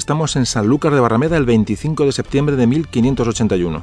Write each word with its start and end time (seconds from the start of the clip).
Estamos 0.00 0.34
en 0.36 0.46
Sanlúcar 0.46 0.94
de 0.94 1.00
Barrameda 1.00 1.36
el 1.36 1.44
25 1.44 2.06
de 2.06 2.12
septiembre 2.12 2.56
de 2.56 2.66
1581. 2.66 3.82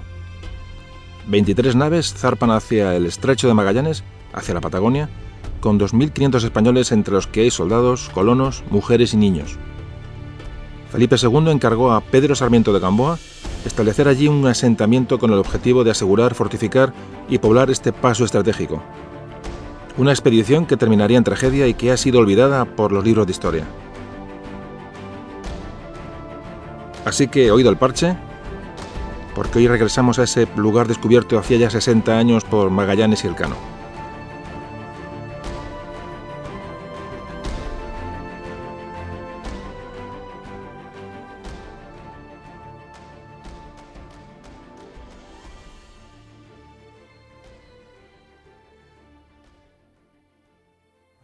23 1.27 1.75
naves 1.75 2.11
zarpan 2.11 2.49
hacia 2.49 2.95
el 2.95 3.05
estrecho 3.05 3.47
de 3.47 3.53
Magallanes, 3.53 4.03
hacia 4.33 4.55
la 4.55 4.61
Patagonia, 4.61 5.11
con 5.59 5.79
2.500 5.79 6.43
españoles 6.43 6.91
entre 6.91 7.13
los 7.13 7.27
que 7.27 7.41
hay 7.41 7.51
soldados, 7.51 8.09
colonos, 8.15 8.63
mujeres 8.71 9.13
y 9.13 9.17
niños. 9.17 9.59
Felipe 10.91 11.17
II 11.21 11.51
encargó 11.51 11.91
a 11.91 12.01
Pedro 12.01 12.33
Sarmiento 12.33 12.73
de 12.73 12.79
Gamboa 12.79 13.19
establecer 13.63 14.07
allí 14.07 14.27
un 14.27 14.47
asentamiento 14.47 15.19
con 15.19 15.31
el 15.31 15.37
objetivo 15.37 15.83
de 15.83 15.91
asegurar, 15.91 16.33
fortificar 16.33 16.93
y 17.29 17.37
poblar 17.37 17.69
este 17.69 17.93
paso 17.93 18.25
estratégico. 18.25 18.81
Una 19.97 20.13
expedición 20.13 20.65
que 20.65 20.77
terminaría 20.77 21.19
en 21.19 21.23
tragedia 21.23 21.67
y 21.67 21.75
que 21.75 21.91
ha 21.91 21.97
sido 21.97 22.17
olvidada 22.17 22.65
por 22.65 22.91
los 22.91 23.05
libros 23.05 23.27
de 23.27 23.33
historia. 23.33 23.67
Así 27.07 27.29
que, 27.29 27.51
oído 27.51 27.69
el 27.69 27.77
parche, 27.77 28.17
porque 29.33 29.59
hoy 29.59 29.67
regresamos 29.69 30.19
a 30.19 30.23
ese 30.23 30.45
lugar 30.57 30.89
descubierto 30.89 31.39
hacía 31.39 31.57
ya 31.57 31.69
60 31.69 32.17
años 32.17 32.43
por 32.43 32.69
Magallanes 32.69 33.23
y 33.23 33.27
Elcano. 33.27 33.55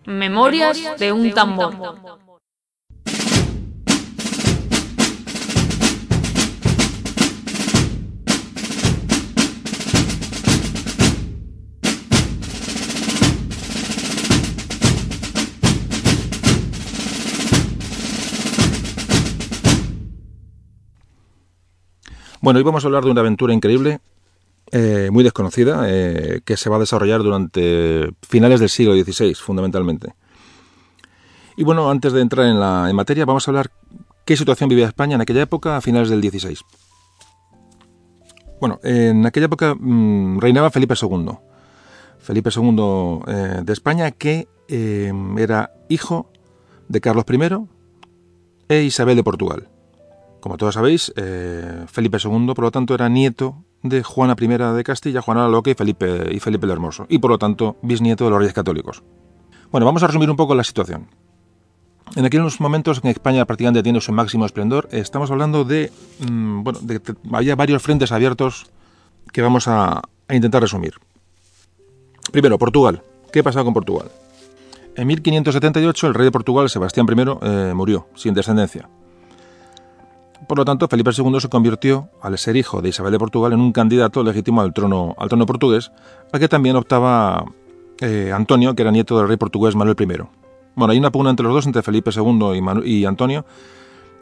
Memorias 0.06 0.98
de 0.98 1.12
un 1.12 1.34
tambor. 1.34 2.23
Bueno, 22.44 22.58
hoy 22.58 22.66
vamos 22.66 22.84
a 22.84 22.88
hablar 22.88 23.06
de 23.06 23.10
una 23.10 23.22
aventura 23.22 23.54
increíble, 23.54 24.02
eh, 24.74 25.08
muy 25.14 25.24
desconocida, 25.24 25.86
eh, 25.88 26.42
que 26.44 26.58
se 26.58 26.70
va 26.70 26.76
a 26.76 26.80
desarrollar 26.80 27.24
durante 27.24 28.14
finales 28.22 28.60
del 28.60 28.68
siglo 28.68 29.02
XVI, 29.02 29.34
fundamentalmente. 29.34 30.14
Y 31.56 31.64
bueno, 31.64 31.90
antes 31.90 32.12
de 32.12 32.20
entrar 32.20 32.48
en, 32.48 32.60
la, 32.60 32.90
en 32.90 32.98
materia, 32.98 33.24
vamos 33.24 33.48
a 33.48 33.52
hablar 33.52 33.72
qué 34.26 34.36
situación 34.36 34.68
vivía 34.68 34.88
España 34.88 35.16
en 35.16 35.22
aquella 35.22 35.44
época, 35.44 35.78
a 35.78 35.82
finales 35.82 36.10
del 36.10 36.22
XVI. 36.22 36.58
Bueno, 38.60 38.82
en 38.84 39.26
aquella 39.26 39.46
época 39.46 39.74
mm, 39.80 40.40
reinaba 40.40 40.70
Felipe 40.70 40.96
II. 41.02 41.38
Felipe 42.20 42.50
II 42.54 43.20
eh, 43.26 43.62
de 43.64 43.72
España, 43.72 44.12
que 44.12 44.50
era 44.68 45.72
hijo 45.88 46.30
de 46.90 47.00
Carlos 47.00 47.24
I 47.30 47.68
e 48.68 48.84
Isabel 48.84 49.16
de 49.16 49.24
Portugal. 49.24 49.70
Como 50.44 50.58
todos 50.58 50.74
sabéis, 50.74 51.14
eh, 51.16 51.86
Felipe 51.88 52.18
II, 52.22 52.48
por 52.48 52.66
lo 52.66 52.72
tanto, 52.72 52.94
era 52.94 53.08
nieto 53.08 53.64
de 53.82 54.04
Juana 54.04 54.36
I 54.38 54.48
de 54.76 54.84
Castilla, 54.84 55.22
Juana 55.22 55.44
la 55.44 55.48
Loca 55.48 55.72
y 55.72 55.74
Felipe, 55.74 56.28
y 56.34 56.42
Felipe 56.42 56.66
el 56.66 56.74
Hermoso, 56.74 57.06
y 57.08 57.20
por 57.20 57.32
lo 57.32 57.38
tanto, 57.38 57.78
bisnieto 57.82 58.26
de 58.26 58.30
los 58.30 58.40
reyes 58.40 58.54
católicos. 58.54 59.04
Bueno, 59.72 59.86
vamos 59.86 60.04
a 60.04 60.08
resumir 60.08 60.30
un 60.30 60.36
poco 60.36 60.54
la 60.54 60.66
situación. 60.66 61.08
En 62.18 62.26
aquellos 62.26 62.60
momentos 62.60 63.00
en 63.02 63.12
España 63.12 63.46
prácticamente 63.46 63.84
tiene 63.84 64.02
su 64.02 64.12
máximo 64.12 64.46
esplendor, 64.46 64.90
estamos 64.92 65.32
hablando 65.32 65.64
de, 65.64 65.94
mm, 66.20 66.64
bueno, 66.64 66.80
de 66.82 67.00
que 67.00 67.14
había 67.32 67.56
varios 67.56 67.82
frentes 67.82 68.12
abiertos 68.12 68.66
que 69.32 69.42
vamos 69.42 69.70
a, 69.70 70.02
intentar 70.30 70.62
resumir. 70.62 70.96
Primero, 72.34 72.58
Portugal. 72.58 73.02
¿Qué 73.32 73.44
pasado 73.44 73.64
con 73.64 73.74
Portugal? 73.74 74.12
En 74.98 75.08
1578 75.08 76.08
el 76.08 76.14
rey 76.14 76.26
de 76.26 76.32
Portugal, 76.32 76.70
Sebastián 76.70 77.08
I, 77.10 77.38
eh, 77.44 77.74
murió, 77.74 78.10
sin 78.16 78.34
descendencia. 78.34 78.90
Por 80.48 80.58
lo 80.58 80.66
tanto, 80.66 80.88
Felipe 80.88 81.12
II 81.16 81.40
se 81.40 81.50
convirtió, 81.50 82.10
al 82.22 82.38
ser 82.38 82.56
hijo 82.56 82.82
de 82.82 82.90
Isabel 82.90 83.12
de 83.12 83.20
Portugal, 83.20 83.54
en 83.54 83.60
un 83.60 83.72
candidato 83.72 84.24
legítimo 84.24 84.62
al 84.62 84.74
trono, 84.74 85.16
al 85.18 85.30
trono 85.30 85.46
portugués, 85.46 85.92
al 86.32 86.40
que 86.40 86.48
también 86.48 86.76
optaba 86.76 87.46
eh, 88.02 88.32
Antonio, 88.34 88.76
que 88.76 88.82
era 88.82 88.92
nieto 88.92 89.18
del 89.18 89.28
rey 89.28 89.38
portugués 89.38 89.76
Manuel 89.76 89.96
I. 90.00 90.06
Bueno, 90.76 90.92
hay 90.92 90.98
una 90.98 91.12
pugna 91.12 91.30
entre 91.30 91.46
los 91.46 91.54
dos, 91.54 91.66
entre 91.66 91.82
Felipe 91.82 92.12
II 92.16 92.84
y, 92.84 93.06
Antonio, 93.06 93.46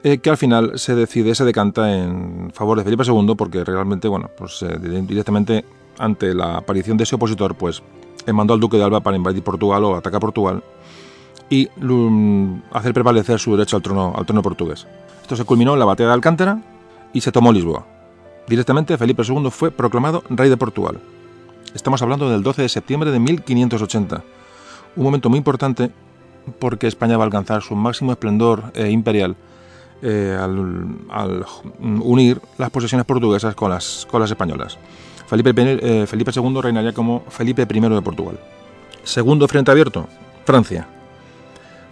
eh, 0.04 0.18
que 0.20 0.30
al 0.30 0.38
final 0.38 0.78
se 0.78 0.96
decide, 0.96 1.34
se 1.34 1.46
decanta 1.46 1.96
en 1.96 2.52
favor 2.53 2.78
de 2.78 2.84
Felipe 2.84 3.03
II, 3.06 3.36
porque 3.38 3.64
realmente, 3.64 4.08
bueno, 4.08 4.30
pues 4.38 4.62
eh, 4.64 4.78
directamente 4.80 5.66
ante 5.98 6.34
la 6.34 6.58
aparición 6.58 6.98
de 6.98 7.03
ese 7.03 7.16
opositor, 7.16 7.56
pues 7.56 7.82
mandó 8.32 8.53
al 8.53 8.59
duque 8.59 8.78
de 8.78 8.84
Alba 8.84 9.00
para 9.00 9.18
invadir 9.18 9.44
Portugal 9.44 9.84
o 9.86 9.96
atacar 9.96 10.20
Portugal 10.20 10.64
y 11.52 11.70
hacer 12.72 12.94
prevalecer 12.94 13.38
su 13.38 13.52
derecho 13.52 13.76
al 13.76 13.84
trono, 13.84 14.14
al 14.16 14.26
trono 14.26 14.42
portugués. 14.42 14.88
Esto 15.22 15.36
se 15.36 15.44
culminó 15.44 15.74
en 15.74 15.80
la 15.80 15.86
batalla 15.86 16.08
de 16.08 16.14
Alcántara 16.14 16.62
y 17.12 17.20
se 17.20 17.32
tomó 17.32 17.52
Lisboa. 17.52 17.86
Directamente 18.48 18.98
Felipe 18.98 19.24
II 19.28 19.52
fue 19.52 19.70
proclamado 19.70 20.24
rey 20.30 20.50
de 20.50 20.56
Portugal. 20.56 21.00
Estamos 21.76 22.02
hablando 22.02 22.30
del 22.30 22.42
12 22.42 22.62
de 22.62 22.70
septiembre 22.70 23.12
de 23.12 23.20
1580, 23.20 24.24
un 24.96 25.04
momento 25.04 25.30
muy 25.30 25.38
importante 25.38 25.92
porque 26.58 26.88
España 26.88 27.18
va 27.18 27.26
a 27.26 27.28
alcanzar 27.28 27.62
su 27.62 27.76
máximo 27.76 28.14
esplendor 28.14 28.72
eh, 28.74 28.90
imperial 28.90 29.36
eh, 30.02 30.38
al, 30.40 31.46
unir 31.80 32.42
las 32.58 32.70
posesiones 32.70 33.06
portuguesas 33.06 33.56
con 33.56 33.72
las, 33.72 34.08
con 34.10 34.22
las 34.22 34.32
españolas. 34.32 34.78
Felipe, 35.28 35.54
eh, 35.58 36.08
Felipe 36.08 36.32
II 36.34 36.62
reinaría 36.62 36.94
como 36.94 37.24
Felipe 37.28 37.68
I 37.70 37.80
de 37.82 38.02
Portugal. 38.02 38.40
Segundo 39.04 39.48
frente 39.50 39.70
abierto, 39.70 40.08
Francia. 40.46 40.88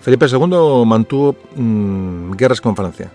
Felipe 0.01 0.25
II 0.27 0.85
mantuvo 0.85 1.35
mm, 1.55 2.31
guerras 2.31 2.61
con 2.61 2.75
Francia 2.75 3.11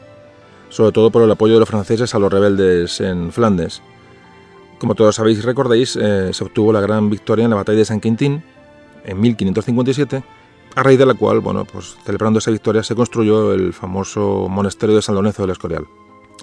sobre 0.75 0.91
todo 0.91 1.11
por 1.11 1.23
el 1.23 1.31
apoyo 1.31 1.55
de 1.55 1.61
los 1.61 1.69
franceses 1.69 2.17
a 2.17 2.19
los 2.19 2.33
rebeldes 2.33 3.01
en 3.01 3.31
Flandes. 3.31 3.81
Como 4.81 4.97
todos 4.97 5.15
sabéis 5.15 5.39
y 5.39 5.43
recordáis, 5.43 5.95
eh, 5.95 6.31
se 6.33 6.43
obtuvo 6.43 6.73
la 6.73 6.81
gran 6.81 7.09
victoria 7.09 7.45
en 7.45 7.51
la 7.51 7.57
batalla 7.57 7.79
de 7.79 7.85
San 7.85 8.01
Quintín 8.01 8.43
en 9.05 9.21
1557, 9.21 10.25
a 10.75 10.83
raíz 10.83 10.99
de 10.99 11.07
la 11.07 11.15
cual, 11.15 11.39
bueno, 11.39 11.65
pues 11.65 11.97
celebrando 12.05 12.41
esa 12.41 12.51
victoria 12.51 12.83
se 12.83 12.97
construyó 12.97 13.53
el 13.53 13.73
famoso 13.73 14.49
monasterio 14.51 14.97
de 14.97 15.03
San 15.03 15.15
Lorenzo 15.15 15.43
del 15.43 15.53
Escorial. 15.53 15.87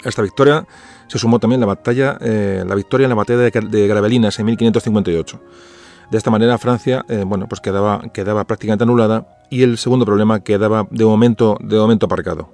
A 0.05 0.07
esta 0.07 0.21
victoria 0.21 0.65
se 1.07 1.19
sumó 1.19 1.37
también 1.37 1.59
la 1.59 1.67
batalla, 1.67 2.17
eh, 2.21 2.63
la 2.65 2.75
victoria 2.75 3.03
en 3.03 3.09
la 3.09 3.15
batalla 3.15 3.39
de, 3.39 3.87
Gravelinas 3.87 4.39
en 4.39 4.45
1558. 4.45 5.41
De 6.11 6.17
esta 6.17 6.29
manera 6.29 6.57
Francia, 6.57 7.05
eh, 7.07 7.23
bueno, 7.25 7.47
pues 7.47 7.61
quedaba, 7.61 8.01
quedaba 8.13 8.43
prácticamente 8.43 8.83
anulada 8.83 9.39
y 9.49 9.63
el 9.63 9.77
segundo 9.77 10.05
problema 10.05 10.41
quedaba 10.41 10.85
de 10.91 11.05
momento, 11.05 11.57
de 11.61 11.77
momento 11.77 12.07
aparcado. 12.07 12.49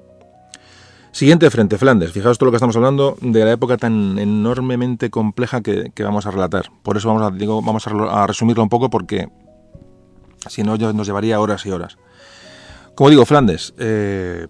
Siguiente 1.11 1.49
frente, 1.49 1.79
Flandes. 1.79 2.11
Fijaos 2.11 2.37
todo 2.37 2.45
lo 2.45 2.51
que 2.51 2.57
estamos 2.57 2.75
hablando 2.75 3.17
de 3.19 3.43
la 3.43 3.53
época 3.53 3.77
tan 3.77 4.19
enormemente 4.19 5.09
compleja 5.09 5.61
que, 5.61 5.91
vamos 6.03 6.27
a 6.27 6.31
relatar. 6.31 6.65
Por 6.83 6.97
eso 6.97 7.07
vamos 7.07 7.23
a, 7.23 7.35
digo, 7.35 7.63
vamos 7.63 7.87
a, 7.87 8.27
resumirlo 8.27 8.61
un 8.61 8.69
poco 8.69 8.91
porque 8.91 9.27
si 10.47 10.61
no 10.61 10.77
nos 10.77 11.07
llevaría 11.07 11.39
horas 11.39 11.65
y 11.65 11.71
horas. 11.71 11.97
Como 12.93 13.09
digo, 13.09 13.25
Flandes. 13.25 13.73
Eh, 13.79 14.45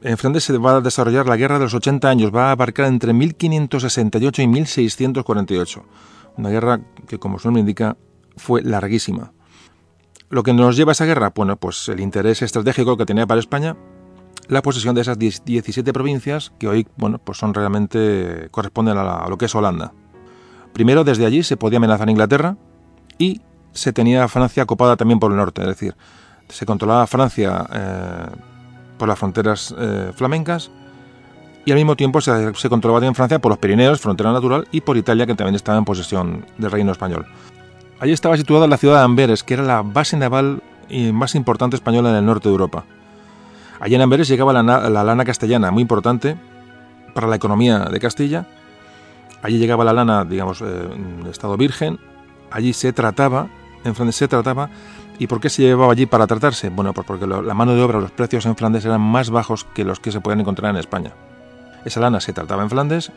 en 0.00 0.16
Flandes 0.16 0.44
se 0.44 0.56
va 0.56 0.76
a 0.76 0.80
desarrollar 0.80 1.26
la 1.26 1.36
Guerra 1.36 1.58
de 1.58 1.64
los 1.64 1.74
80 1.74 2.08
años. 2.08 2.34
Va 2.34 2.48
a 2.48 2.52
abarcar 2.52 2.86
entre 2.86 3.12
1568 3.12 4.40
y 4.40 4.46
1648. 4.46 5.84
Una 6.38 6.48
guerra 6.48 6.80
que, 7.06 7.18
como 7.18 7.38
su 7.38 7.48
nombre 7.48 7.60
indica, 7.60 7.98
fue 8.36 8.62
larguísima. 8.62 9.32
Lo 10.28 10.42
que 10.42 10.52
nos 10.52 10.76
lleva 10.76 10.90
a 10.90 10.92
esa 10.92 11.04
guerra, 11.04 11.32
bueno, 11.34 11.56
pues 11.56 11.88
el 11.88 12.00
interés 12.00 12.42
estratégico 12.42 12.96
que 12.96 13.06
tenía 13.06 13.26
para 13.26 13.40
España 13.40 13.76
la 14.48 14.62
posesión 14.62 14.94
de 14.94 15.00
esas 15.00 15.18
17 15.18 15.92
provincias 15.92 16.52
que 16.58 16.68
hoy 16.68 16.86
bueno, 16.96 17.18
pues 17.18 17.38
son 17.38 17.54
realmente 17.54 18.48
corresponden 18.50 18.96
a, 18.96 19.26
lo 19.28 19.38
que 19.38 19.46
es 19.46 19.54
Holanda. 19.54 19.92
Primero, 20.72 21.04
desde 21.04 21.26
allí 21.26 21.42
se 21.42 21.56
podía 21.56 21.78
amenazar 21.78 22.08
a 22.08 22.10
Inglaterra 22.10 22.56
y 23.18 23.40
se 23.72 23.92
tenía 23.92 24.28
Francia 24.28 24.66
copada 24.66 24.96
también 24.96 25.18
por 25.18 25.30
el 25.30 25.36
norte, 25.36 25.62
es 25.62 25.68
decir, 25.68 25.96
se 26.48 26.66
controlaba 26.66 27.06
Francia 27.06 27.66
eh, 27.72 28.26
por 28.98 29.08
las 29.08 29.18
fronteras 29.18 29.74
eh, 29.76 30.12
flamencas 30.14 30.70
y 31.64 31.72
al 31.72 31.76
mismo 31.76 31.96
tiempo 31.96 32.20
se, 32.20 32.54
se, 32.54 32.68
controlaba 32.68 33.00
también 33.00 33.14
Francia 33.16 33.40
por 33.40 33.50
los 33.50 33.58
Pirineos, 33.58 34.00
frontera 34.00 34.32
natural, 34.32 34.68
y 34.70 34.82
por 34.82 34.96
Italia, 34.96 35.26
que 35.26 35.34
también 35.34 35.56
estaba 35.56 35.76
en 35.76 35.84
posesión 35.84 36.46
del 36.58 36.70
reino 36.70 36.92
español. 36.92 37.26
Allí 37.98 38.12
estaba 38.12 38.36
situada 38.36 38.66
la 38.66 38.76
ciudad 38.76 38.98
de 38.98 39.04
Amberes, 39.04 39.42
que 39.42 39.54
era 39.54 39.62
la 39.62 39.82
base 39.82 40.16
naval 40.16 40.62
más 41.12 41.34
importante 41.34 41.76
española 41.76 42.10
en 42.10 42.16
el 42.16 42.26
norte 42.26 42.48
de 42.48 42.52
Europa. 42.52 42.84
Allí 43.80 43.94
en 43.94 44.02
Amberes 44.02 44.28
llegaba 44.28 44.52
la, 44.52 44.62
lana 44.62 45.24
castellana, 45.24 45.70
muy 45.70 45.82
importante 45.82 46.36
para 47.14 47.26
la 47.26 47.36
economía 47.36 47.80
de 47.80 47.98
Castilla. 47.98 48.46
Allí 49.42 49.58
llegaba 49.58 49.84
la 49.84 49.92
lana, 49.92 50.24
digamos, 50.24 50.62
eh, 50.62 50.88
estado 51.30 51.56
virgen. 51.56 51.98
Allí 52.50 52.72
se 52.72 52.92
trataba, 52.92 53.48
en 53.84 53.94
Flandes 53.94 54.16
se 54.16 54.28
trataba. 54.28 54.70
¿Y 55.18 55.26
por 55.26 55.40
qué 55.40 55.48
se 55.48 55.62
llevaba 55.62 55.92
allí 55.92 56.04
para 56.04 56.26
tratarse? 56.26 56.68
Bueno, 56.68 56.92
pues 56.92 57.06
porque 57.06 57.26
la 57.26 57.54
mano 57.54 57.74
de 57.74 57.82
obra, 57.82 58.00
los 58.00 58.10
precios 58.10 58.44
en 58.44 58.56
Flandes 58.56 58.84
eran 58.84 59.00
más 59.00 59.30
bajos 59.30 59.64
que 59.64 59.84
los 59.84 60.00
que 60.00 60.12
se 60.12 60.20
pueden 60.20 60.40
encontrar 60.40 60.70
en 60.70 60.76
España. 60.76 61.12
Esa 61.86 62.00
lana 62.00 62.20
se 62.20 62.34
trataba 62.34 62.62
en 62.62 62.70
Flandes 62.70 63.12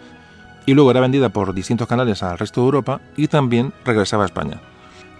y 0.66 0.74
luego 0.74 0.92
era 0.92 1.02
vendida 1.02 1.30
por 1.30 1.54
distintos 1.54 1.88
canales 1.88 2.24
al 2.24 2.38
resto 2.38 2.62
de 2.62 2.66
Europa 2.66 3.02
y 3.18 3.28
también 3.28 3.74
regresaba 3.84 4.24
a 4.24 4.28
España. 4.28 4.62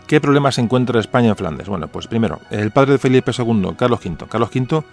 ¿Qué 0.10 0.20
problemas 0.20 0.58
encuentra 0.58 1.00
España 1.00 1.30
en 1.30 1.36
Flandes? 1.36 1.70
Bueno, 1.70 1.88
pues 1.88 2.08
primero, 2.08 2.40
el 2.50 2.72
padre 2.72 2.94
de 2.94 2.98
Felipe 2.98 3.32
II, 3.32 3.76
Carlos 3.78 4.00
V. 4.04 4.26
Carlos 4.28 4.50
V, 4.52 4.84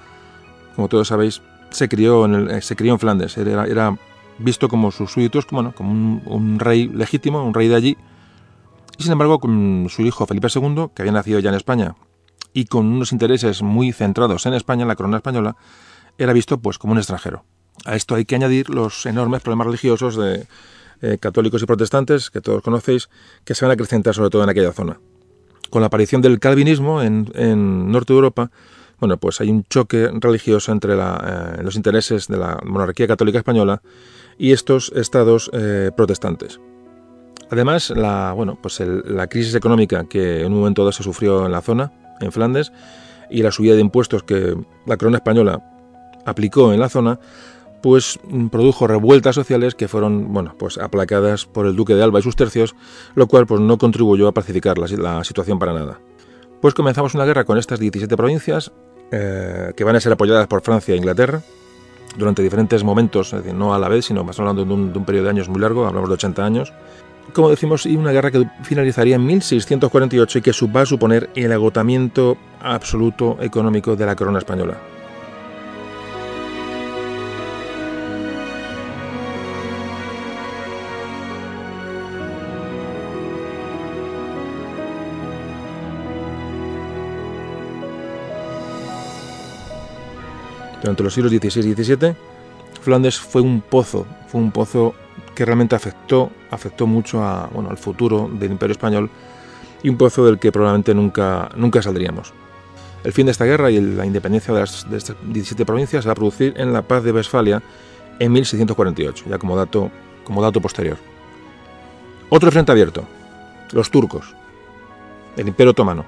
como 0.74 0.88
todos 0.88 1.08
sabéis, 1.08 1.40
se 1.70 1.88
crió 1.88 2.26
en, 2.26 2.50
eh, 2.50 2.98
Flandes, 2.98 3.38
era, 3.38 3.64
era 3.64 3.96
visto 4.36 4.68
como 4.68 4.90
sus 4.90 5.12
súbditos, 5.12 5.46
como 5.46 5.72
un, 6.26 6.58
rey 6.58 6.88
legítimo, 6.88 7.42
un 7.42 7.54
rey 7.54 7.66
de 7.66 7.76
allí. 7.76 7.96
Y 8.98 9.04
sin 9.04 9.12
embargo, 9.12 9.38
con 9.38 9.86
su 9.88 10.02
hijo 10.02 10.26
Felipe 10.26 10.48
II, 10.54 10.88
que 10.94 11.00
había 11.00 11.12
nacido 11.12 11.38
ya 11.38 11.48
en 11.48 11.56
España, 11.56 11.94
y 12.52 12.66
con 12.66 12.84
unos 12.84 13.10
intereses 13.10 13.62
muy 13.62 13.92
centrados 13.92 14.44
en 14.44 14.52
España, 14.52 14.82
en 14.82 14.88
la 14.88 14.96
corona 14.96 15.16
española, 15.16 15.56
era 16.18 16.34
visto 16.34 16.58
pues 16.58 16.76
como 16.76 16.92
un 16.92 16.98
extranjero. 16.98 17.42
A 17.86 17.96
esto 17.96 18.16
hay 18.16 18.26
que 18.26 18.34
añadir 18.34 18.68
los 18.68 19.06
enormes 19.06 19.40
problemas 19.40 19.68
religiosos 19.68 20.14
de 20.14 20.46
eh, 21.02 21.18
católicos 21.18 21.62
y 21.62 21.66
protestantes, 21.66 22.30
que 22.30 22.40
todos 22.40 22.62
conocéis, 22.62 23.08
que 23.44 23.54
se 23.54 23.64
van 23.64 23.70
a 23.70 23.74
acrecentar 23.74 24.14
sobre 24.14 24.30
todo 24.30 24.42
en 24.42 24.48
aquella 24.48 24.72
zona. 24.72 25.00
Con 25.70 25.80
la 25.80 25.86
aparición 25.86 26.22
del 26.22 26.38
calvinismo 26.38 27.02
en, 27.02 27.30
en 27.34 27.90
Norte 27.90 28.12
de 28.12 28.16
Europa, 28.18 28.50
bueno, 28.98 29.18
pues 29.18 29.40
hay 29.40 29.50
un 29.50 29.64
choque 29.64 30.10
religioso 30.20 30.72
entre 30.72 30.94
eh, 30.94 31.62
los 31.62 31.76
intereses 31.76 32.28
de 32.28 32.38
la 32.38 32.58
monarquía 32.64 33.06
católica 33.06 33.38
española 33.38 33.82
y 34.38 34.52
estos 34.52 34.90
estados 34.94 35.50
eh, 35.52 35.90
protestantes. 35.96 36.60
Además, 37.50 37.90
la, 37.90 38.32
bueno, 38.32 38.58
pues 38.60 38.80
la 38.80 39.28
crisis 39.28 39.54
económica 39.54 40.04
que 40.08 40.40
en 40.40 40.52
un 40.52 40.58
momento 40.58 40.82
dado 40.82 40.92
se 40.92 41.02
sufrió 41.02 41.46
en 41.46 41.52
la 41.52 41.60
zona, 41.60 41.92
en 42.20 42.32
Flandes, 42.32 42.72
y 43.30 43.42
la 43.42 43.52
subida 43.52 43.74
de 43.74 43.80
impuestos 43.80 44.22
que 44.22 44.56
la 44.86 44.96
corona 44.96 45.18
española 45.18 45.62
aplicó 46.24 46.72
en 46.72 46.80
la 46.80 46.88
zona, 46.88 47.20
pues 47.86 48.18
mm, 48.28 48.48
produjo 48.48 48.88
revueltas 48.88 49.36
sociales 49.36 49.76
que 49.76 49.86
fueron, 49.86 50.32
bueno, 50.32 50.56
pues 50.58 50.76
aplacadas 50.76 51.46
por 51.46 51.66
el 51.66 51.76
duque 51.76 51.94
de 51.94 52.02
Alba 52.02 52.18
y 52.18 52.22
sus 52.22 52.34
tercios, 52.34 52.74
lo 53.14 53.28
cual 53.28 53.46
pues 53.46 53.60
no 53.60 53.78
contribuyó 53.78 54.26
a 54.26 54.34
pacificar 54.34 54.76
la, 54.76 55.22
situación 55.22 55.60
para 55.60 55.72
nada. 55.72 56.00
Pues 56.60 56.74
comenzamos 56.74 57.14
una 57.14 57.24
guerra 57.24 57.44
con 57.44 57.58
estas 57.58 57.78
17 57.78 58.16
provincias, 58.16 58.72
eh, 59.12 59.72
que 59.76 59.84
van 59.84 59.94
a 59.94 60.00
ser 60.00 60.12
apoyadas 60.12 60.48
por 60.48 60.62
Francia 60.62 60.94
e 60.94 60.96
Inglaterra, 60.96 61.42
durante 62.16 62.42
diferentes 62.42 62.82
momentos, 62.82 63.32
es 63.32 63.44
decir, 63.44 63.54
no 63.54 63.72
a 63.72 63.78
la 63.78 63.88
vez, 63.88 64.06
sino 64.06 64.24
más 64.24 64.36
hablando 64.40 64.64
de 64.64 64.72
un, 64.72 64.92
de 64.92 64.98
un 64.98 65.04
periodo 65.04 65.26
de 65.26 65.30
años 65.30 65.48
muy 65.48 65.60
largo, 65.60 65.86
hablamos 65.86 66.08
de 66.08 66.14
80 66.14 66.44
años. 66.44 66.72
Como 67.34 67.50
decimos, 67.50 67.86
y 67.86 67.94
una 67.94 68.10
guerra 68.10 68.32
que 68.32 68.48
finalizaría 68.64 69.14
en 69.14 69.24
1648 69.26 70.38
y 70.40 70.42
que 70.42 70.50
va 70.74 70.80
a 70.80 70.86
suponer 70.86 71.30
el 71.36 71.52
agotamiento 71.52 72.36
absoluto 72.60 73.36
económico 73.40 73.94
de 73.94 74.06
la 74.06 74.16
corona 74.16 74.38
española. 74.38 74.76
Durante 90.86 91.02
los 91.02 91.14
siglos 91.14 91.32
XVI 91.32 91.68
y 91.68 91.74
XVII, 91.74 92.14
Flandes 92.80 93.18
fue 93.18 93.42
un 93.42 93.60
pozo, 93.60 94.06
fue 94.28 94.40
un 94.40 94.52
pozo 94.52 94.94
que 95.34 95.44
realmente 95.44 95.74
afectó, 95.74 96.30
afectó 96.48 96.86
mucho 96.86 97.24
al 97.24 97.76
futuro 97.76 98.30
del 98.32 98.52
Imperio 98.52 98.70
Español 98.70 99.10
y 99.82 99.88
un 99.88 99.96
pozo 99.96 100.24
del 100.24 100.38
que 100.38 100.52
probablemente 100.52 100.94
nunca, 100.94 101.50
nunca 101.56 101.82
saldríamos. 101.82 102.32
El 103.02 103.12
fin 103.12 103.26
de 103.26 103.32
esta 103.32 103.44
guerra 103.44 103.68
y 103.72 103.80
la 103.80 104.06
independencia 104.06 104.54
de, 104.54 104.60
las, 104.60 104.86
estas 104.92 105.16
17 105.24 105.66
provincias 105.66 106.04
se 106.04 106.08
va 106.08 106.12
a 106.12 106.14
producir 106.14 106.54
en 106.56 106.72
la 106.72 106.82
paz 106.82 107.02
de 107.02 107.10
Westfalia 107.10 107.60
en 108.20 108.30
1648, 108.30 109.24
ya 109.28 109.38
como 109.38 109.56
dato, 109.56 109.90
como 110.22 110.40
dato 110.40 110.60
posterior. 110.60 110.98
Otro 112.28 112.52
frente 112.52 112.70
abierto, 112.70 113.02
los 113.72 113.90
turcos, 113.90 114.36
el 115.36 115.48
Imperio 115.48 115.72
Otomano. 115.72 116.04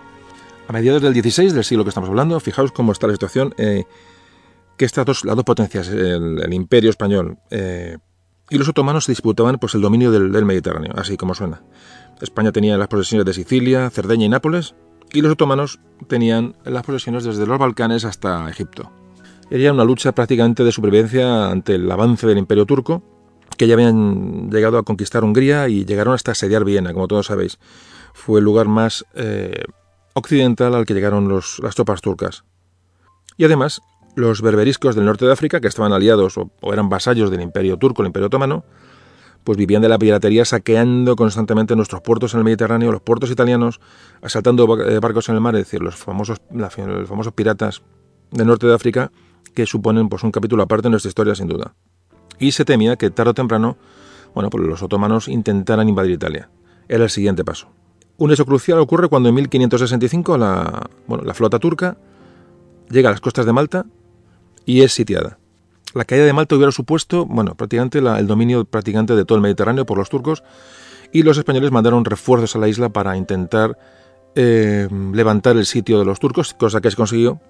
A 0.68 0.72
mediados 0.72 1.02
del 1.02 1.20
XVI 1.20 1.50
del 1.50 1.64
siglo 1.64 1.82
que 1.82 1.88
estamos 1.88 2.08
hablando, 2.08 2.38
fijaos 2.38 2.70
cómo 2.70 2.92
está 2.92 3.08
la 3.08 3.14
situación 3.14 3.52
eh, 3.58 3.84
que 4.78 4.84
estas 4.84 5.04
dos, 5.04 5.24
las 5.24 5.36
dos 5.36 5.44
potencias, 5.44 5.88
el, 5.88 6.52
imperio 6.54 6.88
español 6.88 7.38
eh, 7.50 7.98
y 8.48 8.56
los 8.56 8.68
otomanos, 8.68 9.04
se 9.04 9.12
disputaban 9.12 9.58
pues, 9.58 9.74
el 9.74 9.82
dominio 9.82 10.10
del, 10.10 10.44
Mediterráneo, 10.44 10.94
así 10.96 11.18
como 11.18 11.34
suena. 11.34 11.62
España 12.22 12.52
tenía 12.52 12.78
las 12.78 12.88
posesiones 12.88 13.26
de 13.26 13.34
Sicilia, 13.34 13.90
Cerdeña 13.90 14.24
y 14.24 14.28
Nápoles, 14.30 14.74
y 15.12 15.20
los 15.20 15.32
otomanos 15.32 15.80
tenían 16.06 16.56
las 16.64 16.84
posesiones 16.84 17.24
desde 17.24 17.46
los 17.46 17.58
Balcanes 17.58 18.04
hasta 18.04 18.48
Egipto. 18.48 18.90
Era 19.50 19.72
una 19.72 19.84
lucha 19.84 20.12
prácticamente 20.12 20.64
de 20.64 20.72
supervivencia 20.72 21.50
ante 21.50 21.74
el 21.74 21.90
avance 21.90 22.26
del 22.26 22.38
imperio 22.38 22.66
turco, 22.66 23.02
que 23.56 23.66
ya 23.66 23.74
habían 23.74 24.50
llegado 24.50 24.78
a 24.78 24.82
conquistar 24.82 25.24
Hungría 25.24 25.68
y 25.68 25.84
llegaron 25.84 26.14
hasta 26.14 26.32
asediar 26.32 26.64
Viena, 26.64 26.92
como 26.92 27.08
todos 27.08 27.26
sabéis. 27.26 27.58
Fue 28.14 28.40
el 28.40 28.44
lugar 28.44 28.68
más 28.68 29.04
eh, 29.14 29.64
occidental 30.14 30.74
al 30.74 30.86
que 30.86 30.94
llegaron 30.94 31.32
las 31.34 31.74
tropas 31.74 32.00
turcas. 32.00 32.44
Y 33.36 33.44
además, 33.44 33.80
los 34.18 34.42
berberiscos 34.42 34.96
del 34.96 35.04
norte 35.04 35.24
de 35.24 35.32
África, 35.32 35.60
que 35.60 35.68
estaban 35.68 35.92
aliados 35.92 36.36
o, 36.38 36.50
eran 36.72 36.88
vasallos 36.88 37.30
del 37.30 37.40
imperio 37.40 37.76
turco, 37.76 38.02
el 38.02 38.08
imperio 38.08 38.26
otomano, 38.26 38.64
pues 39.44 39.56
vivían 39.56 39.80
de 39.80 39.88
la 39.88 39.96
piratería 39.96 40.44
saqueando 40.44 41.14
constantemente 41.14 41.76
nuestros 41.76 42.02
puertos 42.02 42.34
en 42.34 42.38
el 42.38 42.44
Mediterráneo, 42.44 42.90
los 42.90 43.00
puertos 43.00 43.30
italianos, 43.30 43.80
asaltando 44.20 44.78
eh, 44.84 44.98
barcos 44.98 45.28
en 45.28 45.36
el 45.36 45.40
mar, 45.40 45.54
es 45.54 45.64
decir, 45.64 45.80
los 45.80 45.94
famosos, 45.94 46.40
piratas 47.32 47.82
del 48.32 48.48
norte 48.48 48.66
de 48.66 48.74
África, 48.74 49.12
que 49.54 49.66
suponen 49.66 50.08
pues, 50.08 50.24
un 50.24 50.32
capítulo 50.32 50.64
aparte 50.64 50.88
en 50.88 50.92
nuestra 50.92 51.08
historia, 51.08 51.34
sin 51.36 51.46
duda. 51.46 51.74
Y 52.40 52.52
se 52.52 52.64
temía 52.64 52.96
que 52.96 53.10
tarde 53.10 53.30
o 53.30 53.34
temprano, 53.34 53.78
bueno, 54.34 54.50
pues 54.50 54.64
los 54.66 54.82
otomanos 54.82 55.28
intentaran 55.28 55.88
invadir 55.88 56.12
Italia. 56.12 56.50
Era 56.88 57.04
el 57.04 57.10
siguiente 57.10 57.44
paso. 57.44 57.68
Un 58.16 58.32
hecho 58.32 58.44
crucial 58.44 58.80
ocurre 58.80 59.08
cuando 59.08 59.28
en 59.28 59.36
1565 59.36 60.36
la, 60.36 60.90
bueno, 61.06 61.22
la 61.24 61.34
flota 61.34 61.60
turca 61.60 61.96
llega 62.90 63.10
a 63.10 63.12
las 63.12 63.20
costas 63.20 63.46
de 63.46 63.52
Malta 63.52 63.86
y 64.68 64.82
es 64.82 64.92
sitiada. 64.92 65.38
La 65.94 66.04
caída 66.04 66.26
de 66.26 66.32
Malta 66.34 66.54
hubiera 66.54 66.70
supuesto, 66.70 67.24
bueno, 67.24 67.54
prácticamente 67.54 68.00
el 68.00 68.26
dominio 68.26 68.66
prácticamente 68.66 69.16
de 69.16 69.24
todo 69.24 69.36
el 69.36 69.42
Mediterráneo 69.42 69.86
por 69.86 69.96
los 69.96 70.10
turcos 70.10 70.44
y 71.10 71.22
los 71.22 71.38
españoles 71.38 71.70
mandaron 71.70 72.04
refuerzos 72.04 72.54
a 72.54 72.58
la 72.58 72.68
isla 72.68 72.90
para 72.90 73.16
intentar 73.16 73.78
eh, 74.34 74.86
levantar 75.14 75.56
el 75.56 75.64
sitio 75.64 75.98
de 75.98 76.04
los 76.04 76.20
turcos, 76.20 76.52
cosa 76.52 76.82
que 76.82 76.90
se 76.90 76.96
consiguió, 76.96 77.40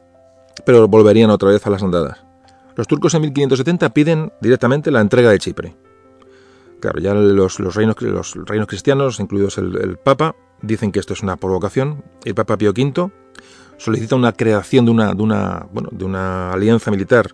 pero 0.65 0.87
volverían 0.87 1.31
otra 1.31 1.51
vez 1.51 1.67
a 1.67 1.71
las 1.71 1.83
andadas. 1.83 2.25
Los 2.77 2.87
turcos 2.87 3.15
en 3.15 3.23
1570 3.23 3.93
piden 3.93 4.33
directamente 4.41 4.93
la 4.93 5.01
entrega 5.01 5.31
de 5.31 5.41
Chipre. 5.41 5.75
Claro, 6.79 7.01
ya 7.01 7.15
los, 7.15 7.59
reinos, 7.75 8.01
los 8.01 8.37
reinos 8.47 8.69
cristianos, 8.69 9.19
incluidos 9.19 9.59
el, 9.59 9.77
el, 9.77 9.97
Papa, 9.97 10.37
dicen 10.63 10.93
que 10.93 11.01
esto 11.01 11.15
es 11.15 11.23
una 11.25 11.37
provocación. 11.37 12.05
El 12.25 12.37
Papa 12.37 12.57
Pío 12.57 12.71
V 12.71 13.11
solicita 13.79 14.17
una 14.17 14.33
creación 14.33 14.85
de 14.85 14.91
una, 14.91 15.15
de 15.15 15.23
una, 15.23 15.67
bueno, 15.73 15.89
de 15.93 16.05
una 16.05 16.53
alianza 16.53 16.91
militar 16.91 17.31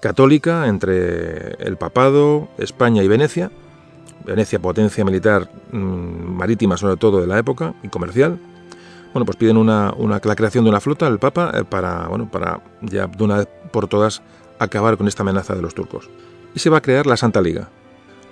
católica 0.00 0.66
entre 0.66 1.54
el 1.64 1.76
papado, 1.76 2.48
España 2.58 3.02
y 3.02 3.08
Venecia. 3.08 3.50
Venecia, 4.24 4.58
potencia 4.58 5.04
militar 5.04 5.48
mm, 5.70 5.76
marítima 5.78 6.76
sobre 6.76 6.96
todo 6.96 7.20
de 7.20 7.28
la 7.28 7.38
época 7.38 7.74
y 7.82 7.88
comercial. 7.88 8.38
Bueno, 9.12 9.24
pues 9.24 9.36
piden 9.36 9.56
una, 9.56 9.94
una, 9.96 10.20
la 10.22 10.36
creación 10.36 10.64
de 10.64 10.70
una 10.70 10.80
flota 10.80 11.08
del 11.08 11.18
Papa 11.18 11.52
eh, 11.54 11.64
para, 11.64 12.08
bueno, 12.08 12.28
para 12.30 12.60
ya 12.82 13.06
de 13.06 13.24
una 13.24 13.38
vez 13.38 13.48
por 13.70 13.86
todas 13.86 14.22
acabar 14.58 14.96
con 14.96 15.06
esta 15.06 15.22
amenaza 15.22 15.54
de 15.54 15.62
los 15.62 15.74
turcos. 15.74 16.10
Y 16.54 16.58
se 16.58 16.70
va 16.70 16.78
a 16.78 16.82
crear 16.82 17.06
la 17.06 17.16
Santa 17.16 17.40
Liga. 17.40 17.68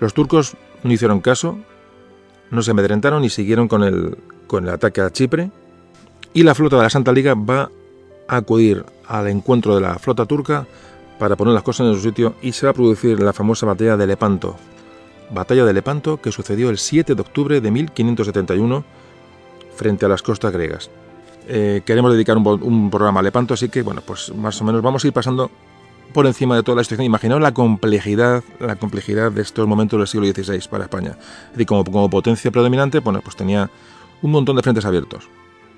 Los 0.00 0.14
turcos 0.14 0.56
no 0.82 0.92
hicieron 0.92 1.20
caso, 1.20 1.58
no 2.50 2.62
se 2.62 2.72
amedrentaron 2.72 3.24
y 3.24 3.30
siguieron 3.30 3.68
con 3.68 3.82
el, 3.82 4.18
con 4.46 4.64
el 4.64 4.70
ataque 4.74 5.00
a 5.00 5.10
Chipre, 5.10 5.50
y 6.34 6.42
la 6.42 6.54
flota 6.54 6.76
de 6.76 6.82
la 6.82 6.90
Santa 6.90 7.12
Liga 7.12 7.34
va 7.34 7.70
a 8.26 8.36
acudir 8.36 8.84
al 9.06 9.28
encuentro 9.28 9.74
de 9.76 9.80
la 9.80 9.98
flota 9.98 10.26
turca 10.26 10.66
para 11.18 11.36
poner 11.36 11.54
las 11.54 11.62
cosas 11.62 11.86
en 11.86 11.94
su 11.94 12.00
sitio 12.00 12.34
y 12.42 12.52
se 12.52 12.66
va 12.66 12.70
a 12.70 12.74
producir 12.74 13.20
la 13.20 13.32
famosa 13.32 13.66
batalla 13.66 13.96
de 13.96 14.06
Lepanto. 14.06 14.56
Batalla 15.30 15.64
de 15.64 15.72
Lepanto 15.72 16.20
que 16.20 16.32
sucedió 16.32 16.70
el 16.70 16.78
7 16.78 17.14
de 17.14 17.20
octubre 17.20 17.60
de 17.60 17.70
1571 17.70 18.84
frente 19.76 20.04
a 20.04 20.08
las 20.08 20.22
costas 20.22 20.52
griegas. 20.52 20.90
Eh, 21.46 21.82
queremos 21.84 22.12
dedicar 22.12 22.36
un, 22.36 22.90
programa 22.90 23.20
a 23.20 23.22
Lepanto, 23.22 23.54
así 23.54 23.68
que 23.68 23.82
bueno, 23.82 24.02
pues 24.04 24.34
más 24.34 24.60
o 24.60 24.64
menos 24.64 24.82
vamos 24.82 25.04
a 25.04 25.06
ir 25.06 25.12
pasando 25.12 25.50
por 26.12 26.26
encima 26.26 26.56
de 26.56 26.64
toda 26.64 26.76
la 26.76 26.84
situación. 26.84 27.06
Imaginaos 27.06 27.42
la 27.42 27.54
complejidad, 27.54 28.42
la 28.58 28.74
complejidad 28.76 29.30
de 29.30 29.42
estos 29.42 29.68
momentos 29.68 29.98
del 29.98 30.08
siglo 30.08 30.26
XVI 30.26 30.68
para 30.68 30.84
España. 30.84 31.16
Es 31.46 31.52
decir, 31.52 31.66
como, 31.66 31.84
como 31.84 32.10
potencia 32.10 32.50
predominante, 32.50 32.98
bueno, 32.98 33.20
pues 33.22 33.36
tenía 33.36 33.70
un 34.22 34.30
montón 34.32 34.56
de 34.56 34.62
frentes 34.62 34.84
abiertos. 34.84 35.28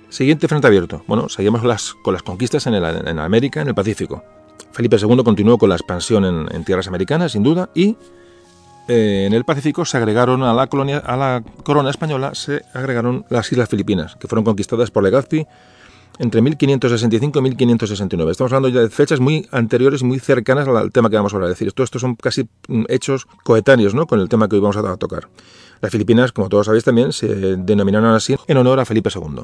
Siguiente 0.09 0.49
frente 0.49 0.67
abierto. 0.67 1.03
Bueno, 1.07 1.29
seguimos 1.29 1.65
las, 1.65 1.95
con 2.03 2.15
las 2.15 2.23
conquistas 2.23 2.67
en, 2.67 2.75
en 2.75 3.19
América, 3.19 3.61
en 3.61 3.69
el 3.69 3.75
Pacífico. 3.75 4.23
Felipe 4.77 4.99
II 5.01 5.23
continuó 5.25 5.57
con 5.57 5.71
la 5.71 5.77
expansión 5.77 6.49
en, 6.51 6.65
tierras 6.65 6.87
americanas, 6.87 7.33
sin 7.33 7.43
duda, 7.43 7.71
y 7.75 7.97
eh, 8.89 9.25
en 9.27 9.33
el 9.33 9.45
Pacífico 9.45 9.87
se 9.87 9.97
agregaron 9.97 10.43
a 10.43 10.53
la, 10.53 10.67
colonia, 10.67 10.99
a 10.99 11.17
la 11.17 11.43
corona 11.65 11.89
española, 11.89 12.35
se 12.35 12.63
agregaron 12.75 13.25
las 13.31 13.51
Islas 13.51 13.71
Filipinas, 13.71 14.17
que 14.17 14.29
fueron 14.29 14.45
conquistadas 14.45 14.91
por 14.91 15.03
Legazpi 15.03 15.47
entre 16.19 16.43
1565 16.43 17.39
y 17.39 17.43
1569. 17.43 18.33
Estamos 18.33 18.53
hablando 18.53 18.69
ya 18.69 18.83
de 18.83 18.91
fechas 18.91 19.19
muy 19.19 19.49
anteriores 19.51 20.03
y 20.03 20.05
muy 20.05 20.19
cercanas 20.19 20.69
al 20.69 20.93
tema 20.93 21.09
que 21.09 21.17
vamos 21.17 21.33
a 21.33 21.37
hablar. 21.37 21.51
Es 21.51 21.59
decir, 21.59 21.73
todo 21.73 21.87
son 21.99 22.15
casi 22.15 22.47
mm, 22.69 22.85
hechos 22.89 23.27
coetáneos 23.45 23.95
¿no? 23.95 24.07
con 24.07 24.21
el 24.21 24.29
tema 24.29 24.47
que 24.47 24.57
hoy 24.57 24.61
vamos 24.61 24.77
a 24.77 24.97
tocar. 24.99 25.29
Las 25.81 25.91
Filipinas, 25.91 26.33
como 26.33 26.51
todos 26.51 26.67
sabéis 26.67 26.85
también, 26.85 27.13
se 27.13 27.57
denominaron 27.57 28.15
así 28.15 28.37
en 28.47 28.57
honor 28.59 28.81
a 28.81 28.85
Felipe 28.85 29.11
II. 29.15 29.43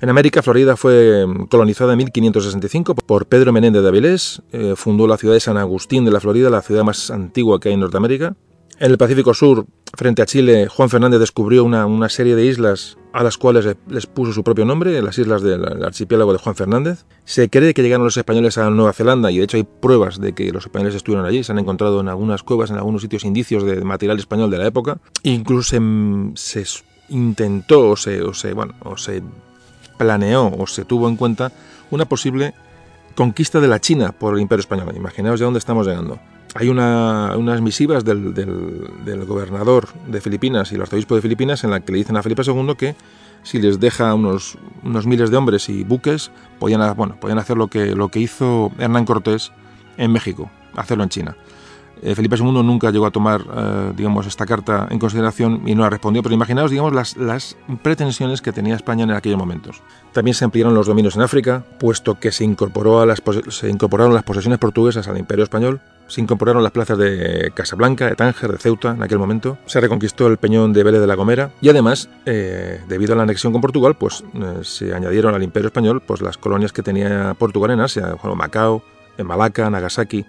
En 0.00 0.08
América, 0.10 0.42
Florida 0.42 0.76
fue 0.76 1.26
mm, 1.26 1.46
colonizada 1.46 1.92
en 1.92 1.98
1565 1.98 2.94
por 2.94 3.26
Pedro 3.26 3.52
Menéndez 3.52 3.82
de 3.82 3.88
Avilés, 3.88 4.42
eh, 4.52 4.74
fundó 4.76 5.06
la 5.06 5.16
ciudad 5.16 5.34
de 5.34 5.40
San 5.40 5.56
Agustín 5.56 6.04
de 6.04 6.10
la 6.10 6.20
Florida, 6.20 6.50
la 6.50 6.62
ciudad 6.62 6.84
más 6.84 7.10
antigua 7.10 7.60
que 7.60 7.68
hay 7.68 7.74
en 7.74 7.80
Norteamérica. 7.80 8.34
En 8.78 8.90
el 8.90 8.98
Pacífico 8.98 9.32
Sur, 9.32 9.64
frente 9.94 10.20
a 10.20 10.26
Chile, 10.26 10.68
Juan 10.68 10.90
Fernández 10.90 11.18
descubrió 11.18 11.64
una, 11.64 12.08
serie 12.10 12.36
de 12.36 12.44
islas 12.44 12.98
a 13.14 13.22
las 13.22 13.38
cuales 13.38 13.74
les 13.88 14.04
puso 14.04 14.34
su 14.34 14.44
propio 14.44 14.66
nombre, 14.66 15.00
las 15.00 15.16
islas 15.16 15.40
del 15.40 15.82
archipiélago 15.82 16.34
de 16.34 16.38
Juan 16.38 16.56
Fernández. 16.56 17.06
Se 17.24 17.48
cree 17.48 17.72
que 17.72 17.82
llegaron 17.82 18.04
los 18.04 18.18
españoles 18.18 18.58
a 18.58 18.68
Nueva 18.68 18.92
Zelanda 18.92 19.30
y 19.30 19.38
de 19.38 19.44
hecho 19.44 19.56
hay 19.56 19.62
pruebas 19.62 20.20
de 20.20 20.34
que 20.34 20.52
los 20.52 20.64
españoles 20.64 20.94
estuvieron 20.94 21.24
allí. 21.24 21.42
Se 21.42 21.52
han 21.52 21.58
encontrado 21.58 22.00
en 22.00 22.08
algunas 22.08 22.42
cuevas, 22.42 22.68
en 22.68 22.76
algunos 22.76 23.00
sitios 23.00 23.24
indicios 23.24 23.64
de 23.64 23.82
material 23.82 24.18
español 24.18 24.50
de 24.50 24.58
la 24.58 24.66
época. 24.66 24.98
Incluso 25.22 25.70
se, 26.34 26.64
intentó 27.08 27.88
o 27.88 27.96
se, 27.96 28.20
o 28.20 28.34
se, 28.34 28.52
bueno, 28.52 28.74
o 28.84 28.98
se 28.98 29.22
planeó 29.96 30.52
o 30.56 30.66
se 30.66 30.84
tuvo 30.84 31.08
en 31.08 31.16
cuenta 31.16 31.52
una 31.90 32.04
posible 32.04 32.54
conquista 33.14 33.60
de 33.60 33.68
la 33.68 33.80
China 33.80 34.12
por 34.12 34.34
el 34.34 34.40
Imperio 34.40 34.60
Español. 34.60 34.92
Imaginaos 34.94 35.40
ya 35.40 35.46
dónde 35.46 35.58
estamos 35.58 35.86
llegando. 35.86 36.18
Hay 36.54 36.68
unas 36.68 37.60
misivas 37.60 38.04
del, 38.04 39.26
gobernador 39.26 39.88
de 40.06 40.20
Filipinas 40.20 40.72
y 40.72 40.76
el 40.76 40.82
arzobispo 40.82 41.14
de 41.14 41.20
Filipinas 41.20 41.64
en 41.64 41.70
la 41.70 41.80
que 41.80 41.92
le 41.92 41.98
dicen 41.98 42.16
a 42.16 42.22
Felipe 42.22 42.42
II 42.46 42.74
que 42.78 42.94
si 43.42 43.60
les 43.60 43.78
deja 43.78 44.14
unos, 44.14 44.56
unos 44.82 45.06
miles 45.06 45.30
de 45.30 45.36
hombres 45.36 45.68
y 45.68 45.84
buques, 45.84 46.30
podían, 46.58 46.96
bueno, 46.96 47.16
podían 47.20 47.38
hacer 47.38 47.56
lo 47.56 47.68
que, 47.68 47.94
lo 47.94 48.08
que 48.08 48.20
hizo 48.20 48.72
Hernán 48.78 49.04
Cortés 49.04 49.52
en 49.98 50.12
México, 50.12 50.50
hacerlo 50.74 51.04
en 51.04 51.10
China. 51.10 51.36
Eh, 52.02 52.14
Felipe 52.14 52.36
II 52.36 52.62
nunca 52.62 52.90
llegó 52.90 53.06
a 53.06 53.10
tomar, 53.10 53.42
eh, 53.42 53.92
digamos, 53.96 54.26
esta 54.26 54.46
carta 54.46 54.86
en 54.90 54.98
consideración 54.98 55.62
y 55.66 55.74
no 55.74 55.82
la 55.82 55.90
respondió, 55.90 56.22
pero 56.22 56.34
imaginaos, 56.34 56.70
digamos, 56.70 56.92
las, 56.92 57.56
pretensiones 57.82 58.42
que 58.42 58.52
tenía 58.52 58.74
España 58.74 59.04
en 59.04 59.10
aquellos 59.10 59.38
momentos. 59.38 59.82
También 60.12 60.34
se 60.34 60.44
ampliaron 60.44 60.74
los 60.74 60.86
dominios 60.86 61.16
en 61.16 61.22
África, 61.22 61.64
puesto 61.78 62.18
que 62.18 62.32
se, 62.32 62.44
incorporó 62.44 63.00
a 63.00 63.06
las, 63.06 63.22
se 63.48 63.70
incorporaron 63.70 64.14
las 64.14 64.24
posesiones 64.24 64.58
portuguesas 64.58 65.08
al 65.08 65.18
Imperio 65.18 65.44
Español, 65.44 65.80
se 66.06 66.20
incorporaron 66.20 66.62
las 66.62 66.72
plazas 66.72 66.98
de 66.98 67.50
Casablanca, 67.54 68.06
de 68.06 68.14
Tánger, 68.14 68.52
de 68.52 68.58
Ceuta 68.58 68.90
en 68.92 69.02
aquel 69.02 69.18
momento, 69.18 69.58
se 69.66 69.80
reconquistó 69.80 70.28
el 70.28 70.36
peñón 70.36 70.72
de 70.72 70.84
Vélez 70.84 71.00
de 71.00 71.06
la 71.06 71.16
Gomera 71.16 71.50
y 71.60 71.68
además, 71.68 72.08
eh, 72.26 72.80
debido 72.88 73.14
a 73.14 73.16
la 73.16 73.24
anexión 73.24 73.52
con 73.52 73.60
Portugal, 73.60 73.96
pues 73.96 74.22
se 74.62 74.94
añadieron 74.94 75.34
al 75.34 75.42
Imperio 75.42 75.68
Español 75.68 76.02
pues, 76.06 76.20
las 76.20 76.38
colonias 76.38 76.72
que 76.72 76.82
tenía 76.82 77.34
Portugal 77.34 77.72
en 77.72 77.80
Asia, 77.80 78.16
como 78.20 78.36
Macao, 78.36 78.82
en 79.18 79.26
Malaca, 79.26 79.68
Nagasaki, 79.70 80.26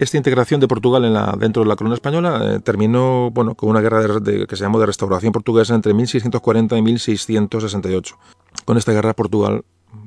esta 0.00 0.16
integración 0.16 0.60
de 0.60 0.66
Portugal 0.66 1.04
en 1.04 1.38
dentro 1.38 1.62
de 1.62 1.68
la 1.68 1.76
corona 1.76 1.94
española 1.94 2.40
eh, 2.42 2.60
terminó 2.60 3.30
bueno, 3.30 3.54
con 3.54 3.68
una 3.68 3.82
guerra 3.82 4.02
que 4.48 4.56
se 4.56 4.62
llamó 4.62 4.80
de 4.80 4.86
restauración 4.86 5.30
portuguesa 5.30 5.74
entre 5.74 5.92
1640 5.92 6.78
y 6.78 6.82
1668. 6.82 8.16
Con 8.64 8.78
esta 8.78 8.92
guerra 8.92 9.12
Portugal, 9.12 9.62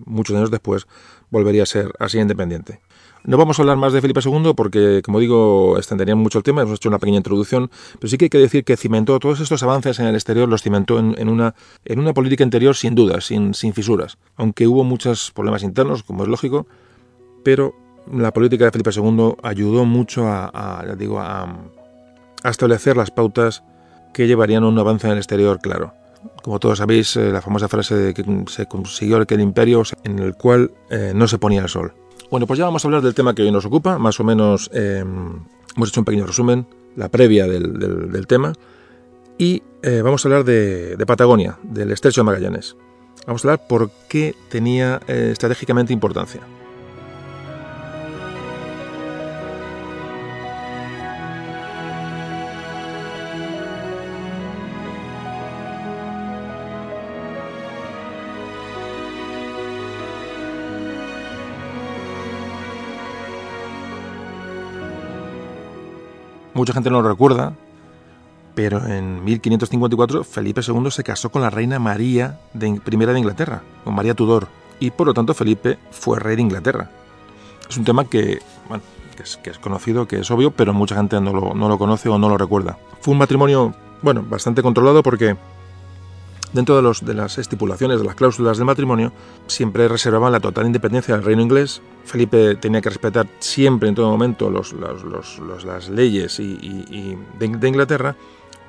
muchos 0.05 0.35
años 0.35 0.49
después, 0.49 0.87
volvería 1.29 1.61
a 1.61 1.67
ser 1.67 1.93
así 1.99 2.17
independiente. 2.17 2.79
No 3.23 3.37
vamos 3.37 3.57
a 3.57 3.61
hablar 3.61 3.77
más 3.77 3.93
de 3.93 4.01
Felipe 4.01 4.19
II 4.25 4.53
porque, 4.57 5.01
como 5.05 5.19
digo, 5.19 5.77
extendería 5.77 6.15
mucho 6.15 6.39
el 6.39 6.43
tema, 6.43 6.63
hemos 6.63 6.77
hecho 6.77 6.89
una 6.89 6.97
pequeña 6.97 7.17
introducción, 7.17 7.69
pero 7.99 8.09
sí 8.09 8.17
que 8.17 8.25
hay 8.25 8.29
que 8.29 8.39
decir 8.39 8.63
que 8.65 8.75
cimentó 8.75 9.19
todos 9.19 9.39
estos 9.41 9.61
avances 9.61 9.99
en 9.99 10.07
el 10.07 10.15
exterior, 10.15 10.49
los 10.49 10.63
cimentó 10.63 10.97
en, 10.97 11.29
una, 11.29 11.53
en 11.85 11.99
una 11.99 12.13
política 12.13 12.43
interior 12.43 12.75
sin 12.75 12.95
dudas, 12.95 13.25
sin, 13.25 13.53
sin 13.53 13.73
fisuras, 13.73 14.17
aunque 14.35 14.67
hubo 14.67 14.83
muchos 14.83 15.31
problemas 15.31 15.61
internos, 15.61 16.01
como 16.01 16.23
es 16.23 16.29
lógico, 16.29 16.65
pero 17.43 17.75
la 18.11 18.31
política 18.31 18.65
de 18.65 18.71
Felipe 18.71 18.91
II 18.93 19.35
ayudó 19.43 19.85
mucho 19.85 20.27
a, 20.27 20.83
digo, 20.97 21.19
a, 21.19 21.47
establecer 22.43 22.97
las 22.97 23.11
pautas 23.11 23.63
que 24.13 24.27
llevarían 24.27 24.63
a 24.63 24.67
un 24.67 24.77
avance 24.77 25.07
en 25.07 25.13
el 25.13 25.19
exterior 25.19 25.59
claro. 25.59 25.93
Como 26.41 26.59
todos 26.59 26.77
sabéis, 26.77 27.15
eh, 27.15 27.31
la 27.31 27.41
famosa 27.41 27.67
frase 27.67 27.95
de 27.95 28.13
que 28.13 28.23
se 28.47 28.65
consiguió 28.65 29.17
aquel 29.17 29.41
imperio 29.41 29.83
en 30.03 30.19
el 30.19 30.35
cual 30.35 30.71
eh, 30.89 31.11
no 31.13 31.27
se 31.27 31.37
ponía 31.37 31.61
el 31.61 31.69
sol. 31.69 31.93
Bueno, 32.31 32.47
pues 32.47 32.57
ya 32.59 32.65
vamos 32.65 32.83
a 32.83 32.87
hablar 32.87 33.01
del 33.01 33.13
tema 33.13 33.35
que 33.35 33.41
hoy 33.41 33.51
nos 33.51 33.65
ocupa, 33.65 33.97
más 33.97 34.19
o 34.19 34.23
menos 34.23 34.69
em, 34.73 35.43
hemos 35.75 35.89
hecho 35.89 36.01
un 36.01 36.05
pequeño 36.05 36.25
resumen, 36.25 36.65
la 36.95 37.09
previa 37.09 37.47
del, 37.47 38.27
tema, 38.27 38.53
y 39.37 39.63
eh, 39.81 40.01
vamos 40.01 40.23
a 40.23 40.29
hablar 40.29 40.43
de, 40.43 40.95
de, 40.95 41.05
Patagonia, 41.05 41.57
del 41.63 41.91
estrecho 41.91 42.21
de 42.21 42.25
Magallanes. 42.25 42.75
Vamos 43.27 43.43
a 43.43 43.49
hablar 43.49 43.67
por 43.67 43.89
qué 44.07 44.35
tenía 44.49 45.01
estratégicamente 45.07 45.93
importancia. 45.93 46.41
Mucha 66.53 66.73
gente 66.73 66.89
no 66.89 67.01
lo 67.01 67.09
recuerda, 67.09 67.53
pero 68.55 68.85
en 68.85 69.23
1554 69.23 70.23
Felipe 70.23 70.61
II 70.65 70.91
se 70.91 71.03
casó 71.03 71.29
con 71.29 71.41
la 71.41 71.49
reina 71.49 71.79
María 71.79 72.39
I 72.53 72.59
de 72.59 73.19
Inglaterra, 73.19 73.63
con 73.83 73.95
María 73.95 74.13
Tudor, 74.13 74.47
y 74.79 74.91
por 74.91 75.07
lo 75.07 75.13
tanto 75.13 75.33
Felipe 75.33 75.79
fue 75.91 76.19
rey 76.19 76.35
de 76.35 76.41
Inglaterra. 76.43 76.89
Es 77.69 77.77
un 77.77 77.85
tema 77.85 78.05
que, 78.05 78.39
bueno, 78.67 78.83
que, 79.15 79.49
es, 79.49 79.57
conocido, 79.59 80.07
que 80.07 80.19
es 80.19 80.31
obvio, 80.31 80.51
pero 80.51 80.73
mucha 80.73 80.95
gente 80.95 81.19
no 81.21 81.33
lo, 81.33 81.53
no 81.53 81.69
lo 81.69 81.77
conoce 81.77 82.09
o 82.09 82.17
no 82.17 82.29
lo 82.29 82.37
recuerda. 82.37 82.77
Fue 83.01 83.13
un 83.13 83.17
matrimonio, 83.17 83.73
bueno, 84.01 84.23
bastante 84.27 84.61
controlado 84.61 85.01
porque 85.01 85.35
Dentro 86.53 86.79
de, 86.79 87.05
de 87.05 87.13
las 87.15 87.39
estipulaciones 87.39 87.99
de 87.99 88.05
las 88.05 88.15
cláusulas 88.15 88.57
del 88.57 88.65
matrimonio, 88.65 89.11
siempre 89.47 89.87
reservaban 89.87 90.31
la 90.31 90.39
total 90.39 90.67
independencia 90.67 91.15
del 91.15 91.25
reino 91.25 91.41
inglés. 91.41 91.81
Felipe 92.05 92.55
tenía 92.55 92.79
que 92.79 92.89
respetar 92.89 93.27
siempre, 93.39 93.89
en 93.89 93.95
todo 93.95 94.11
momento, 94.11 94.51
las 94.51 95.89
leyes 95.89 96.37
de, 96.37 97.67
Inglaterra. 97.67 98.15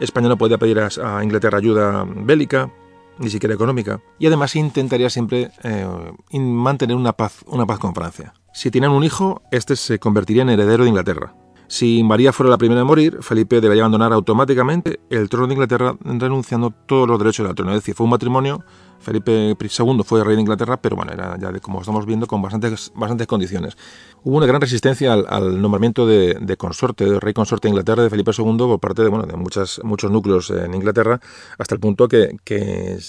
España 0.00 0.29
no 0.29 0.38
podía 0.38 0.57
pedir 0.57 0.81
a, 0.81 1.23
Inglaterra 1.23 1.59
ayuda 1.59 2.07
bélica, 2.09 2.71
ni 3.19 3.29
siquiera 3.29 3.55
económica. 3.55 4.00
Y 4.19 4.26
además 4.26 4.57
intentaría 4.57 5.11
siempre 5.11 5.50
eh, 5.62 5.87
mantener 6.33 6.97
una 6.97 7.12
paz, 7.12 7.45
una 7.47 7.67
paz 7.67 7.79
con 7.79 7.95
Francia. 7.95 8.33
Si 8.55 8.71
tenían 8.71 8.93
un 8.93 9.05
hijo, 9.05 9.43
este 9.50 9.76
se 9.76 9.99
convertiría 9.99 10.43
en 10.43 10.49
heredero 10.49 10.85
de 10.85 10.88
Inglaterra. 10.88 11.35
Si 11.66 12.02
María 12.04 12.33
fuera 12.33 12.50
la 12.50 12.59
primera 12.59 12.80
en 12.83 12.87
morir, 12.87 13.18
Felipe 13.21 13.61
debería 13.61 13.85
abandonar 13.85 14.12
automáticamente 14.12 15.00
el 15.11 15.28
trono 15.28 15.47
de 15.47 15.54
Inglaterra 15.54 15.97
renunciando 16.02 16.71
todos 16.71 17.09
los 17.09 17.18
derechos 17.18 17.47
del 17.47 17.54
trono. 17.54 17.73
Es 17.73 17.78
decir, 17.78 17.94
fue 17.94 18.04
un 18.04 18.11
matrimonio 18.11 18.64
Felipe 19.04 19.54
II 19.61 20.00
fue 20.04 20.25
rey 20.25 20.34
de 20.34 20.40
Inglaterra, 20.40 20.78
pero 20.78 20.96
bueno, 20.96 21.12
era 21.12 21.38
ya 21.38 21.52
de, 21.52 21.61
como 21.61 21.80
estamos 21.80 22.06
viendo 22.06 22.26
con 22.26 22.42
bastantes, 22.42 22.90
condiciones. 23.28 23.76
Hubo 24.25 24.38
una 24.38 24.46
gran 24.46 24.61
resistencia 24.61 25.12
al, 25.12 25.61
nombramiento 25.61 26.06
de, 26.06 26.56
consorte, 26.56 27.04
de 27.04 27.20
rey 27.20 27.34
consorte 27.34 27.68
de 27.68 27.70
Inglaterra 27.70 28.02
de 28.02 28.11
Felipe 28.11 28.32
II 28.37 28.56
por 28.56 28.80
parte 28.80 29.02
de, 29.02 29.11
muchas, 29.11 29.80
muchos 29.84 30.11
núcleos 30.11 30.50
en 30.50 30.75
Inglaterra, 30.75 31.20
hasta 31.58 31.75
el 31.75 31.80
punto 31.80 32.08
que, 32.08 32.34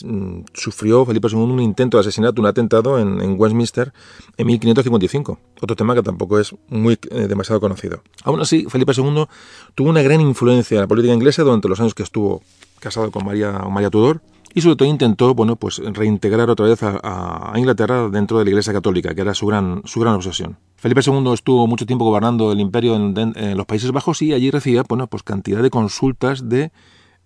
mm, 0.04 0.40
sufrió 0.54 1.06
Felipe 1.06 1.30
II 1.32 1.40
un 1.40 1.62
intento 1.62 1.98
de 1.98 2.02
asesinato, 2.02 2.42
un 2.42 2.48
atentado 2.48 3.00
en, 3.00 3.36
Westminster 3.40 3.94
en 4.38 4.48
1555. 4.48 5.40
Otro 5.62 5.76
tema 5.76 5.96
que 5.96 6.04
tampoco 6.04 6.40
es 6.40 6.54
muy 6.68 7.00
eh, 7.10 7.28
demasiado 7.28 7.62
conocido. 7.62 8.04
Aún 8.24 8.42
así, 8.42 8.66
Felipe 8.70 8.92
II 8.96 9.26
tuvo 9.74 9.90
una 9.90 10.02
gran 10.02 10.20
influencia 10.20 10.76
en 10.76 10.82
la 10.82 10.88
política 10.88 11.14
inglesa 11.14 11.44
durante 11.44 11.70
los 11.70 11.80
años 11.80 11.94
que 11.94 12.04
estuvo 12.04 12.42
casado 12.80 13.10
con 13.12 13.26
María 13.26 13.90
Tudor 13.90 14.22
y 14.56 14.62
sobre 14.62 14.78
todo 14.78 14.88
intentó 14.88 15.36
bueno, 15.36 15.58
pues 15.58 15.80
reintegrar 15.80 16.50
otra 16.50 16.66
vez 16.66 16.80
a, 16.82 17.54
Inglaterra 17.58 18.08
dentro 18.10 18.40
de 18.40 18.46
la 18.46 18.50
Iglesia 18.52 18.72
Católica, 18.72 19.14
que 19.14 19.20
era 19.20 19.34
su 19.34 19.46
gran, 19.46 19.82
su 19.84 20.00
gran 20.00 20.14
obsesión. 20.16 20.58
Felipe 20.78 21.02
II 21.06 21.34
estuvo 21.34 21.68
mucho 21.68 21.86
tiempo 21.86 22.06
gobernando 22.06 22.54
el 22.54 22.62
imperio 22.62 22.96
en, 22.96 23.58
los 23.58 23.66
Países 23.66 23.92
Bajos 23.92 24.22
y 24.22 24.32
allí 24.32 24.50
recibía 24.52 24.84
bueno, 24.88 25.08
pues 25.08 25.24
cantidad 25.24 25.62
de 25.62 25.70
consultas 25.70 26.48
de, 26.48 26.72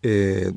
eh, 0.02 0.54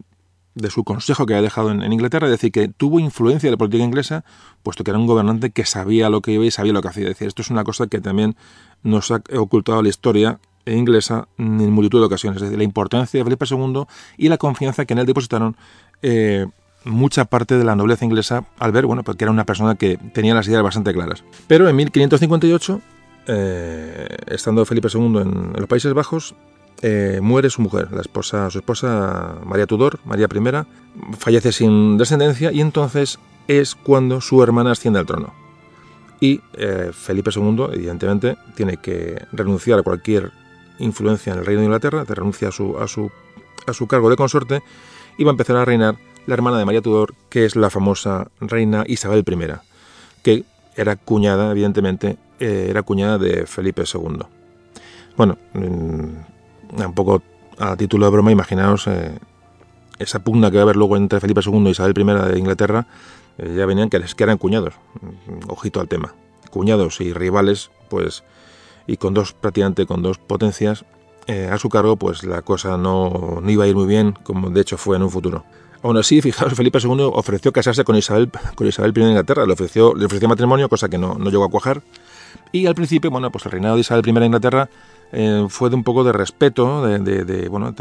de 0.54 0.70
su 0.70 0.82
consejo 0.82 1.26
que 1.26 1.34
había 1.34 1.42
dejado 1.42 1.70
en, 1.70 1.92
Inglaterra, 1.92 2.26
es 2.26 2.32
decir, 2.32 2.50
que 2.50 2.68
tuvo 2.68 3.00
influencia 3.00 3.48
de 3.48 3.52
la 3.52 3.58
política 3.58 3.84
inglesa, 3.84 4.24
puesto 4.62 4.82
que 4.82 4.92
era 4.92 4.98
un 4.98 5.06
gobernante 5.06 5.50
que 5.50 5.66
sabía 5.66 6.08
lo 6.08 6.22
que 6.22 6.32
iba 6.32 6.46
y 6.46 6.50
sabía 6.50 6.72
lo 6.72 6.80
que 6.80 6.88
hacía. 6.88 7.02
Es 7.02 7.10
decir, 7.10 7.28
esto 7.28 7.42
es 7.42 7.50
una 7.50 7.64
cosa 7.64 7.86
que 7.86 8.00
también 8.00 8.34
nos 8.82 9.10
ha 9.10 9.22
ocultado 9.36 9.82
la 9.82 9.90
historia 9.90 10.40
inglesa 10.64 11.28
en 11.36 11.70
multitud 11.70 12.00
de 12.00 12.06
ocasiones, 12.06 12.36
es 12.36 12.44
decir, 12.44 12.56
la 12.56 12.64
importancia 12.64 13.18
de 13.18 13.24
Felipe 13.24 13.44
II 13.50 13.84
y 14.16 14.28
la 14.30 14.38
confianza 14.38 14.86
que 14.86 14.94
en 14.94 15.00
él 15.00 15.06
depositaron 15.06 15.54
eh, 16.00 16.46
mucha 16.84 17.24
parte 17.24 17.56
de 17.56 17.64
la 17.64 17.76
nobleza 17.76 18.04
inglesa 18.04 18.44
al 18.58 18.72
ver, 18.72 18.86
bueno, 18.86 19.02
porque 19.02 19.24
era 19.24 19.30
una 19.30 19.44
persona 19.44 19.74
que 19.74 19.98
tenía 20.12 20.34
las 20.34 20.48
ideas 20.48 20.62
bastante 20.62 20.92
claras. 20.92 21.24
Pero 21.46 21.68
en 21.68 21.76
1558, 21.76 22.80
eh, 23.26 24.08
estando 24.28 24.64
Felipe 24.64 24.88
II 24.92 25.18
en, 25.18 25.52
los 25.56 25.66
Países 25.66 25.92
Bajos, 25.94 26.34
eh, 26.82 27.20
muere 27.22 27.50
su 27.50 27.62
mujer, 27.62 27.92
la 27.92 28.00
esposa, 28.00 28.50
su 28.50 28.58
esposa 28.58 29.36
María 29.44 29.66
Tudor, 29.66 30.00
María 30.04 30.26
I, 30.26 31.16
fallece 31.16 31.52
sin 31.52 31.96
descendencia 31.96 32.50
y 32.50 32.60
entonces 32.60 33.18
es 33.46 33.74
cuando 33.74 34.20
su 34.20 34.42
hermana 34.42 34.72
asciende 34.72 34.98
al 34.98 35.06
trono. 35.06 35.32
y 36.20 36.40
Felipe 36.92 37.30
II, 37.34 37.66
evidentemente, 37.72 38.36
tiene 38.54 38.76
que 38.76 39.26
renunciar 39.32 39.80
a 39.80 39.82
cualquier 39.82 40.30
influencia 40.78 41.32
en 41.32 41.40
el 41.40 41.46
reino 41.46 41.60
de 41.60 41.66
Inglaterra, 41.66 42.04
renuncia 42.06 42.48
a 42.48 42.52
su, 42.52 42.78
a 42.78 42.88
su, 42.88 43.10
a 43.66 43.72
su 43.72 43.86
cargo 43.86 44.10
de 44.10 44.16
consorte 44.16 44.62
y 45.18 45.24
va 45.24 45.30
a 45.30 45.32
empezar 45.32 45.56
a 45.56 45.64
reinar 45.64 45.96
la 46.26 46.34
hermana 46.34 46.58
de 46.58 46.64
María 46.64 46.82
Tudor, 46.82 47.14
que 47.28 47.44
es 47.44 47.56
la 47.56 47.70
famosa 47.70 48.28
reina 48.40 48.84
Isabel 48.86 49.24
I, 49.26 49.52
que 50.22 50.44
era 50.76 50.96
cuñada, 50.96 51.50
evidentemente, 51.50 52.16
eh, 52.38 52.66
era 52.70 52.82
cuñada 52.82 53.18
de 53.18 53.46
Felipe 53.46 53.82
II. 53.92 54.20
Bueno, 55.16 55.38
mm, 55.54 56.80
un 56.84 56.94
poco 56.94 57.22
a 57.58 57.76
título 57.76 58.06
de 58.06 58.12
broma, 58.12 58.32
imaginaos 58.32 58.86
eh, 58.86 59.18
esa 59.98 60.20
pugna 60.20 60.50
que 60.50 60.56
va 60.56 60.62
a 60.62 60.64
haber 60.64 60.76
luego 60.76 60.96
entre 60.96 61.20
Felipe 61.20 61.40
II 61.44 61.66
y 61.66 61.70
Isabel 61.70 61.94
I 61.96 62.32
de 62.32 62.38
Inglaterra, 62.38 62.86
eh, 63.38 63.54
ya 63.56 63.66
venían 63.66 63.90
que, 63.90 64.00
que 64.00 64.24
eran 64.24 64.38
cuñados, 64.38 64.74
mm, 65.00 65.50
ojito 65.50 65.80
al 65.80 65.88
tema, 65.88 66.14
cuñados 66.50 67.00
y 67.00 67.12
rivales, 67.12 67.70
pues, 67.88 68.24
y 68.86 68.96
con 68.96 69.14
dos, 69.14 69.32
prácticamente 69.32 69.86
con 69.86 70.02
dos 70.02 70.18
potencias 70.18 70.84
a 71.28 71.56
su 71.56 71.68
cargo, 71.68 71.94
pues 71.94 72.24
la 72.24 72.42
cosa 72.42 72.76
no, 72.76 73.38
no 73.40 73.48
iba 73.48 73.62
a 73.62 73.68
ir 73.68 73.76
muy 73.76 73.86
bien, 73.86 74.12
como 74.24 74.50
de 74.50 74.60
hecho 74.60 74.76
fue 74.76 74.96
en 74.96 75.04
un 75.04 75.10
futuro. 75.10 75.44
Aún 75.82 75.96
así, 75.96 76.20
fijaos, 76.22 76.54
Felipe 76.54 76.78
II 76.82 77.10
ofreció 77.12 77.52
casarse 77.52 77.84
con 77.84 77.96
Isabel, 77.96 78.30
con 78.54 78.66
Isabel 78.66 78.92
I 78.96 79.00
de 79.00 79.08
Inglaterra, 79.08 79.46
le 79.46 79.52
ofreció, 79.52 79.94
le 79.94 80.06
ofreció 80.06 80.28
matrimonio, 80.28 80.68
cosa 80.68 80.88
que 80.88 80.98
no, 80.98 81.14
no 81.14 81.30
llegó 81.30 81.44
a 81.44 81.50
cuajar. 81.50 81.82
Y 82.52 82.66
al 82.66 82.74
principio, 82.74 83.10
bueno, 83.10 83.30
pues 83.30 83.44
el 83.46 83.52
reinado 83.52 83.74
de 83.74 83.80
Isabel 83.80 84.06
I 84.06 84.12
de 84.12 84.26
Inglaterra 84.26 84.68
eh, 85.12 85.46
fue 85.48 85.68
de 85.68 85.76
un 85.76 85.84
poco 85.84 86.04
de 86.04 86.12
respeto 86.12 86.82
de, 86.82 87.48
bueno, 87.48 87.74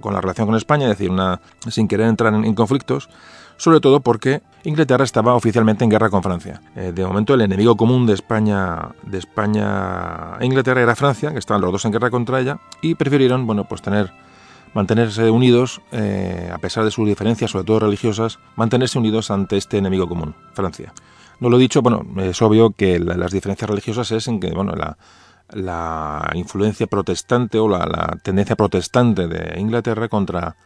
con 0.00 0.14
la 0.14 0.20
relación 0.20 0.46
con 0.46 0.56
España, 0.56 0.84
es 0.84 0.98
decir, 0.98 1.10
una, 1.10 1.40
sin 1.68 1.88
querer 1.88 2.06
entrar 2.06 2.32
en, 2.32 2.54
conflictos, 2.54 3.08
sobre 3.56 3.80
todo 3.80 4.00
porque 4.00 4.40
Inglaterra 4.62 5.04
estaba 5.04 5.34
oficialmente 5.34 5.82
en 5.82 5.90
guerra 5.90 6.10
con 6.10 6.22
Francia. 6.22 6.60
Eh, 6.76 6.92
de 6.94 7.04
momento 7.04 7.34
el 7.34 7.40
enemigo 7.40 7.76
común 7.76 8.06
de 8.06 8.14
España, 8.14 8.90
de 9.02 9.18
España 9.18 10.36
e 10.38 10.46
Inglaterra 10.46 10.80
era 10.80 10.94
Francia, 10.94 11.32
que 11.32 11.38
estaban 11.38 11.60
los 11.60 11.72
dos 11.72 11.84
en 11.84 11.92
guerra 11.92 12.10
contra 12.10 12.40
ella, 12.40 12.58
y 12.82 12.94
prefirieron, 12.94 13.46
bueno, 13.46 13.64
pues 13.64 13.82
tener 13.82 14.12
mantenerse 14.74 15.30
unidos, 15.30 15.80
eh, 15.92 16.50
a 16.52 16.58
pesar 16.58 16.84
de 16.84 16.90
sus 16.90 17.06
diferencias, 17.06 17.50
sobre 17.50 17.64
todo 17.64 17.80
religiosas, 17.80 18.38
mantenerse 18.56 18.98
unidos 18.98 19.30
ante 19.30 19.56
este 19.56 19.78
enemigo 19.78 20.08
común, 20.08 20.34
Francia. 20.54 20.92
No 21.40 21.48
lo 21.48 21.56
he 21.56 21.60
dicho, 21.60 21.82
bueno, 21.82 22.04
es 22.22 22.40
obvio 22.42 22.70
que 22.70 22.98
las 22.98 23.32
diferencias 23.32 23.68
religiosas 23.68 24.10
es 24.12 24.28
en 24.28 24.40
que, 24.40 24.50
bueno, 24.50 24.74
la, 24.74 24.98
la 25.48 26.30
influencia 26.34 26.86
protestante 26.86 27.58
o 27.58 27.68
la, 27.68 27.86
la, 27.86 28.18
tendencia 28.22 28.56
protestante 28.56 29.26
de 29.26 29.58
Inglaterra 29.58 30.08
contra, 30.08 30.56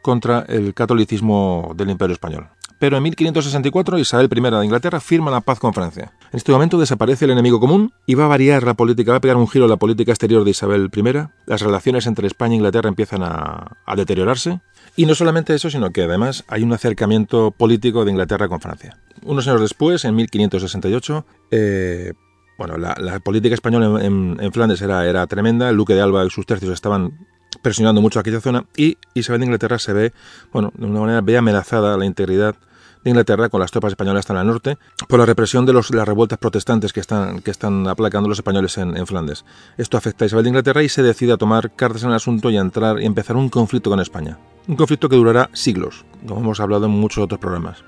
contra 0.00 0.40
el 0.48 0.74
catolicismo 0.74 1.72
del 1.76 1.90
Imperio 1.90 2.14
Español 2.14 2.48
pero 2.82 2.96
en 2.96 3.04
1564 3.04 3.96
Isabel 4.00 4.28
I 4.28 4.40
de 4.40 4.64
Inglaterra 4.64 4.98
firma 4.98 5.30
la 5.30 5.40
paz 5.40 5.60
con 5.60 5.72
Francia. 5.72 6.10
En 6.32 6.36
este 6.36 6.50
momento 6.50 6.80
desaparece 6.80 7.26
el 7.26 7.30
enemigo 7.30 7.60
común 7.60 7.92
y 8.06 8.16
va 8.16 8.24
a 8.24 8.26
variar 8.26 8.64
la 8.64 8.74
política, 8.74 9.12
va 9.12 9.18
a 9.18 9.20
pegar 9.20 9.36
un 9.36 9.46
giro 9.46 9.66
a 9.66 9.68
la 9.68 9.76
política 9.76 10.10
exterior 10.10 10.42
de 10.42 10.50
Isabel 10.50 10.90
I. 10.92 11.02
Las 11.46 11.60
relaciones 11.60 12.08
entre 12.08 12.26
España 12.26 12.54
e 12.54 12.56
Inglaterra 12.56 12.88
empiezan 12.88 13.22
a, 13.22 13.76
deteriorarse. 13.94 14.62
Y 14.96 15.06
no 15.06 15.14
solamente 15.14 15.54
eso, 15.54 15.70
sino 15.70 15.90
que 15.90 16.02
además 16.02 16.42
hay 16.48 16.64
un 16.64 16.72
acercamiento 16.72 17.52
político 17.52 18.04
de 18.04 18.10
Inglaterra 18.10 18.48
con 18.48 18.60
Francia. 18.60 18.98
Unos 19.22 19.46
años 19.46 19.60
después, 19.60 20.04
en 20.04 20.16
1568, 20.16 21.24
eh, 21.52 22.14
bueno, 22.58 22.78
la, 22.78 23.20
política 23.20 23.54
española 23.54 24.04
en, 24.04 24.52
Flandes 24.52 24.82
era, 24.82 25.06
era 25.06 25.24
tremenda, 25.28 25.70
el 25.70 25.76
duque 25.76 25.94
de 25.94 26.00
Alba 26.00 26.24
y 26.24 26.30
sus 26.30 26.46
tercios 26.46 26.72
estaban 26.72 27.28
presionando 27.62 28.00
mucho 28.00 28.18
aquella 28.18 28.40
zona 28.40 28.64
y 28.76 28.98
Isabel 29.14 29.42
de 29.42 29.46
Inglaterra 29.46 29.78
se 29.78 29.92
ve, 29.92 30.12
bueno, 30.52 30.72
de 30.74 30.86
una 30.86 30.98
manera 30.98 31.20
ve 31.20 31.36
amenazada 31.36 31.96
la 31.96 32.06
integridad 32.06 32.56
de 33.04 33.10
Inglaterra 33.10 33.48
con 33.48 33.60
las 33.60 33.70
tropas 33.70 33.92
españolas 33.92 34.20
hasta 34.20 34.40
el 34.40 34.46
norte 34.46 34.78
por 35.08 35.18
la 35.18 35.26
represión 35.26 35.66
de 35.66 35.72
las 35.72 35.90
revueltas 35.90 36.38
protestantes 36.38 36.92
que 36.92 37.00
están, 37.00 37.40
que 37.40 37.50
están 37.50 37.88
aplacando 37.88 38.28
los 38.28 38.38
españoles 38.38 38.78
en, 38.78 39.06
Flandes. 39.06 39.44
Esto 39.76 39.96
afecta 39.96 40.24
a 40.24 40.26
Isabel 40.26 40.44
de 40.44 40.50
Inglaterra 40.50 40.82
y 40.82 40.88
se 40.88 41.02
decide 41.02 41.32
a 41.32 41.36
tomar 41.36 41.74
cartas 41.74 42.02
en 42.04 42.10
el 42.10 42.16
asunto 42.16 42.50
y 42.50 42.56
a 42.56 42.60
entrar 42.60 43.00
y 43.00 43.06
empezar 43.06 43.36
un 43.36 43.48
conflicto 43.48 43.90
con 43.90 44.00
España. 44.00 44.38
Un 44.68 44.76
conflicto 44.76 45.08
que 45.08 45.16
durará 45.16 45.50
siglos, 45.52 46.04
como 46.26 46.40
hemos 46.40 46.60
hablado 46.60 46.86
en 46.86 46.92
muchos 46.92 47.24
otros 47.24 47.40
programas. 47.40 47.84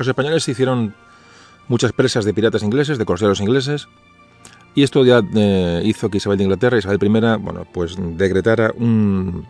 Los 0.00 0.08
españoles 0.08 0.48
hicieron 0.48 0.94
muchas 1.68 1.92
presas 1.92 2.24
de 2.24 2.32
piratas 2.32 2.62
ingleses, 2.62 2.96
de 2.96 3.04
corseros 3.04 3.38
ingleses, 3.42 3.86
y 4.74 4.82
esto 4.82 5.04
ya 5.04 5.20
eh, 5.34 5.82
hizo 5.84 6.08
que 6.08 6.16
Isabel 6.16 6.38
de 6.38 6.44
Inglaterra, 6.44 6.78
Isabel 6.78 6.98
I, 7.02 7.08
bueno, 7.38 7.66
pues 7.70 7.96
decretara 7.98 8.72
un, 8.78 9.46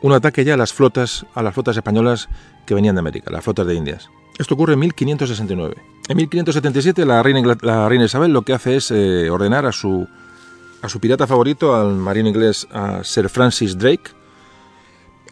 un 0.00 0.12
ataque 0.12 0.44
ya 0.44 0.54
a 0.54 0.56
las 0.56 0.72
flotas, 0.72 1.26
a 1.34 1.42
las 1.42 1.52
flotas 1.52 1.76
españolas 1.76 2.28
que 2.64 2.74
venían 2.74 2.94
de 2.94 3.00
América, 3.00 3.32
las 3.32 3.42
flotas 3.42 3.66
de 3.66 3.74
Indias. 3.74 4.08
Esto 4.38 4.54
ocurre 4.54 4.74
en 4.74 4.78
1569. 4.78 5.74
En 6.08 6.16
1577 6.16 7.04
la 7.04 7.20
reina, 7.20 7.42
la 7.62 7.88
reina 7.88 8.04
Isabel 8.04 8.32
lo 8.32 8.42
que 8.42 8.52
hace 8.52 8.76
es 8.76 8.92
eh, 8.92 9.30
ordenar 9.30 9.66
a 9.66 9.72
su, 9.72 10.06
a 10.80 10.88
su 10.88 11.00
pirata 11.00 11.26
favorito, 11.26 11.74
al 11.74 11.96
marino 11.96 12.28
inglés 12.28 12.68
a 12.70 13.02
Sir 13.02 13.28
Francis 13.28 13.76
Drake, 13.76 14.12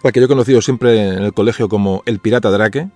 al 0.03 0.11
que 0.11 0.19
yo 0.19 0.27
he 0.27 0.29
conocido 0.29 0.61
siempre 0.61 1.07
en 1.07 1.23
el 1.23 1.33
colegio 1.35 1.69
como 1.69 2.03
el 2.05 2.19
pirata 2.19 2.51
Drake, 2.51 2.91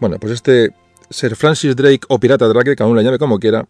bueno, 0.00 0.18
pues 0.18 0.32
este 0.32 0.72
Sir 1.10 1.36
Francis 1.36 1.76
Drake 1.76 2.00
o 2.08 2.18
Pirata 2.18 2.46
Drake, 2.48 2.76
cada 2.76 2.88
uno 2.88 2.98
le 2.98 3.04
llame 3.04 3.18
como 3.18 3.38
quiera, 3.38 3.66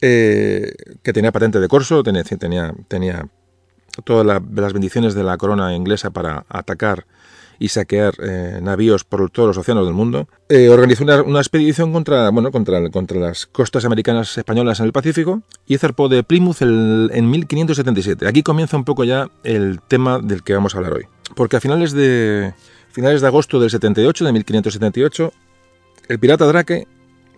eh, 0.00 0.72
que 1.02 1.12
tenía 1.12 1.32
patente 1.32 1.60
de 1.60 1.68
corso, 1.68 2.02
tenía, 2.02 2.22
tenía, 2.24 2.74
tenía 2.88 3.28
todas 4.04 4.26
las 4.26 4.72
bendiciones 4.72 5.14
de 5.14 5.24
la 5.24 5.36
corona 5.36 5.74
inglesa 5.74 6.10
para 6.10 6.44
atacar 6.48 7.06
y 7.58 7.68
saquear 7.68 8.14
eh, 8.22 8.60
navíos 8.62 9.04
por 9.04 9.28
todos 9.30 9.48
los 9.48 9.58
océanos 9.58 9.84
del 9.84 9.94
mundo, 9.94 10.28
eh, 10.48 10.68
organizó 10.68 11.02
una, 11.04 11.40
expedición 11.40 11.92
contra, 11.92 12.30
bueno, 12.30 12.52
contra, 12.52 12.88
contra 12.90 13.18
las 13.18 13.46
costas 13.46 13.84
americanas 13.84 14.38
españolas 14.38 14.78
en 14.78 14.86
el 14.86 14.92
Pacífico 14.92 15.42
y 15.66 15.76
zarpó 15.78 16.08
de 16.08 16.22
Plymouth 16.22 16.62
en 16.62 17.30
1577. 17.30 18.28
Aquí 18.28 18.42
comienza 18.42 18.76
un 18.76 18.84
poco 18.84 19.04
ya 19.04 19.28
el 19.42 19.80
tema 19.88 20.20
del 20.20 20.42
que 20.42 20.54
vamos 20.54 20.74
a 20.74 20.78
hablar 20.78 20.94
hoy. 20.94 21.06
Porque 21.34 21.56
a 21.56 21.60
finales 21.60 21.92
de, 21.92 22.54
finales 22.92 23.20
de 23.20 23.26
agosto 23.26 23.58
del 23.58 23.70
78, 23.70 24.24
de 24.24 24.32
1578, 24.32 25.32
el 26.08 26.18
pirata 26.18 26.46
Drake 26.46 26.86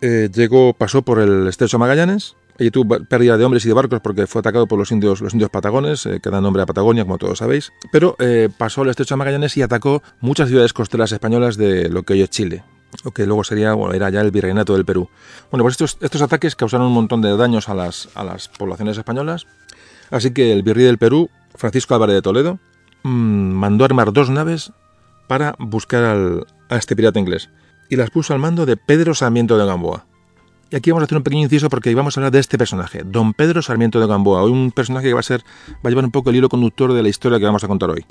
eh, 0.00 0.30
llegó, 0.32 0.72
pasó 0.72 1.02
por 1.02 1.18
el 1.18 1.46
estrecho 1.48 1.78
Magallanes. 1.78 2.36
Allí 2.58 2.70
tuvo 2.70 2.98
pérdida 3.04 3.38
de 3.38 3.44
hombres 3.44 3.64
y 3.64 3.68
de 3.68 3.74
barcos 3.74 4.00
porque 4.00 4.26
fue 4.26 4.40
atacado 4.40 4.66
por 4.66 4.78
los 4.78 4.92
indios, 4.92 5.20
los 5.20 5.32
indios 5.32 5.50
patagones, 5.50 6.04
eh, 6.06 6.20
que 6.22 6.30
dan 6.30 6.42
nombre 6.42 6.62
a 6.62 6.66
Patagonia, 6.66 7.04
como 7.04 7.16
todos 7.16 7.38
sabéis. 7.38 7.72
Pero 7.90 8.16
eh, 8.18 8.48
pasó 8.56 8.82
el 8.82 8.90
estrecho 8.90 9.16
Magallanes 9.16 9.56
y 9.56 9.62
atacó 9.62 10.02
muchas 10.20 10.48
ciudades 10.48 10.72
costeras 10.72 11.10
españolas 11.12 11.56
de 11.56 11.88
lo 11.88 12.02
que 12.02 12.14
hoy 12.14 12.22
es 12.22 12.30
Chile 12.30 12.62
lo 13.04 13.12
que 13.12 13.24
luego 13.24 13.44
sería, 13.44 13.72
bueno, 13.74 13.94
era 13.94 14.10
ya 14.10 14.20
el 14.20 14.32
virreinato 14.32 14.74
del 14.74 14.84
Perú. 14.84 15.08
Bueno, 15.52 15.62
pues 15.62 15.74
estos, 15.74 15.96
estos 16.00 16.22
ataques 16.22 16.56
causaron 16.56 16.88
un 16.88 16.92
montón 16.92 17.22
de 17.22 17.36
daños 17.36 17.68
a 17.68 17.74
las, 17.74 18.08
a 18.16 18.24
las 18.24 18.48
poblaciones 18.48 18.98
españolas, 18.98 19.46
así 20.10 20.32
que 20.32 20.52
el 20.52 20.64
virrey 20.64 20.84
del 20.84 20.98
Perú, 20.98 21.30
Francisco 21.54 21.94
Álvarez 21.94 22.16
de 22.16 22.22
Toledo, 22.22 22.58
mm, 23.04 23.08
mandó 23.52 23.84
armar 23.84 24.12
dos 24.12 24.28
naves 24.28 24.72
para 25.28 25.54
buscar 25.60 26.02
al, 26.02 26.46
a 26.68 26.76
este 26.76 26.96
pirata 26.96 27.20
inglés 27.20 27.48
y 27.90 27.96
las 27.96 28.10
puso 28.10 28.32
al 28.32 28.38
mando 28.38 28.64
de 28.64 28.76
Pedro 28.76 29.14
Sarmiento 29.14 29.58
de 29.58 29.66
Gamboa. 29.66 30.06
Y 30.70 30.76
aquí 30.76 30.90
vamos 30.92 31.02
a 31.02 31.04
hacer 31.06 31.18
un 31.18 31.24
pequeño 31.24 31.42
inciso 31.42 31.68
porque 31.68 31.92
vamos 31.94 32.16
a 32.16 32.20
hablar 32.20 32.30
de 32.32 32.38
este 32.38 32.56
personaje, 32.56 33.02
don 33.04 33.34
Pedro 33.34 33.60
Sarmiento 33.60 33.98
de 33.98 34.06
Gamboa, 34.06 34.44
un 34.44 34.70
personaje 34.70 35.08
que 35.08 35.14
va 35.14 35.20
a 35.20 35.24
ser, 35.24 35.42
va 35.68 35.80
a 35.84 35.88
llevar 35.90 36.04
un 36.04 36.12
poco 36.12 36.30
el 36.30 36.36
hilo 36.36 36.48
conductor 36.48 36.92
de 36.92 37.02
la 37.02 37.08
historia 37.08 37.40
que 37.40 37.44
vamos 37.44 37.64
a 37.64 37.68
contar 37.68 37.90
hoy. 37.90 38.06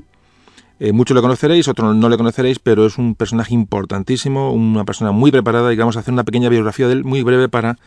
Eh, 0.82 0.92
muchos 0.92 1.16
lo 1.16 1.22
conoceréis, 1.22 1.68
otros 1.70 1.96
no 1.96 2.10
le 2.10 2.18
conoceréis, 2.18 2.60
pero 2.60 2.86
es 2.86 2.98
un 2.98 3.16
personaje 3.16 3.54
importantísimo, 3.54 4.52
una 4.52 4.84
persona 4.84 5.12
muy 5.12 5.32
preparada 5.32 5.74
y 5.74 5.78
vamos 5.78 5.96
a 5.96 6.02
hacer 6.02 6.14
una 6.14 6.24
pequeña 6.24 6.50
biografía 6.50 6.88
de 6.88 6.94
él 6.94 7.04
muy 7.06 7.24
breve 7.24 7.48
para 7.48 7.78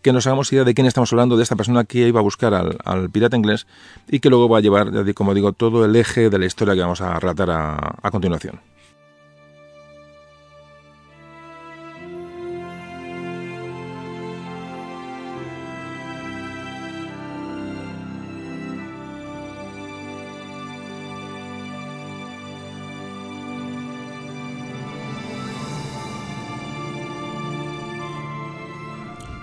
que 0.00 0.12
nos 0.12 0.26
hagamos 0.26 0.52
idea 0.52 0.64
de 0.64 0.74
quién 0.74 0.86
estamos 0.86 1.12
hablando, 1.12 1.36
de 1.36 1.42
esta 1.42 1.56
persona 1.56 1.84
que 1.84 2.08
iba 2.08 2.20
a 2.20 2.22
buscar 2.22 2.54
al, 2.54 3.10
pirata 3.10 3.36
inglés 3.36 3.66
y 4.08 4.20
que 4.20 4.30
luego 4.30 4.48
va 4.48 4.58
a 4.58 4.60
llevar, 4.60 4.90
como 5.14 5.34
digo, 5.34 5.52
todo 5.52 5.84
el 5.84 5.94
eje 5.94 6.28
de 6.30 6.38
la 6.38 6.46
historia 6.46 6.74
que 6.74 6.80
vamos 6.80 7.02
a 7.02 7.20
relatar 7.20 7.50
a 7.50 8.10
continuación. 8.10 8.60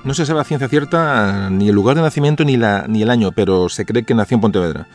No 0.03 0.13
se 0.13 0.25
sabe 0.25 0.39
a 0.39 0.43
ciencia 0.43 0.69
cierta 0.69 1.49
ni 1.49 1.69
el 1.69 1.75
lugar 1.75 1.95
de 1.95 2.01
nacimiento 2.01 2.45
ni, 2.45 2.57
la, 2.57 2.85
ni 2.88 3.01
el 3.01 3.09
año, 3.09 3.31
pero 3.31 3.67
se 3.69 3.85
cree 3.85 4.03
que 4.03 4.13
nació 4.13 4.35
en 4.35 4.41
Pontevedra. 4.41 4.88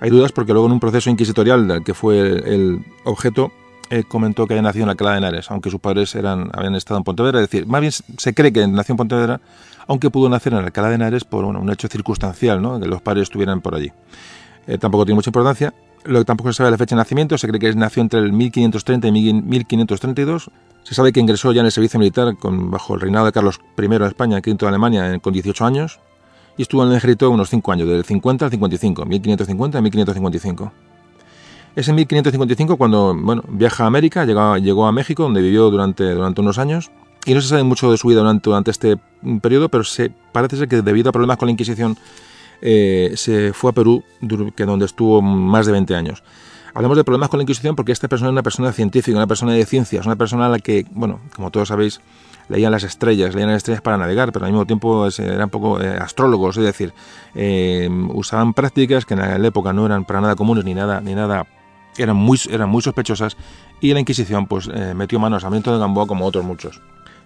Hay 0.00 0.10
dudas 0.10 0.32
porque 0.32 0.52
luego 0.52 0.66
en 0.66 0.72
un 0.72 0.80
proceso 0.80 1.10
inquisitorial 1.10 1.66
del 1.66 1.84
que 1.84 1.94
fue 1.94 2.18
el, 2.20 2.84
objeto 3.04 3.52
comentó 4.08 4.46
que 4.46 4.52
había 4.52 4.62
nacido 4.62 4.84
en 4.84 4.90
Alcalá 4.90 5.12
de 5.12 5.18
Henares, 5.18 5.50
aunque 5.50 5.70
sus 5.70 5.80
padres 5.80 6.14
habían 6.14 6.74
estado 6.74 6.98
en 6.98 7.04
Pontevedra. 7.04 7.40
Es 7.40 7.48
decir, 7.48 7.66
más 7.66 7.80
bien 7.80 7.92
se 7.92 8.34
cree 8.34 8.52
que 8.52 8.66
nació 8.66 8.92
en 8.92 8.96
Pontevedra, 8.98 9.40
aunque 9.86 10.10
pudo 10.10 10.28
nacer 10.28 10.52
en 10.52 10.58
Alcalá 10.58 10.88
de 10.88 10.96
Henares 10.96 11.24
por 11.24 11.44
un 11.44 11.70
hecho 11.70 11.88
circunstancial, 11.88 12.60
¿no? 12.60 12.78
que 12.78 12.86
los 12.86 13.00
padres 13.00 13.22
estuvieran 13.22 13.60
por 13.60 13.74
allí. 13.74 13.90
Eh, 14.66 14.76
tampoco 14.76 15.06
tiene 15.06 15.14
mucha 15.14 15.30
importancia. 15.30 15.72
Lo 16.08 16.20
que 16.20 16.24
tampoco 16.24 16.50
se 16.54 16.56
sabe 16.56 16.70
la 16.70 16.78
fecha 16.78 16.96
de 16.96 17.00
nacimiento, 17.00 17.36
se 17.36 17.46
cree 17.46 17.60
que 17.60 17.74
nació 17.74 18.00
entre 18.00 18.20
el 18.20 18.32
1530 18.32 19.08
y 19.08 19.12
1532. 19.12 20.50
Se 20.82 20.94
sabe 20.94 21.12
que 21.12 21.20
ingresó 21.20 21.52
ya 21.52 21.60
en 21.60 21.66
el 21.66 21.72
servicio 21.72 22.00
militar 22.00 22.34
bajo 22.40 22.94
el 22.94 23.02
reinado 23.02 23.26
de 23.26 23.32
Carlos 23.32 23.60
I 23.76 23.88
de 23.88 24.06
España, 24.06 24.40
quinto 24.40 24.64
de 24.64 24.70
Alemania, 24.70 25.18
con 25.18 25.34
18 25.34 25.66
años, 25.66 26.00
y 26.56 26.62
estuvo 26.62 26.82
en 26.82 26.92
el 26.92 26.96
ejército 26.96 27.30
unos 27.30 27.50
5 27.50 27.72
años, 27.72 27.88
del 27.88 28.06
50 28.06 28.46
al 28.46 28.50
55, 28.50 29.04
1550 29.04 29.76
a 29.76 29.82
1555. 29.82 30.72
Es 31.76 31.88
en 31.88 31.94
1555 31.96 32.78
cuando 32.78 33.14
bueno, 33.14 33.44
viaja 33.46 33.84
a 33.84 33.86
América, 33.86 34.24
llegó, 34.24 34.56
llegó 34.56 34.86
a 34.86 34.92
México, 34.92 35.24
donde 35.24 35.42
vivió 35.42 35.68
durante, 35.68 36.14
durante 36.14 36.40
unos 36.40 36.56
años, 36.56 36.90
y 37.26 37.34
no 37.34 37.42
se 37.42 37.48
sabe 37.48 37.64
mucho 37.64 37.90
de 37.90 37.98
su 37.98 38.08
vida 38.08 38.20
durante, 38.20 38.70
este 38.70 38.96
periodo, 39.42 39.68
pero 39.68 39.84
parece 40.32 40.56
ser 40.56 40.68
que 40.68 40.80
debido 40.80 41.10
a 41.10 41.12
problemas 41.12 41.36
con 41.36 41.48
la 41.48 41.52
Inquisición 41.52 41.98
eh, 42.60 43.12
se 43.16 43.52
fue 43.52 43.70
a 43.70 43.74
Perú, 43.74 44.02
que 44.56 44.64
donde 44.64 44.86
estuvo 44.86 45.22
más 45.22 45.66
de 45.66 45.72
20 45.72 45.94
años. 45.94 46.22
Hablamos 46.74 46.96
de 46.96 47.04
problemas 47.04 47.28
con 47.28 47.38
la 47.38 47.42
Inquisición 47.42 47.74
porque 47.74 47.92
esta 47.92 48.08
persona 48.08 48.28
es 48.28 48.32
una 48.32 48.42
persona 48.42 48.72
científica, 48.72 49.16
una 49.16 49.26
persona 49.26 49.52
de 49.52 49.64
ciencias, 49.64 50.06
una 50.06 50.16
persona 50.16 50.46
a 50.46 50.48
la 50.48 50.58
que, 50.58 50.86
bueno, 50.92 51.20
como 51.34 51.50
todos 51.50 51.68
sabéis, 51.68 52.00
leían 52.48 52.70
las 52.70 52.84
estrellas, 52.84 53.34
leían 53.34 53.50
las 53.50 53.58
estrellas 53.58 53.82
para 53.82 53.96
navegar, 53.96 54.32
pero 54.32 54.44
al 54.44 54.52
mismo 54.52 54.66
tiempo 54.66 55.08
eran 55.18 55.44
un 55.44 55.50
poco 55.50 55.80
eh, 55.80 55.88
astrólogos, 56.00 56.56
es 56.56 56.64
decir, 56.64 56.92
eh, 57.34 57.88
usaban 58.12 58.54
prácticas 58.54 59.04
que 59.06 59.14
en 59.14 59.20
la 59.20 59.48
época 59.48 59.72
no 59.72 59.86
eran 59.86 60.04
para 60.04 60.20
nada 60.20 60.36
comunes 60.36 60.64
ni 60.64 60.74
nada, 60.74 61.00
ni 61.00 61.14
nada 61.14 61.46
eran 61.96 62.16
muy, 62.16 62.38
eran 62.50 62.68
muy 62.68 62.82
sospechosas 62.82 63.36
y 63.80 63.92
la 63.92 64.00
Inquisición 64.00 64.46
pues 64.46 64.68
metió 64.94 65.18
manos 65.18 65.38
a 65.38 65.40
Sarmiento 65.42 65.72
de 65.72 65.78
Gamboa 65.78 66.06
como 66.06 66.26
otros 66.26 66.44
muchos. 66.44 66.80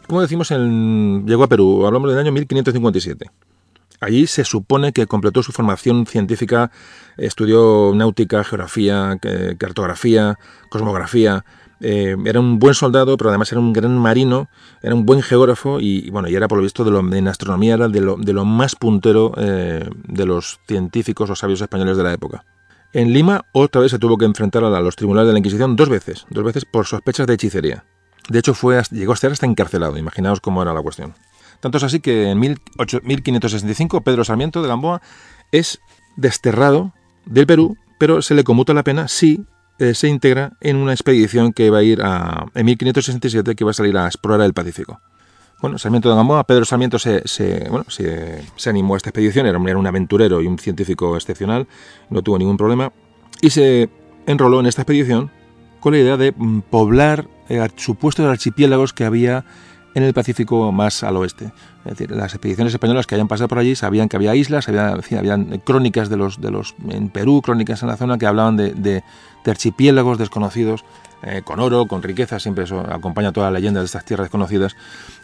Como 0.07 0.21
decimos, 0.23 0.51
llegó 0.51 1.45
a 1.45 1.49
Perú, 1.49 1.87
hablamos 1.87 2.11
del 2.11 2.19
año 2.19 2.33
1557. 2.33 3.31
Allí 4.03 4.27
se 4.27 4.45
supone 4.45 4.93
que 4.93 5.07
completó 5.07 5.45
su 5.45 5.53
formación 5.53 6.07
científica, 6.07 6.73
estudió 7.17 7.93
náutica, 7.95 8.43
geografía, 8.43 9.17
cartografía, 9.59 10.41
cosmografía. 10.71 11.45
Eh, 11.81 12.17
era 12.25 12.41
un 12.41 12.59
buen 12.59 12.75
soldado, 12.75 13.17
pero 13.17 13.31
además 13.31 13.53
era 13.53 13.61
un 13.61 13.73
gran 13.73 13.97
marino, 13.97 14.49
era 14.83 14.97
un 14.97 15.07
buen 15.07 15.23
geógrafo 15.23 15.79
y, 15.79 16.11
bueno, 16.11 16.29
y 16.29 16.35
era 16.35 16.49
por 16.49 16.59
lo 16.59 16.65
visto 16.65 16.83
de 16.83 16.91
lo, 16.91 16.99
en 16.99 17.29
astronomía 17.29 17.75
era 17.75 17.89
de 17.89 18.01
lo, 18.01 18.17
de 18.17 18.33
lo 18.33 18.45
más 18.45 18.75
puntero 18.75 19.35
eh, 19.37 19.89
de 20.09 20.27
los 20.27 20.59
científicos 20.67 21.31
o 21.31 21.37
sabios 21.37 21.61
españoles 21.61 21.97
de 21.97 22.03
la 22.03 22.13
época. 22.13 22.45
En 22.93 23.13
Lima 23.13 23.45
otra 23.53 23.83
vez 23.83 23.93
se 23.93 24.01
tuvo 24.01 24.19
que 24.19 24.25
enfrentar 24.25 24.65
a 24.65 24.81
los 24.81 24.97
tribunales 24.97 25.29
de 25.29 25.35
la 25.35 25.39
Inquisición 25.39 25.77
dos 25.77 25.89
veces, 25.89 26.27
dos 26.29 26.43
veces 26.43 26.65
por 26.65 26.87
sospechas 26.87 27.29
de 27.29 27.35
hechicería. 27.35 27.85
De 28.29 28.41
hecho, 28.41 28.55
fue, 28.55 28.83
llegó 28.91 29.13
a 29.13 29.17
ser 29.17 29.31
hasta 29.31 29.47
encarcelado, 29.47 29.97
imaginaos 29.97 30.41
cómo 30.41 30.61
era 30.63 30.75
la 30.75 30.83
cuestión. 30.83 31.15
Tanto 31.63 31.79
es 31.79 31.85
así 31.85 32.01
que 32.01 32.31
en 32.31 32.41
1565 32.41 34.01
Pedro 34.01 34.25
Sarmiento 34.25 34.63
de 34.63 34.69
Gamboa 34.69 35.01
es 35.53 35.79
desterrado 36.17 36.93
del 37.25 37.47
Perú, 37.47 37.77
pero 38.01 38.21
se 38.21 38.35
le 38.35 38.43
conmuta 38.43 38.75
la 38.75 38.83
pena 38.83 39.07
si 39.07 39.47
eh, 39.79 39.95
se 39.95 40.09
integra 40.09 40.55
en 40.61 40.75
una 40.75 40.93
expedición 40.93 41.53
que 41.53 41.71
va 41.71 41.79
a 41.79 41.83
ir 41.85 42.03
a, 42.03 42.47
en 42.57 42.67
1567 42.67 43.55
que 43.55 43.65
va 43.65 43.71
a 43.71 43.75
salir 43.75 43.97
a 43.97 44.07
explorar 44.07 44.45
el 44.45 44.55
Pacífico. 44.55 45.01
Bueno, 45.61 45.79
Sarmiento 45.79 46.09
de 46.09 46.17
Gamboa, 46.17 46.43
Pedro 46.49 46.65
Sarmiento 46.65 46.99
se, 46.99 47.23
bueno, 47.71 47.85
se, 47.89 48.43
animó 48.69 48.95
a 48.95 48.97
esta 48.97 49.11
expedición, 49.11 49.47
era, 49.47 49.57
un 49.57 49.87
aventurero 49.87 50.43
y 50.43 50.49
un 50.49 50.59
científico 50.59 51.15
excepcional, 51.15 51.69
no 52.11 52.23
tuvo 52.23 52.39
ningún 52.39 52.57
problema, 52.57 52.93
y 53.41 53.51
se 53.51 53.89
enroló 54.27 54.59
en 54.59 54.67
esta 54.67 54.83
expedición 54.83 55.31
con 55.79 55.93
la 55.93 56.01
idea 56.01 56.17
de 56.17 56.33
mm, 56.37 56.63
poblar 56.63 57.29
eh, 57.49 57.65
supuestos 57.77 58.27
archipiélagos 58.27 58.93
que 58.93 59.05
había 59.05 59.45
en 59.95 60.03
el 60.03 60.15
Pacífico 60.15 60.73
más 60.73 61.03
al 61.03 61.17
oeste. 61.17 61.53
Es 61.85 61.97
decir, 61.97 62.11
las 62.11 62.33
expediciones 62.33 62.73
españolas 62.73 63.07
que 63.07 63.15
hayan 63.15 63.29
pasado 63.29 63.49
por 63.49 63.59
allí 63.59 63.75
sabían 63.75 64.09
que 64.09 64.17
había 64.17 64.35
islas, 64.35 64.69
había, 64.69 64.97
habían 65.19 65.59
crónicas 65.59 66.09
de 66.09 66.17
los, 66.17 66.41
de 66.41 66.51
los 66.51 66.75
en 66.89 67.09
Perú, 67.11 67.43
crónicas 67.43 67.83
en 67.83 67.89
la 67.89 67.97
zona 67.97 68.19
que 68.19 68.27
hablaban 68.27 68.57
de, 68.57 69.03
archipiélagos 69.45 70.19
desconocidos, 70.19 70.85
eh, 71.25 71.43
con 71.45 71.61
oro, 71.61 71.87
con 71.87 72.03
riqueza, 72.03 72.41
siempre 72.41 72.65
eso 72.65 72.81
acompaña 72.81 73.33
toda 73.33 73.51
la 73.51 73.59
leyenda 73.59 73.81
de 73.81 73.87
estas 73.87 74.05
tierras 74.05 74.27
desconocidas. 74.27 74.77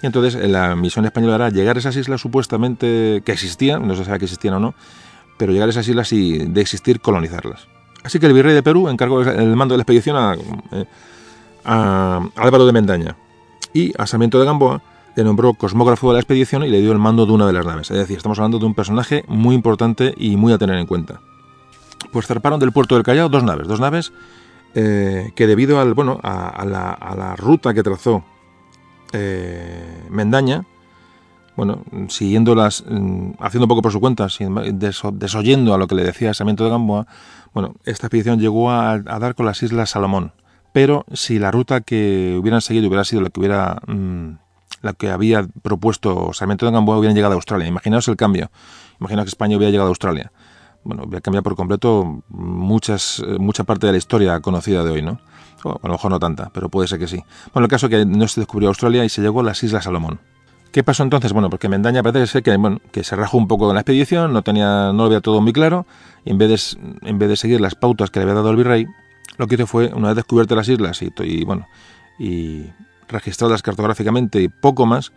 Y 0.03 0.07
entonces 0.07 0.35
eh, 0.35 0.49
la 0.49 0.77
misión 0.77 1.05
española 1.05 1.37
era 1.37 1.51
llegar 1.51 1.77
a 1.77 1.81
esas 1.81 1.97
islas 1.97 2.21
supuestamente 2.21 3.23
que 3.25 3.33
existían, 3.33 3.87
no 3.87 3.97
se 3.97 4.05
sabe 4.05 4.19
que 4.19 4.27
existían 4.27 4.55
o 4.55 4.61
no, 4.61 4.75
pero 5.39 5.53
llegar 5.53 5.69
a 5.69 5.71
esas 5.71 5.89
islas 5.89 6.13
y 6.13 6.39
de 6.39 6.61
existir 6.61 7.01
colonizarlas. 7.01 7.67
Así 8.05 8.21
que 8.21 8.27
el 8.27 8.33
virrey 8.33 8.55
de 8.55 8.63
Perú 8.63 8.89
encargó 8.89 9.23
el 9.23 9.57
mando 9.57 9.75
de 9.75 9.79
la 9.79 9.83
expedición 9.83 10.17
a, 10.17 10.35
eh, 10.73 10.85
a 11.65 12.21
Álvaro 12.37 12.65
de 12.65 12.73
Mendaña 12.73 13.17
y 13.73 13.93
a 13.99 14.07
Sarmiento 14.07 14.39
de 14.39 14.47
Gamboa 14.47 14.83
le 15.19 15.25
nombró 15.25 15.55
cosmógrafo 15.55 16.09
de 16.09 16.15
la 16.15 16.21
expedición 16.21 16.63
y 16.63 16.69
le 16.69 16.81
dio 16.81 16.93
el 16.93 16.99
mando 16.99 17.27
de 17.27 17.33
una 17.33 17.47
de 17.47 17.53
las 17.53 17.67
naves. 17.67 17.91
Es 17.91 17.97
decir, 17.97 18.17
estamos 18.17 18.39
hablando 18.39 18.61
de 18.61 18.67
un 18.67 18.75
personaje 18.75 19.25
muy 19.27 19.57
importante 19.57 20.15
y 20.17 20.37
muy 20.37 20.53
a 20.53 20.59
tener 20.59 20.79
en 20.79 20.87
cuenta. 20.87 21.21
Pues 22.13 22.27
zarparon 22.27 22.61
del 22.61 22.71
puerto 22.71 22.95
del 22.95 23.03
Callao 23.03 23.29
dos 23.29 23.43
naves, 23.43 23.67
dos 23.67 23.81
naves 23.81 24.13
eh, 24.75 25.33
que 25.35 25.49
debido 25.49 25.81
al, 25.81 25.95
bueno, 25.95 26.21
a, 26.23 26.65
la, 26.65 27.35
ruta 27.37 27.75
que 27.75 27.83
trazó 27.83 28.23
eh, 29.13 30.05
Mendaña, 30.09 30.67
bueno, 31.57 31.83
siguiéndolas, 32.09 32.85
mm, 32.89 33.31
haciendo 33.41 33.67
poco 33.67 33.83
por 33.83 33.91
su 33.91 33.99
cuenta, 33.99 34.29
desoyendo 35.13 35.75
a 35.75 35.79
lo 35.79 35.89
que 35.89 35.97
le 35.97 36.05
decía 36.05 36.33
Sarmiento 36.33 36.63
de 36.63 36.71
Gamboa, 36.71 37.09
bueno, 37.53 37.75
esta 37.85 38.07
expedición 38.07 38.39
llegó 38.39 38.71
a, 38.71 38.93
a 38.93 39.19
dar 39.19 39.35
con 39.35 39.47
las 39.47 39.61
Islas 39.65 39.91
Salomón 39.91 40.33
pero 40.79 41.05
si 41.13 41.41
la 41.41 41.51
ruta 41.51 41.81
que 41.81 42.39
hubieran 42.41 42.61
seguido 42.61 42.87
hubiera 42.87 43.03
sido 43.03 43.21
la 43.21 43.31
que 43.31 43.41
hubiera 43.41 43.81
mm, 43.89 44.29
la 44.81 44.93
que 44.93 45.11
había 45.11 45.45
propuesto 45.61 46.33
Sarmiento 46.33 46.67
de 46.67 46.71
Gamboa 46.71 46.99
hubieran 46.99 47.17
llegado 47.17 47.33
a 47.33 47.35
Australia. 47.35 47.67
Imaginaos 47.67 48.07
el 48.07 48.15
cambio. 48.15 48.53
Imaginaos 49.01 49.25
que 49.25 49.31
España 49.31 49.57
hubiera 49.57 49.73
llegado 49.73 49.89
a 49.89 49.91
Australia. 49.91 50.31
Bueno, 50.85 51.03
hubiera 51.03 51.21
cambiado 51.21 51.43
por 51.43 51.57
completo 51.57 52.23
muchas, 52.29 53.19
eh, 53.27 53.39
mucha 53.41 53.65
parte 53.65 53.87
de 53.87 53.93
la 53.93 53.99
historia 53.99 54.39
conocida 54.39 54.85
de 54.85 54.91
hoy, 54.93 55.03
¿no? 55.03 55.19
a 55.65 55.89
lo 55.89 55.95
mejor 55.95 56.13
no 56.13 56.21
tanta, 56.21 56.49
pero 56.55 56.69
puede 56.69 56.87
ser 56.87 57.01
que 57.01 57.09
sí. 57.09 57.25
Bueno, 57.53 57.65
el 57.65 57.71
caso 57.71 57.87
es 57.87 57.91
que 57.91 58.07
no 58.07 58.29
se 58.29 58.41
descubrió 58.41 58.69
Australia 58.69 59.05
y 59.05 59.09
se 59.09 59.21
llegó 59.21 59.41
a 59.41 59.43
las 59.43 59.61
Islas 59.65 59.83
Salomón. 59.83 60.21
¿Qué 60.71 60.85
pasó 60.85 61.03
entonces? 61.03 61.33
Bueno, 61.33 61.51
porque 61.51 61.69
Mendaña 61.69 62.05
parece 62.05 62.41
que, 62.41 62.79
que 62.93 63.03
se 63.03 63.17
rajó 63.17 63.37
un 63.37 63.49
poco 63.49 63.67
con 63.67 63.75
la 63.75 63.81
expedición, 63.81 64.33
no 64.33 64.43
tenía, 64.43 64.93
no 64.93 64.99
lo 64.99 65.05
había 65.07 65.21
todo 65.23 65.41
muy 65.41 65.53
claro, 65.53 65.87
y 66.25 66.31
en 66.31 66.39
vez 66.39 66.77
de, 66.77 66.79
en 67.03 67.19
vez 67.19 67.31
de 67.31 67.37
seguir 67.37 67.61
las 67.61 67.75
pautas 67.75 68.11
que 68.11 68.21
le 68.21 68.25
había 68.27 68.35
dado 68.35 68.51
el 68.51 68.57
virrey, 68.57 68.87
lo 69.39 69.47
que 69.47 69.55
hizo 69.55 69.67
fue, 69.67 69.93
una 69.95 70.09
vez 70.09 70.17
descubiertas 70.17 70.57
las 70.57 70.69
islas 70.69 71.01
y, 71.03 71.45
bueno, 71.45 71.67
y 72.19 72.67
registradas 73.09 73.63
cartográficamente 73.63 74.43
y 74.43 74.49
poco 74.49 74.85
más, 74.85 75.13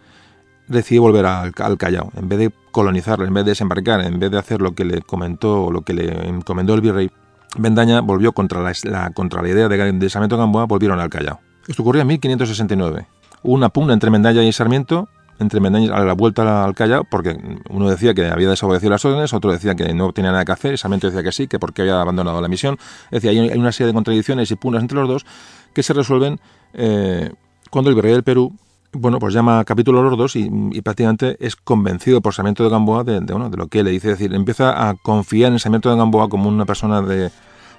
decidió 0.67 1.01
volver 1.01 1.25
al, 1.25 1.53
Callao. 1.53 2.11
En 2.15 2.29
vez 2.29 2.39
de 2.39 2.51
colonizarlo, 2.71 3.25
en 3.25 3.33
vez 3.33 3.43
de 3.45 3.51
desembarcar, 3.51 4.01
en 4.01 4.19
vez 4.19 4.31
de 4.31 4.37
hacer 4.37 4.61
lo 4.61 4.73
que 4.73 4.85
le 4.85 5.01
comentó 5.01 5.65
o 5.65 5.71
lo 5.71 5.81
que 5.81 5.93
le 5.93 6.29
encomendó 6.29 6.73
el 6.73 6.81
virrey, 6.81 7.11
Bendaña 7.57 7.99
volvió 7.99 8.31
contra 8.31 8.61
la, 8.61 9.09
contra 9.11 9.41
la 9.41 9.49
idea 9.49 9.67
de, 9.67 9.91
de 9.91 10.09
Sarmiento 10.09 10.37
Gamboa, 10.37 10.65
volvieron 10.65 10.99
al 10.99 11.09
Callao. 11.09 11.41
Esto 11.67 11.81
ocurrió 11.81 12.01
en 12.01 12.07
1569. 12.07 13.07
Hubo 13.43 13.53
una 13.53 13.69
pugna 13.69 13.93
entre 13.93 14.09
Mendaña 14.09 14.43
y 14.43 14.53
Sarmiento 14.53 15.09
entre 15.41 15.59
Mendaña 15.59 15.95
a 15.95 16.05
la 16.05 16.13
vuelta 16.13 16.63
al 16.63 16.75
Callao, 16.75 17.03
porque 17.03 17.37
uno 17.69 17.89
decía 17.89 18.13
que 18.13 18.27
había 18.27 18.49
desobedecido 18.49 18.91
las 18.91 19.03
órdenes, 19.03 19.33
otro 19.33 19.51
decía 19.51 19.75
que 19.75 19.93
no 19.93 20.13
tenía 20.13 20.31
nada 20.31 20.45
que 20.45 20.51
hacer, 20.51 20.77
Sarmiento 20.77 21.07
decía 21.07 21.23
que 21.23 21.31
sí, 21.31 21.47
que 21.47 21.59
porque 21.59 21.81
había 21.81 21.99
abandonado 21.99 22.41
la 22.41 22.47
misión. 22.47 22.77
Es 23.05 23.21
decir, 23.21 23.29
hay 23.31 23.57
una 23.57 23.71
serie 23.71 23.87
de 23.87 23.93
contradicciones 23.93 24.51
y 24.51 24.55
punas 24.55 24.81
entre 24.81 24.97
los 24.99 25.07
dos 25.07 25.25
que 25.73 25.83
se 25.83 25.93
resuelven 25.93 26.39
eh, 26.73 27.31
cuando 27.69 27.89
el 27.89 27.95
virrey 27.95 28.13
del 28.13 28.23
Perú 28.23 28.53
bueno, 28.93 29.19
pues 29.19 29.33
llama 29.33 29.59
a 29.59 29.63
capítulo 29.63 30.03
los 30.03 30.17
dos 30.17 30.35
y, 30.35 30.49
prácticamente 30.81 31.37
es 31.39 31.55
convencido 31.55 32.19
por 32.19 32.33
Sarmiento 32.33 32.63
de 32.63 32.69
Gamboa 32.69 33.05
de, 33.05 33.21
de, 33.21 33.49
de 33.49 33.57
lo 33.57 33.67
que 33.67 33.83
le 33.83 33.91
dice. 33.91 34.11
Es 34.11 34.19
decir, 34.19 34.35
empieza 34.35 34.89
a 34.89 34.95
confiar 34.95 35.53
en 35.53 35.59
Sarmiento 35.59 35.89
de 35.89 35.95
Gamboa 35.95 36.27
como 36.27 36.49
una 36.49 36.65
persona, 36.65 37.01
de, 37.01 37.31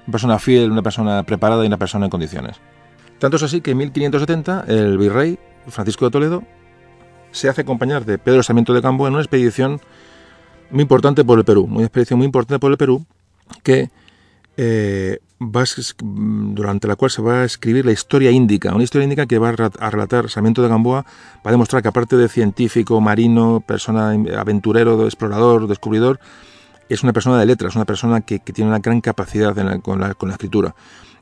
una 0.07 0.13
persona 0.13 0.39
fiel, 0.39 0.71
una 0.71 0.81
persona 0.81 1.23
preparada 1.23 1.65
y 1.65 1.67
una 1.67 1.77
persona 1.77 2.07
en 2.07 2.11
condiciones. 2.11 2.57
Tanto 3.19 3.37
es 3.37 3.43
así 3.43 3.61
que 3.61 3.73
en 3.73 3.79
1570 3.79 4.65
el 4.69 4.97
virrey 4.97 5.39
Francisco 5.69 6.07
de 6.07 6.11
Toledo 6.11 6.43
se 7.33 7.49
hace 7.49 7.63
acompañar 7.63 8.05
de 8.05 8.19
Pedro 8.19 8.43
Sarmiento 8.43 8.73
de 8.73 8.83
Campo 8.83 9.07
en 9.07 9.15
una 9.15 9.23
expedición 9.23 9.81
muy 10.71 10.83
importante 10.83 11.25
por 11.25 11.39
el 11.39 11.45
Perú, 11.45 11.69
una 11.71 11.83
expedición 11.83 12.19
muy 12.19 12.27
importante 12.27 12.59
por 12.59 12.71
el 12.71 12.79
Perú 12.79 13.05
que 13.63 13.91
eh, 14.57 15.19
durante 15.99 16.87
la 16.87 16.97
cual 16.97 17.11
se 17.11 17.23
va 17.23 17.41
a 17.41 17.45
escribir 17.45 17.85
la 17.85 17.93
historia 17.93 18.31
índica, 18.31 18.75
una 18.75 18.85
historia 18.85 19.05
índica 19.05 19.27
que 19.27 19.39
va 19.39 19.49
a 19.49 19.91
relatar 19.91 20.29
Sarmiento 20.29 20.63
de 20.63 20.69
Gamboa, 20.69 21.05
va 21.45 21.49
a 21.49 21.51
demostrar 21.51 21.83
que 21.83 21.89
aparte 21.89 22.17
de 22.17 22.29
científico, 22.29 23.01
marino, 23.01 23.63
persona 23.67 24.11
aventurero, 24.39 25.05
explorador, 25.05 25.67
descubridor, 25.67 26.21
es 26.89 27.03
una 27.03 27.13
persona 27.13 27.39
de 27.39 27.47
letras, 27.47 27.75
una 27.75 27.87
persona 27.87 28.21
que, 28.21 28.39
tiene 28.39 28.71
una 28.71 28.79
gran 28.79 29.01
capacidad 29.01 29.55
con, 29.81 30.01
la, 30.01 30.17
escritura. 30.31 30.75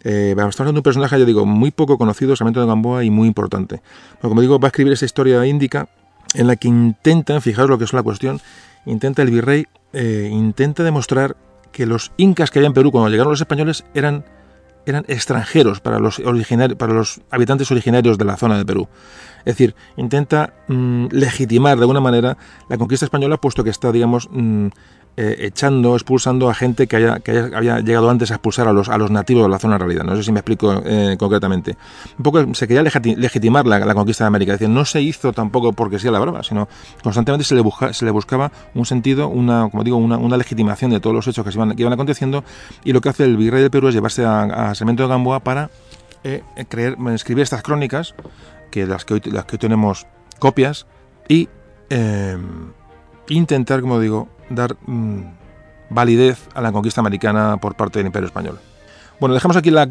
Eh, 0.03 0.31
estamos 0.31 0.61
hablando 0.61 0.79
de 0.79 0.81
un 0.81 0.85
personaje, 0.85 1.18
yo 1.18 1.25
digo, 1.25 1.46
muy 1.46 1.70
poco 1.70 1.96
conocido, 1.96 2.35
Sarmiento 2.37 2.61
de 2.61 2.66
Gamboa, 2.66 3.05
y 3.05 3.11
muy 3.11 3.29
importante. 3.29 3.81
como 4.20 4.40
digo, 4.40 4.59
va 4.59 4.66
a 4.66 4.70
escribir 4.70 4.92
esa 4.92 5.05
historia 5.05 5.46
índica 5.46 5.88
en 6.35 6.47
la 6.47 6.57
que 6.57 6.69
intenta, 6.69 7.40
fijaros 7.40 7.71
lo 7.71 7.79
que 7.79 7.85
es 7.85 7.93
la 7.93 8.03
cuestión, 8.03 8.40
intenta 8.87 9.23
el 9.23 9.31
virrey, 9.31 9.66
eh, 9.93 10.29
intenta 10.31 10.83
demostrar 10.83 11.37
que 11.73 11.87
los 11.87 12.12
incas 12.16 12.51
que 12.51 12.59
había 12.59 12.69
en 12.69 12.75
Perú 12.75 12.90
cuando 12.90 13.11
llegaron 13.11 13.33
los 13.33 13.40
españoles 13.40 13.85
eran 13.95 14.25
eran 14.87 15.05
extranjeros 15.09 15.81
para 15.81 15.99
los, 15.99 16.21
para 16.79 16.93
los 16.93 17.21
habitantes 17.31 17.71
originarios 17.71 18.19
de 18.19 18.25
la 18.25 18.37
zona 18.37 18.59
de 18.59 18.64
Perú. 18.64 18.88
Es 19.40 19.57
decir, 19.57 19.75
intenta 19.97 20.53
mm, 20.69 21.07
legitimar 21.11 21.77
de 21.79 21.83
alguna 21.83 22.01
manera 22.01 22.37
la 22.69 22.79
conquista 22.79 23.07
española, 23.07 23.38
puesto 23.38 23.64
que 23.64 23.71
está, 23.71 23.93
digamos, 23.93 24.29
mm, 24.31 24.69
eh, 25.16 25.37
echando, 25.40 25.96
expulsando 25.96 26.49
a 26.49 26.55
gente 26.55 26.87
que, 26.87 26.96
haya, 26.96 27.18
que 27.18 27.51
había 27.55 27.81
llegado 27.81 28.09
antes 28.09 28.31
a 28.31 28.35
expulsar 28.35 28.68
a 28.68 28.73
los, 28.73 28.88
a 28.88 28.96
los 28.96 29.11
nativos 29.11 29.42
de 29.42 29.49
la 29.49 29.59
zona 29.59 29.75
en 29.75 29.81
realidad. 29.81 30.05
No 30.05 30.16
sé 30.16 30.23
si 30.23 30.33
me 30.33 30.38
explico 30.38 30.83
eh, 30.85 31.16
concretamente. 31.18 31.77
Un 32.16 32.23
poco 32.23 32.55
se 32.55 32.68
quería 32.68 32.83
legitimar 32.83 33.66
la, 33.66 33.94
conquista 33.94 34.25
de 34.25 34.29
América. 34.29 34.57
No 34.68 34.85
se 34.85 35.03
hizo 35.03 35.33
tampoco 35.33 35.73
porque 35.73 35.99
sea 35.99 36.11
la 36.11 36.20
brava, 36.20 36.42
sino 36.42 36.68
constantemente 37.03 37.44
se 37.44 37.55
le, 37.55 37.62
se 37.92 38.05
le 38.05 38.11
buscaba 38.11 38.53
un 38.75 38.87
sentido, 38.87 39.29
una, 39.29 39.68
como 39.68 39.85
digo, 39.85 39.96
una, 39.96 40.37
legitimación 40.37 40.90
de 40.92 41.01
todos 41.01 41.14
los 41.14 41.27
hechos 41.27 41.44
que, 41.44 41.53
se 41.53 41.59
iban, 41.59 41.75
que 41.75 41.83
iban 41.83 41.92
aconteciendo. 41.92 42.44
Y 42.85 42.92
lo 42.92 43.01
que 43.01 43.09
hace 43.09 43.25
el 43.25 43.37
virrey 43.37 43.62
de 43.62 43.70
Perú 43.70 43.88
es 43.88 43.94
llevarse 43.94 44.25
a, 44.25 44.42
a 44.42 44.75
Sarmiento 44.75 45.03
de 45.03 45.09
Gamboa 45.09 45.40
para 45.40 45.70
eh, 46.25 46.42
creer, 46.68 46.96
escribir 47.12 47.42
estas 47.42 47.62
crónicas, 47.62 48.14
que 48.70 48.87
las 48.87 49.05
que 49.05 49.14
hoy, 49.14 49.23
las 49.27 49.44
que 49.44 49.59
tenemos 49.59 50.07
copias, 50.38 50.87
y 51.29 51.49
intentar, 53.29 53.81
como 53.81 53.99
digo, 53.99 54.29
dar 54.51 54.77
mm, 54.87 55.23
validez 55.89 56.49
a 56.55 56.61
la 56.61 56.73
conquista 56.73 57.01
americana 57.01 57.57
por 57.57 57.75
parte 57.75 57.99
del 57.99 58.07
Imperio 58.07 58.27
Español. 58.27 58.59
Bueno, 59.19 59.35
dejamos 59.35 59.57
aquí 59.57 59.71
la, 59.71 59.87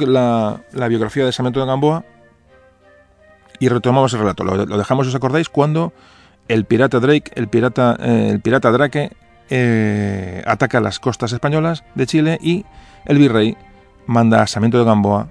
biografía 0.89 1.25
de 1.25 1.31
Sarmiento 1.31 1.59
de 1.59 1.65
Gamboa 1.65 2.03
y 3.59 3.69
retomamos 3.69 4.13
el 4.13 4.19
relato. 4.19 4.43
Lo, 4.43 4.77
dejamos, 4.77 5.07
os 5.07 5.15
acordáis, 5.15 5.49
cuando 5.49 5.93
el 6.47 6.65
pirata 6.65 6.99
Drake, 6.99 7.31
el 7.35 7.47
pirata, 7.47 7.95
eh, 7.99 8.29
el 8.31 8.39
pirata 8.41 8.71
Drake, 8.71 9.11
eh, 9.49 10.43
ataca 10.45 10.79
las 10.79 10.99
costas 10.99 11.31
españolas 11.31 11.83
de 11.95 12.07
Chile 12.07 12.39
y 12.41 12.65
el 13.05 13.17
virrey 13.17 13.57
manda 14.07 14.41
a 14.41 14.47
Sarmiento 14.47 14.79
de 14.79 14.85
Gamboa 14.85 15.27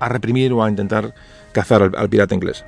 a 0.00 0.08
reprimir 0.08 0.52
o 0.52 0.62
a 0.62 0.68
intentar 0.68 1.14
cazar 1.52 1.92
al 1.96 2.08
pirata 2.08 2.34
inglés. 2.34 2.64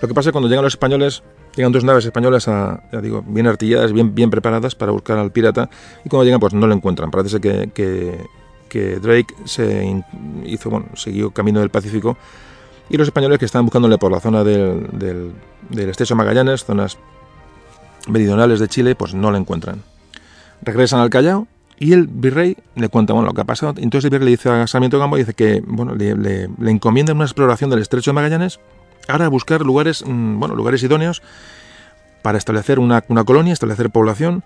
Lo 0.00 0.08
que 0.08 0.14
pasa 0.14 0.28
es 0.28 0.30
que 0.30 0.32
cuando 0.32 0.48
llegan 0.48 0.64
los 0.64 0.74
españoles, 0.74 1.22
llegan 1.56 1.72
dos 1.72 1.84
naves 1.84 2.04
españolas, 2.04 2.46
a, 2.48 2.82
ya 2.92 3.00
digo, 3.00 3.22
bien 3.26 3.46
artilladas, 3.46 3.92
bien, 3.92 4.14
bien 4.14 4.30
preparadas 4.30 4.74
para 4.74 4.92
buscar 4.92 5.18
al 5.18 5.32
pirata, 5.32 5.68
y 6.04 6.08
cuando 6.08 6.24
llegan, 6.24 6.40
pues 6.40 6.54
no 6.54 6.66
lo 6.66 6.74
encuentran. 6.74 7.10
Parece 7.10 7.40
que, 7.40 7.70
que, 7.74 8.96
Drake 9.00 9.34
se 9.44 10.02
hizo, 10.44 10.70
bueno, 10.70 10.86
siguió 10.94 11.30
camino 11.30 11.60
del 11.60 11.70
Pacífico, 11.70 12.16
y 12.90 12.96
los 12.96 13.08
españoles 13.08 13.38
que 13.38 13.44
estaban 13.44 13.66
buscándole 13.66 13.98
por 13.98 14.12
la 14.12 14.20
zona 14.20 14.44
del, 14.44 14.86
del, 14.92 15.32
del 15.68 15.88
estrecho 15.90 16.14
Magallanes, 16.14 16.64
zonas 16.64 16.96
meridionales 18.08 18.60
de 18.60 18.68
Chile, 18.68 18.94
pues 18.94 19.14
no 19.14 19.30
lo 19.30 19.36
encuentran. 19.36 19.82
Regresan 20.62 21.00
al 21.00 21.10
Callao 21.10 21.46
y 21.78 21.92
el 21.92 22.06
virrey 22.06 22.56
le 22.74 22.88
cuenta 22.88 23.12
bueno, 23.12 23.28
lo 23.28 23.34
que 23.34 23.42
ha 23.42 23.44
pasado. 23.44 23.74
Entonces 23.76 24.06
el 24.06 24.10
virrey 24.10 24.24
le 24.24 24.30
dice 24.32 24.48
a 24.48 24.66
Sarmiento 24.66 24.98
Gambo 24.98 25.16
dice 25.16 25.34
que 25.34 25.62
bueno, 25.66 25.94
le, 25.94 26.16
le, 26.16 26.48
le 26.58 26.70
encomienda 26.70 27.12
una 27.12 27.24
exploración 27.24 27.70
del 27.70 27.80
estrecho 27.80 28.10
de 28.10 28.14
Magallanes 28.14 28.58
Ahora 29.06 29.28
buscar 29.28 29.62
lugares, 29.62 30.04
mm, 30.06 30.38
bueno, 30.38 30.54
lugares 30.54 30.82
idóneos 30.82 31.22
para 32.22 32.38
establecer 32.38 32.78
una, 32.78 33.02
colonia, 33.02 33.52
establecer 33.52 33.90
población 33.90 34.42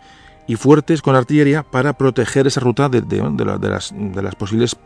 y 0.47 0.57
fuertes 0.57 1.03
con 1.03 1.17
artillería 1.17 1.63
para 1.63 1.95
proteger 1.95 2.47
esa 2.47 2.61
ruta 2.61 2.89
de, 2.89 3.03
las, 4.23 4.35
posibles 4.37 4.77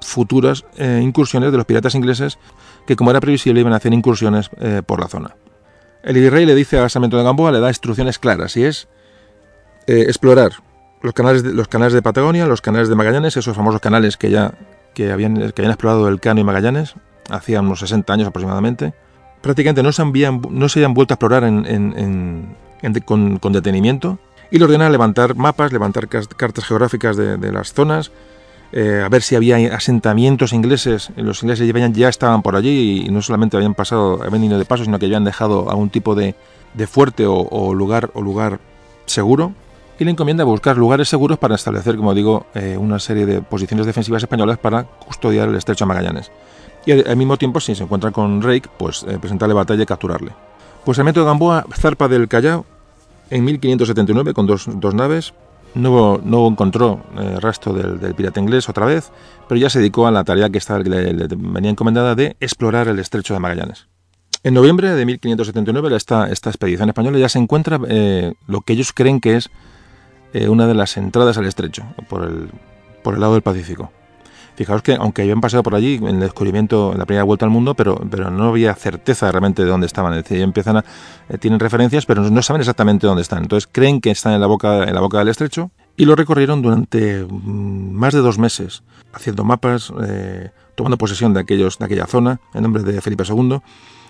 futuras 0.00 0.64
eh, 0.76 1.00
incursiones 1.02 1.52
de 1.52 1.56
los 1.56 1.66
piratas 1.66 1.94
ingleses 1.94 2.38
que, 2.86 2.96
como 2.96 3.10
era 3.10 3.20
previsible, 3.20 3.60
iban 3.60 3.72
a 3.72 3.76
hacer 3.76 3.92
incursiones 3.92 4.50
eh, 4.58 4.82
por 4.84 5.00
la 5.00 5.08
zona. 5.08 5.36
El 6.02 6.14
virrey 6.14 6.46
le 6.46 6.54
dice 6.54 6.78
a 6.78 6.88
Sarmiento 6.88 7.18
de 7.18 7.24
Gamboa, 7.24 7.52
le 7.52 7.60
da 7.60 7.68
instrucciones 7.68 8.18
claras 8.18 8.56
y 8.56 8.64
es 8.64 8.88
eh, 9.86 10.02
explorar 10.02 10.52
los 11.02 11.14
canales, 11.14 11.42
de, 11.42 11.52
los 11.52 11.68
canales 11.68 11.92
de 11.92 12.02
Patagonia, 12.02 12.46
los 12.46 12.60
canales 12.60 12.88
de 12.88 12.94
Magallanes, 12.94 13.36
esos 13.36 13.56
famosos 13.56 13.80
canales 13.80 14.16
que 14.16 14.30
ya 14.30 14.54
que 14.94 15.12
habían, 15.12 15.34
que 15.34 15.62
habían 15.62 15.72
explorado 15.72 16.08
el 16.08 16.20
Cano 16.20 16.40
y 16.40 16.44
Magallanes, 16.44 16.94
hacía 17.30 17.60
unos 17.60 17.80
60 17.80 18.12
años 18.12 18.28
aproximadamente, 18.28 18.92
prácticamente 19.40 19.82
no 19.82 19.92
se, 19.92 20.02
habían, 20.02 20.40
vuelto 20.40 21.12
a 21.12 21.16
explorar 21.16 21.42
con, 23.04 23.52
detenimiento 23.52 24.18
y 24.50 24.58
le 24.58 24.64
ordena 24.64 24.90
levantar 24.90 25.34
mapas, 25.36 25.72
levantar 25.72 26.08
cartas 26.08 26.64
geográficas 26.64 27.16
de, 27.16 27.52
las 27.52 27.72
zonas, 27.72 28.10
eh, 28.72 29.02
a 29.04 29.08
ver 29.08 29.22
si 29.22 29.36
había 29.36 29.56
asentamientos 29.74 30.52
ingleses. 30.52 31.10
Los 31.16 31.42
ingleses 31.42 31.66
ya, 31.66 31.88
ya 31.88 32.08
estaban 32.08 32.42
por 32.42 32.56
allí 32.56 33.04
y 33.06 33.10
no 33.10 33.22
solamente 33.22 33.56
habían 33.56 33.74
pasado, 33.74 34.20
habían 34.22 34.44
ido 34.44 34.58
de 34.58 34.64
paso, 34.64 34.84
sino 34.84 34.98
que 34.98 35.06
habían 35.06 35.24
dejado 35.24 35.70
algún 35.70 35.90
tipo 35.90 36.14
de, 36.14 36.34
fuerte 36.86 37.26
o, 37.26 37.74
lugar, 37.74 38.10
o 38.14 38.22
lugar 38.22 38.58
seguro. 39.06 39.52
Y 39.98 40.04
le 40.04 40.10
encomienda 40.12 40.44
buscar 40.44 40.78
lugares 40.78 41.10
seguros 41.10 41.38
para 41.38 41.56
establecer, 41.56 41.94
como 41.96 42.14
digo, 42.14 42.46
eh, 42.54 42.78
una 42.78 42.98
serie 42.98 43.26
de 43.26 43.42
posiciones 43.42 43.84
defensivas 43.84 44.22
españolas 44.22 44.56
para 44.56 44.84
custodiar 44.84 45.48
el 45.48 45.56
estrecho 45.56 45.84
de 45.84 45.88
Magallanes 45.88 46.30
y 46.86 46.92
al, 46.92 47.16
mismo 47.16 47.36
tiempo, 47.36 47.60
si 47.60 47.74
se 47.74 47.82
encuentra 47.82 48.10
con 48.10 48.40
Rake, 48.42 48.68
pues 48.78 49.04
eh, 49.08 49.18
presentarle 49.18 49.54
batalla 49.54 49.82
y 49.82 49.86
capturarle. 49.86 50.32
Pues 50.84 50.98
el 50.98 51.04
método 51.04 51.26
Gamboa 51.26 51.66
zarpa 51.74 52.08
del 52.08 52.28
Callao 52.28 52.64
en 53.28 53.44
1579 53.44 54.34
con 54.34 54.46
dos, 54.46 54.94
naves. 54.94 55.34
No, 55.72 56.20
no 56.24 56.48
encontró 56.48 57.00
eh, 57.16 57.38
rastro 57.38 57.72
del, 57.72 58.14
pirata 58.14 58.40
inglés 58.40 58.68
otra 58.68 58.86
vez, 58.86 59.12
pero 59.48 59.60
ya 59.60 59.70
se 59.70 59.78
dedicó 59.78 60.08
a 60.08 60.10
la 60.10 60.24
tarea 60.24 60.50
que, 60.50 60.58
estaba, 60.58 60.80
le, 60.80 61.12
venía 61.36 61.70
encomendada 61.70 62.16
de 62.16 62.36
explorar 62.40 62.88
el 62.88 62.98
estrecho 62.98 63.34
de 63.34 63.40
Magallanes. 63.40 63.86
En 64.42 64.54
noviembre 64.54 64.90
de 64.90 65.06
1579, 65.06 65.94
esta, 65.94 66.28
esta 66.28 66.50
expedición 66.50 66.88
española 66.88 67.18
ya 67.18 67.28
se 67.28 67.38
encuentra 67.38 67.78
eh, 67.88 68.32
lo 68.48 68.62
que 68.62 68.72
ellos 68.72 68.92
creen 68.92 69.20
que 69.20 69.36
es 69.36 69.50
una 70.48 70.68
de 70.68 70.74
las 70.74 70.96
entradas 70.96 71.38
al 71.38 71.46
estrecho, 71.46 71.84
por 72.08 72.22
el, 72.24 72.50
por 73.02 73.14
el 73.14 73.20
lado 73.20 73.34
del 73.34 73.42
Pacífico. 73.42 73.90
Fijaos 74.60 74.82
que 74.82 74.92
aunque 74.92 75.22
habían 75.22 75.40
pasado 75.40 75.62
por 75.62 75.74
allí 75.74 75.94
en 75.94 76.08
el 76.08 76.20
descubrimiento, 76.20 76.92
en 76.92 76.98
la 76.98 77.06
primera 77.06 77.24
vuelta 77.24 77.46
al 77.46 77.50
mundo, 77.50 77.72
pero, 77.72 77.98
pero 78.10 78.30
no 78.30 78.48
había 78.48 78.74
certeza 78.74 79.32
realmente 79.32 79.64
de 79.64 79.70
dónde 79.70 79.86
estaban. 79.86 80.12
Es 80.12 80.22
decir, 80.22 80.42
empiezan 80.42 80.76
a, 80.76 80.84
eh, 81.30 81.38
tienen 81.38 81.58
referencias, 81.58 82.04
pero 82.04 82.28
no 82.28 82.42
saben 82.42 82.60
exactamente 82.60 83.06
dónde 83.06 83.22
están. 83.22 83.40
Entonces 83.40 83.66
creen 83.72 84.02
que 84.02 84.10
están 84.10 84.34
en 84.34 84.40
la 84.42 84.46
boca, 84.46 84.84
en 84.84 84.92
la 84.92 85.00
boca 85.00 85.18
del 85.18 85.28
estrecho 85.28 85.70
y 85.96 86.04
lo 86.04 86.14
recorrieron 86.14 86.60
durante 86.60 87.24
mm, 87.24 87.92
más 87.94 88.12
de 88.12 88.20
dos 88.20 88.38
meses, 88.38 88.82
haciendo 89.14 89.44
mapas, 89.44 89.94
eh, 90.06 90.50
tomando 90.74 90.98
posesión 90.98 91.32
de, 91.32 91.40
aquellos, 91.40 91.78
de 91.78 91.86
aquella 91.86 92.04
zona 92.06 92.38
en 92.52 92.62
nombre 92.62 92.82
de 92.82 93.00
Felipe 93.00 93.24
II. 93.26 93.60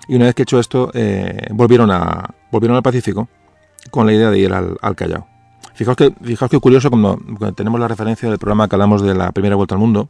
Y 0.09 0.17
una 0.17 0.25
vez 0.25 0.35
que 0.35 0.43
hecho 0.43 0.59
esto, 0.59 0.91
eh, 0.95 1.47
volvieron, 1.53 1.93
a, 1.93 2.29
volvieron 2.51 2.77
al 2.77 2.83
Pacífico 2.83 3.29
con 3.93 4.05
la 4.05 4.13
idea 4.13 4.31
de 4.31 4.39
ir 4.41 4.53
al, 4.53 4.97
Callao. 4.97 5.29
Fijaos 5.75 5.97
que, 5.97 6.13
fijaos 6.25 6.51
que 6.51 6.59
curioso, 6.59 6.91
cuando, 6.91 7.21
tenemos 7.55 7.79
la 7.79 7.87
referencia 7.87 8.29
del 8.29 8.41
programa 8.41 8.69
que 8.69 8.75
hablamos 8.75 9.01
de 9.01 9.15
la 9.15 9.31
primera 9.31 9.55
vuelta 9.55 9.77
al 9.77 9.81
mundo, 9.81 10.09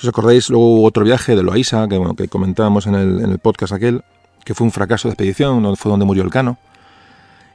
si 0.00 0.06
os 0.06 0.08
acordáis, 0.08 0.48
luego 0.48 0.76
hubo 0.76 0.84
otro 0.84 1.04
viaje 1.04 1.36
de 1.36 1.42
Loaiza, 1.42 1.86
que, 1.86 2.00
que 2.16 2.28
comentábamos 2.28 2.86
en 2.86 2.94
el, 2.94 3.20
en 3.20 3.30
el, 3.32 3.38
podcast 3.38 3.74
aquel, 3.74 4.02
que 4.44 4.54
fue 4.54 4.64
un 4.64 4.72
fracaso 4.72 5.08
de 5.08 5.12
expedición, 5.12 5.76
fue 5.76 5.90
donde 5.90 6.06
murió 6.06 6.22
el 6.22 6.30
cano. 6.30 6.58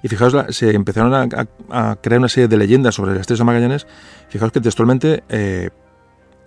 Y 0.04 0.08
fijaos, 0.08 0.36
se 0.50 0.76
empezaron 0.76 1.14
a, 1.70 1.96
crear 1.96 2.20
una 2.20 2.30
serie 2.30 2.48
de 2.48 2.58
leyendas 2.58 2.94
sobre 2.94 3.14
el 3.14 3.18
estrecho 3.18 3.42
de 3.42 3.46
Magallanes. 3.46 3.88
Fijaos 4.30 4.52
que 4.52 4.62
textualmente 4.62 5.24
eh, 5.30 5.72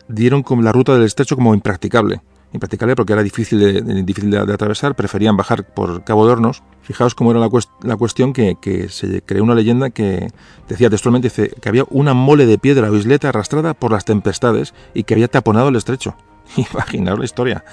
dieron 0.06 0.44
la 0.62 0.70
ruta 0.70 0.94
del 0.94 1.02
estrecho 1.02 1.34
como 1.34 1.52
impracticable 1.52 2.20
impracticable 2.52 2.96
porque 2.96 3.12
era 3.12 3.22
difícil 3.22 3.58
de, 3.58 4.02
difícil 4.02 4.30
de, 4.30 4.38
atravesar, 4.38 4.94
preferían 4.94 5.37
bajar 5.37 5.64
por 5.64 6.04
Cabo 6.04 6.26
de 6.26 6.32
Hornos. 6.32 6.62
Fijaos 6.82 7.14
cómo 7.14 7.30
era 7.30 7.40
la, 7.40 7.96
cuestión 7.96 8.32
que, 8.32 8.87
se 8.88 9.22
creó 9.22 9.44
una 9.44 9.54
leyenda 9.54 9.90
que 9.90 10.28
decía 10.68 10.88
textualmente 10.88 11.28
dice, 11.28 11.50
que 11.61 11.68
había 11.68 11.84
una 11.90 12.14
mole 12.14 12.46
de 12.46 12.58
piedra 12.58 12.90
o 12.90 12.96
isleta 12.96 13.28
arrastrada 13.28 13.74
por 13.74 13.92
las 13.92 14.04
tempestades 14.04 14.74
y 14.94 15.04
que 15.04 15.14
había 15.14 15.28
taponado 15.28 15.68
el 15.68 15.76
estrecho. 15.76 16.16
Imaginaos 16.56 17.18
la 17.18 17.24
historia. 17.24 17.64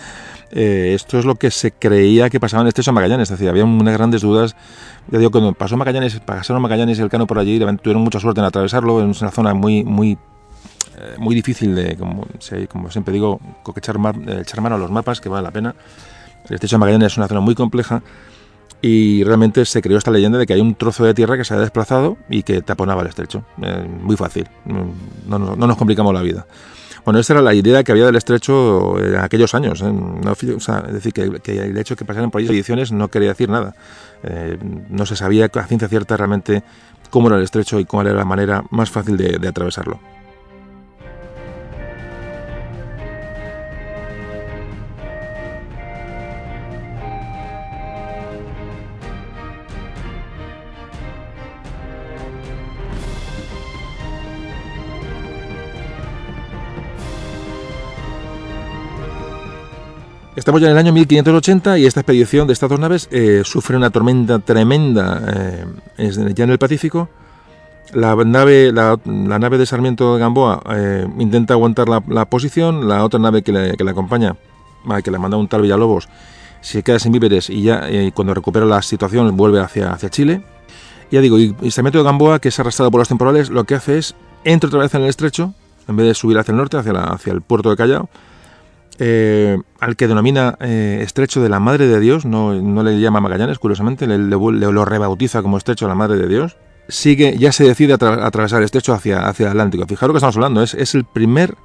Eh, 0.52 0.92
esto 0.94 1.18
es 1.18 1.26
lo 1.26 1.36
que 1.36 1.52
se 1.52 1.72
creía 1.72 2.30
que 2.30 2.40
pasaba 2.40 2.62
en 2.62 2.68
el 2.68 2.70
estrecho 2.70 2.94
Magallanes, 2.94 3.32
es 3.32 3.42
había 3.42 3.64
unas 3.64 3.94
grandes 3.94 4.22
dudas. 4.22 4.56
Ya 5.10 5.20
digo, 5.20 5.32
cuando 5.32 5.54
pasó 5.54 5.78
Magallanes, 5.78 6.20
pasaron 6.20 6.62
Magallanes 6.62 7.00
y 7.00 7.02
el 7.02 7.10
Cano 7.10 7.28
por 7.28 7.40
allí, 7.40 7.60
tuvieron 7.60 8.04
mucha 8.04 8.20
suerte 8.20 8.42
en 8.42 8.46
atravesarlo, 8.46 9.00
en 9.00 9.08
una 9.08 9.32
zona 9.32 9.54
muy 9.54 10.18
eh, 10.98 11.16
muy 11.18 11.36
difícil 11.36 11.76
de, 11.76 11.96
como, 11.98 12.26
como 12.70 12.90
siempre 12.90 13.14
digo, 13.14 13.40
echar, 13.76 13.98
echar 14.40 14.62
mano 14.62 14.76
a 14.76 14.78
los 14.78 14.92
mapas, 14.92 15.20
que 15.20 15.30
vale 15.30 15.44
la 15.44 15.52
pena. 15.52 15.76
El 16.48 16.56
estrecho 16.56 16.76
de 16.76 16.80
Magallanes 16.80 17.14
es 17.14 17.18
una 17.18 17.28
zona 17.28 17.42
muy 17.42 17.56
compleja 17.56 18.02
y 18.82 19.24
realmente 19.24 19.66
se 19.66 19.82
creó 19.82 19.98
esta 19.98 20.12
leyenda 20.12 20.38
de 20.38 20.46
que 20.46 20.54
hay 20.54 20.62
un 20.62 20.76
trozo 20.76 21.04
de 21.04 21.14
tierra 21.14 21.38
que 21.38 21.44
se 21.44 21.54
ha 21.54 21.58
desplazado 21.58 22.18
y 22.30 22.44
que 22.44 22.62
taponaba 22.62 23.02
el 23.02 23.08
estrecho. 23.08 23.44
Eh, 23.62 23.88
muy 24.02 24.16
fácil, 24.16 24.48
no, 24.66 25.40
no, 25.40 25.56
nos 25.56 25.78
complicamos 25.78 26.14
la 26.14 26.22
vida. 26.22 26.46
Bueno, 27.04 27.20
esta 27.20 27.34
era 27.34 27.42
la 27.42 27.54
idea 27.54 27.84
que 27.84 27.92
había 27.92 28.06
del 28.06 28.16
estrecho 28.16 29.00
en 29.00 29.18
aquellos 29.18 29.54
años. 29.54 29.82
¿eh? 29.82 29.94
es 30.88 30.94
decir, 30.94 31.14
que, 31.14 31.22
el 31.24 31.78
hecho 31.78 31.94
de 31.94 32.00
que 32.00 32.06
pasaran 32.06 32.32
por 32.32 32.42
ahí 32.42 32.48
ediciones 32.48 32.92
no 32.92 33.10
quería 33.10 33.30
decir 33.30 33.50
nada. 33.50 33.76
no 34.90 35.06
se 35.06 35.16
sabía 35.16 35.50
a 35.54 35.64
ciencia 35.68 35.88
cierta 35.88 36.18
realmente 36.18 36.64
cómo 37.12 37.28
era 37.28 37.38
el 37.38 37.44
estrecho 37.44 37.80
y 37.80 37.86
cuál 37.86 38.08
era 38.08 38.16
la 38.16 38.26
manera 38.26 38.64
más 38.72 38.90
fácil 38.90 39.18
de 39.18 39.48
atravesarlo. 39.48 40.15
Estamos 60.36 60.60
ya 60.60 60.68
en 60.68 60.74
el 60.74 60.78
año 60.78 60.92
1580 60.92 61.80
y 61.80 61.86
esta 61.86 62.02
expedición 62.02 62.46
de 62.46 62.52
estas 62.52 62.70
dos 62.70 62.78
naves 62.78 63.08
eh, 63.10 63.44
sufre 63.46 63.78
una 63.78 63.90
tormenta 63.90 64.40
tremenda 64.40 65.22
eh, 65.98 66.34
ya 66.36 66.44
en 66.44 66.50
el 66.50 66.58
Pacífico. 66.58 67.08
La 67.94 68.16
nave, 68.16 68.74
la, 68.74 69.00
nave 69.06 69.58
de 69.58 69.66
Sarmiento 69.66 70.14
de 70.14 70.20
Gamboa 70.20 70.62
eh, 70.72 71.08
intenta 71.20 71.54
aguantar 71.54 71.88
la, 71.88 72.26
posición, 72.26 72.90
la 72.90 73.06
otra 73.06 73.18
nave 73.18 73.44
que 73.44 73.54
le, 73.54 73.90
acompaña, 73.90 74.36
que 75.02 75.10
le 75.10 75.20
manda 75.20 75.38
un 75.38 75.48
tal 75.48 75.62
Villalobos, 75.62 76.10
se 76.60 76.84
queda 76.84 77.00
sin 77.00 77.14
víveres 77.14 77.50
y 77.50 77.62
ya 77.62 77.88
cuando 78.14 78.34
recupera 78.34 78.66
la 78.66 78.82
situación 78.82 79.38
vuelve 79.38 79.62
hacia, 79.62 79.94
hacia 79.94 80.10
Chile. 80.10 80.44
Ya 81.12 81.22
digo, 81.22 81.40
y, 81.40 81.56
Sarmiento 81.72 82.00
de 82.00 82.04
Gamboa, 82.04 82.40
que 82.40 82.50
es 82.50 82.60
arrastrado 82.60 82.92
por 82.92 83.00
los 83.00 83.08
temporales, 83.08 83.50
lo 83.50 83.64
que 83.64 83.76
hace 83.76 84.00
es 84.00 84.16
entra 84.44 84.68
otra 84.68 84.82
vez 84.82 84.94
en 84.96 85.04
el 85.04 85.08
estrecho, 85.08 85.54
en 85.88 85.96
vez 85.96 86.08
de 86.08 86.14
subir 86.14 86.38
hacia 86.38 86.52
el 86.52 86.58
norte, 86.58 86.76
hacia, 86.76 86.92
hacia 86.92 87.32
el 87.32 87.42
puerto 87.42 87.70
de 87.70 87.78
Callao, 87.78 88.10
eh, 89.00 89.58
al 89.80 89.96
que 89.96 90.08
denomina 90.08 90.58
eh, 90.60 91.00
Estrecho 91.02 91.42
de 91.42 91.50
la 91.50 91.60
Madre 91.60 91.88
de 91.88 92.00
Dios, 92.00 92.26
no, 92.26 92.54
le 92.54 93.00
llama 93.00 93.22
Magallanes, 93.22 93.60
curiosamente, 93.60 94.08
le, 94.08 94.18
lo 94.18 94.86
rebautiza 94.86 95.42
como 95.42 95.58
Estrecho 95.58 95.86
de 95.86 95.90
la 95.90 95.96
Madre 95.96 96.18
de 96.18 96.28
Dios, 96.28 96.58
sigue, 96.88 97.38
ya 97.38 97.52
se 97.52 97.64
decide 97.64 97.94
a 97.94 98.26
atravesar 98.26 98.60
el 98.60 98.66
estrecho 98.66 98.94
hacia, 98.94 99.28
hacia 99.28 99.46
el 99.46 99.52
Atlántico. 99.52 99.86
Fijaros 99.88 100.14
que 100.14 100.18
estamos 100.18 100.36
hablando, 100.36 100.62
es, 100.62 100.74
es 100.74 100.96
el 100.96 101.06
primer 101.06 101.56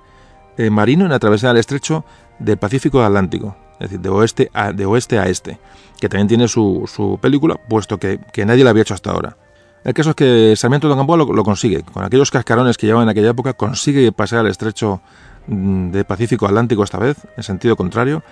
eh, 0.56 0.70
marino 0.70 1.06
en 1.06 1.12
atravesar 1.12 1.52
el 1.52 1.60
estrecho 1.60 2.04
del 2.38 2.56
Pacífico 2.56 3.02
Atlántico, 3.02 3.56
es 3.74 3.90
decir, 3.90 4.00
de 4.00 4.08
oeste 4.08 4.50
a, 4.52 4.72
de 4.72 4.86
oeste 4.86 5.18
a 5.18 5.28
este, 5.28 5.58
que 6.00 6.08
también 6.08 6.28
tiene 6.28 6.48
su, 6.48 7.18
película, 7.20 7.56
puesto 7.68 7.98
que, 7.98 8.18
nadie 8.44 8.64
lo 8.64 8.70
había 8.70 8.82
hecho 8.82 8.94
hasta 8.94 9.10
ahora. 9.10 9.36
El 9.84 9.94
caso 9.94 10.10
es 10.10 10.16
que 10.16 10.54
Sarmiento 10.56 10.88
de 10.88 10.94
Gamboa 10.94 11.16
lo, 11.16 11.32
lo, 11.32 11.42
consigue, 11.42 11.82
con 11.82 12.04
aquellos 12.04 12.30
cascarones 12.30 12.76
que 12.76 12.86
llevaba 12.86 13.04
en 13.04 13.08
aquella 13.08 13.30
época, 13.30 13.54
consigue 13.54 14.12
pasar 14.12 14.44
el 14.44 14.50
estrecho 14.50 15.00
de 15.50 16.04
Pacífico 16.04 16.46
Atlántico 16.46 16.84
esta 16.84 16.98
vez, 16.98 17.16
en 17.36 17.42
sentido 17.42 17.76
contrario, 17.76 18.22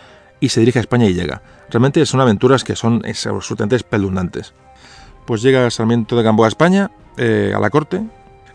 y 0.40 0.50
se 0.50 0.60
dirige 0.60 0.78
a 0.78 0.82
España 0.82 1.06
y 1.06 1.14
llega. 1.14 1.42
Realmente 1.68 2.04
son 2.06 2.20
aventuras 2.20 2.62
que 2.62 2.76
son 2.76 3.02
absolutamente 3.04 3.76
espeluznantes. 3.76 4.54
Pues 5.26 5.42
llega 5.42 5.68
Sarmiento 5.70 6.16
de 6.16 6.22
Gamboa 6.22 6.46
a 6.46 6.48
España, 6.48 6.90
eh, 7.16 7.52
a 7.54 7.58
la 7.58 7.70
corte, 7.70 8.02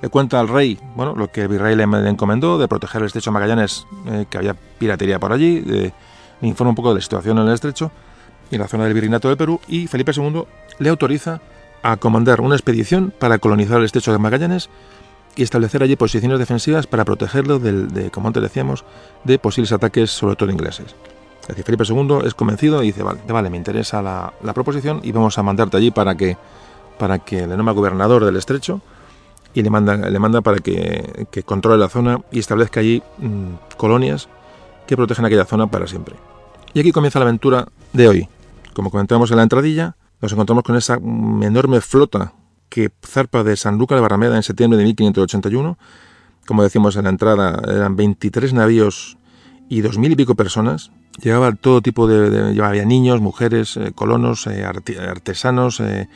le 0.02 0.10
cuenta 0.10 0.40
al 0.40 0.48
rey 0.48 0.80
bueno, 0.96 1.14
lo 1.16 1.32
que 1.32 1.42
el 1.42 1.48
virrey 1.50 1.76
le 1.76 1.84
encomendó 1.84 2.58
de 2.58 2.68
proteger 2.68 3.02
el 3.02 3.08
estrecho 3.08 3.32
Magallanes, 3.32 3.86
eh, 4.08 4.26
que 4.30 4.38
había 4.38 4.54
piratería 4.54 5.20
por 5.20 5.34
allí, 5.34 5.62
le 5.62 5.94
informa 6.42 6.70
un 6.70 6.76
poco 6.76 6.90
de 6.90 6.96
la 6.96 7.02
situación 7.02 7.38
en 7.38 7.48
el 7.48 7.54
estrecho 7.54 7.92
y 8.50 8.58
la 8.58 8.68
zona 8.68 8.86
del 8.86 8.94
virreinato 8.94 9.28
del 9.28 9.38
Perú, 9.38 9.60
y 9.68 9.88
Felipe 9.88 10.14
II 10.16 10.46
le 10.80 10.90
autoriza 10.90 11.42
a 11.82 11.98
comandar 11.98 12.42
una 12.42 12.56
expedición 12.56 13.14
para 13.18 13.40
colonizar 13.40 13.80
el 13.80 13.86
estrecho 13.86 14.12
de 14.12 14.18
Magallanes 14.18 14.70
y 15.36 15.44
establecer 15.44 15.84
allí 15.84 15.96
posiciones 15.96 16.40
defensivas 16.40 16.88
para 16.88 17.06
protegerlo 17.06 17.60
de, 17.60 18.10
como 18.12 18.28
antes 18.28 18.44
decíamos, 18.44 18.86
de 19.24 19.40
posibles 19.40 19.72
ataques, 19.72 20.12
sobre 20.12 20.36
todo 20.36 20.52
ingleses. 20.52 20.96
Es 21.42 21.48
decir, 21.48 21.66
Felipe 21.66 21.84
II 21.88 22.20
es 22.26 22.34
convencido 22.34 22.84
y 22.84 22.88
dice, 22.88 23.04
vale, 23.04 23.20
vale 23.28 23.50
me 23.50 23.58
interesa 23.58 24.02
la, 24.02 24.54
proposición 24.54 25.02
y 25.04 25.12
vamos 25.12 25.38
a 25.38 25.44
mandarte 25.44 25.78
allí 25.78 25.92
para 25.92 26.16
que, 26.16 26.38
para 26.98 27.20
que 27.20 27.48
le 27.48 27.58
nombre 27.58 27.76
gobernador 27.76 28.24
del 28.24 28.38
estrecho 28.38 28.82
y 29.54 29.62
le 29.62 29.70
manda, 29.70 29.98
le 29.98 30.20
manda 30.20 30.42
para 30.42 30.58
que, 30.58 31.28
controle 31.46 31.78
la 31.78 31.90
zona 31.90 32.22
y 32.32 32.40
establezca 32.40 32.80
allí 32.80 33.04
mm, 33.18 33.76
colonias 33.78 34.30
que 34.88 34.96
protegen 34.96 35.26
aquella 35.26 35.46
zona 35.46 35.68
para 35.68 35.88
siempre. 35.88 36.16
Y 36.74 36.80
aquí 36.80 36.92
comienza 36.92 37.20
la 37.20 37.26
aventura 37.26 37.68
de 37.92 38.08
hoy. 38.08 38.30
Como 38.74 38.90
comentamos 38.90 39.30
en 39.32 39.38
la 39.38 39.44
entradilla, 39.44 39.96
nos 40.22 40.32
encontramos 40.32 40.64
con 40.64 40.76
esa 40.76 40.96
enorme 40.96 41.82
flota 41.82 42.34
que 42.74 42.90
zarpa 43.06 43.44
de 43.44 43.56
San 43.56 43.78
Luca 43.78 43.94
de 43.94 44.02
Barrameda 44.02 44.36
en 44.36 44.42
septiembre 44.42 44.80
de 44.80 44.84
1581. 44.86 45.78
Como 46.48 46.64
decimos 46.64 46.96
en 46.96 47.04
la 47.04 47.12
entrada, 47.12 47.62
eran 47.68 47.96
23 47.96 48.52
navíos 48.54 49.20
y 49.70 49.82
dos 49.82 50.00
mil 50.00 50.12
y 50.12 50.16
pico 50.16 50.34
personas. 50.34 50.90
Llevaba 51.22 51.52
todo 51.52 51.84
tipo 51.84 52.08
de, 52.08 52.52
llevaba 52.52 52.74
niños, 52.74 53.22
mujeres, 53.22 53.78
eh, 53.78 53.92
colonos, 53.94 54.48
eh, 54.48 54.66
artesanos, 54.66 55.82
eh, 55.82 56.08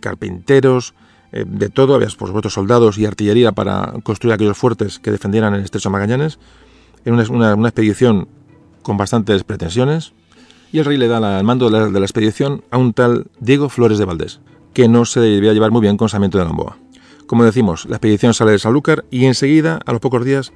carpinteros, 0.00 0.94
de 1.30 1.68
todo. 1.68 1.94
Había, 1.94 2.08
por 2.18 2.26
supuesto, 2.26 2.50
soldados 2.50 2.98
y 2.98 3.06
artillería 3.06 3.52
para 3.52 3.94
construir 4.02 4.34
aquellos 4.34 4.58
fuertes 4.58 4.98
que 4.98 5.12
defendieran 5.12 5.54
el 5.54 5.62
estrecho 5.62 5.88
Magallanes. 5.88 6.40
Era 7.04 7.14
una, 7.30 7.68
expedición 7.68 8.26
con 8.82 8.96
bastantes 8.96 9.44
pretensiones. 9.44 10.14
Y 10.72 10.80
el 10.80 10.84
rey 10.84 10.96
le 10.96 11.06
da 11.06 11.38
el 11.38 11.44
mando 11.44 11.70
la, 11.70 11.86
de 11.86 12.00
la 12.00 12.06
expedición 12.06 12.64
a 12.72 12.78
un 12.78 12.92
tal 12.92 13.28
Diego 13.38 13.68
Flores 13.68 13.98
de 13.98 14.04
Valdés 14.04 14.40
que 14.72 14.88
no 14.88 15.04
se 15.04 15.20
debía 15.20 15.52
llevar 15.52 15.70
muy 15.70 15.80
bien 15.80 15.96
con 15.96 16.08
Sarmiento 16.08 16.38
de 16.38 16.44
Gamboa. 16.44 16.76
Como 17.26 17.44
decimos, 17.44 17.86
la 17.86 17.96
expedición 17.96 18.34
sale 18.34 18.52
de 18.52 18.58
Sanlúcar 18.58 19.04
y 19.10 19.24
enseguida, 19.24 19.80
a 19.86 19.92
los 19.92 20.00
pocos 20.00 20.24
días, 20.24 20.52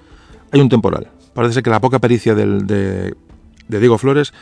hay 0.52 0.60
un 0.60 0.68
temporal. 0.68 1.08
Parece 1.34 1.54
ser 1.54 1.62
que 1.62 1.70
la 1.70 1.80
poca 1.80 1.98
pericia 1.98 2.34
de, 2.34 3.14
Diego 3.68 3.98
Flores 3.98 4.32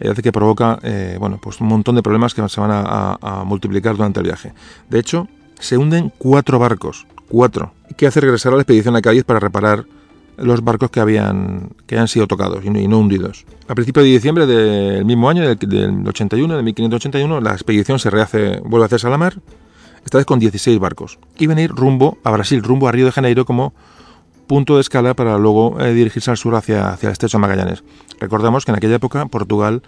eh, 0.00 0.08
hace 0.08 0.22
que 0.22 0.32
provoca 0.32 0.78
eh, 0.82 1.16
bueno, 1.20 1.38
pues 1.40 1.60
un 1.60 1.68
montón 1.68 1.94
de 1.94 2.02
problemas 2.02 2.34
que 2.34 2.48
se 2.48 2.60
van 2.60 2.70
a, 2.72 3.44
multiplicar 3.44 3.96
durante 3.96 4.20
el 4.20 4.26
viaje. 4.26 4.52
De 4.88 4.98
hecho, 4.98 5.28
se 5.58 5.78
hunden 5.78 6.12
cuatro 6.18 6.58
barcos, 6.58 7.06
cuatro, 7.28 7.72
que 7.96 8.06
hace 8.06 8.20
regresar 8.20 8.52
a 8.52 8.56
la 8.56 8.62
expedición 8.62 8.96
a 8.96 9.02
Cádiz 9.02 9.24
para 9.24 9.40
reparar 9.40 9.84
los 10.36 10.62
barcos 10.62 10.90
que 10.90 11.00
habían, 11.00 11.70
que 11.86 11.98
han 11.98 12.08
sido 12.08 12.26
tocados 12.26 12.64
y 12.64 12.70
no, 12.70 12.98
hundidos. 12.98 13.44
A 13.68 13.74
principios 13.74 14.04
de 14.04 14.10
diciembre 14.12 14.46
del 14.46 15.04
mismo 15.04 15.28
año, 15.28 15.42
del, 15.42 15.58
del 15.58 16.06
81, 16.08 16.56
de 16.56 16.62
1581, 16.62 17.40
la 17.40 17.52
expedición 17.52 17.98
se 17.98 18.10
rehace, 18.10 18.60
vuelve 18.64 18.84
a 18.84 18.86
hacer 18.86 19.00
Salamar, 19.00 19.40
esta 20.04 20.18
vez 20.18 20.26
con 20.26 20.38
16 20.38 20.78
barcos, 20.78 21.18
y 21.38 21.46
venir 21.46 21.70
rumbo 21.70 22.18
a 22.24 22.30
Brasil, 22.30 22.62
rumbo 22.62 22.88
a 22.88 22.92
Río 22.92 23.06
de 23.06 23.12
Janeiro 23.12 23.44
como 23.44 23.72
punto 24.46 24.74
de 24.74 24.82
escala 24.82 25.14
para 25.14 25.38
luego 25.38 25.80
eh, 25.80 25.92
dirigirse 25.92 26.30
al 26.30 26.36
sur 26.36 26.54
hacia, 26.54 26.92
hacia 26.92 27.08
el 27.08 27.12
estrecho 27.12 27.38
Magallanes. 27.38 27.82
Recordamos 28.20 28.64
que 28.64 28.72
en 28.72 28.76
aquella 28.76 28.96
época 28.96 29.26
Portugal 29.26 29.82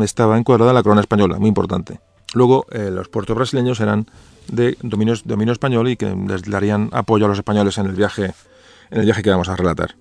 estaba 0.00 0.38
encuadrada 0.38 0.72
en 0.72 0.76
la 0.76 0.82
corona 0.82 1.00
española, 1.00 1.38
muy 1.38 1.48
importante. 1.48 2.00
Luego 2.34 2.66
eh, 2.70 2.90
los 2.92 3.08
puertos 3.08 3.36
brasileños 3.36 3.80
eran 3.80 4.06
de 4.48 4.76
dominio 4.82 5.52
español 5.52 5.88
y 5.88 5.96
que 5.96 6.14
les 6.14 6.42
darían 6.42 6.88
apoyo 6.92 7.26
a 7.26 7.28
los 7.28 7.38
españoles 7.38 7.78
en 7.78 7.86
el 7.86 7.92
viaje 7.92 8.32
en 8.90 8.98
el 8.98 9.04
viaje 9.04 9.22
que 9.22 9.30
vamos 9.30 9.48
a 9.48 9.56
relatar. 9.56 9.94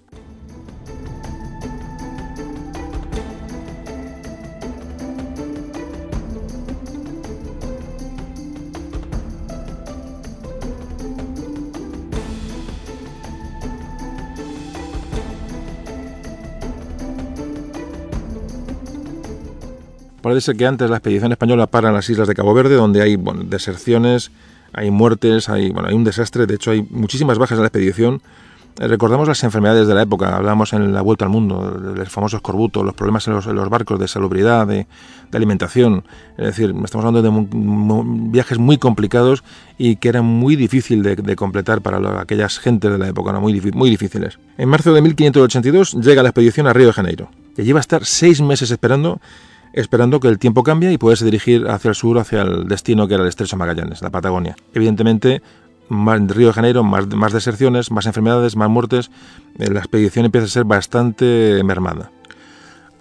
Parece 20.22 20.54
que 20.54 20.66
antes 20.66 20.90
la 20.90 20.98
expedición 20.98 21.32
española 21.32 21.66
para 21.66 21.90
en 21.90 21.96
las 21.96 22.10
islas 22.10 22.28
de 22.28 22.36
Cabo 22.36 22.54
Verde, 22.54 22.76
donde 22.76 23.02
hay 23.02 23.18
deserciones, 23.46 24.32
hay 24.74 24.92
muertes, 24.92 25.50
hay, 25.50 25.72
bueno, 25.72 25.88
hay 25.88 25.96
un 25.96 26.04
desastre. 26.04 26.46
De 26.46 26.56
hecho, 26.56 26.70
hay 26.72 26.86
muchísimas 26.90 27.40
bajas 27.40 27.58
en 27.58 27.64
la 27.64 27.68
expedición 27.68 28.22
Recordamos 28.78 29.28
las 29.28 29.44
enfermedades 29.44 29.88
de 29.88 29.94
la 29.94 30.04
época, 30.04 30.38
hablamos 30.38 30.72
en 30.72 30.94
la 30.94 31.02
vuelta 31.02 31.26
al 31.26 31.32
mundo, 31.32 31.70
del 31.72 32.08
famoso 32.08 32.38
escorbuto, 32.38 32.82
los 32.82 32.94
problemas 32.94 33.28
en 33.28 33.34
los, 33.34 33.70
barcos 33.70 34.00
de 34.00 34.08
salubridad, 34.08 34.66
de, 34.68 34.88
alimentación. 35.34 36.06
Es 36.38 36.46
decir, 36.46 36.74
estamos 36.84 37.06
hablando 37.06 37.22
de 37.22 37.48
viajes 38.32 38.58
muy 38.58 38.78
complicados 38.78 39.44
y 39.78 39.98
que 39.98 40.08
eran 40.08 40.26
muy 40.26 40.56
difícil 40.56 41.04
de, 41.04 41.36
completar 41.36 41.82
para 41.82 42.22
aquellas 42.22 42.58
gentes 42.60 42.90
de 42.90 42.98
la 42.98 43.10
época, 43.10 43.34
¿no? 43.34 43.42
muy, 43.42 43.90
difíciles. 43.90 44.40
En 44.58 44.70
marzo 44.70 44.94
de 44.94 45.02
1582 45.02 45.94
llega 46.02 46.24
la 46.24 46.30
expedición 46.30 46.68
a 46.68 46.74
Río 46.74 46.88
de 46.88 46.94
Janeiro, 46.94 47.30
que 47.56 47.66
lleva 47.66 47.80
a 47.80 47.82
estar 47.82 48.06
seis 48.06 48.42
meses 48.42 48.72
esperando 48.72 49.20
esperando 49.74 50.20
que 50.20 50.28
el 50.28 50.40
tiempo 50.40 50.64
cambie 50.64 50.92
y 50.92 50.98
poderse 50.98 51.26
dirigir 51.26 51.68
hacia 51.68 51.90
el 51.90 51.96
sur, 51.96 52.18
hacia 52.18 52.42
el 52.42 52.68
destino 52.68 53.08
que 53.08 53.14
era 53.14 53.24
el 53.24 53.30
Estrecho 53.30 53.56
Magallanes, 53.58 54.02
la 54.02 54.10
Patagonia. 54.10 54.56
Evidentemente, 54.74 55.42
más, 55.90 56.22
Río 56.28 56.48
de 56.48 56.54
Janeiro, 56.54 56.84
más, 56.84 57.08
más 57.08 57.34
deserciones, 57.34 57.92
más 57.92 58.06
enfermedades, 58.06 58.56
más 58.56 58.70
muertes, 58.70 59.12
eh, 59.58 59.70
la 59.70 59.80
expedición 59.80 60.26
empieza 60.26 60.46
a 60.46 60.50
ser 60.50 60.64
bastante 60.64 61.62
mermada. 61.64 62.12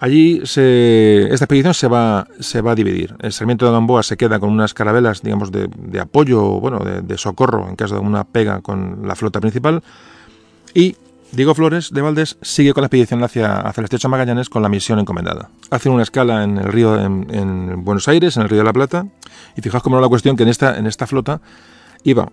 Allí 0.01 0.39
esta 0.43 1.43
expedición 1.43 1.73
se 1.73 1.89
va, 1.89 2.25
se 2.39 2.61
va 2.61 2.71
a 2.71 2.75
dividir. 2.75 3.15
El 3.19 3.33
Sarmiento 3.33 3.65
de 3.65 3.73
Gamboa 3.73 4.01
se 4.01 4.15
queda 4.15 4.39
con 4.39 4.49
unas 4.49 4.73
carabelas, 4.73 5.21
digamos, 5.21 5.51
de, 5.51 5.69
de 5.75 5.99
apoyo, 5.99 6.41
bueno, 6.61 6.79
de, 6.79 7.17
socorro 7.17 7.67
en 7.67 7.75
caso 7.75 7.95
de 7.95 8.01
una 8.01 8.23
pega 8.23 8.61
con 8.61 9.05
la 9.05 9.15
flota 9.15 9.41
principal. 9.41 9.83
Y 10.73 10.95
Diego 11.33 11.53
Flores 11.53 11.91
de 11.91 12.01
Valdés 12.01 12.37
sigue 12.41 12.73
con 12.73 12.81
la 12.81 12.85
expedición 12.85 13.21
hacia, 13.23 13.59
hacia 13.59 13.81
el 13.81 13.85
Estrecho 13.85 14.07
Magallanes 14.07 14.49
con 14.49 14.61
la 14.61 14.69
misión 14.69 14.99
encomendada. 14.99 15.49
Hacen 15.69 15.91
una 15.91 16.03
escala 16.03 16.45
en 16.45 16.59
el 16.59 16.71
río, 16.71 16.97
en, 16.97 17.27
en, 17.31 17.83
Buenos 17.83 18.07
Aires, 18.07 18.37
en 18.37 18.43
el 18.43 18.49
río 18.49 18.59
de 18.59 18.65
la 18.65 18.73
Plata. 18.73 19.05
Y 19.57 19.61
fijaos 19.61 19.83
cómo 19.83 19.97
era 19.97 20.03
la 20.03 20.09
cuestión 20.09 20.37
que 20.37 20.43
en 20.43 20.49
esta, 20.49 20.77
en 20.77 20.87
esta 20.87 21.07
flota 21.07 21.41
iba 22.03 22.31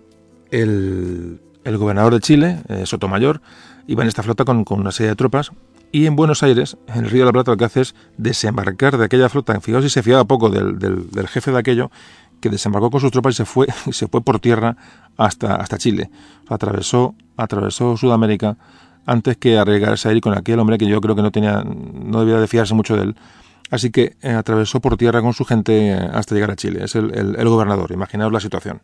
el, 0.51 1.39
gobernador 1.65 2.13
de 2.13 2.19
Chile, 2.19 2.61
eh, 2.69 2.85
Sotomayor, 2.85 3.41
iba 3.87 4.03
en 4.03 4.07
esta 4.07 4.23
flota 4.23 4.45
con, 4.45 4.63
una 4.67 4.91
serie 4.91 5.09
de 5.09 5.15
tropas 5.15 5.51
y 5.91 6.05
en 6.05 6.15
Buenos 6.15 6.43
Aires, 6.43 6.77
en 6.87 7.05
el 7.05 7.09
Río 7.09 7.21
de 7.21 7.27
la 7.27 7.33
Plata, 7.33 7.51
lo 7.51 7.57
que 7.57 7.65
hace 7.65 7.81
es 7.81 7.95
desembarcar 8.17 8.97
de 8.97 9.05
aquella 9.05 9.29
flota. 9.29 9.59
Fijaos 9.61 9.83
si 9.83 9.89
se 9.89 10.03
fiaba 10.03 10.25
poco 10.25 10.49
del, 10.49 11.27
jefe 11.27 11.51
de 11.51 11.57
aquello, 11.57 11.91
que 12.41 12.49
desembarcó 12.49 12.91
con 12.91 13.01
sus 13.01 13.11
tropas 13.11 13.33
y 13.33 13.37
se 13.37 13.45
fue, 13.45 13.67
se 13.91 14.07
fue 14.07 14.21
por 14.21 14.39
tierra 14.39 14.75
hasta, 15.15 15.55
hasta 15.55 15.77
Chile. 15.77 16.09
Atravesó, 16.49 17.15
atravesó 17.37 17.95
Sudamérica 17.97 18.57
antes 19.05 19.37
que 19.37 19.57
arriesgarse 19.57 20.09
a 20.09 20.13
ir 20.13 20.21
con 20.21 20.37
aquel 20.37 20.59
hombre 20.59 20.77
que 20.77 20.85
yo 20.85 20.99
creo 20.99 21.15
que 21.15 21.21
no 21.21 21.31
tenía, 21.31 21.63
no 21.63 22.19
debía 22.19 22.39
de 22.39 22.47
fiarse 22.47 22.73
mucho 22.73 22.97
de 22.97 23.03
él. 23.03 23.15
Así 23.69 23.89
que 23.89 24.15
eh, 24.21 24.31
atravesó 24.31 24.79
por 24.79 24.97
tierra 24.97 25.21
con 25.21 25.33
su 25.33 25.45
gente 25.45 25.93
hasta 25.93 26.35
llegar 26.35 26.51
a 26.51 26.55
Chile. 26.55 26.83
Es 26.83 26.95
el, 26.95 27.13
el, 27.13 27.35
el 27.37 27.49
gobernador. 27.49 27.91
Imaginaos 27.91 28.31
la 28.31 28.39
situación. 28.39 28.81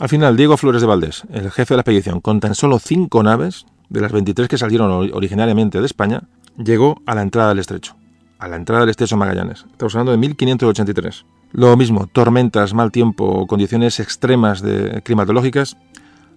Al 0.00 0.08
final, 0.08 0.36
Diego 0.36 0.56
Flores 0.56 0.80
de 0.80 0.88
Valdés, 0.88 1.22
el 1.32 1.52
jefe 1.52 1.74
de 1.74 1.76
la 1.76 1.82
expedición, 1.82 2.20
con 2.20 2.40
tan 2.40 2.56
solo 2.56 2.80
cinco 2.80 3.22
naves, 3.22 3.64
de 3.88 4.00
las 4.00 4.10
23 4.10 4.48
que 4.48 4.58
salieron 4.58 4.90
originariamente 4.90 5.78
de 5.78 5.86
España, 5.86 6.24
llegó 6.56 7.00
a 7.06 7.14
la 7.14 7.22
entrada 7.22 7.50
del 7.50 7.60
estrecho, 7.60 7.94
a 8.40 8.48
la 8.48 8.56
entrada 8.56 8.80
del 8.80 8.90
estrecho 8.90 9.16
Magallanes. 9.16 9.66
Estamos 9.70 9.94
hablando 9.94 10.10
de 10.10 10.18
1583. 10.18 11.24
Lo 11.52 11.76
mismo, 11.76 12.08
tormentas, 12.08 12.74
mal 12.74 12.90
tiempo, 12.90 13.46
condiciones 13.46 14.00
extremas 14.00 14.62
de, 14.62 15.00
climatológicas 15.02 15.76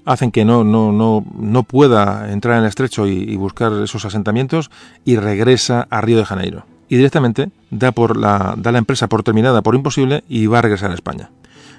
hacen 0.05 0.31
que 0.31 0.45
no, 0.45 0.63
no, 0.63 0.91
no, 0.91 1.25
no 1.35 1.63
pueda 1.63 2.31
entrar 2.31 2.57
en 2.57 2.63
el 2.63 2.69
estrecho 2.69 3.07
y, 3.07 3.35
buscar 3.37 3.73
esos 3.83 4.05
asentamientos 4.05 4.69
y 5.03 5.15
regresa 5.17 5.87
a 5.89 5.99
Río 6.01 6.17
de 6.17 6.25
Janeiro. 6.25 6.65
Y 6.89 6.97
directamente 6.97 7.49
da, 7.71 7.91
por 7.91 8.15
la, 8.15 8.53
da 8.55 8.71
la 8.71 8.77
empresa 8.77 9.07
por 9.07 9.23
terminada, 9.23 9.63
por 9.63 9.73
imposible, 9.73 10.23
y 10.29 10.45
va 10.45 10.59
a 10.59 10.61
regresar 10.61 10.91
a 10.91 10.93
España. 10.93 11.31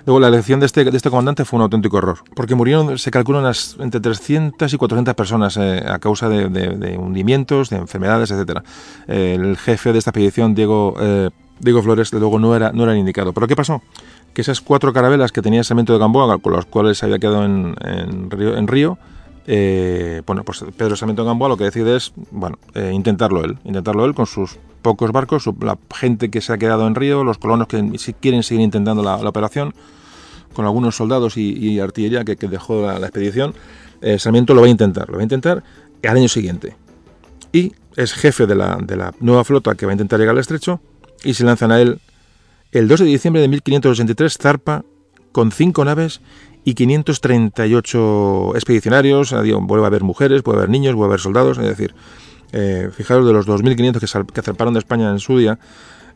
Luego, 0.09 0.21
la 0.21 0.29
elección 0.29 0.59
de 0.59 0.65
este, 0.65 0.87
de 0.87 0.97
este 0.97 1.11
comandante 1.11 1.45
fue 1.45 1.59
un 1.59 1.65
auténtico 1.65 1.99
error, 1.99 2.21
porque 2.35 2.55
murieron, 2.55 2.97
se 2.97 3.11
calculan 3.11 3.53
entre 3.79 4.01
300 4.01 4.73
y 4.73 4.77
400 4.79 5.15
personas 5.15 5.59
eh, 5.59 5.85
a 5.87 5.99
causa 5.99 6.31
de, 6.31 6.97
hundimientos, 6.97 7.69
de 7.69 7.77
enfermedades, 7.77 8.31
etc. 8.31 8.61
El 9.07 9.59
jefe 9.59 9.93
de 9.93 9.99
esta 9.99 10.09
expedición, 10.09 10.55
Diego, 10.55 10.95
eh, 10.99 11.29
Diego 11.61 11.83
Flores, 11.83 12.11
luego 12.15 12.39
no 12.39 12.57
era, 12.57 12.73
no 12.73 12.85
era 12.85 12.93
el 12.93 12.99
indicado. 13.01 13.35
¿Pero 13.35 13.47
qué 13.47 13.55
pasó? 13.55 13.83
Que 14.33 14.41
esas 14.41 14.63
cuatro 14.63 14.95
carabelas 14.95 15.31
que 15.31 15.43
tenía 15.43 15.61
el 15.61 15.85
de 15.85 15.99
Gamboa, 15.99 16.39
con 16.39 16.55
las 16.55 16.65
cuales 16.65 16.97
se 16.97 17.05
había 17.05 17.19
quedado 17.19 17.45
en, 17.45 17.75
en 17.85 18.31
Río, 18.31 18.57
en 18.57 18.67
Río 18.67 18.97
eh, 19.47 20.23
bueno, 20.27 20.43
pues 20.43 20.65
Pedro 20.75 20.97
Sarmiento 20.97 21.23
de 21.23 21.29
Gamboa 21.29 21.51
lo 21.51 21.59
que 21.59 21.65
decide 21.65 21.97
es, 21.97 22.15
bueno, 22.31 22.59
eh, 22.75 22.93
intentarlo 22.95 23.45
él, 23.45 23.59
intentarlo 23.65 24.07
él 24.07 24.15
con 24.15 24.25
sus 24.25 24.59
pocos 24.81 25.13
barcos, 25.13 25.43
su, 25.43 25.55
la 25.61 25.77
gente 25.95 26.31
que 26.31 26.41
se 26.41 26.53
ha 26.53 26.57
quedado 26.57 26.87
en 26.87 26.95
Río, 26.95 27.25
los 27.25 27.37
colonos 27.37 27.67
que 27.67 27.99
si 27.99 28.15
quieren 28.15 28.43
seguir 28.43 28.63
intentando 28.63 29.03
la 29.03 29.17
operación, 29.17 29.75
con 30.59 30.65
algunos 30.65 30.97
soldados 30.97 31.37
y, 31.37 31.79
artillería 31.79 32.25
que, 32.25 32.35
dejó 32.35 32.85
la, 32.85 32.97
expedición, 32.99 33.55
eh, 34.01 34.19
Sarmiento 34.19 34.55
lo 34.55 34.63
va 34.63 34.67
a 34.67 34.71
intentar, 34.71 35.09
lo 35.09 35.15
va 35.15 35.21
a 35.21 35.23
intentar 35.23 35.63
al 36.03 36.17
año 36.17 36.27
siguiente. 36.27 36.75
Y 37.53 37.75
es 37.95 38.13
jefe 38.13 38.49
de 38.49 38.57
la, 38.57 39.15
nueva 39.21 39.45
flota 39.45 39.77
que 39.77 39.87
va 39.87 39.93
a 39.93 39.95
intentar 39.95 40.19
llegar 40.19 40.35
al 40.35 40.41
estrecho 40.41 40.81
y 41.23 41.35
se 41.35 41.45
lanzan 41.45 41.71
a 41.71 41.81
él 41.81 42.01
el 42.73 42.89
2 42.89 42.99
de 42.99 43.07
diciembre 43.07 43.41
de 43.41 43.47
1583, 43.47 44.37
zarpa 44.37 44.85
con 45.31 45.53
cinco 45.53 45.85
naves 45.85 46.23
y 46.65 46.75
538 46.75 48.57
expedicionarios, 48.57 49.33
vuelve 49.61 49.85
a 49.85 49.87
haber 49.87 50.03
mujeres, 50.03 50.43
puede 50.43 50.59
haber 50.59 50.71
niños, 50.71 50.97
puede 50.97 51.07
haber 51.07 51.21
soldados, 51.21 51.57
es 51.59 51.69
decir, 51.69 51.95
eh, 52.51 52.91
fijaros 52.93 53.25
de 53.29 53.33
los 53.33 53.47
2.500 53.47 54.01
que, 54.01 54.33
que 54.33 54.43
zarparon 54.43 54.75
de 54.75 54.81
España 54.81 55.09
en 55.09 55.21
su 55.21 55.39
día, 55.39 55.61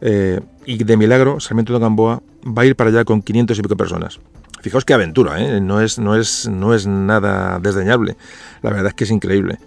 eh, 0.05 0.41
y 0.67 0.83
de 0.83 0.97
milagro, 0.97 1.39
Sarmiento 1.39 1.73
de 1.73 1.79
Gamboa 1.79 2.23
va 2.45 2.63
a 2.63 2.67
ir 2.67 2.75
para 2.75 2.91
allá 2.91 3.05
con 3.05 3.23
500 3.23 3.57
y 3.57 3.63
pico 3.63 3.77
personas. 3.77 4.19
Fijaos 4.63 4.85
qué 4.85 4.95
aventura, 4.95 5.41
¿eh? 5.41 5.61
no, 5.61 5.81
es, 5.81 5.99
no, 5.99 6.17
es, 6.17 6.49
no 6.49 6.73
es 6.73 6.87
nada 6.87 7.59
desdeñable, 7.59 8.17
la 8.63 8.71
verdad 8.71 8.87
es 8.87 8.95
que 8.95 9.05
es 9.05 9.11
increíble. 9.11 9.59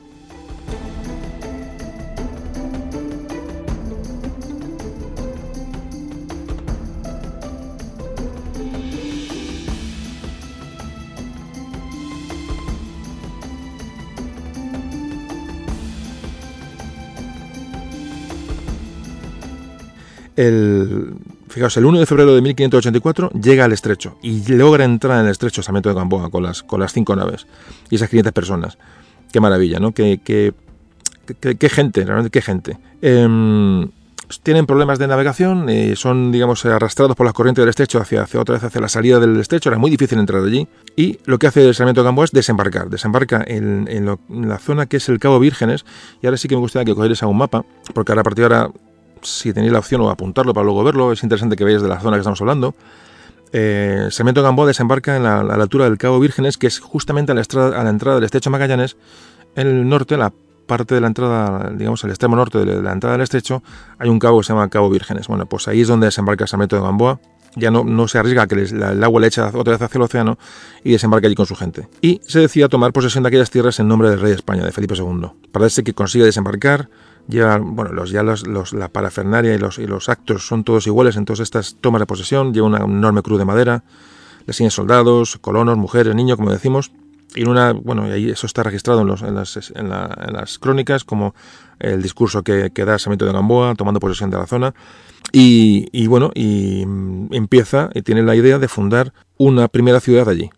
el, 20.36 21.16
fijaos, 21.56 21.78
el 21.78 21.86
1 21.86 22.00
de 22.00 22.06
febrero 22.06 22.36
de 22.36 22.42
1584 22.42 23.32
llega 23.32 23.64
al 23.64 23.72
estrecho 23.72 24.18
y 24.22 24.46
logra 24.54 24.84
entrar 24.84 25.20
en 25.20 25.26
el 25.26 25.32
estrecho 25.32 25.64
Sarmiento 25.64 25.90
de 25.90 25.96
Gamboa 25.96 26.30
con 26.30 26.44
las, 26.44 26.62
con 26.64 26.82
las 26.82 26.92
cinco 26.92 27.16
naves 27.16 27.48
y 27.90 27.96
esas 27.96 28.10
500 28.10 28.34
personas. 28.34 28.78
Qué 29.32 29.40
maravilla, 29.40 29.80
¿no? 29.80 29.94
Qué, 29.94 30.20
qué, 30.24 30.54
qué, 31.40 31.70
gente, 31.70 32.04
realmente 32.04 32.30
qué 32.30 32.42
gente. 32.42 32.78
Eh, 33.02 33.88
tienen 34.44 34.66
problemas 34.66 35.00
de 35.00 35.08
navegación, 35.08 35.70
eh, 35.70 35.96
son, 35.96 36.32
digamos, 36.32 36.66
arrastrados 36.66 37.16
por 37.16 37.26
las 37.26 37.34
corrientes 37.34 37.62
del 37.62 37.70
estrecho 37.70 38.00
hacia, 38.00 38.24
hacia 38.24 38.40
otra 38.40 38.56
vez 38.56 38.64
hacia 38.64 38.82
la 38.82 38.90
salida 38.90 39.20
del 39.20 39.40
estrecho, 39.40 39.70
era 39.70 39.78
muy 39.78 39.92
difícil 39.92 40.20
entrar 40.20 40.44
allí. 40.44 40.68
Y 40.96 41.20
lo 41.26 41.40
que 41.40 41.48
hace 41.48 41.66
el 41.66 41.76
Sarmiento 41.76 42.02
de 42.02 42.06
Gamboa 42.06 42.26
es 42.26 42.32
desembarcar, 42.32 42.90
desembarca 42.90 43.44
en, 43.46 43.88
en, 43.88 44.50
la 44.50 44.58
zona 44.58 44.88
que 44.88 44.98
es 44.98 45.10
el 45.10 45.20
Cabo 45.20 45.40
Vírgenes, 45.40 45.86
y 46.22 46.28
ahora 46.28 46.38
sí 46.38 46.48
que 46.48 46.56
me 46.56 46.62
gustaría 46.62 46.86
que 46.86 46.96
cogierais 46.96 47.24
a 47.24 47.28
un 47.28 47.38
mapa, 47.38 47.66
porque 47.94 48.12
ahora 48.12 48.22
a 48.22 48.24
partir 48.24 48.48
de 48.48 48.56
ahora 48.56 48.72
si 49.26 49.54
tenéis 49.54 49.74
la 49.74 49.80
opción 49.80 50.02
o 50.02 50.10
apuntarlo 50.10 50.54
para 50.54 50.66
luego 50.66 50.84
verlo, 50.84 51.12
es 51.12 51.24
interesante 51.24 51.56
que 51.56 51.64
veáis 51.64 51.82
de 51.82 51.90
la 51.90 52.00
zona 52.00 52.18
que 52.18 52.22
estamos 52.22 52.40
hablando. 52.42 52.76
Eh, 53.52 54.08
Sarmiento 54.12 54.44
Gamboa 54.44 54.68
desembarca 54.68 55.16
en 55.16 55.24
la, 55.24 55.40
a 55.40 55.44
la 55.44 55.64
altura 55.64 55.86
del 55.86 55.98
Cabo 55.98 56.20
Vírgenes, 56.20 56.58
que 56.58 56.68
es 56.68 56.80
justamente 56.80 57.32
a 57.32 57.36
la, 57.36 57.90
entrada 57.90 58.16
del 58.16 58.26
estrecho 58.26 58.50
Magallanes, 58.50 58.98
en 59.56 59.68
el 59.68 59.88
norte, 59.88 60.18
la 60.18 60.34
parte 60.66 60.96
de 60.96 61.02
la 61.02 61.08
entrada, 61.08 61.72
digamos, 61.74 62.04
el 62.04 62.10
extremo 62.10 62.36
norte 62.36 62.66
de 62.66 62.82
la 62.82 62.92
entrada 62.92 63.14
del 63.14 63.22
estrecho, 63.22 63.64
hay 63.98 64.10
un 64.10 64.20
cabo 64.20 64.40
que 64.40 64.48
se 64.48 64.54
llama 64.54 64.70
Cabo 64.70 64.90
Vírgenes. 64.90 65.28
Bueno, 65.28 65.46
pues 65.46 65.68
ahí 65.68 65.82
es 65.82 65.88
donde 65.88 66.08
desembarca 66.08 66.48
Sarmiento 66.48 66.76
de 66.76 66.82
Gamboa. 66.82 67.20
Ya 67.56 67.72
no, 67.72 67.86
no 67.86 68.10
se 68.10 68.18
arriesga 68.18 68.42
a 68.42 68.48
que 68.48 68.56
el 68.56 69.04
agua 69.04 69.22
le 69.22 69.28
echa 69.28 69.50
otra 69.54 69.72
vez 69.72 69.82
hacia 69.82 69.98
el 69.98 70.02
océano 70.02 70.38
y 70.84 70.92
desembarca 70.92 71.28
allí 71.28 71.36
con 71.36 71.46
su 71.46 71.56
gente. 71.56 71.88
Y 72.02 72.20
se 72.28 72.40
decide 72.40 72.68
tomar 72.68 72.92
posesión 72.92 73.24
de 73.24 73.30
aquellas 73.30 73.50
tierras 73.50 73.80
en 73.80 73.88
nombre 73.88 74.10
del 74.10 74.20
rey 74.20 74.32
de 74.32 74.36
España, 74.36 74.66
de 74.66 74.74
Felipe 74.74 74.96
II. 74.98 75.32
Parece 75.54 75.86
que 75.86 75.94
consigue 75.94 76.26
desembarcar, 76.26 76.90
lleva, 77.28 77.58
bueno, 77.58 77.92
los, 77.94 78.12
ya 78.12 78.24
los, 78.24 78.74
la 78.74 78.90
parafernaria 78.90 79.54
y 79.54 79.58
los, 79.58 79.80
y 79.80 79.88
los 79.88 80.10
actos 80.10 80.48
son 80.48 80.64
todos 80.64 80.88
iguales 80.88 81.16
en 81.16 81.26
todas 81.26 81.40
estas 81.40 81.76
tomas 81.82 82.00
de 82.00 82.06
posesión, 82.06 82.54
lleva 82.54 82.68
una 82.68 82.84
enorme 82.84 83.22
cruz 83.22 83.40
de 83.40 83.46
madera, 83.46 83.84
le 84.46 84.54
siguen 84.54 84.72
soldados, 84.72 85.38
colonos, 85.42 85.78
mujeres, 85.78 86.16
niños, 86.16 86.38
como 86.38 86.52
decimos, 86.52 86.92
y 87.36 87.44
una, 87.48 87.74
bueno, 87.74 88.08
y 88.08 88.12
ahí 88.12 88.30
eso 88.30 88.48
está 88.48 88.64
registrado 88.64 89.02
en, 89.02 89.36
las, 89.36 89.72
en, 89.76 89.90
la, 89.90 90.18
en 90.26 90.34
las 90.34 90.58
crónicas 90.58 91.04
como 91.04 91.36
el 91.80 92.02
discurso 92.02 92.44
que, 92.44 92.70
da 92.70 93.00
Samito 93.00 93.26
de 93.26 93.34
Gamboa 93.34 93.76
tomando 93.76 94.00
posesión 94.00 94.30
de 94.30 94.38
la 94.38 94.48
zona 94.48 94.74
y, 95.32 95.90
y 95.92 96.08
bueno, 96.08 96.32
y 96.34 96.84
empieza 97.32 97.90
y 97.94 98.04
tiene 98.04 98.24
la 98.24 98.36
idea 98.36 98.60
de 98.60 98.68
fundar 98.68 99.14
una 99.38 99.68
primera 99.68 100.00
ciudad 100.00 100.30
allí. 100.30 100.50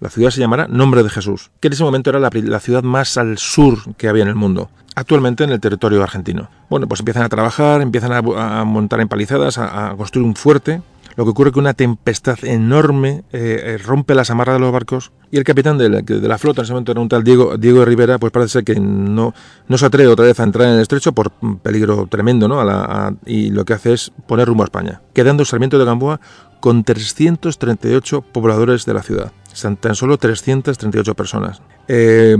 La 0.00 0.10
ciudad 0.10 0.30
se 0.30 0.40
llamará 0.40 0.68
Nombre 0.68 1.02
de 1.02 1.10
Jesús, 1.10 1.50
que 1.60 1.68
en 1.68 1.74
ese 1.74 1.84
momento 1.84 2.10
era 2.10 2.20
la, 2.20 2.30
la, 2.32 2.60
ciudad 2.60 2.82
más 2.82 3.16
al 3.16 3.38
sur 3.38 3.96
que 3.96 4.08
había 4.08 4.22
en 4.22 4.28
el 4.28 4.36
mundo, 4.36 4.70
actualmente 4.98 5.44
en 5.44 5.50
el 5.50 5.60
territorio 5.60 6.02
argentino. 6.02 6.48
Bueno, 6.68 6.86
pues 6.86 7.00
empiezan 7.00 7.22
a 7.22 7.28
trabajar, 7.28 7.80
empiezan 7.80 8.12
a, 8.12 8.64
montar 8.64 9.00
empalizadas, 9.00 9.58
a, 9.58 9.90
a 9.90 9.96
construir 9.96 10.26
un 10.26 10.34
fuerte, 10.34 10.80
lo 11.18 11.24
que 11.24 11.30
ocurre 11.30 11.48
es 11.48 11.54
que 11.54 11.58
una 11.58 11.74
tempestad 11.74 12.38
enorme 12.44 13.24
eh, 13.32 13.76
rompe 13.84 14.14
las 14.14 14.30
amarras 14.30 14.54
de 14.54 14.60
los 14.60 14.70
barcos 14.70 15.10
y 15.32 15.36
el 15.36 15.42
capitán 15.42 15.76
de 15.76 15.88
la, 15.88 16.38
flota 16.38 16.60
en 16.60 16.64
ese 16.64 16.72
momento 16.72 16.92
era 16.92 17.00
un 17.00 17.08
tal 17.08 17.24
Diego, 17.24 17.56
Diego 17.58 17.84
Rivera, 17.84 18.18
pues 18.18 18.30
parece 18.30 18.62
que 18.62 18.78
no, 18.78 19.34
se 19.68 19.84
atreve 19.84 20.06
otra 20.06 20.26
vez 20.26 20.38
a 20.38 20.44
entrar 20.44 20.68
en 20.68 20.74
el 20.74 20.80
estrecho 20.80 21.10
por 21.10 21.32
peligro 21.60 22.06
tremendo, 22.08 22.46
¿no? 22.46 22.60
A 22.60 23.12
y 23.26 23.50
lo 23.50 23.64
que 23.64 23.72
hace 23.72 23.94
es 23.94 24.12
poner 24.28 24.46
rumbo 24.46 24.62
a 24.62 24.66
España, 24.66 25.02
quedando 25.12 25.44
Sarmiento 25.44 25.76
de 25.76 25.86
Gamboa 25.86 26.20
con 26.60 26.84
338 26.84 28.22
pobladores 28.22 28.86
de 28.86 28.94
la 28.94 29.02
ciudad. 29.02 29.32
Tan 29.80 29.96
solo 29.96 30.18
338 30.18 31.14
personas. 31.16 31.60
Eh, 31.88 32.36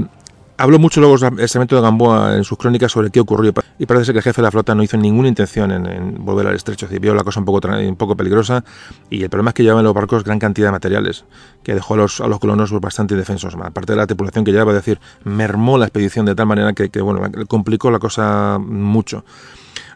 Habló 0.61 0.81
mucho 0.81 1.01
luego 1.01 1.15
el 1.15 1.49
Sarmiento 1.49 1.77
de 1.77 1.83
Gamboa 1.83 2.35
en 2.35 2.43
sus 2.43 2.59
crónicas 2.59 2.91
sobre 2.91 3.11
qué 3.11 3.21
ocurrió 3.21 3.53
y 3.79 3.87
parece 3.87 4.07
ser 4.07 4.15
que 4.15 4.19
el 4.19 4.25
jefe 4.25 4.43
de 4.43 4.47
la 4.47 4.51
flota 4.51 4.75
no 4.75 4.83
hizo 4.83 4.97
ninguna 4.97 5.29
intención 5.29 5.71
en, 5.71 5.87
en 5.87 6.25
volver 6.25 6.49
al 6.49 6.57
estrecho, 6.57 6.87
es 6.87 6.91
decir, 6.91 7.01
vio 7.01 7.15
la 7.15 7.23
cosa 7.23 7.39
un 7.39 7.47
poco, 7.47 7.69
un 7.69 7.95
poco 7.95 8.17
peligrosa 8.17 8.65
y 9.09 9.23
el 9.23 9.31
problema 9.31 9.51
es 9.51 9.55
que 9.55 9.63
llevaban 9.63 9.85
los 9.85 9.95
barcos 9.95 10.25
gran 10.25 10.41
cantidad 10.41 10.67
de 10.67 10.73
materiales 10.73 11.27
que 11.63 11.75
dejó 11.75 11.95
a 11.95 11.99
los, 11.99 12.21
a 12.21 12.27
los 12.27 12.41
colonos 12.41 12.73
bastante 12.81 13.15
indefensos, 13.15 13.55
aparte 13.55 13.93
de 13.93 13.99
la 13.99 14.09
tripulación 14.09 14.45
que 14.45 14.51
llevaba, 14.51 14.73
es 14.73 14.79
decir, 14.79 14.99
mermó 15.23 15.79
la 15.79 15.85
expedición 15.85 16.27
de 16.27 16.35
tal 16.35 16.47
manera 16.47 16.73
que, 16.73 16.89
que 16.89 17.01
bueno, 17.01 17.23
complicó 17.47 17.93
la 17.93 18.01
cosa 18.01 18.59
mucho. 18.61 19.25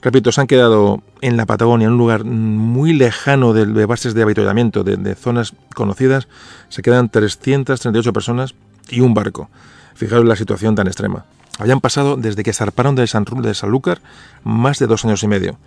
Repito, 0.01 0.31
se 0.31 0.43
han 0.43 0.47
quedado 0.47 1.03
en 1.23 1.37
la 1.37 1.45
Patagonia, 1.45 1.87
en 1.87 1.95
un 1.95 1.99
lugar 1.99 2.23
muy 2.25 2.93
lejano 2.93 3.53
de, 3.53 3.67
de 3.67 3.85
bases 3.87 4.15
de 4.15 4.23
avituallamiento, 4.23 4.85
de, 4.85 4.97
de 4.97 5.17
zonas 5.17 5.55
conocidas, 5.75 6.29
se 6.69 6.83
quedan 6.83 7.09
338 7.09 8.13
personas 8.13 8.55
y 8.91 9.01
un 9.01 9.13
barco. 9.13 9.51
Fijaros 9.95 10.25
la 10.25 10.37
situación 10.37 10.75
tan 10.75 10.87
extrema. 10.87 11.25
Habían 11.59 11.81
pasado 11.81 12.17
desde 12.17 12.43
que 12.43 12.53
zarparon 12.53 12.95
de, 12.95 13.07
San, 13.07 13.25
de 13.25 13.55
Sanlúcar 13.55 14.01
más 14.43 14.79
de 14.79 14.87
dos 14.87 15.05
años 15.05 15.23
y 15.23 15.29
medio. 15.29 15.59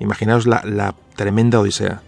Imaginaos 0.00 0.46
la, 0.46 0.62
la 0.64 0.94
tremenda 1.16 1.60
odisea. 1.60 2.02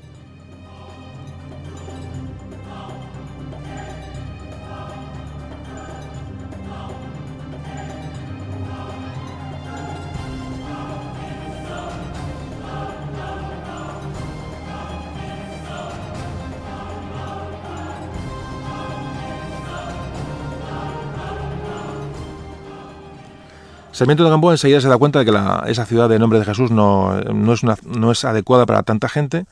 Sarmiento 24.01 24.25
de 24.25 24.31
Gamboa 24.31 24.55
enseguida 24.55 24.81
se 24.81 24.89
da 24.89 24.97
cuenta 24.97 25.19
de 25.19 25.27
que 25.27 25.71
esa 25.71 25.85
ciudad 25.85 26.09
de 26.09 26.19
nombre 26.19 26.39
de 26.39 26.47
Jesús 26.47 26.71
no, 26.71 27.21
es, 27.53 27.63
no 27.85 28.13
es 28.13 28.25
adecuada 28.25 28.65
para 28.65 28.83
tanta 28.83 29.11
gente. 29.11 29.45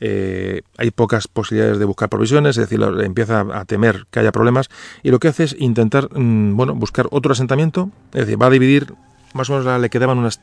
Eh, 0.00 0.62
hay 0.78 0.90
pocas 0.90 1.28
posibilidades 1.28 1.78
de 1.78 1.84
buscar 1.84 2.08
provisiones, 2.08 2.56
es 2.56 2.66
decir, 2.66 2.82
empieza 3.02 3.40
a 3.52 3.66
temer 3.66 4.06
que 4.10 4.20
haya 4.20 4.32
problemas 4.32 4.70
y 5.02 5.10
lo 5.10 5.18
que 5.18 5.28
hace 5.28 5.44
es 5.44 5.56
intentar 5.58 6.08
mm, 6.18 6.56
bueno, 6.56 6.74
buscar 6.74 7.08
otro 7.10 7.32
asentamiento, 7.32 7.90
es 8.14 8.20
decir, 8.20 8.40
va 8.40 8.46
a 8.46 8.50
dividir, 8.50 8.94
más 9.34 9.50
o 9.50 9.58
menos 9.58 9.78
le 9.78 9.90
quedaban 9.90 10.16
unas 10.16 10.40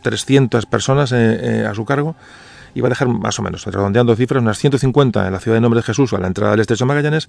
300 0.00 0.64
eh, 0.64 0.66
personas 0.70 1.12
eh, 1.12 1.66
a 1.68 1.74
su 1.74 1.84
cargo 1.84 2.16
y 2.78 2.80
va 2.80 2.86
a 2.86 2.90
dejar 2.90 3.08
más 3.08 3.36
o 3.40 3.42
menos, 3.42 3.64
redondeando 3.66 4.14
cifras, 4.14 4.40
unas 4.40 4.56
150 4.56 5.26
en 5.26 5.32
la 5.32 5.40
ciudad 5.40 5.56
de 5.56 5.60
Nombre 5.60 5.78
de 5.80 5.82
Jesús 5.82 6.12
a 6.12 6.18
la 6.18 6.28
entrada 6.28 6.52
del 6.52 6.60
Estrecho 6.60 6.86
Magallanes 6.86 7.28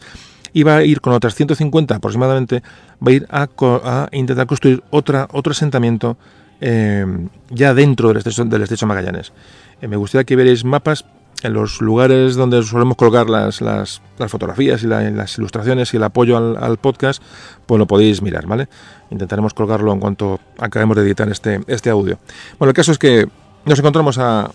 y 0.54 0.62
va 0.62 0.78
a 0.78 0.84
ir 0.84 1.02
con 1.02 1.12
otras 1.14 1.34
150 1.34 1.96
aproximadamente, 1.96 2.62
va 3.06 3.10
a 3.10 3.12
ir 3.12 3.28
a, 3.32 4.10
intentar 4.12 4.46
construir 4.46 4.84
otra, 4.92 5.28
otro 5.32 5.52
asentamiento 5.52 6.18
eh, 6.62 7.04
ya 7.50 7.74
dentro 7.74 8.10
del 8.10 8.18
Estrecho, 8.18 8.46
del 8.46 8.62
Estrecho 8.62 8.86
Magallanes. 8.86 9.34
Eh, 9.82 9.88
me 9.88 9.96
gustaría 9.96 10.24
que 10.24 10.36
veáis 10.36 10.64
mapas 10.64 11.04
en 11.42 11.54
los 11.54 11.82
lugares 11.82 12.36
donde 12.36 12.62
solemos 12.62 12.96
colocar 12.96 13.28
las, 13.28 13.60
las, 13.60 14.02
fotografías 14.28 14.84
y 14.84 14.88
las 14.88 15.36
ilustraciones 15.40 15.92
y 15.96 15.98
el 15.98 16.04
apoyo 16.04 16.38
al, 16.38 16.58
al, 16.58 16.78
podcast, 16.78 17.24
pues 17.66 17.80
lo 17.80 17.88
podéis 17.88 18.22
mirar, 18.22 18.46
¿vale? 18.46 18.68
Intentaremos 19.10 19.56
colgarlo 19.56 19.92
en 19.94 20.00
cuanto 20.00 20.40
acabemos 20.60 20.96
de 20.96 21.02
editar 21.02 21.28
este, 21.28 21.62
este 21.66 21.90
audio. 21.90 22.20
Bueno, 22.60 22.70
el 22.70 22.76
caso 22.76 22.92
es 22.92 23.00
que 23.00 23.28
nos 23.66 23.80
encontramos 23.80 24.20
a, 24.20 24.52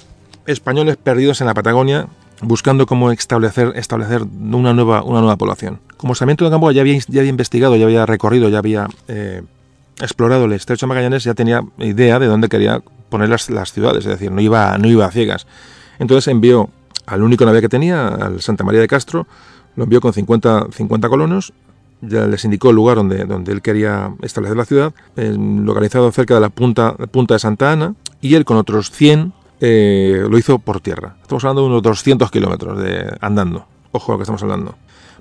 españoles 0.46 0.96
perdidos 0.96 1.40
en 1.40 1.46
la 1.46 1.54
Patagonia 1.54 2.08
buscando 2.40 2.86
cómo 2.86 3.10
establecer, 3.10 3.72
establecer 3.76 4.22
una, 4.22 4.72
nueva, 4.72 5.02
una 5.02 5.20
nueva 5.20 5.36
población. 5.36 5.80
Como 5.96 6.14
Sarmiento 6.14 6.44
de 6.44 6.50
Gamboa 6.50 6.72
ya 6.72 6.82
había, 6.82 6.98
investigado, 7.24 7.76
ya 7.76 7.84
había 7.84 8.06
recorrido, 8.06 8.48
ya 8.48 8.58
había 8.58 8.88
eh, 9.08 9.42
explorado 10.00 10.44
el 10.44 10.52
estrecho 10.52 10.86
Magallanes, 10.86 11.24
ya 11.24 11.34
tenía 11.34 11.62
idea 11.78 12.18
de 12.18 12.26
dónde 12.26 12.48
quería 12.48 12.82
poner 13.08 13.28
las, 13.28 13.72
ciudades, 13.72 14.04
es 14.04 14.10
decir, 14.10 14.30
no 14.30 14.40
iba, 14.40 14.76
no 14.78 14.88
iba 14.88 15.06
a 15.06 15.10
ciegas. 15.10 15.46
Entonces 15.98 16.28
envió 16.28 16.68
al 17.06 17.22
único 17.22 17.44
nave 17.44 17.60
que 17.60 17.68
tenía, 17.68 18.08
al 18.08 18.40
Santa 18.40 18.64
María 18.64 18.80
de 18.80 18.88
Castro, 18.88 19.26
lo 19.76 19.84
envió 19.84 20.00
con 20.00 20.12
50, 20.12 20.68
50 20.72 21.08
colonos, 21.08 21.52
ya 22.00 22.26
les 22.26 22.44
indicó 22.44 22.70
el 22.70 22.76
lugar 22.76 22.96
donde, 22.96 23.24
donde 23.24 23.52
él 23.52 23.62
quería 23.62 24.12
establecer 24.22 24.56
la 24.56 24.64
ciudad, 24.64 24.92
eh, 25.16 25.34
localizado 25.38 26.10
cerca 26.12 26.34
de 26.34 26.40
la 26.40 26.48
punta, 26.48 26.94
punta 26.94 27.34
de 27.34 27.40
Santa 27.40 27.72
Ana, 27.72 27.94
y 28.20 28.34
él 28.34 28.44
con 28.44 28.56
otros 28.56 28.90
100 28.90 29.32
eh, 29.60 30.26
lo 30.28 30.38
hizo 30.38 30.58
por 30.58 30.80
tierra. 30.80 31.16
Estamos 31.22 31.44
hablando 31.44 31.62
de 31.62 31.68
unos 31.68 31.82
200 31.82 32.30
kilómetros 32.30 32.78
de 32.82 33.16
andando. 33.20 33.66
Ojo 33.92 34.12
a 34.12 34.14
lo 34.14 34.18
que 34.18 34.22
estamos 34.22 34.42
hablando. 34.42 34.74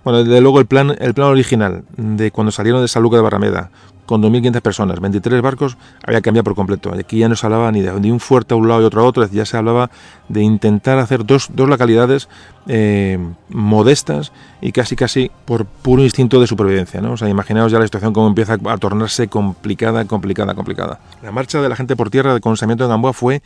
Bueno, 0.03 0.23
desde 0.23 0.41
luego 0.41 0.59
el 0.59 0.65
plan, 0.65 0.95
el 0.99 1.13
plan 1.13 1.29
original 1.29 1.83
de 1.95 2.31
cuando 2.31 2.51
salieron 2.51 2.81
de 2.81 2.87
San 2.87 3.03
de 3.03 3.21
Barrameda, 3.21 3.71
con 4.05 4.21
2.500 4.21 4.61
personas, 4.61 4.99
23 4.99 5.41
barcos, 5.41 5.77
había 6.05 6.21
cambiado 6.21 6.43
por 6.43 6.55
completo. 6.55 6.93
Aquí 6.93 7.19
ya 7.19 7.29
no 7.29 7.35
se 7.35 7.45
hablaba 7.45 7.71
ni 7.71 7.81
de, 7.81 7.91
un 8.11 8.19
fuerte 8.19 8.53
a 8.53 8.57
un 8.57 8.67
lado 8.67 8.81
y 8.81 8.85
otro 8.85 9.01
a 9.01 9.05
otro, 9.05 9.25
ya 9.29 9.45
se 9.45 9.57
hablaba 9.57 9.89
de 10.27 10.41
intentar 10.41 10.99
hacer 10.99 11.25
dos, 11.25 11.49
localidades 11.55 12.27
eh, 12.67 13.17
modestas 13.49 14.31
y 14.61 14.71
casi 14.71 14.95
casi 14.95 15.31
por 15.45 15.65
puro 15.65 16.03
instinto 16.03 16.41
de 16.41 16.47
supervivencia. 16.47 17.01
O 17.01 17.17
sea, 17.17 17.29
imaginaos 17.29 17.71
ya 17.71 17.79
la 17.79 17.85
situación 17.85 18.13
como 18.13 18.27
empieza 18.27 18.57
a 18.65 18.77
tornarse 18.77 19.27
complicada, 19.27 20.05
complicada, 20.05 20.53
complicada. 20.53 20.99
La 21.21 21.31
marcha 21.31 21.61
de 21.61 21.69
la 21.69 21.75
gente 21.75 21.95
por 21.95 22.09
tierra 22.09 22.33
de 22.33 22.41
consamiento 22.41 22.83
de 22.83 22.89
Gamboa 22.89 23.13
fue 23.13 23.41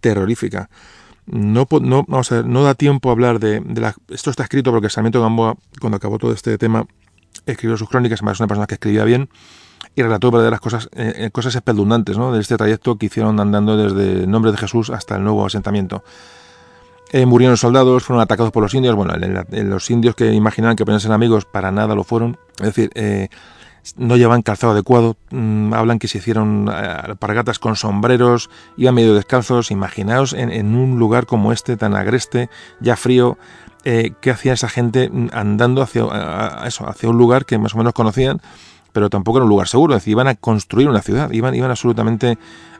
terrorífica. 0.00 0.68
No, 1.26 1.66
vamos 1.68 2.30
a 2.30 2.42
no 2.42 2.62
da 2.62 2.74
tiempo 2.74 3.08
a 3.08 3.12
hablar 3.12 3.40
de, 3.40 3.62
esto 4.08 4.30
está 4.30 4.44
escrito 4.44 4.70
porque 4.70 4.88
Sarmiento 4.88 5.20
Gamboa, 5.20 5.56
cuando 5.80 5.96
acabó 5.96 6.18
todo 6.18 6.32
este 6.32 6.56
tema, 6.56 6.86
escribió 7.46 7.76
sus 7.76 7.88
crónicas, 7.88 8.20
además 8.20 8.36
es 8.36 8.40
una 8.40 8.46
persona 8.46 8.66
que 8.66 8.74
escribía 8.74 9.04
bien, 9.04 9.28
y 9.96 10.02
relató 10.02 10.30
verdaderas 10.30 10.60
cosas, 10.60 10.88
eh, 10.94 11.14
eh, 11.16 11.30
cosas 11.30 11.54
espeluznantes 11.56 12.16
¿no? 12.16 12.32
de 12.32 12.40
este 12.40 12.56
trayecto 12.56 12.96
que 12.96 13.06
hicieron 13.06 13.40
andando 13.40 13.76
desde 13.76 14.22
el 14.22 14.30
nombre 14.30 14.52
de 14.52 14.58
Jesús 14.58 14.90
hasta 14.90 15.16
el 15.16 15.24
nuevo 15.24 15.44
asentamiento. 15.44 16.04
Eh, 17.12 17.24
murieron 17.24 17.56
soldados, 17.56 18.04
fueron 18.04 18.22
atacados 18.22 18.52
por 18.52 18.62
los 18.62 18.74
indios. 18.74 18.94
Bueno, 18.94 19.14
los 19.50 19.90
indios 19.90 20.14
que 20.14 20.32
imaginaban 20.32 20.76
que 20.76 20.84
podían 20.84 21.00
ser 21.00 21.12
amigos, 21.12 21.44
para 21.44 21.70
nada 21.70 21.94
lo 21.94 22.04
fueron. 22.04 22.36
Es 22.58 22.74
decir, 22.74 22.90
no 23.96 24.16
llevan 24.16 24.42
calzado 24.42 24.72
adecuado, 24.72 25.16
mm, 25.30 25.72
hablan 25.74 25.98
que 25.98 26.08
se 26.08 26.18
hicieron 26.18 26.68
eh, 26.72 27.14
pargatas 27.18 27.58
con 27.58 27.76
sombreros, 27.76 28.50
iban 28.76 28.94
medio 28.94 29.14
descalzos, 29.14 29.70
imaginaos 29.70 30.32
en, 30.32 30.74
un 30.74 30.98
lugar 30.98 31.26
como 31.26 31.52
este, 31.52 31.76
tan 31.76 31.94
agreste, 31.94 32.48
ya 32.80 32.96
frío, 32.96 33.38
eh, 33.84 34.12
qué 34.20 34.30
hacía 34.30 34.52
esa 34.52 34.68
gente 34.68 35.08
mm, 35.10 35.28
andando 35.32 35.82
hacia, 35.82 36.04
eso, 36.66 36.88
hacia 36.88 37.08
un 37.08 37.18
lugar 37.18 37.44
que 37.44 37.58
más 37.58 37.74
o 37.74 37.78
menos 37.78 37.92
conocían, 37.92 38.40
pero 38.92 39.10
tampoco 39.10 39.38
era 39.38 39.44
un 39.44 39.50
lugar 39.50 39.68
seguro, 39.68 39.94
es 39.94 40.02
decir, 40.02 40.12
iban 40.12 40.28
a 40.28 40.34
construir 40.34 40.88
una 40.88 41.02
ciudad, 41.02 41.30
iban, 41.30 41.54
iban 41.54 41.70
absolutamente 41.70 42.38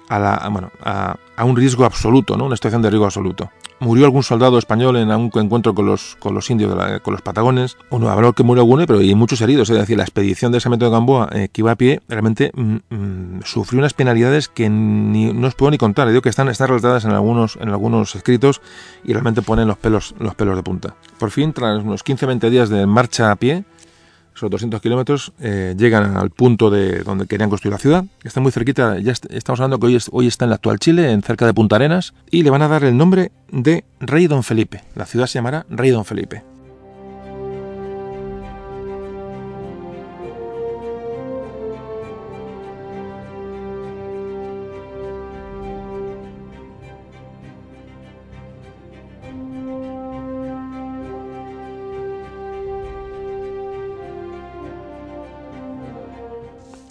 a, 0.08 0.18
la, 0.18 1.16
a, 1.36 1.44
un 1.44 1.56
riesgo 1.56 1.84
absoluto, 1.84 2.36
¿no? 2.36 2.46
una 2.46 2.56
situación 2.56 2.82
de 2.82 2.90
riesgo 2.90 3.04
absoluto. 3.06 3.50
Murió 3.78 4.06
algún 4.06 4.22
soldado 4.22 4.58
español 4.58 4.96
en 4.96 5.10
un 5.10 5.30
encuentro 5.34 5.74
con 5.74 5.84
los, 5.84 6.16
con 6.18 6.34
los 6.34 6.48
indios, 6.48 6.74
con 7.02 7.12
los 7.12 7.20
patagones. 7.20 7.76
Bueno, 7.90 8.08
habrá 8.08 8.32
que 8.32 8.42
murió 8.42 8.62
alguno, 8.62 8.86
pero 8.86 9.00
hay 9.00 9.14
muchos 9.14 9.42
heridos. 9.42 9.68
Es 9.68 9.76
decir, 9.76 9.98
la 9.98 10.04
expedición 10.04 10.50
de 10.50 10.60
Sarmiento 10.60 10.86
de 10.86 10.92
Gamboa, 10.92 11.28
eh, 11.32 11.48
que 11.52 11.60
iba 11.60 11.72
a 11.72 11.76
pie, 11.76 12.00
realmente 12.08 12.52
mm, 12.54 12.76
mm, 12.88 13.40
sufrió 13.44 13.80
unas 13.80 13.92
penalidades 13.92 14.48
que 14.48 14.70
ni, 14.70 15.30
no 15.34 15.48
os 15.48 15.54
puedo 15.54 15.70
ni 15.70 15.78
contar. 15.78 16.08
Digo 16.08 16.22
que 16.22 16.30
están, 16.30 16.48
están 16.48 16.68
relatadas 16.68 17.04
en 17.04 17.10
algunos, 17.10 17.56
en 17.60 17.68
algunos 17.68 18.14
escritos 18.14 18.62
y 19.04 19.12
realmente 19.12 19.42
ponen 19.42 19.68
los 19.68 19.76
pelos, 19.76 20.14
los 20.18 20.34
pelos 20.34 20.56
de 20.56 20.62
punta. 20.62 20.94
Por 21.18 21.30
fin, 21.30 21.52
tras 21.52 21.82
unos 21.82 22.02
15-20 22.02 22.48
días 22.48 22.70
de 22.70 22.86
marcha 22.86 23.30
a 23.30 23.36
pie, 23.36 23.64
esos 24.36 24.50
200 24.50 24.80
kilómetros, 24.80 25.32
eh, 25.40 25.74
llegan 25.76 26.16
al 26.16 26.30
punto 26.30 26.70
de 26.70 27.02
donde 27.02 27.26
querían 27.26 27.48
construir 27.48 27.72
la 27.72 27.78
ciudad. 27.78 28.04
Está 28.22 28.40
muy 28.40 28.52
cerquita, 28.52 28.98
ya 28.98 29.12
estamos 29.30 29.60
hablando 29.60 29.78
que 29.80 29.86
hoy, 29.86 29.98
hoy 30.12 30.26
está 30.26 30.44
en 30.44 30.50
la 30.50 30.56
actual 30.56 30.78
Chile, 30.78 31.10
en 31.10 31.22
cerca 31.22 31.46
de 31.46 31.54
Punta 31.54 31.76
Arenas, 31.76 32.14
y 32.30 32.42
le 32.42 32.50
van 32.50 32.62
a 32.62 32.68
dar 32.68 32.84
el 32.84 32.96
nombre 32.96 33.32
de 33.50 33.84
Rey 34.00 34.26
Don 34.26 34.42
Felipe. 34.42 34.84
La 34.94 35.06
ciudad 35.06 35.26
se 35.26 35.34
llamará 35.34 35.66
Rey 35.70 35.90
Don 35.90 36.04
Felipe. 36.04 36.55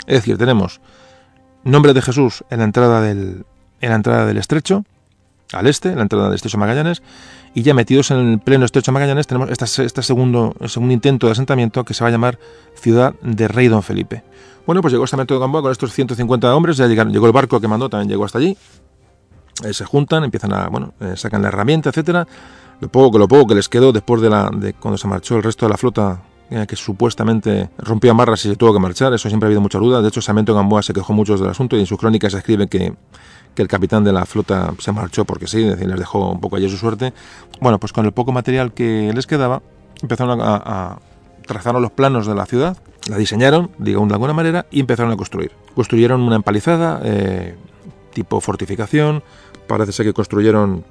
Es 0.07 0.15
decir, 0.15 0.37
tenemos 0.37 0.81
nombre 1.63 1.93
de 1.93 2.01
Jesús 2.01 2.43
en 2.49 2.59
la 2.59 2.65
entrada 2.65 3.01
del, 3.01 3.45
en 3.81 3.89
la 3.89 3.95
entrada 3.95 4.25
del 4.25 4.37
estrecho, 4.37 4.83
al 5.53 5.67
este, 5.67 5.89
en 5.89 5.97
la 5.97 6.03
entrada 6.03 6.25
del 6.25 6.35
estrecho 6.35 6.57
Magallanes, 6.57 7.01
y 7.53 7.63
ya 7.63 7.73
metidos 7.73 8.11
en 8.11 8.17
el 8.17 8.39
pleno 8.39 8.65
estrecho 8.65 8.91
Magallanes 8.91 9.27
tenemos 9.27 9.49
este, 9.49 9.85
este 9.85 10.03
segundo, 10.03 10.55
segundo 10.67 10.93
intento 10.93 11.27
de 11.27 11.33
asentamiento 11.33 11.83
que 11.83 11.93
se 11.93 12.03
va 12.03 12.09
a 12.09 12.11
llamar 12.11 12.39
Ciudad 12.75 13.13
de 13.21 13.47
Rey 13.47 13.67
Don 13.67 13.83
Felipe. 13.83 14.23
Bueno, 14.65 14.81
pues 14.81 14.91
llegó 14.91 15.05
Sarmiento 15.05 15.35
de 15.35 15.39
Gamboa 15.39 15.61
con 15.61 15.71
estos 15.71 15.93
150 15.93 16.55
hombres, 16.55 16.77
ya 16.77 16.87
llegaron, 16.87 17.13
llegó 17.13 17.27
el 17.27 17.31
barco 17.31 17.59
que 17.59 17.67
mandó, 17.67 17.87
también 17.87 18.09
llegó 18.09 18.25
hasta 18.25 18.39
allí. 18.39 18.57
Eh, 19.63 19.73
se 19.73 19.85
juntan, 19.85 20.23
empiezan 20.23 20.53
a, 20.53 20.67
bueno, 20.67 20.93
eh, 20.99 21.13
sacan 21.15 21.41
la 21.41 21.49
herramienta, 21.49 21.89
etcétera. 21.89 22.27
Lo 22.79 22.89
poco 22.89 23.17
lo 23.17 23.27
poco 23.27 23.47
que 23.47 23.55
les 23.55 23.69
quedó 23.69 23.93
después 23.93 24.21
de 24.21 24.29
la 24.29 24.49
de 24.53 24.73
cuando 24.73 24.97
se 24.97 25.07
marchó 25.07 25.37
el 25.37 25.43
resto 25.43 25.65
de 25.65 25.69
la 25.69 25.77
flota 25.77 26.21
eh, 26.49 26.65
que 26.67 26.75
supuestamente 26.75 27.69
rompió 27.77 28.11
amarras 28.11 28.45
y 28.45 28.49
se 28.49 28.55
tuvo 28.55 28.73
que 28.73 28.79
marchar. 28.79 29.13
Eso 29.13 29.29
siempre 29.29 29.47
ha 29.47 29.49
habido 29.49 29.61
mucha 29.61 29.79
duda. 29.79 30.01
De 30.01 30.07
hecho, 30.07 30.21
Sarmiento 30.21 30.53
Gamboa 30.53 30.83
se 30.83 30.93
quejó 30.93 31.13
mucho 31.13 31.37
del 31.37 31.49
asunto 31.49 31.75
y 31.75 31.79
en 31.79 31.85
sus 31.85 31.97
crónicas 31.97 32.33
escribe 32.33 32.67
que, 32.67 32.93
que 33.53 33.61
el 33.61 33.67
capitán 33.67 34.03
de 34.03 34.13
la 34.13 34.25
flota 34.25 34.73
se 34.79 34.91
marchó 34.91 35.25
porque 35.25 35.47
sí, 35.47 35.63
decir, 35.63 35.87
les 35.87 35.99
dejó 35.99 36.31
un 36.31 36.39
poco 36.39 36.55
allí 36.55 36.69
su 36.69 36.77
suerte. 36.77 37.13
Bueno, 37.61 37.79
pues 37.79 37.93
con 37.93 38.05
el 38.05 38.11
poco 38.11 38.31
material 38.31 38.73
que 38.73 39.11
les 39.13 39.27
quedaba, 39.27 39.61
empezaron 40.01 40.41
a, 40.41 40.55
a 40.55 40.99
trazaron 41.45 41.81
los 41.81 41.91
planos 41.91 42.27
de 42.27 42.35
la 42.35 42.45
ciudad, 42.45 42.77
la 43.09 43.17
diseñaron, 43.17 43.71
digamos 43.77 44.09
de 44.09 44.15
alguna 44.15 44.33
manera, 44.33 44.65
y 44.71 44.79
empezaron 44.79 45.11
a 45.11 45.17
construir. 45.17 45.51
Construyeron 45.75 46.21
una 46.21 46.35
empalizada, 46.35 47.01
eh, 47.03 47.55
tipo 48.13 48.41
fortificación, 48.41 49.23
parece 49.67 49.91
ser 49.91 50.05
que 50.05 50.13
construyeron 50.13 50.83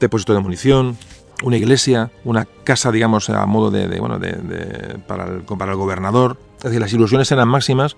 depósito 0.00 0.34
de 0.34 0.40
munición, 0.40 0.96
una 1.42 1.56
iglesia, 1.56 2.10
una 2.24 2.46
casa, 2.64 2.90
digamos, 2.90 3.28
a 3.30 3.44
modo 3.46 3.70
de, 3.70 3.86
bueno, 4.00 4.18
de, 4.18 4.98
para, 5.06 5.26
el, 5.26 5.42
para 5.42 5.72
el 5.72 5.78
gobernador. 5.78 6.36
Es 6.58 6.64
decir, 6.64 6.80
las 6.80 6.92
ilusiones 6.92 7.30
eran 7.32 7.48
máximas 7.48 7.96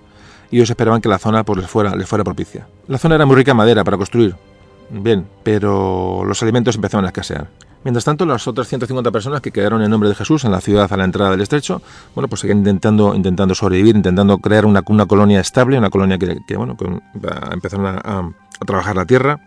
y 0.51 0.57
ellos 0.57 0.69
esperaban 0.69 1.01
que 1.01 1.09
la 1.09 1.19
zona 1.19 1.43
pues, 1.43 1.59
les, 1.59 1.69
fuera, 1.69 1.95
les 1.95 2.07
fuera 2.07 2.23
propicia. 2.23 2.67
La 2.87 2.97
zona 2.97 3.15
era 3.15 3.25
muy 3.25 3.35
rica 3.35 3.51
en 3.51 3.57
madera 3.57 3.83
para 3.83 3.97
construir, 3.97 4.35
bien, 4.89 5.27
pero 5.43 6.23
los 6.25 6.41
alimentos 6.43 6.75
empezaron 6.75 7.05
a 7.05 7.09
escasear. 7.09 7.47
Mientras 7.83 8.03
tanto, 8.03 8.25
las 8.25 8.47
otras 8.47 8.67
150 8.67 9.11
personas 9.11 9.41
que 9.41 9.51
quedaron 9.51 9.83
en 9.83 9.91
nombre 9.91 10.09
de 10.09 10.15
Jesús 10.15 10.43
en 10.43 10.51
la 10.51 10.59
ciudad 10.59 10.91
a 10.91 10.97
la 10.97 11.03
entrada 11.03 11.29
del 11.29 11.41
estrecho, 11.41 11.83
bueno, 12.15 12.27
pues 12.27 12.41
siguen 12.41 12.59
intentando, 12.59 13.13
intentando 13.13 13.53
sobrevivir, 13.53 13.95
intentando 13.95 14.39
crear 14.39 14.65
una, 14.65 14.81
una 14.87 15.05
colonia 15.05 15.39
estable, 15.39 15.77
una 15.77 15.91
colonia 15.91 16.17
que, 16.17 16.57
bueno, 16.57 16.75
empezaron 17.51 17.85
a, 17.85 17.99
a 17.99 18.65
trabajar 18.65 18.95
la 18.95 19.05
tierra 19.05 19.39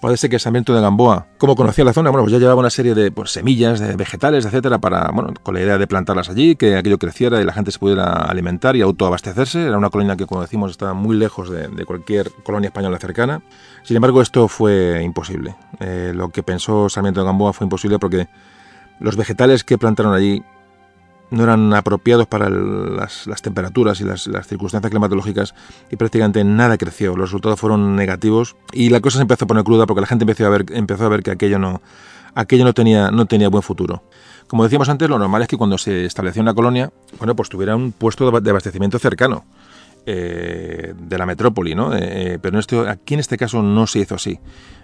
Parece 0.00 0.28
que 0.28 0.38
Sarmiento 0.38 0.72
de 0.72 0.80
Gamboa, 0.80 1.26
como 1.38 1.56
conocía 1.56 1.84
la 1.84 1.92
zona, 1.92 2.10
bueno, 2.10 2.22
pues 2.22 2.32
ya 2.32 2.38
llevaba 2.38 2.60
una 2.60 2.70
serie 2.70 2.94
de 2.94 3.10
pues, 3.10 3.32
semillas, 3.32 3.80
de 3.80 3.96
vegetales, 3.96 4.46
etcétera, 4.46 4.78
para, 4.78 5.10
bueno, 5.12 5.34
con 5.42 5.54
la 5.54 5.60
idea 5.60 5.76
de 5.76 5.86
plantarlas 5.88 6.28
allí, 6.28 6.54
que 6.54 6.76
aquello 6.76 6.98
creciera 6.98 7.40
y 7.40 7.44
la 7.44 7.52
gente 7.52 7.72
se 7.72 7.80
pudiera 7.80 8.12
alimentar 8.12 8.76
y 8.76 8.82
autoabastecerse. 8.82 9.66
Era 9.66 9.76
una 9.76 9.90
colonia 9.90 10.16
que, 10.16 10.26
como 10.26 10.40
decimos, 10.40 10.70
estaba 10.70 10.94
muy 10.94 11.16
lejos 11.16 11.50
de, 11.50 11.84
cualquier 11.84 12.30
colonia 12.44 12.68
española 12.68 12.98
cercana. 12.98 13.42
Sin 13.82 13.96
embargo, 13.96 14.22
esto 14.22 14.46
fue 14.46 15.02
imposible. 15.02 15.56
Eh, 15.80 16.12
lo 16.14 16.28
que 16.28 16.44
pensó 16.44 16.88
Sarmiento 16.88 17.20
de 17.20 17.26
Gamboa 17.26 17.52
fue 17.52 17.64
imposible 17.64 17.98
porque 17.98 18.28
los 19.00 19.16
vegetales 19.16 19.64
que 19.64 19.78
plantaron 19.78 20.14
allí 20.14 20.44
no 21.30 21.44
eran 21.44 21.72
apropiados 21.74 22.26
para 22.26 22.48
las, 22.48 23.26
temperaturas 23.42 24.00
y 24.00 24.04
las, 24.04 24.28
circunstancias 24.46 24.90
climatológicas 24.90 25.54
y 25.90 25.96
prácticamente 25.96 26.42
nada 26.44 26.78
creció. 26.78 27.16
Los 27.16 27.30
resultados 27.30 27.60
fueron 27.60 27.96
negativos 27.96 28.56
y 28.72 28.90
la 28.90 29.00
cosa 29.00 29.18
se 29.18 29.22
empezó 29.22 29.44
a 29.44 29.48
poner 29.48 29.64
cruda 29.64 29.86
porque 29.86 30.00
la 30.00 30.06
gente 30.06 30.24
empezó 30.24 30.46
a 30.46 30.50
ver, 30.50 30.66
empezó 30.70 31.06
a 31.06 31.08
ver 31.08 31.22
que 31.22 31.30
aquello 31.30 31.58
no, 31.58 31.82
aquello 32.34 32.64
no 32.64 32.72
tenía, 32.72 33.10
no 33.10 33.26
tenía 33.26 33.48
buen 33.48 33.62
futuro. 33.62 34.02
Como 34.46 34.64
decíamos 34.64 34.88
antes, 34.88 35.08
lo 35.08 35.18
normal 35.18 35.42
es 35.42 35.48
que 35.48 35.58
cuando 35.58 35.76
se 35.76 36.06
estableció 36.06 36.40
una 36.40 36.54
colonia, 36.54 36.90
bueno, 37.18 37.36
pues 37.36 37.48
tuviera 37.50 37.76
un 37.76 37.92
puesto 37.92 38.30
de 38.40 38.50
abastecimiento 38.50 38.98
cercano. 38.98 39.44
Eh, 40.10 40.94
de 40.98 41.18
la 41.18 41.26
metrópoli, 41.26 41.74
¿no? 41.74 41.94
Eh, 41.94 41.98
eh, 42.00 42.38
pero 42.40 42.58
aquí 42.88 43.12
en 43.12 43.20
este 43.20 43.36
caso 43.36 43.62
no 43.62 43.86
se 43.86 43.98
hizo 43.98 44.14
así. 44.14 44.40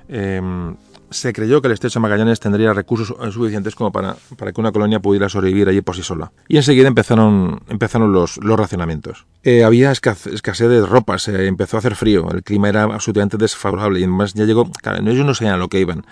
Em, 0.07 0.77
se 1.15 1.33
creyó 1.33 1.63
que 1.63 1.69
el 1.69 1.73
estrecho 1.73 2.01
Magallanes 2.01 2.41
tendría 2.41 2.73
recursos 2.73 3.17
suficientes 3.33 3.75
como 3.75 3.93
para, 3.93 4.17
para, 4.37 4.53
que 4.53 4.61
una 4.61 4.73
colonia 4.73 5.01
pudiera 5.01 5.29
sobrevivir 5.29 5.69
allí 5.69 5.81
por 5.81 5.95
sí 5.97 6.03
sola. 6.03 6.33
Y 6.49 6.57
enseguida 6.57 6.89
empezaron, 6.89 7.61
empezaron 7.69 8.13
los, 8.13 8.39
los 8.39 8.59
racionamientos. 8.59 9.27
Eh, 9.43 9.65
había 9.65 9.93
escasez 9.93 10.69
de 10.69 10.85
ropas, 10.85 11.29
empezó 11.29 11.77
a 11.77 11.79
hacer 11.79 11.95
frío, 11.95 12.29
el 12.31 12.43
clima 12.43 12.69
era 12.69 12.83
absolutamente 12.83 13.37
desfavorable 13.37 14.01
y 14.01 14.03
además 14.03 14.35
ya 14.35 14.45
llegó, 14.45 14.71
claro, 14.71 14.99
ellos 15.09 15.25
no 15.25 15.35
sabían 15.35 15.59
lo 15.61 15.69
que 15.69 15.81
iban. 15.81 16.05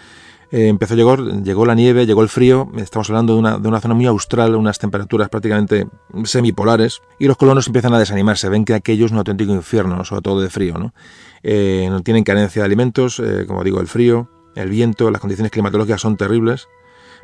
Eh, 0.53 0.69
empezó 0.69 0.95
a 0.95 0.97
llegó 0.97 1.67
la 1.67 1.75
nieve, 1.75 2.07
llegó 2.07 2.23
el 2.23 2.29
frío, 2.29 2.71
estamos 2.77 3.09
hablando 3.09 3.33
de 3.33 3.39
una, 3.39 3.59
de 3.59 3.69
una 3.69 3.81
zona 3.81 3.95
muy 3.95 4.07
austral, 4.07 4.55
unas 4.55 4.79
temperaturas 4.79 5.31
prácticamente 5.31 5.87
semipolares, 6.25 7.01
y 7.19 7.27
los 7.27 7.39
colonos 7.39 7.67
empiezan 7.67 7.95
a 7.95 7.99
desanimarse, 7.99 8.51
ven 8.51 8.67
que 8.67 8.75
aquello 8.75 9.07
es 9.07 9.13
un 9.13 9.19
auténtico 9.19 9.53
infierno, 9.53 10.05
sobre 10.05 10.23
todo 10.23 10.43
de 10.43 10.51
frío, 10.51 10.79
¿no? 10.79 10.93
Eh, 11.43 11.91
tienen 12.05 12.23
carencia 12.23 12.63
de 12.63 12.67
alimentos, 12.67 13.21
como 13.49 13.65
digo, 13.65 13.81
el 13.81 13.89
frío, 13.89 14.29
el 14.55 14.69
viento, 14.69 15.11
las 15.11 15.21
condiciones 15.21 15.53
climatológicas 15.53 16.01
son 16.01 16.17
terribles, 16.17 16.69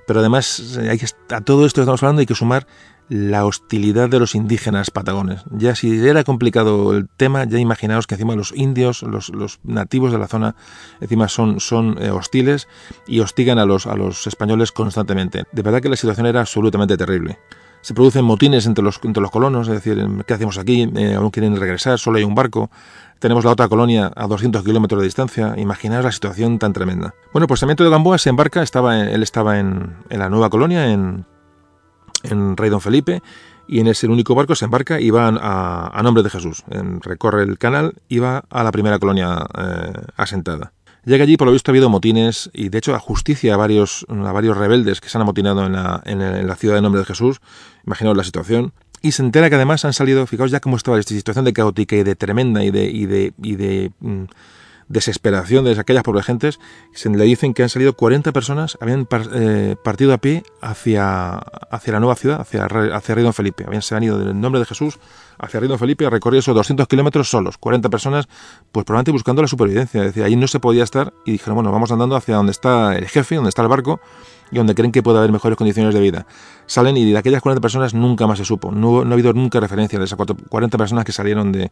pero 0.06 0.20
además 0.20 0.78
que, 0.78 1.34
a 1.34 1.40
todo 1.42 1.66
esto 1.66 1.80
que 1.80 1.82
estamos 1.82 2.02
hablando 2.02 2.20
hay 2.20 2.26
que 2.26 2.34
sumar 2.34 2.66
la 3.08 3.46
hostilidad 3.46 4.08
de 4.08 4.18
los 4.18 4.34
indígenas 4.34 4.90
patagones. 4.90 5.42
Ya 5.50 5.74
si 5.74 6.06
era 6.06 6.24
complicado 6.24 6.94
el 6.94 7.08
tema, 7.08 7.44
ya 7.44 7.58
imaginaos 7.58 8.06
que 8.06 8.14
encima 8.14 8.34
los 8.34 8.52
indios, 8.52 9.02
los, 9.02 9.60
nativos 9.64 10.12
de 10.12 10.18
la 10.18 10.28
zona, 10.28 10.56
encima 11.00 11.28
son, 11.28 11.60
son 11.60 11.96
eh, 12.00 12.10
hostiles 12.10 12.68
y 13.06 13.20
hostigan 13.20 13.58
a 13.58 13.64
los, 13.64 13.86
a 13.86 13.96
los 13.96 14.26
españoles 14.26 14.72
constantemente. 14.72 15.44
De 15.52 15.62
verdad 15.62 15.80
que 15.80 15.88
la 15.88 15.96
situación 15.96 16.26
era 16.26 16.40
absolutamente 16.40 16.96
terrible. 16.96 17.38
Se 17.80 17.94
producen 17.94 18.24
motines 18.24 18.66
entre 18.66 18.84
los, 18.84 18.98
entre 19.04 19.22
los 19.22 19.30
colonos, 19.30 19.68
es 19.68 19.74
decir, 19.74 20.04
¿qué 20.26 20.34
hacemos 20.34 20.58
aquí? 20.58 20.90
Eh, 20.96 21.14
aún 21.14 21.30
quieren 21.30 21.56
regresar, 21.56 21.98
solo 21.98 22.18
hay 22.18 22.24
un 22.24 22.34
barco. 22.34 22.70
Tenemos 23.18 23.44
la 23.44 23.50
otra 23.50 23.68
colonia 23.68 24.12
a 24.14 24.26
200 24.26 24.62
kilómetros 24.62 25.00
de 25.00 25.06
distancia. 25.06 25.54
Imaginaos 25.56 26.04
la 26.04 26.12
situación 26.12 26.58
tan 26.58 26.72
tremenda. 26.72 27.14
Bueno, 27.32 27.48
pues 27.48 27.60
Sarmiento 27.60 27.82
de 27.82 27.90
Gamboa 27.90 28.18
se 28.18 28.30
embarca, 28.30 28.62
estaba, 28.62 29.00
él 29.00 29.22
estaba 29.22 29.58
en, 29.58 29.96
la 30.08 30.28
nueva 30.28 30.50
colonia, 30.50 30.92
en, 30.92 31.26
en 32.22 32.56
Rey 32.56 32.70
Don 32.70 32.80
Felipe, 32.80 33.22
y 33.66 33.80
en 33.80 33.88
ese 33.88 34.06
único 34.06 34.34
barco 34.34 34.54
se 34.54 34.64
embarca 34.64 35.00
y 35.00 35.10
va 35.10 35.28
a, 35.28 36.02
nombre 36.02 36.22
de 36.22 36.30
Jesús. 36.30 36.62
recorre 37.02 37.42
el 37.42 37.58
canal 37.58 37.94
y 38.08 38.20
va 38.20 38.44
a 38.50 38.62
la 38.62 38.70
primera 38.70 38.98
colonia 38.98 39.46
eh, 39.58 39.92
asentada. 40.16 40.72
Llega 41.04 41.24
allí, 41.24 41.36
por 41.36 41.46
lo 41.46 41.52
visto, 41.52 41.70
ha 41.70 41.72
habido 41.72 41.88
motines 41.88 42.50
y, 42.52 42.68
de 42.68 42.78
hecho, 42.78 42.94
a 42.94 42.98
justicia 42.98 43.54
a 43.54 43.56
varios, 43.56 44.06
a 44.08 44.32
varios 44.32 44.56
rebeldes 44.56 45.00
que 45.00 45.08
se 45.08 45.18
han 45.18 45.22
amotinado 45.22 45.64
en 45.66 45.72
la, 45.72 46.02
en 46.04 46.46
la 46.46 46.54
ciudad 46.54 46.74
de 46.76 46.82
nombre 46.82 47.00
de 47.00 47.06
Jesús. 47.06 47.40
Imaginaos 47.86 48.16
la 48.16 48.24
situación 48.24 48.72
y 49.02 49.12
se 49.12 49.22
entera 49.22 49.48
que 49.48 49.56
además 49.56 49.84
han 49.84 49.92
salido, 49.92 50.26
fijaos 50.26 50.50
ya 50.50 50.60
cómo 50.60 50.76
estaba 50.76 50.98
esta 50.98 51.14
situación 51.14 51.44
de 51.44 51.52
caótica 51.52 51.96
y 51.96 52.02
de 52.02 52.16
tremenda 52.16 52.64
y 52.64 52.70
de, 52.70 52.84
y 52.84 53.06
de, 53.06 53.32
y 53.42 53.56
de 53.56 53.92
mm, 54.00 54.24
desesperación 54.88 55.64
de 55.64 55.78
aquellas 55.78 56.02
pobres 56.02 56.24
gentes, 56.24 56.58
se 56.92 57.10
le 57.10 57.24
dicen 57.24 57.54
que 57.54 57.62
han 57.62 57.68
salido 57.68 57.94
40 57.94 58.32
personas, 58.32 58.78
habían 58.80 59.06
eh, 59.34 59.76
partido 59.82 60.12
a 60.14 60.18
pie 60.18 60.42
hacia, 60.62 61.34
hacia 61.34 61.92
la 61.92 62.00
nueva 62.00 62.16
ciudad, 62.16 62.40
hacia, 62.40 62.64
hacia 62.64 63.14
Río 63.14 63.32
Felipe, 63.32 63.64
habían 63.66 63.82
se 63.82 63.94
han 63.94 64.02
ido 64.02 64.18
del 64.18 64.38
nombre 64.40 64.60
de 64.60 64.66
Jesús 64.66 64.98
hacia 65.38 65.60
Río 65.60 65.78
Felipe 65.78 66.06
a 66.06 66.10
recorrer 66.10 66.38
esos 66.38 66.54
200 66.54 66.88
kilómetros 66.88 67.28
solos, 67.28 67.58
40 67.58 67.88
personas, 67.90 68.28
pues 68.72 68.84
probablemente 68.84 69.12
buscando 69.12 69.42
la 69.42 69.48
supervivencia, 69.48 70.00
es 70.00 70.06
decir, 70.06 70.24
ahí 70.24 70.36
no 70.36 70.48
se 70.48 70.58
podía 70.58 70.84
estar 70.84 71.12
y 71.24 71.32
dijeron, 71.32 71.56
bueno, 71.56 71.70
vamos 71.70 71.92
andando 71.92 72.16
hacia 72.16 72.36
donde 72.36 72.52
está 72.52 72.96
el 72.96 73.06
jefe, 73.08 73.36
donde 73.36 73.50
está 73.50 73.62
el 73.62 73.68
barco, 73.68 74.00
y 74.50 74.56
donde 74.56 74.74
creen 74.74 74.92
que 74.92 75.02
puede 75.02 75.18
haber 75.18 75.32
mejores 75.32 75.56
condiciones 75.56 75.94
de 75.94 76.00
vida. 76.00 76.26
Salen 76.66 76.96
y 76.96 77.10
de 77.10 77.18
aquellas 77.18 77.42
40 77.42 77.60
personas 77.60 77.94
nunca 77.94 78.26
más 78.26 78.38
se 78.38 78.44
supo. 78.44 78.70
No, 78.70 79.00
ha 79.00 79.12
habido 79.12 79.32
nunca 79.32 79.60
referencia 79.60 79.98
de 79.98 80.04
esas 80.04 80.18
40 80.48 80.78
personas 80.78 81.04
que 81.04 81.12
salieron 81.12 81.52
de, 81.52 81.70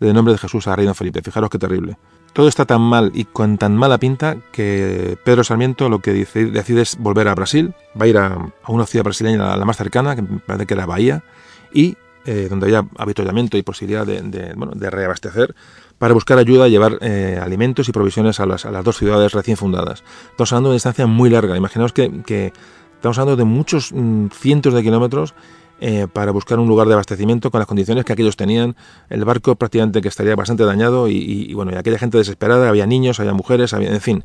de 0.00 0.12
nombre 0.12 0.32
de 0.32 0.38
Jesús 0.38 0.66
a 0.66 0.76
Reino 0.76 0.94
Felipe. 0.94 1.22
Fijaros 1.22 1.50
qué 1.50 1.58
terrible. 1.58 1.96
Todo 2.32 2.48
está 2.48 2.66
tan 2.66 2.82
mal 2.82 3.12
y 3.14 3.24
con 3.24 3.56
tan 3.56 3.74
mala 3.76 3.96
pinta 3.98 4.36
que 4.52 5.16
Pedro 5.24 5.42
Sarmiento 5.42 5.88
lo 5.88 6.00
que 6.00 6.12
decide 6.12 6.82
es 6.82 6.98
volver 6.98 7.28
a 7.28 7.34
Brasil. 7.34 7.74
Va 7.98 8.04
a 8.04 8.08
ir 8.08 8.18
a, 8.18 8.52
una 8.68 8.84
ciudad 8.84 9.04
brasileña, 9.04 9.56
la, 9.56 9.64
más 9.64 9.78
cercana, 9.78 10.14
que 10.14 10.22
parece 10.22 10.66
que 10.66 10.74
era 10.74 10.84
Bahía, 10.84 11.24
y 11.72 11.96
eh, 12.26 12.48
donde 12.50 12.66
había 12.66 12.86
habituallamiento 12.98 13.56
y 13.56 13.62
posibilidad 13.62 14.06
de, 14.06 14.52
bueno, 14.54 14.72
de 14.74 14.90
reabastecer 14.90 15.54
para 15.98 16.14
buscar 16.14 16.38
ayuda 16.38 16.68
llevar 16.68 16.98
eh, 17.00 17.38
alimentos 17.42 17.88
y 17.88 17.92
provisiones 17.92 18.40
a 18.40 18.46
las, 18.46 18.66
a 18.66 18.70
las, 18.70 18.84
dos 18.84 18.96
ciudades 18.98 19.32
recién 19.32 19.56
fundadas. 19.56 20.04
Estamos 20.30 20.52
hablando 20.52 20.68
de 20.68 20.72
una 20.72 20.76
distancia 20.76 21.06
muy 21.06 21.30
larga. 21.30 21.56
Imaginaos 21.56 21.92
que, 21.92 22.22
que 22.24 22.52
estamos 22.94 23.18
hablando 23.18 23.36
de 23.36 23.44
muchos 23.44 23.92
mm, 23.92 24.26
cientos 24.28 24.74
de 24.74 24.82
kilómetros 24.82 25.34
eh, 25.80 26.06
para 26.12 26.32
buscar 26.32 26.58
un 26.58 26.68
lugar 26.68 26.86
de 26.86 26.94
abastecimiento 26.94 27.50
con 27.50 27.60
las 27.60 27.68
condiciones 27.68 28.04
que 28.04 28.12
aquellos 28.12 28.36
tenían. 28.36 28.76
El 29.08 29.24
barco 29.24 29.56
prácticamente 29.56 30.02
que 30.02 30.08
estaría 30.08 30.36
bastante 30.36 30.64
dañado 30.64 31.08
y, 31.08 31.52
bueno, 31.54 31.72
y 31.72 31.76
aquella 31.76 31.98
gente 31.98 32.18
desesperada, 32.18 32.68
había 32.68 32.86
niños, 32.86 33.20
había 33.20 33.32
mujeres, 33.32 33.72
había, 33.72 33.90
en 33.90 34.00
fin, 34.00 34.24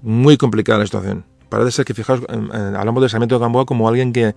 muy 0.00 0.36
complicada 0.36 0.80
la 0.80 0.86
situación. 0.86 1.24
Parece 1.48 1.70
ser 1.70 1.84
que, 1.84 1.92
fijaos, 1.92 2.22
hablamos 2.30 3.02
de 3.02 3.08
Sarmiento 3.10 3.34
de 3.34 3.40
Gamboa 3.40 3.66
como 3.66 3.88
alguien 3.88 4.12
que, 4.12 4.34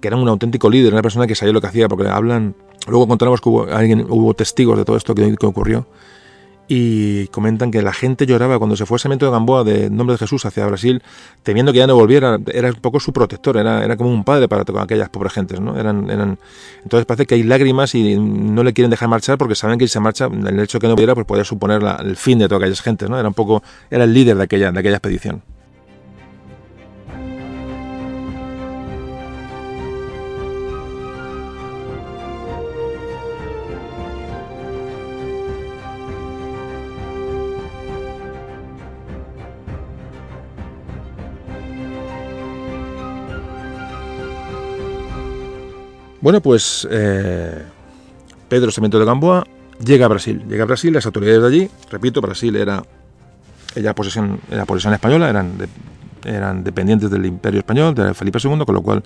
que 0.00 0.08
era 0.08 0.16
un 0.16 0.28
auténtico 0.28 0.68
líder, 0.68 0.92
una 0.92 1.00
persona 1.00 1.26
que 1.26 1.34
sabía 1.34 1.54
lo 1.54 1.60
que 1.60 1.68
hacía, 1.68 1.88
porque 1.88 2.06
hablan, 2.08 2.54
luego 2.86 3.04
encontramos 3.04 3.40
que 3.40 3.48
hubo, 3.48 3.64
alguien, 3.64 4.04
hubo 4.10 4.34
testigos 4.34 4.76
de 4.76 4.84
todo 4.84 4.96
esto 4.96 5.14
que, 5.14 5.36
que 5.36 5.46
ocurrió 5.46 5.86
y 6.72 7.26
comentan 7.32 7.72
que 7.72 7.82
la 7.82 7.92
gente 7.92 8.26
lloraba 8.26 8.56
cuando 8.58 8.76
se 8.76 8.86
fue 8.86 8.94
a 8.94 8.98
Sarmiento 9.00 9.26
de 9.26 9.32
Gamboa 9.32 9.64
de 9.64 9.90
nombre 9.90 10.14
de 10.14 10.18
Jesús 10.18 10.46
hacia 10.46 10.64
Brasil, 10.66 11.02
temiendo 11.42 11.72
que 11.72 11.78
ya 11.78 11.88
no 11.88 11.96
volviera, 11.96 12.38
era 12.46 12.68
un 12.68 12.76
poco 12.76 13.00
su 13.00 13.12
protector, 13.12 13.56
era, 13.56 13.84
era 13.84 13.96
como 13.96 14.10
un 14.10 14.22
padre 14.22 14.46
para 14.46 14.62
aquellas 14.80 15.08
pobres 15.08 15.32
gentes, 15.32 15.60
¿no? 15.60 15.76
Eran, 15.76 16.08
eran, 16.08 16.38
entonces 16.84 17.06
parece 17.06 17.26
que 17.26 17.34
hay 17.34 17.42
lágrimas 17.42 17.96
y 17.96 18.16
no 18.16 18.62
le 18.62 18.72
quieren 18.72 18.88
dejar 18.88 19.08
marchar 19.08 19.36
porque 19.36 19.56
saben 19.56 19.80
que 19.80 19.88
si 19.88 19.94
se 19.94 19.98
marcha, 19.98 20.26
el 20.26 20.60
hecho 20.60 20.78
de 20.78 20.82
que 20.82 20.86
no 20.86 20.94
volviera 20.94 21.16
pues 21.16 21.26
podría 21.26 21.44
suponer 21.44 21.82
el 22.04 22.14
fin 22.14 22.38
de 22.38 22.46
todas 22.46 22.62
aquellas 22.62 22.82
gentes, 22.82 23.10
¿no? 23.10 23.18
Era 23.18 23.26
un 23.26 23.34
poco, 23.34 23.64
era 23.90 24.04
el 24.04 24.14
líder 24.14 24.36
de 24.36 24.44
aquella, 24.44 24.70
de 24.70 24.78
aquella 24.78 24.98
expedición. 24.98 25.42
Bueno, 46.20 46.42
pues 46.42 46.86
eh, 46.90 47.62
Pedro 48.48 48.70
Sarmiento 48.70 48.98
de 48.98 49.06
Gamboa 49.06 49.46
llega 49.82 50.04
a 50.04 50.08
Brasil. 50.08 50.44
Llega 50.48 50.64
a 50.64 50.66
Brasil, 50.66 50.92
las 50.92 51.06
autoridades 51.06 51.40
de 51.40 51.48
allí, 51.48 51.70
repito, 51.90 52.20
Brasil 52.20 52.54
era 52.56 52.82
ella 53.74 53.94
posesión, 53.94 54.40
era 54.50 54.66
posesión 54.66 54.92
española, 54.92 55.30
eran, 55.30 55.52
eran 56.24 56.62
dependientes 56.62 57.10
del 57.10 57.24
Imperio 57.24 57.60
Español, 57.60 57.94
de 57.94 58.12
Felipe 58.12 58.38
II, 58.42 58.64
con 58.66 58.74
lo 58.74 58.82
cual 58.82 59.02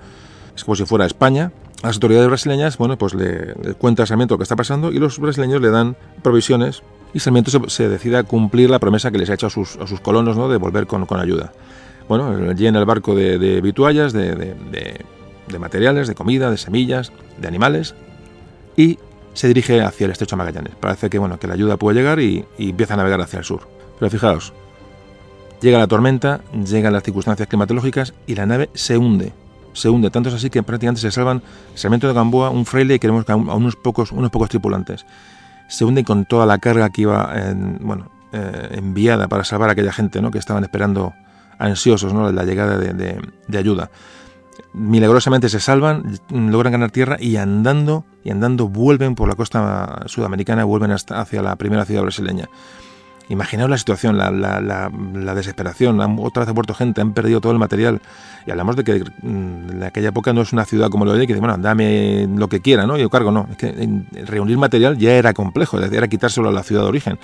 es 0.57 0.65
como 0.65 0.75
si 0.75 0.85
fuera 0.87 1.07
España. 1.07 1.53
Las 1.83 1.97
autoridades 1.97 2.27
brasileñas, 2.29 2.79
bueno, 2.79 2.97
pues 2.99 3.15
le, 3.15 3.55
cuenta 3.79 4.03
a 4.03 4.07
Sarmiento 4.07 4.35
lo 4.35 4.39
que 4.39 4.45
está 4.45 4.57
pasando 4.57 4.91
y 4.91 4.99
los 4.99 5.19
brasileños 5.19 5.61
le 5.61 5.71
dan 5.71 5.97
provisiones 6.23 6.83
y 7.13 7.21
Sarmiento 7.21 7.69
se, 7.69 7.89
decide 7.89 8.17
a 8.17 8.23
cumplir 8.25 8.71
la 8.71 8.81
promesa 8.81 9.13
que 9.13 9.19
les 9.19 9.31
ha 9.31 9.35
hecho 9.35 9.47
a 9.47 9.51
sus, 9.51 9.77
colonos, 10.03 10.37
¿no?, 10.37 10.49
de 10.49 10.57
volver 10.57 10.87
con, 10.87 11.07
con 11.07 11.21
ayuda. 11.21 11.53
Bueno, 12.09 12.53
llena 12.53 12.81
el 12.81 12.87
barco 12.87 13.15
de, 13.15 13.61
vituallas, 13.61 14.13
de 14.13 15.05
materiales, 15.59 16.09
de 16.09 16.15
comida, 16.15 16.51
de 16.51 16.57
semillas, 16.57 17.13
de 17.39 17.49
animales, 17.49 17.95
y 18.77 18.99
se 19.35 19.49
dirige 19.49 19.83
hacia 19.83 20.07
el 20.07 20.13
estrecho 20.13 20.37
Magallanes. 20.37 20.75
Parece 20.77 21.11
que, 21.11 21.19
bueno, 21.19 21.39
que 21.39 21.47
la 21.47 21.55
ayuda 21.55 21.77
puede 21.77 21.99
llegar 21.99 22.21
y, 22.21 22.45
empieza 22.59 22.95
a 22.95 22.97
navegar 22.97 23.21
hacia 23.21 23.39
el 23.39 23.45
sur. 23.45 23.69
Pero 23.99 24.11
fijaos, 24.11 24.53
llega 25.61 25.79
la 25.79 25.87
tormenta, 25.87 26.41
llegan 26.53 26.93
las 26.93 27.03
circunstancias 27.03 27.49
climatológicas 27.49 28.15
y 28.27 28.35
la 28.35 28.47
nave 28.47 28.71
se 28.75 28.97
hunde. 28.97 29.33
Se 29.73 29.89
hunde, 29.89 30.11
tanto 30.11 30.29
es 30.29 30.37
así 30.37 30.51
que 30.51 30.63
prácticamente 30.63 31.01
se 31.01 31.11
salvan 31.11 31.43
Sarmiento 31.75 32.07
de 32.07 32.15
Gamboa, 32.15 32.51
un 32.51 32.65
fraile 32.65 32.95
y 32.95 32.99
queremos 33.01 33.29
a 33.29 33.35
unos 33.35 33.75
pocos, 33.75 34.13
unos 34.13 34.31
pocos 34.31 34.49
tripulantes. 34.49 35.05
Se 35.69 35.85
hunde 35.85 36.05
con 36.05 36.27
toda 36.27 36.47
la 36.47 36.59
carga 36.59 36.91
que 36.91 37.03
iba, 37.03 37.33
en, 37.35 37.79
bueno, 37.81 38.11
eh, 38.33 38.69
enviada 38.73 39.29
para 39.29 39.45
salvar 39.45 39.69
a 39.69 39.73
aquella 39.73 39.93
gente 39.93 40.21
¿no? 40.21 40.33
que 40.33 40.39
estaban 40.39 40.65
esperando 40.65 41.13
ansiosos 41.59 42.13
¿no? 42.13 42.33
la 42.33 42.45
llegada 42.45 42.79
de, 42.79 42.93
de, 43.47 43.59
ayuda. 43.59 43.91
Milagrosamente 44.73 45.49
se 45.49 45.61
salvan, 45.61 46.19
logran 46.31 46.73
ganar 46.73 46.91
tierra 46.91 47.17
y 47.21 47.37
andando 47.37 48.05
y 48.25 48.31
andando 48.31 48.69
vuelven 48.69 49.15
por 49.15 49.29
la 49.29 49.35
costa 49.35 50.03
sudamericana, 50.07 50.65
vuelven 50.65 50.91
hasta 50.91 51.21
hacia 51.21 51.43
la 51.43 51.57
primera 51.57 51.85
ciudad 51.85 52.03
brasileña. 52.03 52.49
Imaginaos 53.29 53.71
la 53.71 53.79
situación, 53.79 54.19
la, 54.19 54.31
la, 54.31 54.61
la, 54.61 55.35
desesperación. 55.35 55.99
otra 56.19 56.41
vez 56.41 56.49
ha 56.51 56.53
muerto 56.53 56.75
gente, 56.75 57.01
han 57.01 57.15
perdido 57.15 57.41
todo 57.41 57.53
el 57.53 57.59
material. 57.59 58.03
Y 58.47 58.51
hablamos 58.51 58.77
de 58.77 58.85
que 58.85 59.03
mm, 59.23 59.71
en 59.71 59.83
aquella 59.83 60.09
época 60.09 60.35
no 60.35 60.43
es 60.43 60.53
una 60.53 60.67
ciudad 60.67 60.91
como 60.91 61.07
lo 61.07 61.15
de 61.15 61.21
hoy, 61.21 61.27
que 61.27 61.33
dice, 61.33 61.41
bueno, 61.41 61.57
dame 61.57 62.29
lo 62.37 62.49
que 62.49 62.61
quiera, 62.61 62.87
¿no? 62.87 62.99
Yo 62.99 63.09
cargo, 63.09 63.31
no. 63.31 63.49
Es 63.51 63.57
que 63.57 64.03
reunir 64.27 64.59
material 64.59 64.99
ya 64.99 65.13
era 65.13 65.33
complejo, 65.33 65.81
era 65.81 66.07
quitárselo 66.09 66.51
a 66.51 66.53
la 66.53 66.63
ciudad 66.63 66.83
de 66.83 66.89
origen. 66.89 67.19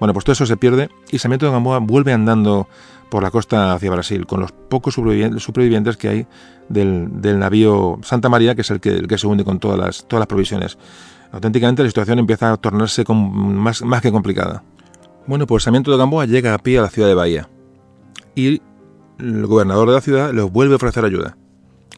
Bueno, 0.00 0.12
pues 0.12 0.24
todo 0.24 0.32
eso 0.32 0.44
se 0.44 0.56
pierde 0.56 0.90
y 1.12 1.18
Sarmiento 1.18 1.46
de 1.46 1.52
Gamboa 1.52 1.78
vuelve 1.78 2.12
andando 2.12 2.66
por 3.14 3.22
la 3.22 3.30
costa 3.30 3.74
hacia 3.74 3.92
Brasil, 3.92 4.26
con 4.26 4.40
los 4.40 4.50
pocos 4.50 4.94
supervivientes 4.94 5.96
que 5.96 6.08
hay 6.08 6.26
del, 6.68 7.22
del 7.22 7.38
navío 7.38 8.00
Santa 8.02 8.28
María, 8.28 8.56
que 8.56 8.62
es 8.62 8.70
el 8.72 8.80
que, 8.80 8.88
el 8.88 9.06
que 9.06 9.18
se 9.18 9.28
hunde 9.28 9.44
con 9.44 9.60
todas 9.60 9.78
las, 9.78 10.08
todas 10.08 10.22
las 10.22 10.26
provisiones. 10.26 10.78
Auténticamente 11.30 11.84
la 11.84 11.88
situación 11.90 12.18
empieza 12.18 12.50
a 12.50 12.56
tornarse 12.56 13.04
más, 13.08 13.82
más 13.82 14.02
que 14.02 14.10
complicada. 14.10 14.64
Bueno, 15.28 15.46
pues 15.46 15.62
Sarmiento 15.62 15.92
de 15.92 15.96
Gamboa 15.96 16.26
llega 16.26 16.54
a 16.54 16.58
pie 16.58 16.80
a 16.80 16.82
la 16.82 16.90
ciudad 16.90 17.06
de 17.06 17.14
Bahía 17.14 17.48
y 18.34 18.60
el 19.20 19.46
gobernador 19.46 19.90
de 19.90 19.94
la 19.94 20.00
ciudad 20.00 20.32
le 20.34 20.42
vuelve 20.42 20.72
a 20.72 20.76
ofrecer 20.78 21.04
ayuda. 21.04 21.36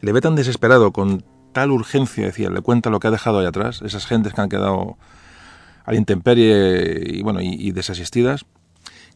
Le 0.01 0.11
ve 0.11 0.21
tan 0.21 0.35
desesperado, 0.35 0.91
con 0.91 1.25
tal 1.51 1.71
urgencia, 1.71 2.27
decía, 2.27 2.51
le 2.51 2.61
cuenta 2.61 2.91
lo 2.91 2.99
que 2.99 3.07
ha 3.07 3.11
dejado 3.11 3.39
ahí 3.39 3.47
atrás, 3.47 3.81
esas 3.81 4.05
gentes 4.05 4.35
que 4.35 4.41
han 4.41 4.49
quedado 4.49 4.99
a 5.83 5.93
la 5.93 5.97
intemperie 5.97 7.01
y, 7.07 7.23
bueno, 7.23 7.39
y, 7.41 7.71
desasistidas, 7.71 8.45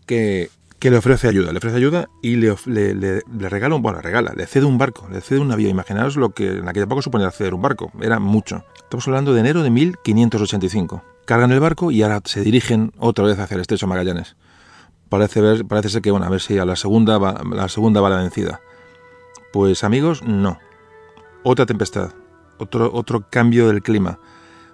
que, 0.08 0.50
le 0.90 0.98
ofrece 0.98 1.28
ayuda. 1.28 1.52
Le 1.52 1.58
ofrece 1.58 1.78
ayuda 1.78 2.10
y 2.22 2.38
le, 2.38 2.56
le, 2.66 3.50
regala 3.50 3.76
un, 3.76 3.82
bueno, 3.82 4.02
regala, 4.02 4.34
le 4.36 4.48
cede 4.48 4.66
un 4.66 4.78
barco, 4.78 5.08
le 5.12 5.22
cede 5.22 5.40
un 5.40 5.50
navío. 5.50 5.70
Imaginaos 5.70 6.16
lo 6.16 6.32
que 6.32 6.58
en 6.58 6.68
aquella 6.68 6.86
época 6.86 7.02
suponía 7.02 7.30
ceder 7.32 7.54
un 7.54 7.62
barco, 7.62 7.92
era 8.02 8.20
mucho. 8.20 8.64
Estamos 8.84 9.08
hablando 9.08 9.34
de 9.34 9.42
enero 9.42 9.64
de 9.64 9.70
1585 9.70 11.04
cargan 11.26 11.52
el 11.52 11.60
barco 11.60 11.92
y 11.92 12.04
ahora 12.04 12.22
se 12.26 12.42
dirigen 12.42 12.92
otra 12.98 13.26
vez 13.26 13.40
hacia 13.40 13.56
el 13.56 13.62
estrecho 13.62 13.88
Magallanes. 13.88 14.36
Parece, 15.10 15.42
ver, 15.42 15.66
parece 15.66 15.90
ser 15.90 16.02
que, 16.02 16.12
bueno, 16.12 16.26
a 16.26 16.30
ver 16.30 16.42
si 16.42 16.58
a 16.58 16.66
la 16.66 16.76
segunda, 16.76 17.18
va, 17.18 17.42
la 17.50 17.68
segunda 17.68 18.02
va 18.02 18.10
la 18.10 18.18
vencida. 18.18 18.62
Pues 19.52 19.84
amigos, 19.84 20.24
no. 20.24 20.60
Otra 21.44 21.66
tempestad, 21.66 22.12
otro, 22.58 22.92
otro 22.94 23.26
cambio 23.30 23.68
del 23.68 23.82
clima. 23.82 24.20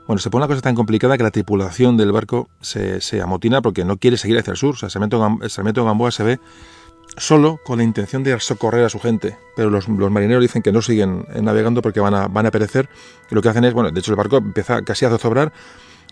Bueno, 0.08 0.20
se 0.20 0.30
pone 0.30 0.45
una 0.45 0.47
cosa 0.47 0.62
tan 0.62 0.74
complicada 0.74 1.18
que 1.18 1.24
la 1.24 1.32
tripulación 1.32 1.97
del 1.97 2.14
barco 2.14 2.47
se, 2.62 3.01
se 3.01 3.22
amotina 3.22 3.62
porque 3.62 3.84
no 3.84 3.97
quiere 3.97 4.16
seguir 4.16 4.38
hacia 4.39 4.51
el 4.51 4.58
sur. 4.58 4.76
O 4.76 4.78
sea, 4.78 4.89
Sarmiento 4.89 5.20
Gamboa 5.86 6.12
se 6.12 6.24
ve 6.24 6.39
solo 7.18 7.60
con 7.66 7.80
la 7.80 7.84
intención 7.84 8.24
de 8.24 8.39
socorrer 8.39 8.86
a 8.86 8.89
su 8.89 8.99
gente. 8.99 9.38
Pero 9.58 9.70
los, 9.70 9.89
marineros 9.89 10.41
dicen 10.41 10.62
que 10.62 10.72
no 10.72 10.82
siguen 10.82 11.26
navegando 11.41 11.82
porque 11.82 11.99
van 11.99 12.14
a, 12.14 12.30
van 12.30 12.45
a 12.45 12.51
perecer. 12.51 12.88
Y 13.30 13.36
lo 13.36 13.41
que 13.41 13.49
hacen 13.49 13.66
es, 13.66 13.74
bueno, 13.74 13.91
de 13.91 13.99
hecho 13.99 14.12
el 14.12 14.18
barco 14.18 14.38
empieza 14.38 14.82
casi 14.84 15.03
a 15.03 15.10
zozobrar 15.10 15.51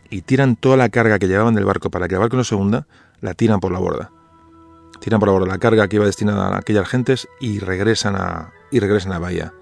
y 0.10 0.22
tiran 0.24 0.58
toda 0.58 0.76
la 0.76 0.90
carga 0.90 1.18
que 1.18 1.28
llevaban 1.28 1.56
del 1.56 1.64
barco 1.64 1.90
para 1.90 2.10
que 2.10 2.16
el 2.16 2.20
barco 2.20 2.36
no 2.36 2.44
se 2.44 2.56
hunda, 2.56 2.88
la 3.22 3.34
tiran 3.34 3.62
por 3.62 3.72
la 3.72 3.80
borda. 3.80 4.12
Tiran 5.00 5.22
por 5.22 5.30
la 5.30 5.34
borda 5.34 5.48
la 5.48 5.58
carga 5.58 5.88
que 5.88 5.96
iba 5.96 6.06
destinada 6.06 6.50
a 6.50 6.58
aquellas 6.58 6.88
gentes 6.88 7.30
y 7.40 7.60
regresan 7.60 8.18
a, 8.18 8.52
y 8.72 8.80
regresan 8.80 9.14
a 9.14 9.20
Bahía. 9.20 9.54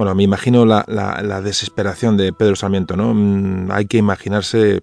Bueno, 0.00 0.14
me 0.14 0.22
imagino 0.22 0.64
la, 0.64 0.82
la, 0.88 1.42
desesperación 1.42 2.16
de 2.16 2.32
Pedro 2.32 2.56
Sarmiento, 2.56 2.96
¿no? 2.96 3.12
Mm, 3.12 3.70
hay 3.70 3.84
que 3.84 3.98
imaginarse 3.98 4.80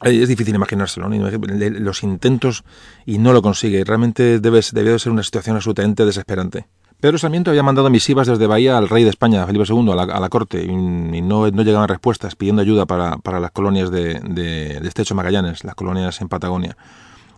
es 0.00 0.28
difícil 0.30 0.54
imaginárselo, 0.54 1.10
¿no? 1.10 1.28
los 1.28 2.02
intentos 2.02 2.64
y 3.04 3.18
no 3.18 3.34
lo 3.34 3.42
consigue. 3.42 3.84
Realmente 3.84 4.40
debe, 4.40 4.62
debe 4.72 4.92
de 4.92 4.98
ser 4.98 5.12
una 5.12 5.22
situación 5.22 5.56
absolutamente 5.56 6.06
desesperante. 6.06 6.66
Pedro 6.98 7.18
Sarmiento 7.18 7.50
había 7.50 7.62
mandado 7.62 7.90
misivas 7.90 8.26
desde 8.26 8.46
Bahía 8.46 8.78
al 8.78 8.88
rey 8.88 9.04
de 9.04 9.10
España, 9.10 9.44
Felipe 9.44 9.66
II, 9.68 9.90
a 9.90 10.18
la, 10.18 10.28
corte, 10.30 10.64
y, 10.64 10.74
no, 10.74 11.50
no, 11.50 11.62
llegaban 11.62 11.86
respuestas 11.86 12.36
pidiendo 12.36 12.62
ayuda 12.62 12.86
para, 12.86 13.18
las 13.38 13.50
colonias 13.50 13.90
de, 13.90 14.20
de, 14.20 14.80
de, 14.80 14.88
Estrecho 14.88 15.14
Magallanes, 15.14 15.62
las 15.62 15.74
colonias 15.74 16.22
en 16.22 16.30
Patagonia. 16.30 16.74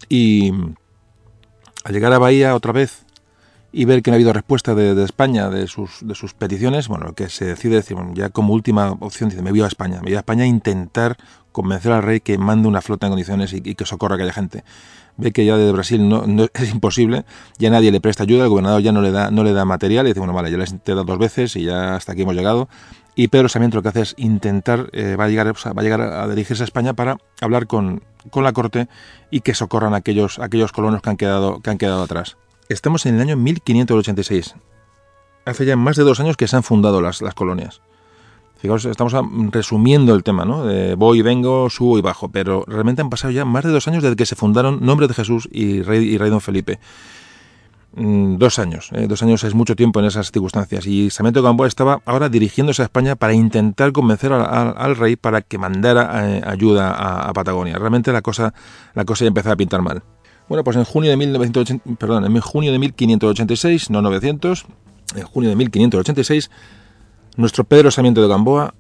Y 0.09 0.53
al 1.83 1.93
llegar 1.93 2.13
a 2.13 2.19
Bahía 2.19 2.55
otra 2.55 2.71
vez 2.71 3.05
y 3.71 3.85
ver 3.85 4.03
que 4.03 4.11
no 4.11 4.15
ha 4.15 4.17
habido 4.17 4.33
respuesta 4.33 4.75
de, 4.75 5.03
España 5.05 5.51
de 5.51 5.67
sus, 5.67 6.07
de 6.07 6.15
sus 6.15 6.35
peticiones, 6.35 6.89
bueno, 6.89 7.07
lo 7.07 7.15
que 7.15 7.29
se 7.29 7.45
decide 7.45 7.77
decir, 7.77 7.97
ya 8.15 8.31
como 8.31 8.55
última 8.55 8.93
opción, 8.93 9.29
dice, 9.29 9.43
me 9.43 9.51
voy 9.51 9.61
a 9.61 9.67
España, 9.67 9.97
me 9.97 10.11
voy 10.11 10.15
a 10.15 10.19
España 10.19 10.45
a 10.45 10.47
intentar 10.47 11.17
convencer 11.53 11.93
al 11.93 12.03
rey 12.03 12.21
que 12.21 12.39
mande 12.39 12.69
una 12.69 12.81
flota 12.81 13.07
en 13.07 13.13
condiciones 13.13 13.53
y, 13.53 13.61
que 13.61 13.85
socorra 13.85 14.15
a 14.15 14.17
aquella 14.17 14.33
gente 14.33 14.65
ve 15.19 15.33
que 15.33 15.45
ya 15.45 15.57
desde 15.57 15.73
Brasil 15.73 16.09
no, 16.09 16.25
es 16.55 16.71
imposible, 16.73 17.25
ya 17.59 17.71
nadie 17.71 17.91
le 17.91 18.01
presta 18.01 18.23
ayuda, 18.23 18.45
el 18.45 18.51
gobernador 18.51 18.81
ya 18.81 18.93
no 18.93 19.03
le 19.03 19.11
da, 19.11 19.31
no 19.31 19.45
le 19.45 19.53
da 19.53 19.65
material, 19.65 20.07
y 20.07 20.11
dice, 20.11 20.21
bueno, 20.21 20.33
vale, 20.33 20.51
ya 20.51 20.57
les 20.57 20.73
he 20.73 20.79
dado 20.87 21.05
dos 21.05 21.19
veces 21.19 21.57
y 21.57 21.65
ya 21.65 21.97
hasta 21.97 22.13
aquí 22.13 22.23
hemos 22.23 22.37
llegado. 22.37 22.69
Y 23.17 23.29
Pedro 23.29 23.49
Sarmiento 23.49 23.77
lo 23.77 23.83
que 23.83 23.89
hace 23.89 24.03
es 24.03 24.15
intentar, 24.17 24.91
eh, 24.93 25.17
va, 25.17 25.25
a 25.25 25.29
llegar, 25.29 25.49
va 25.49 25.81
a 25.81 25.83
llegar 25.83 26.01
a 26.01 26.29
dirigirse 26.29 26.63
a 26.63 26.65
España 26.65 26.95
para 26.95 27.17
hablar 27.41 27.67
con, 27.67 28.05
con 28.31 28.45
la 28.45 28.53
corte 28.53 28.87
y 29.33 29.41
que 29.41 29.55
socorran 29.55 29.93
a 29.93 29.97
aquellos, 29.97 30.39
aquellos 30.39 30.71
colonos 30.71 31.03
que 31.03 31.11
han, 31.11 31.17
quedado, 31.17 31.59
que 31.61 31.71
han 31.71 31.79
quedado 31.79 32.05
atrás. 32.05 32.37
Estamos 32.69 33.07
en 33.07 33.15
el 33.15 33.23
año 33.23 33.37
1586. 33.37 34.55
Hace 35.47 35.65
ya 35.65 35.77
más 35.77 35.97
de 35.97 36.03
dos 36.03 36.21
años 36.21 36.37
que 36.37 36.47
se 36.47 36.57
han 36.57 36.63
fundado 36.63 37.01
las, 37.01 37.23
colonias. 37.35 37.81
Fijaos, 38.59 38.85
estamos 38.85 39.15
resumiendo 39.51 40.15
el 40.15 40.23
tema, 40.23 40.45
¿no? 40.45 40.65
Voy 40.97 41.21
y 41.21 41.23
vengo, 41.23 41.71
subo 41.71 41.97
y 41.97 42.03
bajo, 42.03 42.29
pero 42.29 42.65
realmente 42.67 43.01
han 43.01 43.09
pasado 43.09 43.31
ya 43.31 43.47
más 43.47 43.65
de 43.65 43.71
dos 43.71 43.89
años 43.89 44.03
desde 44.03 44.17
que 44.17 44.27
se 44.27 44.37
fundaron 44.37 44.85
Nombre 44.85 45.09
de 45.09 45.15
Jesús 45.15 45.49
y 45.51 45.81
Rey, 45.81 46.05
y 46.05 46.19
Rey 46.19 46.29
Don 46.29 46.43
Felipe. 46.43 46.79
Mm, 47.95 48.37
dos 48.37 48.59
años, 48.59 48.91
¿eh? 48.93 49.07
dos 49.09 49.23
años 49.23 49.43
es 49.45 49.55
mucho 49.55 49.75
tiempo 49.75 50.01
en 50.01 50.07
esas 50.07 50.31
circunstancias. 50.31 50.87
Y 50.87 51.09
Sarmiento 51.09 51.43
Gamboa 51.43 51.67
estaba 51.67 52.03
ahora 52.05 52.29
dirigiéndose 52.29 52.83
a 52.83 52.85
España 52.85 53.17
para 53.17 53.33
intentar 53.33 53.93
convencer 53.93 54.33
al 54.33 54.97
rey 54.97 55.17
para 55.17 55.41
que 55.41 55.57
mandara 55.57 56.37
eh, 56.37 56.43
ayuda 56.47 56.91
a, 56.91 57.33
Patagonia. 57.33 57.79
Realmente 57.79 58.13
la 58.13 58.21
cosa, 58.21 58.53
la 58.95 59.05
cosa 59.05 59.25
ya 59.25 59.29
empezaba 59.29 59.55
a 59.55 59.57
pintar 59.57 59.81
mal. 59.81 60.03
Bueno, 60.49 60.65
pues 60.65 60.77
en 60.77 60.85
junio 60.85 61.11
de 61.11 61.17
1980, 61.17 61.97
perdón, 61.97 62.25
en 62.25 62.41
junio 62.41 62.73
de 62.73 62.79
1586, 62.79 63.91
no 63.91 64.01
900, 64.03 64.67
en 65.17 65.23
junio 65.25 65.51
de 65.51 65.57
1586 65.57 66.51
nuestro 67.39 67.65
Pedro 67.65 67.91
Sarmiento 67.91 68.21
de 68.21 68.29
Gamboa 68.29 68.75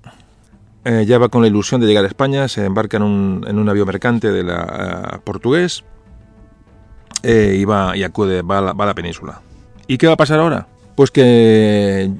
eh, 0.84 1.04
ya 1.06 1.18
va 1.18 1.28
con 1.28 1.42
la 1.42 1.48
ilusión 1.48 1.80
de 1.80 1.86
llegar 1.86 2.04
a 2.04 2.08
España, 2.08 2.48
se 2.48 2.64
embarca 2.64 2.96
en 2.96 3.04
un, 3.04 3.44
en 3.46 3.56
un 3.58 3.64
navío 3.64 3.86
mercante 3.86 4.32
de 4.32 4.42
la 4.42 5.12
eh, 5.14 5.18
portugués 5.22 5.84
eh, 7.22 7.56
y, 7.58 7.64
va, 7.64 7.96
y 7.96 8.02
acude, 8.02 8.42
va 8.42 8.58
a, 8.58 8.86
la, 8.86 8.94
península. 8.94 9.42
¿Y 9.86 9.96
qué 9.96 10.08
va 10.08 10.14
a 10.14 10.16
pasar 10.16 10.40
ahora? 10.40 10.66
Pues 10.96 11.10
que 11.12 12.10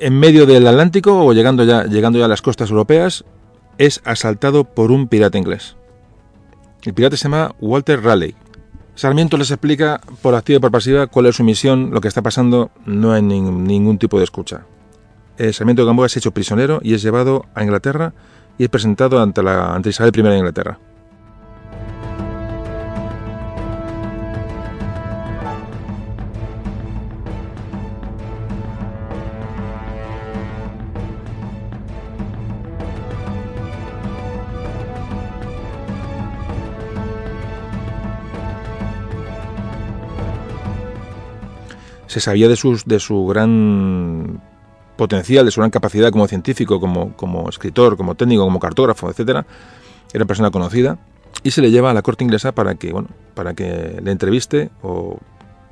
en 0.00 0.18
medio 0.18 0.46
del 0.46 0.66
Atlántico 0.66 1.24
o 1.24 1.32
llegando 1.32 1.64
ya, 1.64 1.84
llegando 1.84 2.18
ya 2.18 2.24
a 2.24 2.28
las 2.28 2.42
costas 2.42 2.70
europeas 2.70 3.24
es 3.78 4.00
asaltado 4.04 4.64
por 4.64 4.90
un 4.90 5.06
pirata 5.06 5.38
inglés. 5.38 5.76
El 6.82 6.92
pirata 6.92 7.16
se 7.16 7.24
llama 7.24 7.54
Walter 7.60 8.02
Raleigh. 8.02 8.34
Sarmiento 8.94 9.36
les 9.36 9.50
explica 9.50 10.00
por 10.22 10.34
activa 10.34 10.58
y 10.58 10.60
por 10.60 10.70
pasiva 10.70 11.06
cuál 11.08 11.26
es 11.26 11.36
su 11.36 11.44
misión, 11.44 11.90
lo 11.92 12.00
que 12.00 12.08
está 12.08 12.22
pasando, 12.22 12.70
no 12.86 13.12
hay 13.12 13.22
ningún 13.22 13.98
tipo 13.98 14.18
de 14.18 14.24
escucha. 14.24 14.66
Eh, 15.36 15.52
Sarmiento 15.52 15.84
Gamboa 15.84 16.06
es 16.06 16.16
hecho 16.16 16.30
prisionero 16.30 16.78
y 16.82 16.94
es 16.94 17.02
llevado 17.02 17.46
a 17.54 17.64
Inglaterra 17.64 18.12
y 18.56 18.64
es 18.64 18.70
presentado 18.70 19.20
ante, 19.20 19.42
la, 19.42 19.74
ante 19.74 19.90
Isabel 19.90 20.12
I 20.16 20.22
de 20.22 20.38
Inglaterra. 20.38 20.78
Se 42.14 42.20
sabía 42.20 42.46
de, 42.48 42.54
sus, 42.54 42.84
de 42.84 43.00
su 43.00 43.26
gran 43.26 44.40
potencial, 44.96 45.44
de 45.44 45.50
su 45.50 45.60
gran 45.60 45.72
capacidad 45.72 46.12
como 46.12 46.28
científico, 46.28 46.78
como, 46.78 47.16
como 47.16 47.48
escritor, 47.48 47.96
como 47.96 48.14
técnico, 48.14 48.44
como 48.44 48.60
cartógrafo, 48.60 49.10
etcétera, 49.10 49.44
era 50.12 50.24
persona 50.24 50.52
conocida 50.52 50.96
y 51.42 51.50
se 51.50 51.60
le 51.60 51.72
lleva 51.72 51.90
a 51.90 51.94
la 51.94 52.02
corte 52.02 52.22
inglesa 52.22 52.52
para 52.52 52.76
que, 52.76 52.92
bueno, 52.92 53.08
para 53.34 53.54
que 53.54 54.00
le 54.00 54.12
entreviste 54.12 54.70
o 54.80 55.18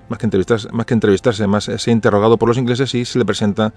más 0.09 0.19
que 0.19 0.27
entrevistarse, 0.27 0.69
más 0.73 0.85
que 0.85 0.95
entrevistarse, 0.95 1.47
más 1.47 1.71
sea 1.77 1.93
interrogado 1.93 2.37
por 2.39 2.49
los 2.49 2.59
ingleses 2.59 2.93
y 2.97 3.05
se 3.05 3.21
le 3.21 3.25
presenta 3.25 3.73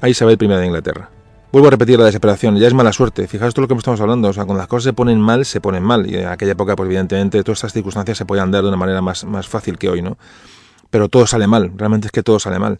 a 0.00 0.08
Isabel 0.08 0.38
I 0.40 0.46
de 0.46 0.66
Inglaterra. 0.66 1.10
Vuelvo 1.52 1.68
a 1.68 1.70
repetir 1.72 1.98
la 1.98 2.06
desesperación, 2.06 2.56
ya 2.56 2.66
es 2.66 2.72
mala 2.72 2.94
suerte. 2.94 3.28
Fijaos 3.28 3.52
todo 3.52 3.64
lo 3.64 3.68
que 3.68 3.74
estamos 3.74 4.00
hablando, 4.00 4.28
o 4.28 4.32
sea, 4.32 4.46
cuando 4.46 4.60
las 4.60 4.68
cosas 4.68 4.84
se 4.84 4.92
ponen 4.94 5.20
mal, 5.20 5.44
se 5.44 5.60
ponen 5.60 5.82
mal. 5.82 6.10
Y 6.10 6.16
en 6.16 6.28
aquella 6.28 6.52
época, 6.52 6.76
pues 6.76 6.86
evidentemente, 6.86 7.44
todas 7.44 7.58
estas 7.58 7.74
circunstancias 7.74 8.16
se 8.16 8.24
podían 8.24 8.50
dar 8.50 8.62
de 8.62 8.68
una 8.68 8.78
manera 8.78 9.02
más, 9.02 9.24
más 9.26 9.48
fácil 9.48 9.76
que 9.76 9.90
hoy, 9.90 10.00
¿no? 10.00 10.16
Pero 10.90 11.08
todo 11.08 11.26
sale 11.26 11.46
mal, 11.46 11.72
realmente 11.76 12.08
es 12.08 12.12
que 12.12 12.22
todo 12.22 12.38
sale 12.38 12.58
mal. 12.58 12.78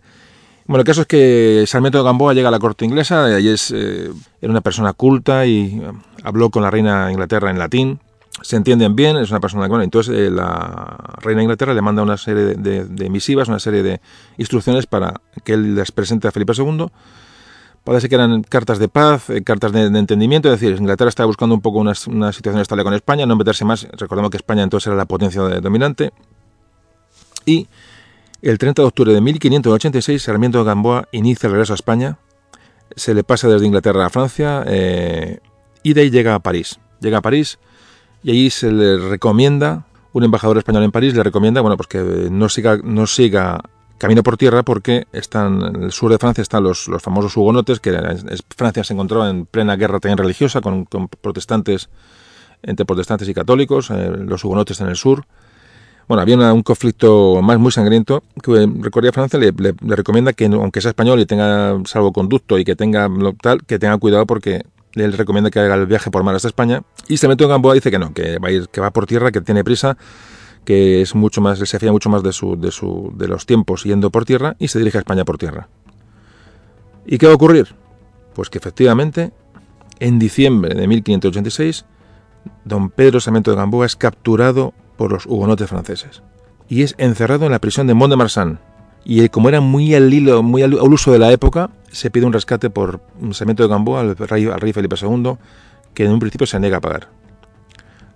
Bueno, 0.71 0.83
el 0.83 0.87
caso 0.87 1.01
es 1.01 1.09
que 1.09 1.65
Sarmiento 1.67 1.99
de 1.99 2.05
Gamboa 2.05 2.33
llega 2.33 2.47
a 2.47 2.53
la 2.53 2.61
corte 2.61 2.85
inglesa, 2.85 3.41
y 3.41 3.49
es, 3.49 3.73
eh, 3.73 4.09
era 4.41 4.51
una 4.53 4.61
persona 4.61 4.93
culta 4.93 5.45
y 5.45 5.81
eh, 5.83 5.93
habló 6.23 6.51
con 6.51 6.63
la 6.63 6.71
reina 6.71 7.07
de 7.07 7.13
Inglaterra 7.13 7.51
en 7.51 7.59
latín, 7.59 7.99
se 8.43 8.55
entienden 8.55 8.95
bien, 8.95 9.17
es 9.17 9.31
una 9.31 9.41
persona 9.41 9.67
bueno, 9.67 9.83
entonces 9.83 10.17
eh, 10.17 10.31
la 10.31 10.97
reina 11.23 11.39
de 11.39 11.43
Inglaterra 11.43 11.75
le 11.75 11.83
manda 11.83 12.05
una 12.05 12.17
serie 12.17 12.55
de, 12.55 13.11
misivas, 13.11 13.49
una 13.49 13.59
serie 13.59 13.83
de 13.83 14.01
instrucciones 14.39 14.87
para 14.87 15.21
que 15.43 15.55
él 15.55 15.75
les 15.75 15.91
presente 15.91 16.29
a 16.29 16.31
Felipe 16.31 16.53
II. 16.57 16.87
Parece 17.83 18.09
que 18.09 18.15
eran 18.15 18.43
cartas 18.45 18.79
de 18.79 18.87
paz, 18.87 19.27
cartas 19.45 19.73
de, 19.73 19.87
entendimiento, 19.87 20.53
es 20.53 20.61
decir, 20.61 20.79
Inglaterra 20.79 21.09
estaba 21.09 21.27
buscando 21.27 21.53
un 21.53 21.63
poco 21.63 21.81
una, 21.81 21.95
situación 21.95 22.61
estable 22.61 22.85
con 22.85 22.95
España, 22.95 23.27
no 23.27 23.35
meterse 23.35 23.65
más, 23.65 23.89
recordemos 23.99 24.31
que 24.31 24.37
España 24.37 24.63
entonces 24.63 24.87
era 24.87 24.97
la 24.97 25.07
potencia 25.07 25.43
dominante. 25.61 26.13
Y 27.45 27.67
el 28.43 28.59
30 28.59 28.83
de 28.83 28.89
octubre 28.89 29.13
de 29.13 29.21
1586, 29.21 30.23
Sarmiento 30.23 30.59
de 30.59 30.65
Gamboa 30.65 31.09
inicia 31.13 31.47
el 31.47 31.53
regreso 31.53 31.73
a 31.73 31.77
España, 31.77 32.19
se 32.97 33.15
le 33.15 33.25
pasa 33.25 33.49
desde 33.49 33.67
Inglaterra 33.67 34.07
a 34.07 34.11
Francia 34.11 34.65
eh, 34.67 35.39
y 35.83 35.93
de 35.93 36.01
ahí 36.03 36.11
llega 36.11 36.35
a 36.35 36.41
París. 36.41 36.81
Llega 37.01 37.19
a 37.19 37.23
París 37.23 37.59
y 38.23 38.31
allí 38.31 38.51
se 38.51 38.71
le 38.71 38.99
recomienda, 38.99 39.87
un 40.13 40.25
embajador 40.25 40.59
español 40.59 40.83
en 40.83 40.91
París 40.91 41.15
le 41.15 41.23
recomienda, 41.23 41.61
bueno, 41.61 41.77
pues 41.77 41.89
que 41.89 41.99
no 42.31 42.49
siga, 42.49 42.79
no 42.83 43.07
siga 43.07 43.63
camino 43.99 44.23
por 44.23 44.37
tierra 44.37 44.63
porque 44.63 45.07
están 45.13 45.63
en 45.63 45.83
el 45.85 45.93
sur 45.93 46.11
de 46.11 46.19
Francia 46.19 46.43
están 46.43 46.65
los, 46.65 46.89
los 46.89 47.03
famosos 47.03 47.37
hugonotes, 47.37 47.81
que 47.81 47.93
Francia 48.57 48.83
se 48.83 48.95
encontró 48.95 49.29
en 49.29 49.47
plena 49.47 49.77
guerra 49.77 50.01
también 50.01 50.19
religiosa 50.19 50.61
con, 50.61 50.87
protestantes, 51.21 51.91
entre 52.63 52.87
protestantes 52.87 53.29
y 53.29 53.35
católicos, 53.35 53.91
eh, 53.91 54.11
los 54.17 54.43
hugonotes 54.45 54.81
en 54.81 54.89
el 54.89 54.97
sur. 54.97 55.27
Bueno, 56.11 56.23
había 56.23 56.53
un 56.53 56.65
conflicto 56.65 57.41
más 57.41 57.57
muy 57.61 57.71
sangriento 57.71 58.25
que 58.43 58.69
recorría 58.81 59.13
Francia, 59.13 59.39
le, 59.39 59.53
recomienda 59.81 60.33
que 60.33 60.47
aunque 60.47 60.81
sea 60.81 60.89
español 60.89 61.21
y 61.21 61.25
tenga 61.25 61.81
salvoconducto 61.85 62.59
y 62.59 62.65
que 62.65 62.75
tenga 62.75 63.09
tal, 63.41 63.63
que 63.63 63.79
tenga 63.79 63.97
cuidado 63.97 64.27
porque 64.27 64.65
le 64.95 65.09
recomienda 65.13 65.53
que 65.53 65.61
haga 65.61 65.77
el 65.77 65.87
viaje 65.87 66.11
por 66.11 66.25
mar 66.25 66.35
hasta 66.35 66.49
España 66.49 66.83
y 67.07 67.25
en 67.25 67.37
Gamboa 67.37 67.75
dice 67.75 67.93
que 67.93 68.01
no, 68.01 68.13
que 68.13 68.41
va 68.41 68.49
a 68.49 68.51
ir, 68.51 68.69
que 68.71 68.81
va 68.81 68.91
por 68.91 69.07
tierra, 69.07 69.31
que 69.31 69.41
tiene 69.41 69.63
prisa, 69.63 69.97
que 70.65 71.01
es 71.01 71.15
mucho 71.15 71.41
más, 71.41 71.61
se 71.61 71.79
fía 71.79 71.93
mucho 71.93 72.11
más 72.11 72.25
de 72.25 72.33
su, 72.33 72.57
de 72.57 72.73
de 73.17 73.29
los 73.29 73.47
tiempos 73.47 73.85
yendo 73.85 74.11
por 74.11 74.25
tierra 74.25 74.57
y 74.59 74.67
se 74.67 74.81
dirige 74.81 74.99
a 74.99 75.03
España 75.03 75.25
por 75.25 75.39
tierra. 75.39 75.69
¿Y 77.07 77.19
qué 77.19 77.27
va 77.27 77.33
a 77.35 77.37
ocurrir? 77.37 77.77
Pues 78.35 78.51
que 78.51 78.59
efectivamente 78.59 79.31
en 80.01 80.19
diciembre 80.19 80.75
de 80.75 80.89
1586 80.89 81.85
don 82.65 82.91
Pedro 82.91 83.21
Sarmiento 83.21 83.53
de 83.53 83.59
Gamboa 83.59 83.87
es 83.87 83.95
capturado 83.95 84.75
por 85.01 85.11
los 85.11 85.25
hugonotes 85.25 85.67
franceses 85.67 86.23
y 86.69 86.83
es 86.83 86.95
encerrado 86.99 87.47
en 87.47 87.53
la 87.53 87.59
prisión 87.59 87.87
de 87.87 87.95
Mont 87.95 88.11
de 88.11 88.19
Marsan. 88.19 88.61
Y 89.03 89.27
como 89.31 89.49
era 89.49 89.63
muy 89.63 89.95
al 89.95 90.13
hilo, 90.13 90.43
muy 90.43 90.63
al 90.63 90.75
uso 90.75 91.11
de 91.11 91.19
la 91.19 91.33
época, 91.33 91.71
se 91.91 92.11
pide 92.11 92.27
un 92.27 92.35
rescate 92.35 92.69
por 92.69 93.01
Sarmiento 93.33 93.63
de 93.63 93.71
Gamboa 93.71 94.01
al 94.01 94.15
rey, 94.15 94.73
Felipe 94.75 94.97
II, 95.01 95.39
que 95.95 96.05
en 96.05 96.13
un 96.13 96.19
principio 96.19 96.47
se 96.47 96.61
niega 96.61 96.77
a 96.77 96.81
pagar. 96.83 97.09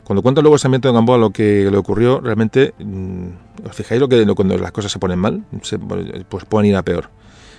Cuando 0.05 0.21
cuenta 0.21 0.43
luego 0.43 0.59
Sarmiento 0.59 0.89
de 0.89 0.93
Gamboa 0.93 1.17
lo 1.17 1.31
que 1.31 1.71
le 1.71 1.77
ocurrió, 1.79 2.21
realmente, 2.21 2.75
mm, 2.79 3.67
os 3.67 3.75
fijáis 3.75 3.99
lo 3.99 4.07
que 4.07 4.23
cuando 4.35 4.59
las 4.59 4.71
cosas 4.71 4.93
se 4.93 4.99
ponen 4.99 5.19
mal, 5.19 5.43
pues 6.29 6.45
pueden 6.45 6.69
ir 6.69 6.77
a 6.77 6.83
peor. 6.83 7.09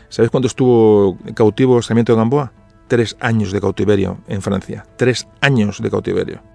¿Sabéis 0.09 0.29
cuánto 0.29 0.45
estuvo 0.45 1.17
cautivo 1.33 1.81
Sarmiento 1.81 2.13
de 2.13 2.19
Gamboa? 2.19 2.53
Tres 2.87 3.17
años 3.19 3.51
de 3.51 3.59
cautiverio 3.59 4.19
en 4.27 4.43
Francia. 4.43 4.85
Tres 4.97 5.27
años 5.41 5.81
de 5.81 5.89
cautiverio. 5.89 6.54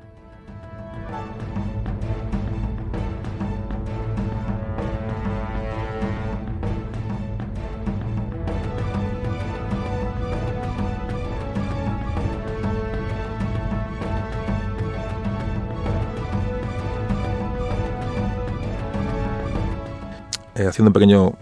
Eh, 20.60 20.66
haciendo 20.66 20.90
un 20.90 20.92
pequeño 20.92 21.32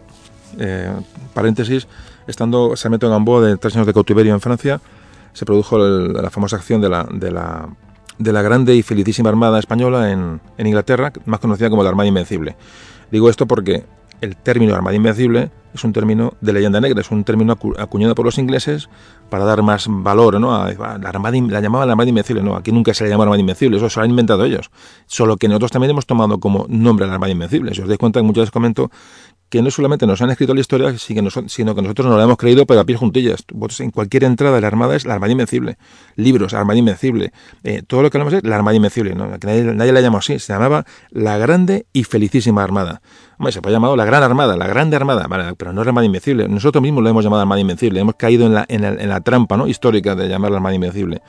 eh, 0.61 0.93
paréntesis, 1.35 1.89
estando 2.29 2.77
Sarmiento 2.77 3.07
en 3.07 3.12
Gamboa 3.12 3.41
de 3.41 3.57
tres 3.57 3.75
años 3.75 3.89
de 3.89 3.93
cautiverio 3.93 4.33
en 4.33 4.41
Francia, 4.41 4.81
se 5.33 5.45
produjo 5.45 5.77
la 5.77 6.31
famosa 6.31 6.55
acción 6.55 6.81
de 6.81 6.89
la, 6.89 7.05
de 7.11 7.33
la, 7.33 7.69
de 8.16 8.33
la 8.33 8.43
grande 8.43 8.77
y 8.77 8.83
felicísima 8.83 9.29
Armada 9.29 9.59
Española 9.59 10.12
en 10.12 10.41
Inglaterra, 10.57 11.12
más 11.27 11.41
conocida 11.41 11.69
como 11.69 11.83
la 11.83 11.89
Armada 11.89 12.07
Invencible. 12.07 12.55
Digo 13.11 13.29
esto 13.29 13.47
porque 13.47 13.85
el 14.21 14.37
término 14.37 14.75
Armada 14.75 14.97
Invencible 14.97 15.51
es 15.75 15.85
un 15.85 15.93
término 15.93 16.35
de 16.41 16.53
leyenda 16.53 16.81
negra, 16.81 17.01
es 17.01 17.11
un 17.11 17.25
término 17.25 17.57
acuñado 17.79 18.14
por 18.14 18.25
los 18.25 18.39
ingleses 18.39 18.89
para 19.31 19.45
dar 19.45 19.62
más 19.62 19.87
valor, 19.89 20.41
¿no? 20.41 20.55
A, 20.55 20.73
la, 20.73 21.09
armada, 21.09 21.37
la 21.49 21.61
llamaban 21.61 21.87
la 21.87 21.93
Armada 21.93 22.09
Invencible, 22.09 22.43
no, 22.43 22.57
aquí 22.57 22.73
nunca 22.73 22.95
se 22.95 23.05
le 23.05 23.11
llamó 23.11 23.25
Armada 23.25 23.41
Invencible, 23.41 23.77
eso 23.77 23.91
se 23.91 24.01
lo 24.01 24.05
han 24.05 24.11
inventado 24.11 24.45
ellos. 24.45 24.71
Solo 25.07 25.37
que 25.37 25.49
nosotros 25.49 25.71
también 25.71 25.91
hemos 25.91 26.07
tomado 26.07 26.39
como 26.41 26.66
nombre 26.69 27.07
la 27.07 27.14
Armada 27.14 27.33
Invencible. 27.33 27.75
Si 27.75 27.83
os 27.83 27.89
dais 27.89 27.99
cuenta, 27.99 28.23
muchas 28.23 28.43
veces 28.43 28.51
comento 28.51 28.91
que 29.49 29.62
no 29.62 29.70
solamente 29.70 30.07
nos 30.07 30.20
han 30.20 30.30
escrito 30.30 30.55
la 30.55 30.61
historia, 30.61 30.94
sino 30.99 31.74
que 31.74 31.82
nosotros 31.82 32.07
nos 32.07 32.16
la 32.16 32.24
hemos 32.24 32.36
creído 32.36 32.66
pero 32.66 32.80
a 32.80 32.84
pies 32.84 32.99
juntillas. 32.99 33.44
En 33.78 33.90
cualquier 33.90 34.24
entrada 34.24 34.55
de 34.57 34.61
la 34.61 34.66
Armada 34.66 34.96
es 34.96 35.07
la 35.07 35.14
Armada 35.14 35.32
Invencible. 35.32 35.78
Libros, 36.16 36.55
Armada 36.55 36.78
Invencible. 36.78 37.32
Eh, 37.64 37.82
todo 37.86 38.03
lo 38.03 38.11
que 38.11 38.18
hablamos 38.18 38.34
es 38.34 38.44
la 38.44 38.57
Armada 38.57 38.76
Invencible. 38.76 39.14
¿no? 39.14 39.26
Nadie, 39.26 39.92
la 39.92 40.01
llamó 40.01 40.18
así. 40.18 40.38
Se 40.38 40.53
llamaba 40.53 40.84
la 41.11 41.38
Grande 41.38 41.86
y 41.92 42.05
Felicísima 42.05 42.62
Armada. 42.62 43.01
se 43.51 43.62
puede 43.62 43.74
llamar 43.74 43.96
la 43.96 44.05
Gran 44.05 44.22
Armada, 44.22 44.57
la 44.57 44.66
Grande 44.66 44.96
Armada, 44.96 45.26
pero 45.57 45.72
no 45.72 45.80
es 45.80 45.86
la 45.86 45.90
Armada 45.90 46.05
Invencible. 46.05 46.49
Nosotros 46.49 46.82
mismos 46.82 47.03
lo 47.03 47.11
hemos 47.11 47.24
llamado 47.24 47.42
Armada 47.42 47.61
Invencible. 47.61 48.01
Hemos 48.01 48.16
caído 48.16 48.46
en 48.46 48.55
la, 48.55 48.66
la 48.68 49.20
trampa 49.20 49.59
histórica 49.66 50.14
de 50.14 50.28
llamarla 50.28 50.59
Armada 50.59 50.74
Invencible 50.74 51.22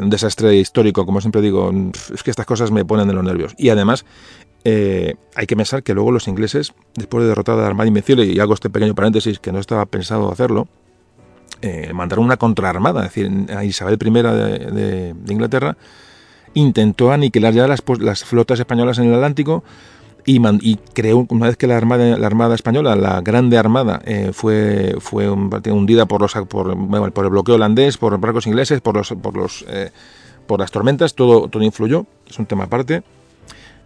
un 0.00 0.10
desastre 0.10 0.56
histórico, 0.56 1.06
como 1.06 1.20
siempre 1.20 1.40
digo, 1.40 1.72
es 2.14 2.22
que 2.22 2.30
estas 2.30 2.46
cosas 2.46 2.70
me 2.70 2.84
ponen 2.84 3.08
de 3.08 3.14
los 3.14 3.24
nervios. 3.24 3.54
Y 3.56 3.70
además, 3.70 4.04
eh, 4.64 5.14
hay 5.34 5.46
que 5.46 5.56
pensar 5.56 5.82
que 5.82 5.94
luego 5.94 6.12
los 6.12 6.28
ingleses, 6.28 6.74
después 6.94 7.22
de 7.22 7.28
derrotar 7.28 7.58
a 7.58 7.66
Armada 7.66 7.88
Invencible, 7.88 8.26
y 8.26 8.38
hago 8.40 8.54
este 8.54 8.70
pequeño 8.70 8.94
paréntesis 8.94 9.38
que 9.38 9.52
no 9.52 9.58
estaba 9.58 9.86
pensado 9.86 10.30
hacerlo, 10.30 10.68
eh, 11.62 11.92
mandaron 11.94 12.24
una 12.24 12.36
contraarmada, 12.36 13.06
es 13.06 13.14
decir, 13.14 13.46
a 13.54 13.64
Isabel 13.64 13.98
I 14.00 14.10
de, 14.10 15.14
Inglaterra 15.28 15.76
intentó 16.52 17.12
aniquilar 17.12 17.54
ya 17.54 17.68
las, 17.68 17.82
las, 18.00 18.24
flotas 18.24 18.58
españolas 18.58 18.98
en 18.98 19.04
el 19.04 19.14
Atlántico 19.14 19.62
y, 20.26 20.76
creó, 20.94 21.26
una 21.28 21.46
vez 21.46 21.56
que 21.56 21.66
la 21.66 21.76
Armada, 21.76 22.18
la 22.18 22.26
armada 22.26 22.54
Española, 22.54 22.96
la 22.96 23.20
Grande 23.20 23.56
Armada, 23.56 24.00
eh, 24.04 24.30
fue, 24.32 24.96
fue 25.00 25.30
hundida 25.30 26.06
por, 26.06 26.20
los, 26.20 26.32
por, 26.48 27.12
por, 27.12 27.24
el 27.24 27.30
bloqueo 27.30 27.54
holandés, 27.54 27.98
por 27.98 28.18
barcos 28.18 28.46
ingleses, 28.46 28.80
por, 28.80 28.96
los, 28.96 29.10
por, 29.10 29.36
los, 29.36 29.64
por 30.46 30.60
las 30.60 30.70
tormentas, 30.70 31.14
todo, 31.14 31.48
todo 31.48 31.62
influyó, 31.62 32.06
es 32.28 32.38
un 32.38 32.46
tema 32.46 32.64
aparte 32.64 33.02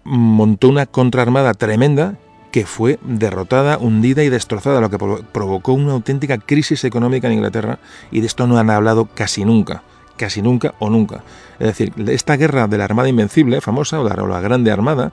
montó 0.04 0.68
una 0.68 0.86
contraarmada 0.86 1.54
tremenda 1.54 2.14
que 2.52 2.66
fue 2.66 3.00
derrotada, 3.02 3.78
hundida 3.78 4.22
y 4.22 4.28
destrozada, 4.28 4.80
lo 4.80 4.88
que 4.88 4.98
provocó 5.32 5.72
una 5.72 5.92
auténtica 5.92 6.38
crisis 6.38 6.84
económica 6.84 7.26
en 7.26 7.34
Inglaterra 7.34 7.80
y 8.12 8.20
de 8.20 8.28
esto 8.28 8.46
no 8.46 8.58
han 8.58 8.70
hablado 8.70 9.06
casi 9.06 9.44
nunca, 9.44 9.82
casi 10.16 10.40
nunca 10.40 10.74
o 10.78 10.88
nunca. 10.88 11.24
Es 11.58 11.66
decir, 11.66 11.92
esta 12.06 12.36
guerra 12.36 12.68
de 12.68 12.78
la 12.78 12.84
Armada 12.84 13.08
Invencible, 13.08 13.60
famosa, 13.60 14.00
o 14.00 14.08
la, 14.08 14.40
Grande 14.40 14.70
Armada, 14.70 15.10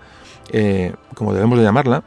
eh, 0.52 0.94
como 1.16 1.34
debemos 1.34 1.58
de 1.58 1.64
llamarla, 1.64 2.04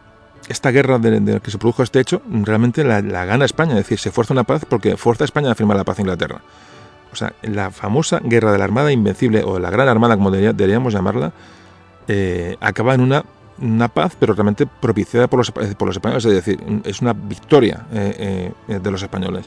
esta 0.49 0.71
guerra 0.71 0.99
de, 0.99 1.21
la 1.21 1.41
que 1.41 1.51
se 1.51 1.59
produjo 1.59 1.83
este 1.83 2.01
hecho, 2.01 2.23
realmente 2.31 2.85
la, 2.85 3.01
gana 3.01 3.45
España, 3.45 3.73
es 3.73 3.79
decir, 3.79 3.99
se 3.99 4.11
fuerza 4.11 4.35
una 4.35 4.45
paz 4.45 4.65
porque 4.69 4.97
fuerza 4.97 5.25
a 5.25 5.27
España 5.27 5.51
a 5.51 5.55
firmar 5.55 5.77
la 5.77 5.85
paz 5.85 5.99
en 5.99 6.03
Inglaterra. 6.03 6.43
O 7.13 7.17
sea, 7.17 7.33
la 7.43 7.71
famosa 7.71 8.21
guerra 8.23 8.53
de 8.53 8.59
la 8.59 8.65
Armada 8.65 8.93
Invencible, 8.93 9.43
o 9.43 9.59
la 9.59 9.71
Gran 9.71 9.89
Armada, 9.89 10.17
como 10.17 10.31
deberíamos 10.31 10.93
llamarla, 10.93 11.33
eh, 12.09 12.57
acaba 12.61 12.95
en 12.95 13.01
una, 13.01 13.25
una, 13.61 13.89
paz, 13.89 14.17
pero 14.19 14.35
realmente 14.35 14.67
propiciada 14.67 15.29
por 15.29 15.39
los, 15.39 15.51
por 15.51 15.87
los 15.87 15.97
españoles, 15.97 16.25
es 16.25 16.33
decir, 16.33 16.61
es 16.85 17.01
una 17.01 17.13
victoria 17.13 17.87
eh, 17.93 18.53
eh, 18.69 18.79
de 18.79 18.91
los 18.91 19.03
españoles. 19.03 19.47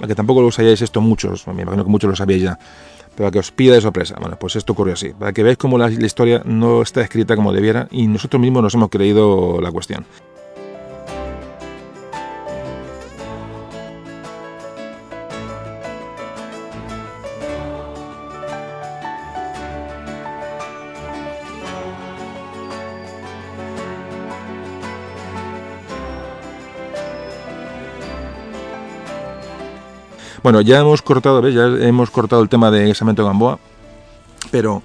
A 0.00 0.06
que 0.06 0.14
tampoco 0.14 0.42
lo 0.42 0.50
sabíais 0.50 0.82
esto 0.82 1.00
muchos, 1.00 1.46
me 1.46 1.62
imagino 1.62 1.84
que 1.84 1.90
muchos 1.90 2.10
lo 2.10 2.16
sabíais 2.16 2.42
ya, 2.42 2.58
pero 3.14 3.28
a 3.28 3.30
que 3.30 3.38
os 3.38 3.52
pida 3.52 3.74
de 3.74 3.80
sorpresa. 3.80 4.16
Bueno, 4.20 4.36
pues 4.38 4.56
esto 4.56 4.72
ocurrió 4.72 4.94
así, 4.94 5.10
para 5.10 5.32
que 5.32 5.42
veáis 5.42 5.56
cómo 5.56 5.78
la 5.78 5.88
historia 5.88 6.42
no 6.44 6.82
está 6.82 7.00
escrita 7.00 7.36
como 7.36 7.52
debiera 7.52 7.86
y 7.90 8.06
nosotros 8.06 8.40
mismos 8.40 8.62
nos 8.62 8.74
hemos 8.74 8.90
creído 8.90 9.60
la 9.60 9.70
cuestión. 9.70 10.04
Bueno, 30.44 30.60
ya 30.60 30.78
hemos 30.78 31.00
cortado, 31.00 31.40
¿ves? 31.40 31.54
Ya 31.54 31.64
hemos 31.64 32.10
cortado 32.10 32.42
el 32.42 32.50
tema 32.50 32.70
de 32.70 32.94
Samento 32.94 33.24
Gamboa, 33.24 33.58
pero 34.50 34.82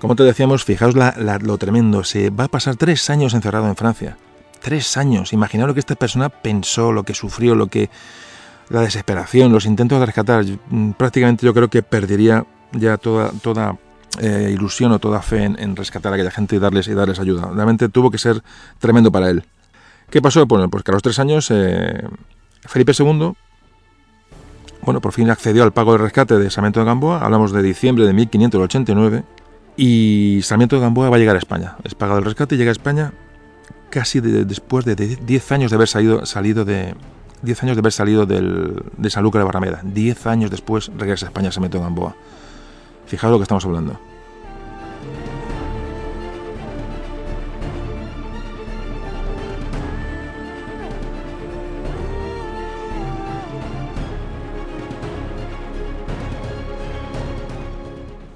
como 0.00 0.16
te 0.16 0.24
decíamos, 0.24 0.64
fijaos 0.64 0.96
lo 0.96 1.56
tremendo, 1.56 2.02
se 2.02 2.30
va 2.30 2.44
a 2.44 2.48
pasar 2.48 2.74
tres 2.74 3.08
años 3.08 3.32
encerrado 3.32 3.68
en 3.68 3.76
Francia. 3.76 4.16
Tres 4.60 4.96
años. 4.96 5.32
Imaginaos 5.32 5.68
lo 5.68 5.74
que 5.74 5.78
esta 5.78 5.94
persona 5.94 6.30
pensó, 6.30 6.90
lo 6.90 7.04
que 7.04 7.14
sufrió, 7.14 7.54
lo 7.54 7.68
que 7.68 7.90
la 8.70 8.80
desesperación, 8.80 9.52
los 9.52 9.66
intentos 9.66 10.00
de 10.00 10.06
rescatar. 10.06 10.44
Mm, 10.68 10.90
prácticamente 10.90 11.46
yo 11.46 11.54
creo 11.54 11.68
que 11.68 11.84
perdería 11.84 12.44
ya 12.72 12.96
toda, 12.96 13.30
toda 13.40 13.78
eh, 14.20 14.50
ilusión 14.52 14.90
o 14.90 14.98
toda 14.98 15.22
fe 15.22 15.44
en, 15.44 15.76
rescatar 15.76 16.10
a 16.10 16.16
aquella 16.16 16.32
gente 16.32 16.56
y 16.56 16.58
darles, 16.58 16.88
y 16.88 16.94
darles 16.94 17.20
ayuda. 17.20 17.52
Realmente 17.54 17.88
tuvo 17.88 18.10
que 18.10 18.18
ser 18.18 18.42
tremendo 18.80 19.12
para 19.12 19.30
él. 19.30 19.44
¿Qué 20.10 20.20
pasó? 20.20 20.44
Bueno, 20.46 20.68
pues 20.68 20.82
que 20.82 20.90
a 20.90 20.94
los 20.94 21.04
tres 21.04 21.20
años 21.20 21.52
eh, 21.52 22.02
Felipe 22.66 22.90
II, 22.98 23.36
bueno, 24.88 25.02
por 25.02 25.12
fin 25.12 25.28
accedió 25.28 25.64
al 25.64 25.72
pago 25.74 25.92
del 25.92 26.00
rescate 26.00 26.38
de 26.38 26.48
Sarmiento 26.48 26.80
de 26.80 26.86
Gamboa, 26.86 27.20
hablamos 27.22 27.52
de 27.52 27.62
diciembre 27.62 28.06
de 28.06 28.14
1589, 28.14 29.22
y 29.76 30.40
Sarmiento 30.42 30.76
de 30.76 30.80
Gamboa 30.80 31.10
va 31.10 31.16
a 31.16 31.18
llegar 31.18 31.36
a 31.36 31.38
España. 31.38 31.76
Es 31.84 31.94
pagado 31.94 32.20
el 32.20 32.24
rescate 32.24 32.54
y 32.54 32.58
llega 32.58 32.70
a 32.70 32.72
España 32.72 33.12
casi 33.90 34.20
después 34.20 34.86
de 34.86 34.96
10 34.96 35.52
años 35.52 35.70
de 35.70 35.74
haber 35.74 35.88
salido, 35.88 36.24
salido 36.24 36.64
de 36.64 36.94
10 37.42 37.64
años 37.64 37.76
de 37.76 37.80
haber 37.80 37.92
salido 37.92 38.24
del, 38.24 38.82
de 38.96 39.10
San 39.10 39.24
Lucas 39.24 39.40
de 39.40 39.44
Barrameda. 39.44 39.82
10 39.84 40.26
años 40.26 40.50
después 40.50 40.90
regresa 40.96 41.26
a 41.26 41.28
España 41.28 41.52
Sarmiento 41.52 41.76
de 41.76 41.84
Gamboa. 41.84 42.16
Fijaos 43.04 43.30
lo 43.30 43.38
que 43.38 43.42
estamos 43.42 43.66
hablando. 43.66 44.00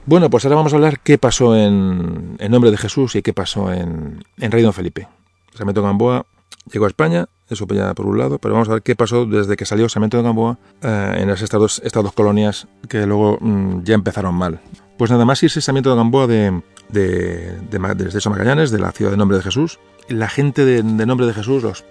Bueno, 0.05 0.31
pues 0.31 0.45
ahora 0.45 0.57
vamos 0.57 0.73
a 0.73 0.77
hablar 0.77 0.99
qué 1.01 1.17
pasó 1.17 1.57
en, 1.57 2.37
nombre 2.51 2.71
de 2.71 2.77
Jesús 2.77 3.15
y 3.15 3.23
qué 3.23 3.33
pasó 3.33 3.73
en, 3.73 4.25
en 4.39 4.51
Rey 4.51 4.63
Don 4.63 4.73
Felipe. 4.73 5.09
Sarmiento 5.55 5.81
de 5.81 5.87
Gamboa 5.87 6.27
llegó 6.73 6.87
a 6.87 6.89
España, 6.89 7.27
eso 7.49 7.67
ya 7.69 7.95
por 7.95 8.07
un 8.07 8.19
lado, 8.19 8.39
pero 8.39 8.55
vamos 8.55 8.69
a 8.69 8.73
ver 8.73 8.83
qué 8.83 8.97
pasó 8.97 9.27
desde 9.27 9.57
que 9.57 9.65
salió 9.65 9.89
Sarmiento 9.89 10.17
de 10.17 10.23
Gamboa 10.25 10.59
eh, 10.83 11.19
en 11.19 11.31
estas 11.31 11.51
dos, 11.51 11.83
estas 11.85 12.03
dos 12.03 12.13
colonias 12.13 12.67
que 12.89 13.07
luego 13.07 13.39
mm, 13.41 13.85
ya 13.85 13.95
empezaron 13.95 14.35
mal. 14.35 14.61
Pues 14.99 15.11
nada 15.11 15.25
más 15.25 15.43
irse 15.43 15.61
Sarmiento 15.61 15.91
de 15.91 15.97
Gamboa 15.97 16.27
de, 16.27 16.63
de, 16.89 17.59
de, 17.71 17.71
de, 17.71 17.79
Magallanes, 17.79 18.71
de 18.71 18.79
la 18.79 18.93
ciudad 18.93 19.11
de 19.11 19.17
Nombre 19.17 19.37
de 19.37 19.43
Jesús. 19.45 19.79
La 20.09 20.29
gente 20.29 20.65
de, 20.65 20.83
Nombre 20.83 21.27
de 21.27 21.35
Jesús, 21.35 21.63
los 21.63 21.85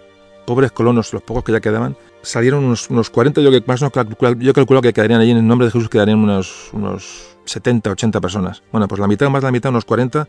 pobres 0.45 0.71
colonos, 0.71 1.13
los 1.13 1.23
pocos 1.23 1.43
que 1.43 1.51
ya 1.51 1.61
quedaban, 1.61 1.95
salieron 2.21 2.63
unos, 2.63 2.89
unos 2.89 3.09
40, 3.09 3.41
yo, 3.41 3.51
que 3.51 3.63
no, 3.67 4.33
yo 4.39 4.53
calculo 4.53 4.81
que 4.81 4.93
quedarían 4.93 5.21
allí 5.21 5.31
en 5.31 5.47
Nombre 5.47 5.65
de 5.65 5.71
Jesús, 5.71 5.89
quedarían 5.89 6.19
unos, 6.19 6.69
unos 6.73 7.37
70, 7.45 7.91
80 7.91 8.21
personas. 8.21 8.63
Bueno, 8.71 8.87
pues 8.87 8.99
la 8.99 9.07
mitad, 9.07 9.29
más 9.29 9.43
la 9.43 9.51
mitad, 9.51 9.69
unos 9.69 9.85
40, 9.85 10.27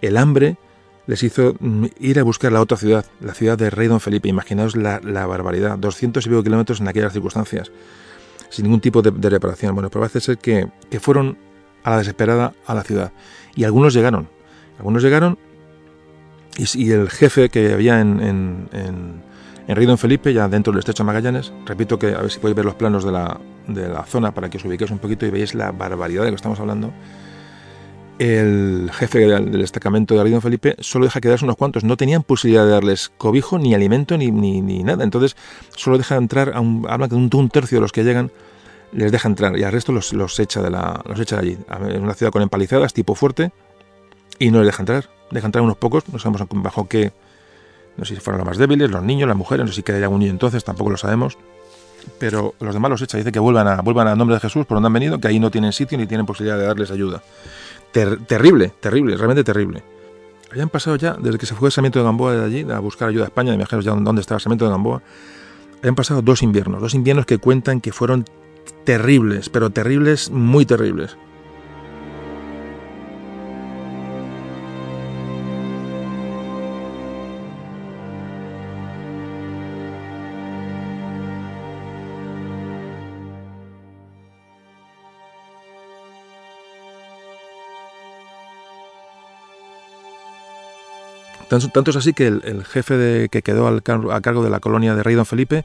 el 0.00 0.16
hambre 0.16 0.56
les 1.06 1.22
hizo 1.22 1.54
mm, 1.58 1.86
ir 2.00 2.18
a 2.18 2.22
buscar 2.22 2.52
la 2.52 2.60
otra 2.60 2.76
ciudad, 2.76 3.04
la 3.20 3.34
ciudad 3.34 3.58
de 3.58 3.70
Rey 3.70 3.88
Don 3.88 4.00
Felipe. 4.00 4.28
Imaginaos 4.28 4.76
la, 4.76 4.98
barbaridad, 5.26 5.78
200 5.78 6.24
y 6.24 6.28
pico 6.28 6.42
kilómetros 6.42 6.80
en 6.80 6.88
aquellas 6.88 7.12
circunstancias, 7.12 7.70
sin 8.48 8.64
ningún 8.64 8.80
tipo 8.80 9.02
de, 9.02 9.30
reparación. 9.30 9.74
Bueno, 9.74 9.90
pero 9.90 10.00
parece 10.00 10.20
ser 10.20 10.38
que, 10.38 10.68
que, 10.90 11.00
fueron 11.00 11.36
a 11.82 11.90
la 11.90 11.98
desesperada 11.98 12.54
a 12.66 12.74
la 12.74 12.82
ciudad. 12.82 13.12
Y 13.54 13.64
algunos 13.64 13.94
llegaron, 13.94 14.28
algunos 14.78 15.02
llegaron 15.02 15.38
y, 16.56 16.90
el 16.92 17.10
jefe 17.10 17.48
que 17.48 17.72
había 17.72 18.00
en, 18.00 18.68
en, 18.72 19.22
en 19.66 19.86
Don 19.86 19.98
Felipe, 19.98 20.32
ya 20.32 20.48
dentro 20.48 20.72
del 20.72 20.80
estrecho 20.80 21.04
Magallanes, 21.04 21.52
repito 21.64 21.98
que 21.98 22.08
a 22.08 22.20
ver 22.20 22.30
si 22.30 22.38
podéis 22.38 22.56
ver 22.56 22.64
los 22.64 22.74
planos 22.74 23.04
de 23.04 23.12
la, 23.12 23.40
de 23.66 23.88
la 23.88 24.04
zona 24.04 24.32
para 24.32 24.50
que 24.50 24.58
os 24.58 24.64
ubiquéis 24.64 24.90
un 24.90 24.98
poquito 24.98 25.24
y 25.26 25.30
veáis 25.30 25.54
la 25.54 25.72
barbaridad 25.72 26.22
de 26.22 26.26
lo 26.28 26.32
que 26.32 26.36
estamos 26.36 26.60
hablando. 26.60 26.92
El 28.18 28.90
jefe 28.92 29.20
del, 29.20 29.50
destacamento 29.50 30.22
de 30.22 30.30
Don 30.30 30.42
Felipe 30.42 30.76
solo 30.78 31.06
deja 31.06 31.20
quedarse 31.20 31.44
unos 31.44 31.56
cuantos. 31.56 31.82
No 31.82 31.96
tenían 31.96 32.22
posibilidad 32.22 32.64
de 32.64 32.70
darles 32.70 33.10
cobijo, 33.18 33.58
ni 33.58 33.74
alimento, 33.74 34.16
ni, 34.16 34.30
ni, 34.30 34.84
nada. 34.84 35.02
Entonces, 35.02 35.36
solo 35.74 35.98
deja 35.98 36.16
entrar, 36.16 36.52
a 36.54 36.60
un, 36.60 36.86
hablan 36.88 37.12
un, 37.12 37.50
tercio 37.50 37.78
de 37.78 37.82
los 37.82 37.92
que 37.92 38.04
llegan 38.04 38.30
les 38.92 39.10
deja 39.10 39.26
entrar 39.26 39.58
y 39.58 39.64
al 39.64 39.72
resto 39.72 39.90
los, 39.90 40.12
los, 40.12 40.38
echa, 40.38 40.62
de 40.62 40.70
la, 40.70 41.02
los 41.08 41.18
echa 41.18 41.36
de 41.36 41.42
allí. 41.42 41.58
Es 41.88 42.00
una 42.00 42.14
ciudad 42.14 42.30
con 42.30 42.42
empalizadas, 42.42 42.94
tipo 42.94 43.16
fuerte, 43.16 43.50
y 44.38 44.52
no 44.52 44.58
les 44.58 44.66
deja 44.68 44.82
entrar. 44.82 45.10
Deja 45.32 45.46
entrar 45.46 45.64
unos 45.64 45.76
pocos, 45.76 46.08
no 46.08 46.20
sabemos 46.20 46.46
bajo 46.50 46.86
qué. 46.86 47.12
No 47.96 48.04
sé 48.04 48.14
si 48.14 48.20
fueron 48.20 48.38
los 48.38 48.46
más 48.46 48.58
débiles, 48.58 48.90
los 48.90 49.02
niños, 49.02 49.28
las 49.28 49.36
mujeres, 49.36 49.64
no 49.64 49.72
sé 49.72 49.76
si 49.76 49.82
queda 49.82 49.98
algún 49.98 50.20
niño 50.20 50.32
entonces, 50.32 50.64
tampoco 50.64 50.90
lo 50.90 50.96
sabemos 50.96 51.38
pero 52.18 52.54
los 52.60 52.74
demás 52.74 52.90
los 52.90 53.02
echa. 53.02 53.18
Dice 53.18 53.32
que 53.32 53.38
vuelvan 53.38 53.66
a, 53.68 53.80
vuelvan 53.80 54.08
al 54.08 54.18
nombre 54.18 54.34
de 54.34 54.40
Jesús 54.40 54.66
por 54.66 54.76
donde 54.76 54.86
han 54.88 54.92
venido, 54.92 55.18
que 55.18 55.28
ahí 55.28 55.40
no 55.40 55.50
tienen 55.50 55.72
sitio 55.72 55.98
ni 55.98 56.06
tienen 56.06 56.26
posibilidad 56.26 56.58
de 56.58 56.66
darles 56.66 56.90
ayuda. 56.90 57.22
terrible, 57.92 58.72
terrible, 58.80 59.16
realmente 59.16 59.44
terrible. 59.44 59.82
Habían 60.50 60.68
pasado 60.68 60.96
ya, 60.96 61.14
desde 61.14 61.38
que 61.38 61.46
se 61.46 61.54
fue 61.54 61.70
Sarmiento 61.70 61.98
de 61.98 62.04
Gamboa 62.04 62.32
de 62.34 62.44
allí, 62.44 62.70
a 62.70 62.78
buscar 62.78 63.08
ayuda 63.08 63.24
a 63.24 63.26
España, 63.26 63.50
de 63.50 63.56
viajeros 63.56 63.84
ya 63.84 63.92
dónde 63.92 64.20
estaba 64.20 64.36
el 64.36 64.42
Sarmiento 64.42 64.64
de 64.66 64.70
Gamboa, 64.70 65.02
habían 65.80 65.94
pasado 65.94 66.22
dos 66.22 66.42
inviernos, 66.42 66.80
dos 66.80 66.94
inviernos 66.94 67.26
que 67.26 67.38
cuentan 67.38 67.80
que 67.80 67.92
fueron 67.92 68.24
terribles, 68.84 69.48
pero 69.48 69.70
terribles, 69.70 70.30
muy 70.30 70.64
terribles. 70.64 71.16
Tanto, 91.72 91.90
es 91.90 91.96
así 91.96 92.12
que 92.12 92.26
el, 92.26 92.64
jefe 92.64 93.28
que 93.30 93.42
quedó 93.42 93.68
a 93.68 94.20
cargo 94.20 94.42
de 94.42 94.50
la 94.50 94.60
colonia 94.60 94.94
de 94.94 95.02
Rey 95.02 95.14
Don 95.14 95.26
Felipe, 95.26 95.64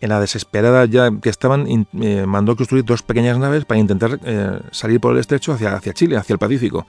en 0.00 0.10
la 0.10 0.20
desesperada 0.20 0.84
ya 0.84 1.10
que 1.20 1.30
estaban, 1.30 1.66
eh, 2.00 2.26
mandó 2.26 2.56
construir 2.56 2.84
dos 2.84 3.02
pequeñas 3.02 3.38
naves 3.38 3.64
para 3.64 3.80
intentar 3.80 4.18
eh, 4.24 4.60
salir 4.70 5.00
por 5.00 5.12
el 5.14 5.18
estrecho 5.18 5.52
hacia, 5.52 5.74
hacia 5.74 5.94
Chile, 5.94 6.16
hacia 6.16 6.34
el 6.34 6.38
Pacífico. 6.38 6.86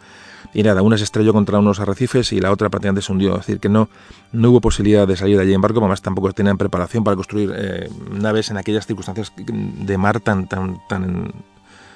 Y 0.53 0.63
nada, 0.63 0.81
una 0.81 0.97
se 0.97 1.03
estrelló 1.03 1.33
contra 1.33 1.59
unos 1.59 1.79
arrecifes 1.79 2.31
y 2.33 2.39
la 2.39 2.51
otra 2.51 2.69
prácticamente 2.69 3.01
se 3.01 3.11
hundió. 3.11 3.33
Es 3.33 3.45
decir, 3.45 3.59
que 3.59 3.69
no, 3.69 3.89
no 4.31 4.51
hubo 4.51 4.61
posibilidad 4.61 5.07
de 5.07 5.15
salir 5.15 5.37
de 5.37 5.43
allí 5.43 5.53
en 5.53 5.61
barco, 5.61 5.79
además 5.79 6.01
tampoco 6.01 6.31
tenían 6.33 6.57
preparación 6.57 7.03
para 7.03 7.15
construir 7.15 7.53
eh, 7.55 7.89
naves 8.11 8.51
en 8.51 8.57
aquellas 8.57 8.85
circunstancias 8.85 9.33
de 9.35 9.97
mar 9.97 10.19
tan, 10.19 10.47
tan, 10.47 10.77
tan, 10.87 11.33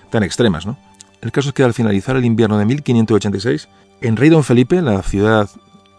tan 0.09 0.23
extremas. 0.23 0.65
¿no? 0.65 0.77
El 1.21 1.31
caso 1.31 1.49
es 1.49 1.53
que 1.53 1.63
al 1.63 1.73
finalizar 1.73 2.15
el 2.15 2.25
invierno 2.25 2.57
de 2.57 2.65
1586, 2.65 3.69
en 4.01 4.15
Rey 4.15 4.29
Don 4.29 4.43
Felipe, 4.43 4.81
la 4.81 5.01
ciudad 5.03 5.49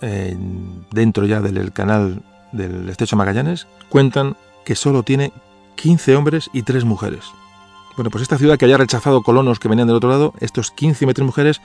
dentro 0.00 1.26
ya 1.26 1.40
del 1.40 1.72
canal 1.72 2.22
del 2.52 2.88
Estrecho 2.88 3.16
Magallanes, 3.16 3.66
cuentan 3.88 4.36
que 4.64 4.74
solo 4.74 5.02
tiene 5.02 5.32
15 5.76 6.16
hombres 6.16 6.50
y 6.52 6.62
3 6.62 6.84
mujeres. 6.84 7.24
Bueno, 7.96 8.10
pues 8.10 8.22
esta 8.22 8.38
ciudad 8.38 8.56
que 8.56 8.64
haya 8.64 8.76
rechazado 8.76 9.22
colonos 9.22 9.58
que 9.58 9.68
venían 9.68 9.88
del 9.88 9.96
otro 9.96 10.10
lado, 10.10 10.34
estos 10.40 10.70
15 10.70 11.04
y 11.04 11.12
3 11.12 11.26
mujeres 11.26 11.60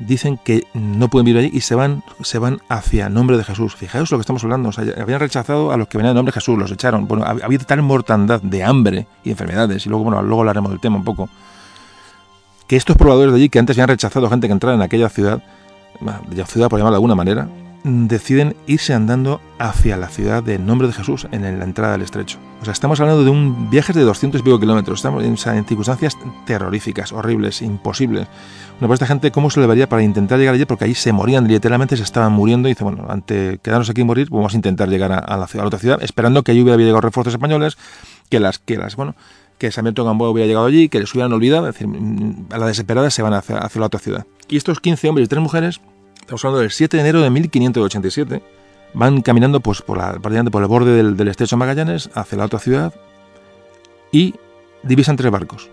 dicen 0.00 0.38
que 0.42 0.66
no 0.72 1.08
pueden 1.08 1.26
vivir 1.26 1.40
allí 1.40 1.50
y 1.52 1.60
se 1.60 1.74
van, 1.74 2.02
se 2.22 2.38
van 2.38 2.60
hacia 2.68 3.08
nombre 3.08 3.36
de 3.36 3.44
Jesús. 3.44 3.76
Fijaos 3.76 4.10
lo 4.10 4.16
que 4.16 4.22
estamos 4.22 4.42
hablando. 4.44 4.70
habían 5.00 5.20
rechazado 5.20 5.72
a 5.72 5.76
los 5.76 5.88
que 5.88 5.98
venían 5.98 6.12
en 6.12 6.16
nombre 6.16 6.32
de 6.32 6.40
Jesús, 6.40 6.58
los 6.58 6.72
echaron. 6.72 7.06
Bueno, 7.06 7.24
había 7.24 7.58
tal 7.58 7.82
mortandad 7.82 8.40
de 8.40 8.64
hambre 8.64 9.06
y 9.24 9.30
enfermedades, 9.30 9.86
y 9.86 9.88
luego, 9.88 10.04
bueno, 10.04 10.22
luego 10.22 10.40
hablaremos 10.40 10.70
del 10.70 10.80
tema 10.80 10.96
un 10.96 11.04
poco, 11.04 11.28
que 12.66 12.76
estos 12.76 12.96
pobladores 12.96 13.32
de 13.32 13.38
allí, 13.38 13.48
que 13.48 13.58
antes 13.58 13.76
habían 13.76 13.88
rechazado 13.88 14.28
gente 14.30 14.46
que 14.46 14.52
entrara 14.52 14.74
en 14.74 14.82
aquella 14.82 15.08
ciudad, 15.08 15.42
ciudad 16.46 16.68
por 16.68 16.78
llamarla 16.78 16.94
de 16.94 16.96
alguna 16.96 17.14
manera, 17.14 17.48
deciden 17.84 18.56
irse 18.66 18.92
andando 18.92 19.40
hacia 19.58 19.96
la 19.96 20.08
ciudad 20.08 20.42
de 20.42 20.58
Nombre 20.58 20.88
de 20.88 20.94
Jesús 20.94 21.26
en 21.32 21.42
la 21.42 21.64
entrada 21.64 21.92
del 21.92 22.02
estrecho. 22.02 22.38
O 22.60 22.64
sea, 22.64 22.72
estamos 22.72 23.00
hablando 23.00 23.24
de 23.24 23.30
un 23.30 23.70
viaje 23.70 23.92
de 23.92 24.02
200 24.02 24.40
y 24.40 24.44
pico 24.44 24.60
kilómetros. 24.60 24.98
Estamos 24.98 25.24
en, 25.24 25.36
circunstancias 25.36 26.16
terroríficas, 26.46 27.12
horribles, 27.12 27.62
imposibles. 27.62 28.26
Una 28.78 28.86
pues 28.86 28.98
esta 28.98 29.06
gente, 29.06 29.30
¿cómo 29.30 29.50
se 29.50 29.60
le 29.60 29.66
vería 29.66 29.88
para 29.88 30.02
intentar 30.02 30.38
llegar 30.38 30.54
allí? 30.54 30.66
Porque 30.66 30.84
ahí 30.84 30.94
se 30.94 31.12
morían, 31.12 31.46
literalmente 31.48 31.96
se 31.96 32.02
estaban 32.02 32.32
muriendo. 32.32 32.68
Y 32.68 32.72
dice, 32.72 32.84
bueno, 32.84 33.06
ante 33.08 33.58
quedarnos 33.62 33.88
aquí 33.88 34.02
y 34.02 34.04
morir, 34.04 34.28
vamos 34.30 34.52
a 34.52 34.56
intentar 34.56 34.88
llegar 34.88 35.12
a, 35.12 35.36
la, 35.36 35.46
ciudad, 35.46 35.62
a 35.62 35.64
la 35.64 35.68
otra 35.68 35.78
ciudad, 35.78 36.02
esperando 36.02 36.42
que 36.42 36.52
allí 36.52 36.62
hubiera 36.62 36.76
llegado 36.78 37.00
refuerzos 37.00 37.34
españoles, 37.34 37.78
que 38.28 38.40
las, 38.40 38.58
que 38.58 38.76
las, 38.76 38.96
bueno, 38.96 39.14
que 39.58 39.70
Sarmiento 39.70 40.04
Gamboa 40.04 40.30
hubiera 40.30 40.46
llegado 40.46 40.66
allí, 40.66 40.88
que 40.88 41.00
les 41.00 41.12
hubieran 41.14 41.32
olvidado, 41.32 41.68
es 41.68 41.74
decir, 41.74 41.88
a 42.50 42.58
la 42.58 42.66
desesperada 42.66 43.10
se 43.10 43.22
van 43.22 43.34
hacia, 43.34 43.58
hacia 43.58 43.80
la 43.80 43.86
otra 43.86 44.00
ciudad. 44.00 44.26
Y 44.48 44.56
estos 44.56 44.80
15 44.80 45.08
hombres 45.08 45.26
y 45.26 45.28
3 45.28 45.42
mujeres 45.42 45.80
estamos 46.30 46.44
hablando 46.44 46.60
del 46.60 46.70
7 46.70 46.96
de 46.96 47.00
enero 47.00 47.22
de 47.22 47.30
1587, 47.30 48.40
van 48.94 49.20
caminando 49.20 49.58
pues, 49.58 49.82
por, 49.82 49.98
la, 49.98 50.12
por 50.20 50.62
el 50.62 50.68
borde 50.68 51.02
del, 51.02 51.26
estrecho 51.26 51.56
Magallanes 51.56 52.08
hacia 52.14 52.38
la 52.38 52.44
otra 52.44 52.60
ciudad 52.60 52.94
y 54.12 54.36
divisan 54.84 55.16
tres 55.16 55.32
barcos. 55.32 55.70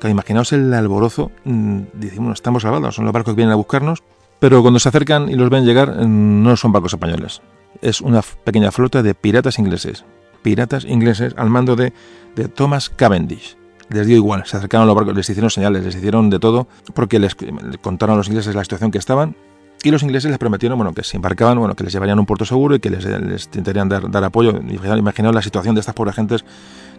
Que 0.00 0.08
imaginaos 0.08 0.54
el 0.54 0.72
alborozo, 0.72 1.30
mm, 1.44 1.80
decimos, 1.92 2.38
estamos 2.38 2.62
salvados, 2.62 2.94
son 2.94 3.04
los 3.04 3.12
barcos 3.12 3.34
que 3.34 3.36
vienen 3.36 3.52
a 3.52 3.56
buscarnos, 3.56 4.02
pero 4.38 4.62
cuando 4.62 4.78
se 4.78 4.88
acercan 4.88 5.28
y 5.28 5.34
los 5.34 5.50
ven 5.50 5.66
llegar, 5.66 5.90
mm, 5.90 6.42
no 6.42 6.56
son 6.56 6.72
barcos 6.72 6.94
españoles. 6.94 7.42
Es 7.82 8.00
una 8.00 8.22
pequeña 8.22 8.72
flota 8.72 9.02
de 9.02 9.12
piratas 9.14 9.58
ingleses. 9.58 10.06
Piratas 10.40 10.86
ingleses 10.86 11.34
al 11.36 11.50
mando 11.50 11.76
de, 11.76 11.92
de 12.34 12.48
Thomas 12.48 12.88
Cavendish 12.88 13.58
les 13.90 14.06
dio 14.06 14.16
igual, 14.16 14.44
se 14.46 14.56
acercaron 14.56 14.84
a 14.84 14.86
los 14.86 14.94
barcos, 14.94 15.14
les 15.14 15.28
hicieron 15.28 15.50
señales, 15.50 15.84
les 15.84 15.96
hicieron 15.96 16.28
de 16.28 16.38
todo, 16.38 16.68
porque 16.94 17.18
les 17.18 17.34
contaron 17.80 18.14
a 18.14 18.16
los 18.18 18.28
ingleses 18.28 18.54
la 18.54 18.62
situación 18.62 18.90
que 18.90 18.98
estaban 18.98 19.34
y 19.82 19.90
los 19.90 20.02
ingleses 20.02 20.30
les 20.30 20.38
prometieron 20.38 20.76
bueno, 20.78 20.92
que 20.92 21.04
se 21.04 21.16
embarcaban, 21.16 21.58
bueno, 21.58 21.74
que 21.74 21.84
les 21.84 21.92
llevarían 21.92 22.18
un 22.18 22.26
puerto 22.26 22.44
seguro 22.44 22.74
y 22.74 22.80
que 22.80 22.90
les, 22.90 23.04
intentarían 23.46 23.88
dar, 23.88 24.24
apoyo. 24.24 24.50
Imaginaos 24.50 25.34
la 25.34 25.42
situación 25.42 25.74
de 25.74 25.80
estas 25.80 25.94
pobres 25.94 26.16
gentes 26.16 26.42
que 26.42 26.48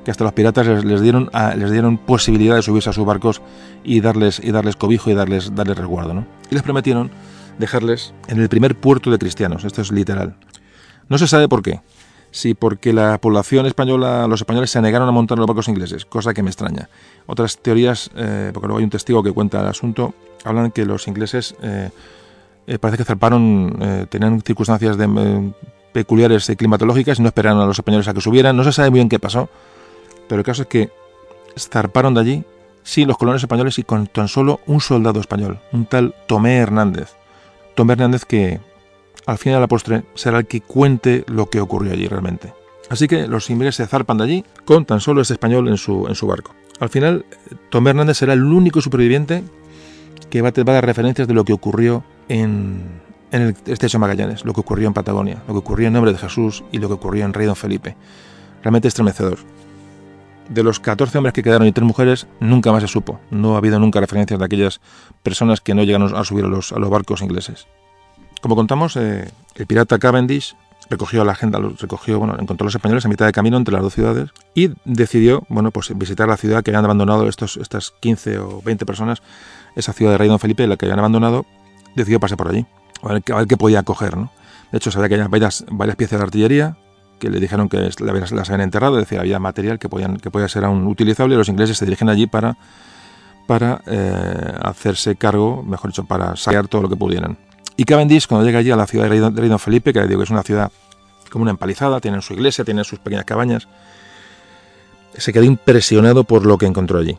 que 0.04 0.12
hasta 0.12 0.24
los 0.24 0.34
piratas 0.34 0.66
les, 0.66 1.02
dieron, 1.02 1.30
les 1.58 1.72
dieron 1.72 1.98
posibilidad 1.98 2.56
de 2.56 2.62
subirse 2.62 2.90
a 2.90 2.94
sus 2.94 3.06
barcos 3.06 3.42
y 3.84 4.00
darles, 4.02 4.40
y 4.44 4.52
darles 4.52 4.76
cobijo 4.76 5.10
y 5.10 5.14
darles, 5.14 5.54
darles 5.56 5.78
resguardo. 5.78 6.14
¿no? 6.14 6.26
Y 6.50 6.54
les 6.56 6.64
prometieron 6.64 7.12
dejarles 7.58 8.14
en 8.28 8.40
el 8.40 8.50
primer 8.50 8.76
puerto 8.76 9.12
de 9.12 9.18
cristianos, 9.18 9.66
esto 9.66 9.82
es 9.82 9.92
literal. 9.92 10.38
No 11.10 11.18
se 11.18 11.28
sabe 11.28 11.50
por 11.50 11.62
qué, 11.62 11.82
si 12.32 12.54
porque 12.54 12.94
la 12.94 13.20
población 13.20 13.66
española, 13.66 14.28
los 14.28 14.42
españoles 14.42 14.70
se 14.70 14.82
negaron 14.82 15.08
a 15.10 15.12
montar 15.12 15.38
los 15.38 15.48
barcos 15.48 15.68
ingleses, 15.68 16.06
cosa 16.06 16.34
que 16.34 16.44
me 16.44 16.50
extraña. 16.50 16.90
Otras 17.26 17.58
teorías, 17.58 18.10
eh, 18.16 18.52
porque 18.54 18.68
luego 18.68 18.80
hay 18.80 18.86
un 18.86 18.90
testigo 18.90 19.22
que 19.24 19.32
cuenta 19.32 19.60
el 19.60 19.68
asunto, 19.68 20.14
hablan 20.46 20.72
que 20.72 20.86
los 20.86 21.08
ingleses 21.08 21.56
eh, 21.62 21.90
eh, 22.70 22.80
parece 22.80 23.00
que 23.00 23.04
zarparon, 23.06 24.08
tenían 24.10 24.42
circunstancias 24.42 24.98
de, 24.98 25.52
peculiares 25.92 26.52
climatológicas 26.56 27.20
y 27.20 27.22
no 27.22 27.28
esperaron 27.28 27.62
a 27.62 27.66
los 27.66 27.78
españoles 27.78 28.08
a 28.08 28.14
que 28.14 28.22
subieran. 28.22 28.56
No 28.56 28.64
se 28.64 28.72
sabe 28.72 28.92
muy 28.92 29.00
bien 29.00 29.10
qué 29.10 29.20
pasó, 29.20 29.50
pero 30.28 30.40
el 30.40 30.46
caso 30.46 30.62
es 30.62 30.68
que 30.68 30.90
zarparon 31.58 32.14
de 32.14 32.22
allí, 32.22 32.44
sí, 32.84 33.06
los 33.06 33.18
colonos 33.18 33.42
españoles 33.42 33.80
y 33.80 33.84
con 33.84 34.08
tan 34.08 34.28
solo 34.28 34.60
un 34.68 34.82
soldado 34.82 35.20
español, 35.20 35.60
un 35.72 35.86
tal 35.86 36.16
Tomé 36.28 36.58
Hernández. 36.58 37.16
Tomé 37.76 37.94
Hernández 37.94 38.26
que 38.26 38.60
al 39.26 39.38
final 39.38 39.58
de 39.58 39.62
la 39.62 39.68
postre 39.68 40.04
será 40.16 40.40
el 40.40 40.48
que 40.48 40.62
cuente 40.62 41.24
lo 41.28 41.50
que 41.50 41.62
ocurrió 41.62 41.94
allí 41.94 42.08
realmente. 42.08 42.54
Así 42.90 43.08
que 43.08 43.28
los 43.28 43.50
ingleses 43.50 43.76
se 43.76 43.88
zarpan 43.88 44.18
de 44.18 44.24
allí 44.24 44.46
con 44.66 44.86
tan 44.86 45.00
solo 45.00 45.22
este 45.22 45.34
español 45.34 45.68
en 45.68 45.78
su, 45.78 46.08
en 46.08 46.16
su 46.16 46.28
barco. 46.28 46.56
Al 46.80 46.90
final, 46.90 47.26
Tomé 47.70 47.92
Hernández 47.92 48.18
será 48.18 48.34
el 48.34 48.44
único 48.44 48.82
superviviente 48.82 49.44
que 50.30 50.42
va 50.42 50.50
a 50.50 50.52
dar 50.52 50.86
referencias 50.86 51.28
de 51.28 51.34
lo 51.34 51.44
que 51.44 51.54
ocurrió 51.54 52.04
en, 52.30 53.02
en 53.32 53.42
el 53.42 53.56
estrecho 53.66 54.00
Magallanes, 54.00 54.46
lo 54.46 54.54
que 54.54 54.62
ocurrió 54.62 54.88
en 54.88 54.94
Patagonia, 54.94 55.44
lo 55.48 55.54
que 55.54 55.60
ocurrió 55.60 55.88
en 55.88 55.94
nombre 55.94 56.14
de 56.14 56.18
Jesús 56.18 56.64
y 56.72 56.80
lo 56.80 56.88
que 56.88 56.96
ocurrió 56.96 57.26
en 57.26 57.34
Rey 57.34 57.46
Don 57.46 57.56
Felipe. 57.56 57.96
Realmente 58.64 58.88
estremecedor. 58.88 59.38
De 60.50 60.64
los 60.64 60.80
14 60.80 61.18
hombres 61.20 61.34
que 61.34 61.44
quedaron 61.44 61.68
y 61.68 61.72
tres 61.72 61.86
mujeres, 61.86 62.28
nunca 62.40 62.72
más 62.72 62.82
se 62.82 62.88
supo. 62.88 63.20
No 63.30 63.54
ha 63.54 63.58
habido 63.60 63.80
nunca 63.80 64.00
referencias 64.00 64.40
de 64.40 64.46
aquellas 64.46 64.82
personas 65.22 65.62
que 65.62 65.76
no 65.76 65.84
llegaron 65.84 66.16
a 66.16 66.24
subir 66.24 66.46
a 66.46 66.48
los, 66.48 66.72
barcos 66.90 67.22
ingleses. 67.22 67.68
Como 68.42 68.56
contamos, 68.56 68.96
eh, 68.96 69.30
el 69.56 69.68
pirata 69.68 70.00
Cavendish 70.00 70.56
recogió 70.90 71.24
la 71.24 71.36
gente, 71.36 71.60
recogió, 71.80 72.18
bueno, 72.18 72.36
encontró 72.40 72.66
a 72.66 72.68
los 72.68 72.76
españoles 72.76 73.06
a 73.06 73.10
mitad 73.10 73.28
de 73.28 73.32
camino 73.32 73.58
entre 73.58 73.74
las 73.74 73.84
dos 73.84 73.94
ciudades 73.94 74.32
y 74.56 74.72
decidió, 74.86 75.44
bueno, 75.50 75.70
pues 75.70 75.96
visitar 75.96 76.28
la 76.28 76.38
ciudad 76.38 76.64
que 76.64 76.72
habían 76.72 76.86
abandonado 76.86 77.28
estos, 77.28 77.58
estas 77.58 77.92
15 78.00 78.40
o 78.40 78.62
20 78.64 78.88
personas, 78.88 79.22
esa 79.76 79.94
ciudad 79.94 80.14
de 80.14 80.18
Rey 80.18 80.30
Don 80.30 80.40
Felipe, 80.40 80.66
la 80.66 80.78
que 80.78 80.88
habían 80.88 81.00
abandonado, 81.00 81.46
decidió 81.96 82.20
pasar 82.20 82.38
por 82.38 82.50
allí 82.50 82.66
a 83.02 83.14
ver, 83.14 83.48
qué 83.48 83.58
podía 83.58 83.84
coger, 83.84 84.18
¿no? 84.18 84.32
De 84.72 84.78
hecho, 84.78 84.92
sabía 84.92 85.10
que 85.10 85.16
había 85.16 85.28
varias, 85.28 85.64
piezas 85.98 86.20
de 86.20 86.24
artillería 86.24 86.78
que 87.20 87.30
le 87.30 87.40
dijeron 87.40 87.68
que 87.68 87.78
las 87.78 88.50
habían 88.50 88.62
enterrado, 88.62 88.98
es 88.98 89.06
decir, 89.06 89.20
había 89.20 89.40
material 89.40 89.78
que, 89.78 89.90
podían, 89.90 90.18
que 90.18 90.32
podía 90.32 90.48
ser 90.48 90.64
aún 90.64 90.88
utilizable 90.88 91.36
y 91.36 91.38
los 91.38 91.50
ingleses 91.50 91.78
se 91.78 91.86
dirigen 91.86 92.08
allí 92.08 92.28
para, 92.28 92.58
para 93.46 93.82
eh, 93.88 94.54
hacerse 94.62 95.16
cargo, 95.18 95.64
mejor 95.64 95.90
dicho, 95.92 96.06
para 96.06 96.38
saquear 96.38 96.68
todo 96.68 96.84
lo 96.84 96.90
que 96.90 96.96
pudieran. 96.96 97.38
Y 97.76 97.84
Cavendish, 97.84 98.28
cuando 98.28 98.46
llega 98.46 98.60
allí 98.60 98.72
a 98.72 98.78
la 98.78 98.88
ciudad 98.88 99.10
de 99.10 99.32
Rey 99.42 99.50
Don 99.50 99.60
Felipe, 99.60 99.92
que 99.92 100.02
digo 100.08 100.20
que 100.20 100.26
es 100.26 100.30
una 100.30 100.44
ciudad 100.44 100.72
como 101.30 101.42
una 101.42 101.52
empalizada, 101.52 102.00
tienen 102.00 102.22
su 102.22 102.34
iglesia, 102.34 102.64
tienen 102.64 102.86
sus 102.86 103.00
pequeñas 103.00 103.26
cabañas, 103.26 103.68
se 105.18 105.34
quedó 105.34 105.44
impresionado 105.44 106.24
por 106.24 106.46
lo 106.46 106.58
que 106.58 106.68
encontró 106.68 107.00
allí. 107.00 107.18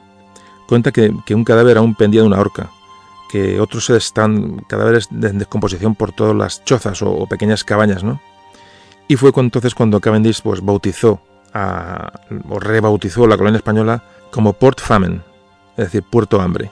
Cuenta 0.67 0.93
que, 0.93 1.13
que 1.27 1.35
un 1.35 1.45
cadáver 1.45 1.77
aún 1.77 1.95
pendía 1.95 2.23
de 2.23 2.27
una 2.27 2.41
horca, 2.41 2.71
que 3.31 3.61
otros 3.61 3.89
están 3.91 4.59
cadáveres 4.69 5.09
en 5.11 5.39
descomposición 5.39 5.95
por 5.95 6.13
todas 6.13 6.35
las 6.35 6.65
chozas 6.65 7.01
o, 7.03 7.27
pequeñas 7.27 7.65
cabañas, 7.65 8.03
¿no? 8.03 8.21
Y 9.09 9.17
fue 9.17 9.33
entonces 9.37 9.75
cuando 9.75 10.01
Cavendish 10.01 10.43
pues, 10.43 10.61
bautizó 10.61 11.21
o 11.55 12.61
rebautizó 12.61 13.27
la 13.27 13.37
colonia 13.37 13.59
española 13.59 14.03
como 14.31 14.53
Port 14.53 14.81
Famine, 14.81 15.21
es 15.77 15.87
decir, 15.87 16.03
Puerto 16.03 16.41
Hambre. 16.41 16.71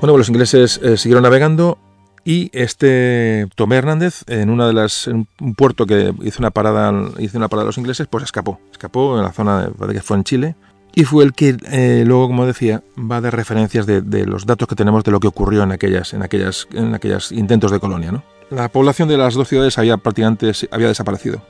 Bueno, 0.00 0.14
pues 0.14 0.20
los 0.20 0.28
ingleses 0.30 0.80
eh, 0.82 0.96
siguieron 0.96 1.24
navegando 1.24 1.76
y 2.24 2.50
este 2.54 3.46
Tomé 3.54 3.76
Hernández, 3.76 4.22
en 4.28 4.48
una 4.48 4.66
de 4.66 4.72
las 4.72 5.06
un 5.06 5.26
puerto 5.54 5.84
que 5.84 6.14
hizo 6.22 6.38
una 6.38 6.50
parada, 6.50 6.90
hizo 7.18 7.36
una 7.36 7.48
parada 7.48 7.64
de 7.64 7.68
los 7.68 7.76
ingleses, 7.76 8.06
pues 8.06 8.24
escapó. 8.24 8.58
Escapó 8.72 9.18
en 9.18 9.24
la 9.24 9.32
zona 9.32 9.68
de, 9.68 9.92
que 9.92 10.00
fue 10.00 10.16
en 10.16 10.24
Chile 10.24 10.54
y 10.94 11.04
fue 11.04 11.22
el 11.24 11.34
que 11.34 11.54
eh, 11.70 12.04
luego, 12.06 12.28
como 12.28 12.46
decía, 12.46 12.82
va 12.98 13.20
de 13.20 13.30
referencias 13.30 13.84
de, 13.84 14.00
los 14.24 14.46
datos 14.46 14.66
que 14.68 14.74
tenemos 14.74 15.04
de 15.04 15.10
lo 15.10 15.20
que 15.20 15.28
ocurrió 15.28 15.64
en 15.64 15.72
aquellas, 15.72 16.14
en 16.14 16.22
aquellas, 16.22 16.66
en 16.72 16.94
aquellas 16.94 17.30
intentos 17.30 17.70
de 17.70 17.78
colonia. 17.78 18.10
¿no? 18.10 18.22
La 18.48 18.70
población 18.70 19.06
de 19.06 19.18
las 19.18 19.34
dos 19.34 19.48
ciudades 19.48 19.76
había 19.76 19.98
prácticamente 19.98 20.50
había 20.70 20.88
desaparecido. 20.88 21.42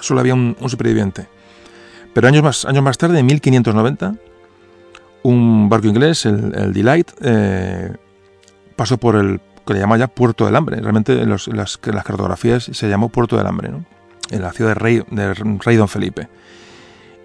Solo 0.00 0.18
había 0.18 0.34
un, 0.34 0.56
un 0.58 0.70
superviviente. 0.70 1.28
Pero 2.14 2.26
años 2.26 2.42
más, 2.42 2.64
años 2.64 2.82
más 2.82 2.98
tarde, 2.98 3.20
en 3.20 3.26
1590, 3.26 4.16
un 5.24 5.68
barco 5.68 5.88
inglés, 5.88 6.26
el, 6.26 6.72
Delight, 6.72 7.10
eh, 7.20 7.92
pasó 8.76 8.98
por 8.98 9.16
el 9.16 9.40
que 9.66 9.74
le 9.74 9.80
llama 9.80 9.96
ya 9.96 10.06
Puerto 10.06 10.46
del 10.46 10.54
Hambre. 10.54 10.80
Realmente 10.80 11.20
en, 11.20 11.28
las, 11.28 11.78
cartografías 11.78 12.64
se 12.64 12.88
llamó 12.88 13.08
Puerto 13.08 13.36
del 13.36 13.46
Hambre, 13.46 13.70
¿no? 13.70 13.84
en 14.30 14.42
la 14.42 14.52
ciudad 14.52 14.76
de 14.76 15.34
Rey 15.34 15.76
Don 15.76 15.88
Felipe. 15.88 16.28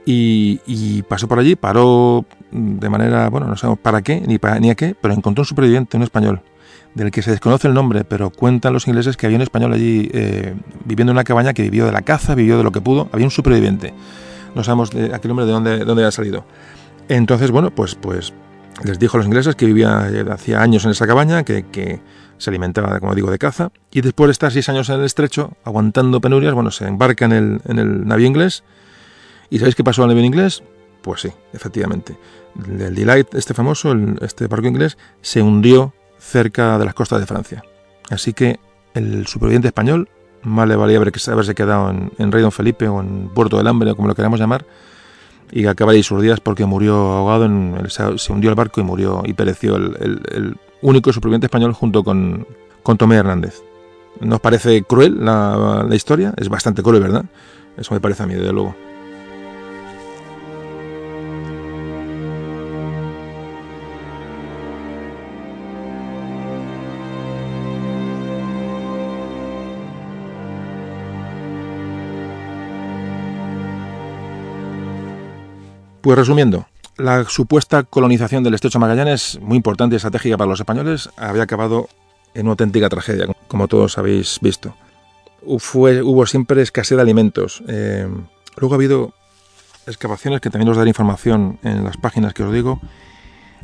Y, 0.06 1.04
pasó 1.04 1.28
por 1.28 1.38
allí, 1.38 1.56
paró 1.56 2.26
de 2.52 2.90
manera, 2.90 3.30
bueno, 3.30 3.46
no 3.46 3.56
sabemos 3.56 3.80
para 3.80 4.02
qué 4.02 4.22
ni, 4.22 4.40
para, 4.40 4.60
ni 4.60 4.72
a 4.72 4.76
qué, 4.76 4.96
pero 5.00 5.14
encontró 5.14 5.44
un 5.44 5.46
superviviente, 5.46 5.98
un 5.98 6.04
español, 6.04 6.42
del 6.96 7.12
que 7.12 7.22
se 7.22 7.30
desconoce 7.30 7.68
el 7.68 7.76
nombre, 7.76 8.06
pero 8.06 8.32
cuentan 8.32 8.74
los 8.74 8.88
ingleses 8.88 9.18
que 9.18 9.28
había 9.28 9.36
un 9.36 9.44
español 9.44 9.72
allí 9.72 10.10
eh, 10.14 10.56
viviendo 10.86 11.12
en 11.12 11.18
una 11.18 11.24
cabaña 11.24 11.54
que 11.54 11.62
vivió 11.62 11.86
de 11.86 11.92
la 11.92 12.02
caza, 12.02 12.34
vivió 12.34 12.58
de 12.58 12.64
lo 12.64 12.72
que 12.72 12.82
pudo, 12.82 13.08
había 13.12 13.28
un 13.28 13.32
superviviente. 13.32 13.94
No 14.56 14.64
sabemos 14.64 14.90
de 14.90 15.14
aquel 15.14 15.30
hombre 15.30 15.46
de 15.46 15.52
dónde, 15.52 15.78
de 15.78 15.86
dónde 15.86 16.02
había 16.02 16.12
salido. 16.12 16.44
Entonces, 17.10 17.50
bueno, 17.50 17.72
pues, 17.72 17.96
pues 17.96 18.34
les 18.84 19.00
dijo 19.00 19.18
a 19.18 19.20
los 19.20 19.26
ingleses 19.26 19.56
que 19.56 19.66
vivía 19.66 20.08
eh, 20.10 20.26
hacía 20.32 20.62
años 20.62 20.86
en 20.86 20.92
esa 20.92 21.08
cabaña, 21.08 21.44
que, 21.44 22.00
se 22.38 22.50
alimentaba, 22.50 22.98
como 23.02 23.16
digo, 23.16 23.30
de 23.32 23.38
caza, 23.38 23.72
y 23.92 24.00
después 24.00 24.30
de 24.30 24.32
estar 24.32 24.50
seis 24.50 24.70
años 24.70 24.88
en 24.88 25.00
el 25.00 25.06
estrecho, 25.06 25.58
aguantando 25.66 26.22
penurias, 26.22 26.54
bueno, 26.54 26.72
se 26.72 26.88
embarca 26.88 27.26
en 27.26 27.34
el, 27.34 27.62
en 27.66 27.80
el 27.80 28.08
navío 28.08 28.28
inglés. 28.28 28.64
¿Y 29.50 29.58
sabéis 29.58 29.76
qué 29.76 29.84
pasó 29.84 30.04
al 30.04 30.10
navío 30.10 30.24
inglés? 30.24 30.64
Pues 31.02 31.22
sí, 31.22 31.30
efectivamente. 31.52 32.18
El 32.56 32.96
Delight, 32.96 33.34
este 33.34 33.54
famoso, 33.54 33.94
este 34.22 34.48
barco 34.48 34.68
inglés, 34.68 34.98
se 35.22 35.42
hundió 35.42 35.94
cerca 36.18 36.78
de 36.78 36.86
las 36.86 36.94
costas 36.94 37.20
de 37.20 37.26
Francia. 37.26 37.64
Así 38.10 38.32
que 38.32 38.60
el 38.94 39.28
superviviente 39.28 39.68
español, 39.68 40.08
más 40.44 40.68
le 40.70 40.78
valía 40.78 40.98
haberse 40.98 41.56
quedado 41.56 41.90
en, 41.90 42.14
en 42.18 42.32
Rey 42.32 42.42
Don 42.42 42.54
Felipe 42.54 42.88
o 42.88 43.02
en 43.02 43.30
Puerto 43.30 43.58
del 43.58 43.68
Hambre, 43.68 43.94
como 43.96 44.08
lo 44.08 44.16
queramos 44.16 44.40
llamar, 44.40 44.66
y 45.52 45.66
acaba 45.66 45.94
sus 46.02 46.22
días 46.22 46.40
porque 46.40 46.66
murió 46.66 46.96
ahogado, 46.96 47.48
se, 47.90 48.32
hundió 48.32 48.50
el 48.50 48.56
barco 48.56 48.82
y 48.82 48.84
murió 48.84 49.22
y 49.26 49.34
pereció 49.34 49.76
el, 49.76 50.58
único 50.82 51.12
superviviente 51.12 51.48
español 51.48 51.74
junto 51.74 52.04
con, 52.04 52.48
con 52.84 52.98
Tomé 52.98 53.18
Hernández. 53.18 53.62
¿Nos 54.22 54.40
parece 54.40 54.84
cruel 54.84 55.24
la, 55.24 55.86
la 55.88 55.96
historia? 55.96 56.34
Es 56.38 56.50
bastante 56.50 56.82
cruel, 56.82 57.02
¿verdad? 57.02 57.26
Eso 57.78 57.94
me 57.94 58.00
parece 58.00 58.24
a 58.24 58.26
mí, 58.28 58.34
desde 58.34 58.54
luego. 58.54 58.76
Pues 76.10 76.18
resumiendo, 76.18 76.66
la 76.98 77.24
supuesta 77.26 77.84
colonización 77.84 78.44
del 78.44 78.56
estrecho 78.56 78.80
Magallanes, 78.80 79.38
muy 79.44 79.58
importante 79.58 79.94
y 79.94 79.98
estratégica 79.98 80.38
para 80.38 80.50
los 80.50 80.60
españoles, 80.60 81.08
había 81.18 81.44
acabado 81.44 81.88
en 82.34 82.48
una 82.48 82.54
auténtica 82.54 82.90
tragedia, 82.90 83.28
como 83.48 83.68
todos 83.68 84.00
habéis 84.00 84.40
visto. 84.42 84.74
Fue, 85.60 86.02
hubo 86.02 86.26
siempre 86.26 86.64
escasez 86.64 86.96
de 86.96 87.04
alimentos. 87.04 87.62
Eh, 87.68 88.08
luego 88.58 88.74
ha 88.74 88.78
habido 88.78 89.14
excavaciones 89.86 90.42
que 90.42 90.50
también 90.50 90.70
os 90.70 90.78
daré 90.78 90.90
información 90.90 91.60
en 91.62 91.84
las 91.84 91.98
páginas 91.98 92.34
que 92.34 92.42
os 92.42 92.52
digo. 92.52 92.82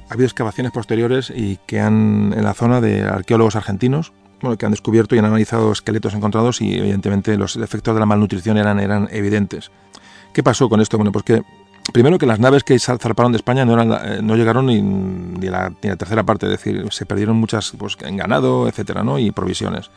Ha 0.07 0.13
habido 0.13 0.27
excavaciones 0.27 0.71
posteriores 0.71 1.33
y 1.35 1.57
que 1.65 1.79
han 1.79 2.31
en 2.31 2.43
la 2.43 2.53
zona 2.53 2.79
de 2.79 3.01
arqueólogos 3.05 3.55
argentinos, 3.55 4.13
bueno, 4.39 4.55
que 4.55 4.67
han 4.67 4.71
descubierto 4.71 5.15
y 5.15 5.17
han 5.17 5.25
analizado 5.25 5.71
esqueletos 5.71 6.13
encontrados 6.13 6.61
y 6.61 6.77
evidentemente 6.77 7.37
los 7.37 7.55
efectos 7.55 7.95
de 7.95 8.01
la 8.01 8.05
malnutrición 8.05 8.59
eran, 8.59 8.79
eran 8.79 9.09
evidentes. 9.11 9.71
¿Qué 10.35 10.43
pasó 10.43 10.67
con 10.67 10.81
esto? 10.81 10.97
Bueno, 10.97 11.13
pues 11.13 11.23
que 11.23 11.43
Primero 11.93 12.17
que 12.17 12.25
las 12.25 12.39
naves 12.39 12.63
que 12.63 12.77
zarparon 12.79 13.31
de 13.31 13.37
España 13.37 13.63
no, 13.63 13.73
eran, 13.73 13.91
eh, 13.91 14.19
no 14.21 14.35
llegaron 14.35 14.65
ni, 14.65 14.81
ni, 14.81 15.47
la, 15.47 15.71
la, 15.81 15.95
tercera 15.95 16.23
parte, 16.23 16.47
es 16.47 16.51
decir, 16.51 16.85
se 16.91 17.05
perdieron 17.05 17.37
muchas 17.37 17.73
pues, 17.77 17.95
en 18.01 18.17
ganado, 18.17 18.67
etcétera, 18.67 19.03
¿no? 19.03 19.19
y 19.19 19.31
provisiones. 19.31 19.91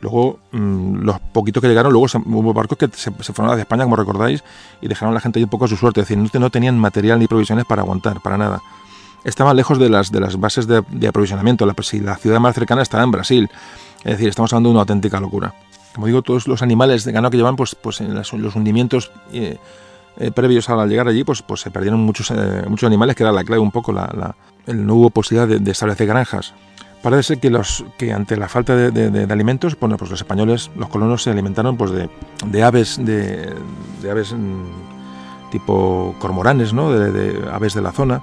Luego, 0.00 0.38
mmm, 0.52 1.02
los 1.02 1.20
poquitos 1.20 1.60
que 1.60 1.68
llegaron, 1.68 1.92
luego 1.92 2.06
hubo 2.26 2.52
barcos 2.52 2.78
que 2.78 2.88
se, 2.92 3.10
fueron 3.10 3.52
hacia 3.52 3.62
España, 3.62 3.84
como 3.84 3.96
recordáis, 3.96 4.42
y 4.80 4.88
dejaron 4.88 5.12
a 5.12 5.14
la 5.14 5.20
gente 5.20 5.38
ahí 5.38 5.44
un 5.44 5.50
poco 5.50 5.64
a 5.64 5.68
su 5.68 5.76
suerte, 5.76 6.00
es 6.00 6.08
decir, 6.08 6.40
no, 6.40 6.50
tenían 6.50 6.78
material 6.78 7.18
ni 7.18 7.26
provisiones 7.26 7.64
para 7.64 7.82
aguantar, 7.82 8.20
para 8.20 8.36
nada 8.36 8.60
estaban 9.24 9.56
lejos 9.56 9.78
de 9.78 9.90
las, 9.90 10.10
de 10.12 10.20
las 10.20 10.38
bases 10.38 10.66
de, 10.66 10.78
aprovisionamiento. 11.06 11.66
La, 11.66 11.74
la 12.02 12.16
ciudad 12.16 12.40
más 12.40 12.54
cercana 12.54 12.82
estaba 12.82 13.02
en 13.02 13.10
Brasil. 13.10 13.50
Es 13.98 14.12
decir, 14.12 14.28
estamos 14.28 14.52
hablando 14.52 14.70
de 14.70 14.72
una 14.74 14.80
auténtica 14.82 15.20
locura. 15.20 15.54
Como 15.92 16.06
digo, 16.06 16.22
todos 16.22 16.46
los 16.46 16.62
animales 16.62 17.04
de 17.04 17.12
ganado 17.12 17.30
que 17.30 17.36
llevan, 17.36 17.56
pues, 17.56 17.74
pues 17.74 18.00
en 18.00 18.14
los 18.14 18.32
hundimientos 18.32 19.10
eh, 19.32 19.58
eh, 20.18 20.30
previos 20.30 20.68
al 20.68 20.88
llegar 20.88 21.08
allí, 21.08 21.24
pues, 21.24 21.42
pues 21.42 21.60
se 21.60 21.70
perdieron 21.70 22.00
muchos, 22.00 22.30
eh, 22.30 22.64
muchos 22.68 22.86
animales, 22.86 23.16
que 23.16 23.22
era 23.22 23.32
la 23.32 23.44
clave 23.44 23.60
un 23.60 23.70
poco, 23.70 23.92
la, 23.92 24.10
la 24.14 24.34
el, 24.66 24.84
no 24.86 24.94
hubo 24.94 25.10
posibilidad 25.10 25.48
de, 25.48 25.58
de, 25.58 25.70
establecer 25.70 26.06
granjas. 26.06 26.54
Parece 27.02 27.22
ser 27.22 27.38
que, 27.38 27.50
los, 27.50 27.84
que 27.96 28.12
ante 28.12 28.36
la 28.36 28.48
falta 28.48 28.74
de, 28.74 28.90
de, 28.90 29.32
alimentos, 29.32 29.78
bueno, 29.78 29.96
pues 29.96 30.10
los 30.10 30.20
españoles, 30.20 30.70
los 30.76 30.88
colonos 30.88 31.22
se 31.22 31.30
alimentaron 31.30 31.76
pues 31.76 31.92
de, 31.92 32.62
aves, 32.62 32.98
de, 33.00 33.54
aves 34.10 34.32
mmm, 34.32 35.50
tipo 35.52 36.16
cormoranes, 36.18 36.72
¿no? 36.72 36.90
de 36.90 37.48
aves 37.52 37.74
de 37.74 37.82
la 37.82 37.92
zona, 37.92 38.22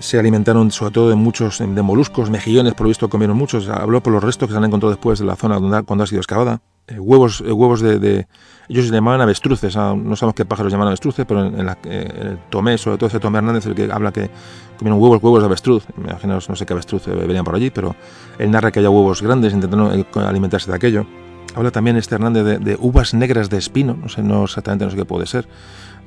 se 0.00 0.18
alimentaron 0.18 0.70
sobre 0.70 0.92
todo 0.92 1.10
de 1.10 1.14
muchos 1.14 1.58
de 1.58 1.82
moluscos, 1.82 2.30
mejillones, 2.30 2.74
por 2.74 2.84
lo 2.84 2.88
visto 2.88 3.08
comieron 3.08 3.36
muchos. 3.36 3.68
Habló 3.68 4.02
por 4.02 4.12
los 4.12 4.24
restos 4.24 4.48
que 4.48 4.52
se 4.52 4.58
han 4.58 4.64
encontrado 4.64 4.90
después 4.90 5.18
de 5.18 5.26
la 5.26 5.36
zona 5.36 5.60
donde, 5.60 5.82
cuando 5.84 6.04
ha 6.04 6.06
sido 6.06 6.20
excavada. 6.20 6.62
Eh, 6.88 6.98
huevos, 6.98 7.42
eh, 7.46 7.52
huevos 7.52 7.80
de, 7.82 7.98
de, 7.98 8.26
ellos 8.68 8.86
se 8.86 8.92
llamaban 8.92 9.20
avestruces, 9.20 9.76
ah, 9.76 9.94
no 9.94 10.16
sabemos 10.16 10.34
qué 10.34 10.44
pájaros 10.44 10.72
llaman 10.72 10.88
avestruces, 10.88 11.24
pero 11.26 11.44
en, 11.44 11.60
en, 11.60 11.66
la, 11.66 11.78
eh, 11.84 12.12
el 12.22 12.38
Tomé, 12.48 12.78
sobre 12.78 12.96
todo 12.96 13.08
ese 13.08 13.20
Tomé 13.20 13.38
Hernández, 13.38 13.66
el 13.66 13.74
que 13.74 13.92
habla 13.92 14.10
que 14.10 14.30
comieron 14.78 15.00
huevos, 15.00 15.22
huevos 15.22 15.40
de 15.40 15.46
avestruz. 15.46 15.84
Me 15.96 16.10
imagino, 16.10 16.38
no 16.48 16.56
sé 16.56 16.66
qué 16.66 16.72
avestruz 16.72 17.06
venían 17.06 17.44
por 17.44 17.54
allí, 17.54 17.70
pero 17.70 17.94
él 18.38 18.50
narra 18.50 18.72
que 18.72 18.80
haya 18.80 18.90
huevos 18.90 19.22
grandes 19.22 19.52
intentando 19.52 19.92
alimentarse 20.14 20.70
de 20.70 20.76
aquello. 20.76 21.06
Habla 21.54 21.70
también 21.70 21.96
este 21.96 22.14
Hernández 22.14 22.44
de, 22.44 22.58
de 22.58 22.78
uvas 22.80 23.12
negras 23.12 23.50
de 23.50 23.58
espino, 23.58 23.94
no 24.00 24.08
sé, 24.08 24.22
no 24.22 24.44
exactamente 24.44 24.84
no 24.84 24.90
sé 24.90 24.96
qué 24.96 25.04
puede 25.04 25.26
ser 25.26 25.46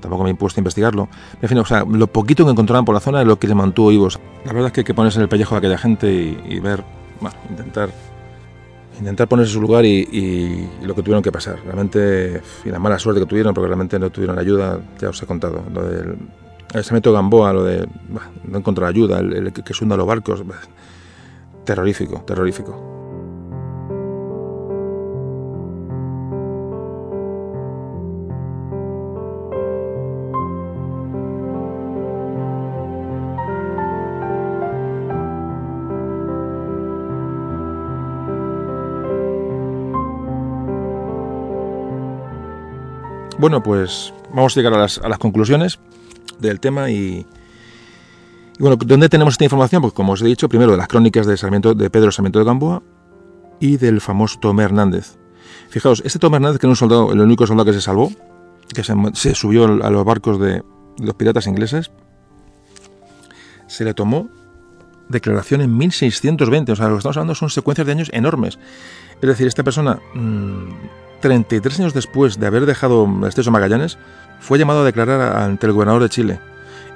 tampoco 0.03 0.23
me 0.23 0.29
he 0.29 0.35
puesto 0.35 0.59
a 0.59 0.61
investigarlo. 0.61 1.09
En 1.41 1.49
fin, 1.49 1.57
o 1.57 1.65
sea, 1.65 1.83
lo 1.83 2.07
poquito 2.07 2.45
que 2.45 2.51
encontraban 2.51 2.85
por 2.85 2.93
la 2.93 3.01
zona 3.01 3.21
es 3.21 3.27
lo 3.27 3.39
que 3.39 3.47
les 3.47 3.55
mantuvo 3.55 3.89
vivos. 3.89 4.19
La 4.45 4.53
verdad 4.53 4.67
es 4.67 4.73
que 4.73 4.81
hay 4.81 4.85
que 4.85 4.93
ponerse 4.93 5.17
en 5.17 5.23
el 5.23 5.29
pellejo 5.29 5.55
de 5.55 5.59
aquella 5.59 5.77
gente 5.77 6.13
y, 6.13 6.37
y 6.47 6.59
ver, 6.59 6.83
bueno, 7.19 7.35
intentar 7.49 7.89
intentar 8.99 9.27
ponerse 9.27 9.49
en 9.51 9.53
su 9.55 9.61
lugar 9.61 9.85
y, 9.85 10.07
y, 10.11 10.69
y, 10.81 10.85
lo 10.85 10.93
que 10.93 11.01
tuvieron 11.01 11.23
que 11.23 11.31
pasar. 11.31 11.59
Realmente, 11.65 12.41
y 12.63 12.69
la 12.69 12.77
mala 12.77 12.99
suerte 12.99 13.21
que 13.21 13.25
tuvieron, 13.25 13.53
porque 13.53 13.67
realmente 13.67 13.97
no 13.97 14.11
tuvieron 14.11 14.37
ayuda, 14.37 14.79
ya 14.99 15.09
os 15.09 15.21
he 15.23 15.25
contado. 15.25 15.63
Lo 15.73 15.83
del 15.83 16.17
ese 16.73 16.93
método 16.93 17.13
Gamboa, 17.13 17.53
lo 17.53 17.63
de 17.63 17.87
bah, 18.09 18.31
no 18.45 18.57
encontrar 18.57 18.89
ayuda, 18.89 19.19
el, 19.19 19.33
el 19.33 19.53
que, 19.53 19.73
se 19.73 19.85
los 19.85 20.07
barcos, 20.07 20.45
bah, 20.45 20.55
terrorífico, 21.65 22.23
terrorífico. 22.25 23.02
Bueno, 43.39 43.63
pues 43.63 44.13
vamos 44.33 44.55
a 44.55 44.59
llegar 44.59 44.73
a 44.73 44.77
las, 44.77 44.99
conclusiones 45.19 45.79
del 46.39 46.59
tema 46.59 46.89
y, 46.91 47.25
y, 48.57 48.59
bueno, 48.59 48.77
¿dónde 48.77 49.09
tenemos 49.09 49.33
esta 49.33 49.43
información? 49.43 49.81
Pues 49.81 49.93
como 49.93 50.13
os 50.13 50.21
he 50.21 50.25
dicho, 50.25 50.47
primero 50.47 50.71
de 50.71 50.77
las 50.77 50.87
crónicas 50.87 51.25
de, 51.25 51.89
Pedro 51.89 52.11
Sarmiento 52.11 52.39
de 52.39 52.45
Gamboa 52.45 52.83
y 53.59 53.77
del 53.77 54.01
famoso 54.01 54.39
Tomé 54.39 54.63
Hernández. 54.63 55.17
Fijaos, 55.69 56.01
este 56.05 56.19
Tomé 56.19 56.37
Hernández, 56.37 56.59
que 56.59 56.67
era 56.67 56.71
un 56.71 56.75
soldado, 56.75 57.11
el 57.11 57.19
único 57.21 57.47
soldado 57.47 57.65
que 57.65 57.73
se 57.73 57.81
salvó, 57.81 58.11
que 58.73 58.83
se, 58.83 59.35
subió 59.35 59.65
a 59.65 59.89
los 59.89 60.05
barcos 60.05 60.39
de, 60.39 60.63
los 60.99 61.15
piratas 61.15 61.47
ingleses, 61.47 61.91
se 63.67 63.83
le 63.83 63.93
tomó 63.93 64.29
declaración 65.09 65.61
en 65.61 65.75
1620. 65.75 66.71
O 66.71 66.75
sea, 66.75 66.87
lo 66.87 66.93
que 66.93 66.99
estamos 66.99 67.17
hablando 67.17 67.35
son 67.35 67.49
secuencias 67.49 67.87
de 67.87 67.93
años 67.93 68.09
enormes. 68.13 68.59
Es 69.21 69.27
decir, 69.27 69.47
esta 69.47 69.63
persona 69.63 69.99
mmm, 70.13 70.69
33 71.23 71.79
años 71.79 71.93
después 71.93 72.37
de 72.37 72.47
haber 72.47 72.65
dejado 72.65 73.05
el 73.05 73.25
estrecho 73.25 73.49
Magallanes, 73.49 73.97
fue 74.41 74.59
llamado 74.59 74.81
a 74.81 74.83
declarar 74.83 75.37
ante 75.37 75.65
el 75.67 75.71
gobernador 75.71 76.03
de 76.03 76.09
Chile, 76.09 76.39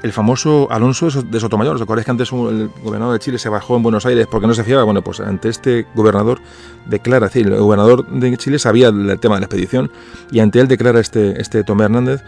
el 0.04 0.12
famoso 0.12 0.68
Alonso 0.70 1.10
de 1.22 1.40
Sotomayor. 1.40 1.78
¿Os 1.78 1.82
acordáis 1.82 2.04
que 2.04 2.12
antes 2.12 2.34
el 2.34 2.70
gobernador 2.84 3.14
de 3.14 3.20
Chile 3.20 3.40
se 3.40 3.48
bajó 3.48 3.78
en 3.78 3.84
Buenos 3.84 4.06
Aires 4.06 4.28
porque 4.30 4.46
no 4.46 4.54
se 4.54 4.66
fiaba? 4.66 4.84
Bueno, 4.84 5.02
pues 5.02 5.22
ante 5.22 5.48
este 5.48 5.88
gobernador 5.96 6.42
declara, 6.88 7.28
es 7.28 7.34
decir, 7.34 7.50
el 7.50 7.58
gobernador 7.58 8.06
de 8.06 8.36
Chile 8.36 8.60
sabía 8.60 8.90
el 8.90 9.18
tema 9.18 9.36
de 9.36 9.40
la 9.40 9.46
expedición 9.46 9.90
y 10.30 10.42
ante 10.42 10.60
él 10.60 10.68
declara 10.68 11.00
este, 11.00 11.42
este 11.42 11.64
Tomé 11.64 11.86
Hernández, 11.86 12.22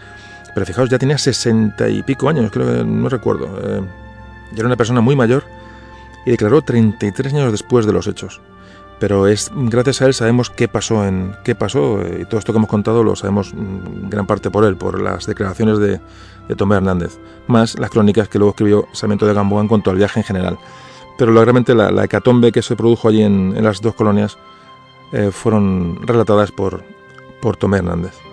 pero 0.54 0.64
fijaos, 0.64 0.88
ya 0.88 0.98
tenía 0.98 1.18
sesenta 1.18 1.90
y 1.90 2.02
pico 2.02 2.30
años, 2.30 2.50
creo 2.50 2.78
que 2.78 2.82
no 2.82 3.10
recuerdo. 3.10 3.44
Eh, 3.62 3.82
ya 4.52 4.60
era 4.60 4.66
una 4.68 4.76
persona 4.76 5.02
muy 5.02 5.16
mayor 5.16 5.44
y 6.24 6.30
declaró 6.30 6.62
33 6.62 7.34
años 7.34 7.52
después 7.52 7.84
de 7.84 7.92
los 7.92 8.06
hechos 8.06 8.40
pero 9.00 9.26
es 9.26 9.50
gracias 9.54 10.02
a 10.02 10.06
él 10.06 10.14
sabemos 10.14 10.50
qué 10.50 10.68
pasó 10.68 11.04
en 11.04 11.34
qué 11.42 11.56
pasó 11.56 12.00
y 12.02 12.26
todo 12.26 12.38
esto 12.38 12.52
que 12.52 12.58
hemos 12.58 12.70
contado 12.70 13.02
lo 13.02 13.16
sabemos 13.16 13.52
mm, 13.52 14.08
gran 14.10 14.26
parte 14.26 14.50
por 14.50 14.64
él 14.64 14.76
por 14.76 15.02
las 15.02 15.26
declaraciones 15.26 15.78
de, 15.78 16.00
Tomé 16.56 16.76
Hernández 16.76 17.18
más 17.46 17.78
las 17.78 17.90
crónicas 17.90 18.28
que 18.28 18.38
luego 18.38 18.50
escribió 18.50 18.88
Sarmiento 18.92 19.24
de 19.24 19.34
Gamboa 19.34 19.62
en 19.62 19.68
cuanto 19.68 19.90
al 19.90 19.96
viaje 19.96 20.18
en 20.18 20.24
general. 20.24 20.58
Pero 21.16 21.32
realmente 21.32 21.76
la, 21.76 21.92
la 21.92 22.04
hecatombe 22.04 22.50
que 22.50 22.60
se 22.60 22.74
produjo 22.74 23.08
allí 23.08 23.22
en, 23.22 23.54
en 23.56 23.62
las 23.62 23.80
dos 23.80 23.94
colonias 23.94 24.36
eh, 25.12 25.30
fueron 25.30 26.04
relatadas 26.04 26.50
por 26.50 26.82
por 27.40 27.56
Tomé 27.56 27.78
Hernández 27.78 28.29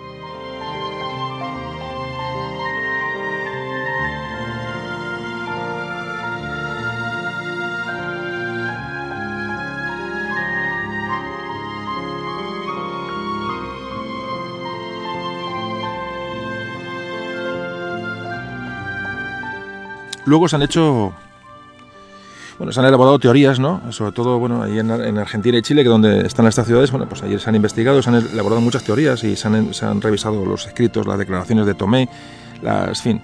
Luego 20.28 20.46
se 20.46 20.56
han 20.56 20.62
hecho, 20.62 21.12
bueno, 22.58 22.70
se 22.70 22.80
han 22.80 22.86
elaborado 22.86 23.18
teorías, 23.18 23.58
¿no? 23.58 23.80
Sobre 23.92 24.12
todo, 24.12 24.38
bueno, 24.38 24.62
ahí 24.62 24.78
en, 24.78 24.90
en, 24.90 25.16
Argentina 25.16 25.56
y 25.56 25.62
Chile, 25.62 25.82
que 25.82 25.88
donde 25.88 26.26
están 26.26 26.46
estas 26.46 26.66
ciudades, 26.66 26.90
bueno, 26.90 27.08
pues 27.08 27.22
ahí 27.22 27.38
se 27.38 27.48
han 27.48 27.56
investigado, 27.56 28.02
se 28.02 28.10
han 28.10 28.16
elaborado 28.16 28.60
muchas 28.60 28.84
teorías 28.84 29.24
y 29.24 29.36
se 29.36 29.48
han, 29.48 30.02
revisado 30.02 30.44
los 30.44 30.66
escritos, 30.66 31.06
las 31.06 31.18
declaraciones 31.18 31.64
de 31.64 31.74
Tomé, 31.74 32.10
las, 32.62 33.00
fin, 33.00 33.22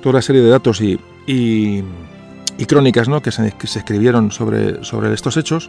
toda 0.00 0.14
una 0.14 0.22
serie 0.22 0.40
de 0.40 0.48
datos 0.48 0.80
y, 0.80 0.98
y, 1.26 1.84
crónicas, 2.66 3.08
¿no? 3.08 3.20
Que 3.20 3.30
se, 3.30 3.52
que 3.52 3.66
se, 3.66 3.80
escribieron 3.80 4.30
sobre, 4.30 4.82
sobre 4.84 5.12
estos 5.12 5.36
hechos 5.36 5.68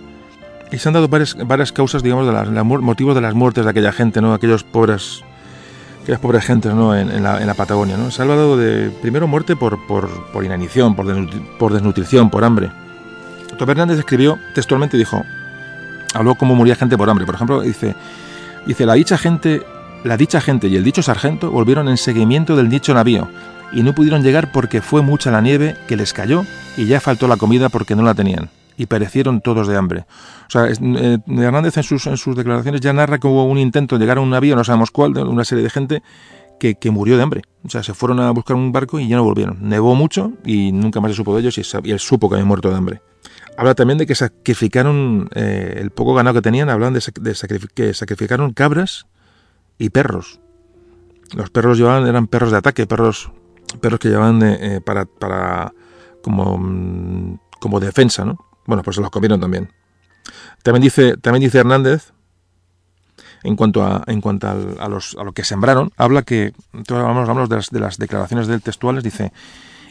y 0.72 0.77
se 0.77 0.88
han 0.88 0.94
dado 0.94 1.10
varias, 1.10 1.35
varias 1.45 1.73
causas, 1.73 2.03
digamos, 2.03 2.26
de 2.26 2.31
la, 2.31 2.64
motivos 2.64 3.15
de 3.15 3.22
las 3.22 3.34
muertes 3.34 3.65
de 3.65 3.69
aquella 3.69 3.91
gente, 3.91 4.22
¿no? 4.22 4.34
Aquellos 4.34 4.64
pobres 4.64 5.23
aquellas 6.03 6.19
pobres 6.19 6.45
gentes 6.45 6.73
¿no? 6.73 6.95
en, 6.95 7.23
la, 7.23 7.53
Patagonia. 7.53 7.97
¿no? 7.97 8.11
Se 8.11 8.21
ha 8.21 8.23
hablado 8.23 8.57
de, 8.57 8.91
primero, 9.01 9.27
muerte 9.27 9.55
por, 9.55 9.80
por, 9.88 10.45
inanición, 10.45 10.95
por, 10.95 11.07
desnutri 11.07 11.41
por, 11.57 11.73
desnutrición, 11.73 12.30
por 12.30 12.43
hambre. 12.43 12.71
Tomé 13.57 13.71
Hernández 13.71 13.99
escribió 13.99 14.38
textualmente, 14.53 14.97
dijo, 14.97 15.23
habló 16.13 16.35
cómo 16.35 16.55
moría 16.55 16.75
gente 16.75 16.97
por 16.97 17.09
hambre. 17.09 17.25
Por 17.25 17.35
ejemplo, 17.35 17.61
dice, 17.61 17.95
dice 18.65 18.85
la 18.85 18.93
dicha 18.93 19.17
gente, 19.17 19.63
la 20.03 20.17
dicha 20.17 20.41
gente 20.41 20.67
y 20.67 20.75
el 20.75 20.84
dicho 20.84 21.01
sargento 21.01 21.51
volvieron 21.51 21.88
en 21.88 21.97
seguimiento 21.97 22.55
del 22.55 22.69
dicho 22.69 22.93
navío 22.93 23.30
y 23.71 23.84
no 23.84 23.93
pudieron 23.95 24.21
llegar 24.23 24.51
porque 24.51 24.81
fue 24.81 25.01
mucha 25.01 25.31
la 25.31 25.41
nieve 25.41 25.77
que 25.88 25.95
les 25.95 26.13
cayó 26.13 26.45
y 26.75 26.85
ya 26.85 26.99
faltó 26.99 27.27
la 27.27 27.38
comida 27.38 27.69
porque 27.69 27.95
no 27.95 28.03
la 28.03 28.13
tenían 28.13 28.49
y 28.78 28.86
perecieron 28.86 29.41
todos 29.41 29.68
de 29.68 29.78
hambre. 29.78 30.06
O 30.48 30.50
sea, 30.50 30.68
eh, 30.68 31.18
Hernández 31.28 31.78
en 31.78 31.84
sus, 31.84 32.06
en 32.08 32.18
sus 32.18 32.36
declaraciones 32.36 32.82
ya 32.82 32.94
narra 32.94 33.20
que 33.20 33.28
hubo 33.28 33.45
un 33.45 33.58
intento 33.58 33.95
de 33.95 34.02
llegar 34.02 34.18
a 34.18 34.22
un 34.22 34.30
navío, 34.30 34.56
no 34.56 34.64
sabemos 34.64 34.91
cuál, 34.91 35.14
de 35.14 35.24
una 35.24 35.45
serie 35.45 35.64
de 35.64 35.70
gente 35.70 36.04
que, 36.60 36.76
que, 36.76 36.91
murió 36.91 37.18
de 37.18 37.24
hambre. 37.24 37.41
O 37.66 37.70
sea, 37.70 37.84
se 37.84 37.94
fueron 37.94 38.20
a 38.20 38.32
buscar 38.32 38.56
un 38.56 38.72
barco 38.72 39.00
y 39.00 39.08
ya 39.08 39.18
no 39.18 39.24
volvieron. 39.24 39.58
Nevó 39.62 39.95
mucho 39.95 40.34
y 40.45 40.72
nunca 40.72 41.02
más 41.02 41.12
se 41.12 41.18
supo 41.18 41.34
de 41.36 41.41
ellos 41.41 41.58
y, 41.58 41.64
y 41.88 41.91
él 41.91 42.00
supo 42.00 42.30
que 42.30 42.36
habían 42.36 42.48
muerto 42.48 42.70
de 42.70 42.76
hambre. 42.76 43.02
Habla 43.58 43.76
también 43.76 43.98
de 43.98 44.08
que 44.08 44.16
sacrificaron 44.16 45.30
eh, 45.36 45.78
el 45.78 45.91
poco 45.91 46.16
ganado 46.16 46.36
que 46.36 46.41
tenían, 46.41 46.70
hablan 46.70 46.94
de, 46.94 47.02
de 47.22 47.60
que 47.74 47.94
sacrificaron 47.94 48.54
cabras 48.54 49.06
y 49.78 49.90
perros. 49.90 50.40
Los 51.36 51.50
perros 51.50 51.78
llevaban, 51.78 52.08
eran 52.08 52.28
perros 52.28 52.52
de 52.52 52.58
ataque, 52.58 52.88
perros, 52.88 53.32
perros 53.80 54.00
que 54.00 54.10
llevaban 54.10 54.41
eh, 54.44 54.82
para, 54.82 55.06
para 55.06 55.74
como, 56.24 56.58
mm, 56.58 57.40
como 57.60 57.80
defensa, 57.80 58.26
¿no? 58.26 58.38
Bueno, 58.65 58.84
pues 58.84 58.95
se 58.95 59.02
los 59.02 59.11
comieron 59.11 59.40
también. 59.40 59.72
También 60.64 60.81
dice, 60.81 61.18
también 61.18 61.41
dice 61.41 61.60
Hernández, 61.60 62.14
en 63.44 63.56
cuanto 63.56 63.84
a, 63.84 64.03
en 64.07 64.22
cuanto 64.22 64.48
a, 64.48 64.88
los, 64.88 65.15
a 65.19 65.23
lo 65.23 65.34
que 65.34 65.44
sembraron, 65.44 65.91
habla 65.98 66.23
que, 66.23 66.53
hablamos, 66.90 67.30
hablamos 67.30 67.49
de, 67.49 67.56
las, 67.57 67.69
de 67.69 67.80
las 67.80 67.98
declaraciones 67.98 68.48
del 68.48 68.61
textuales, 68.61 69.03
dice, 69.03 69.34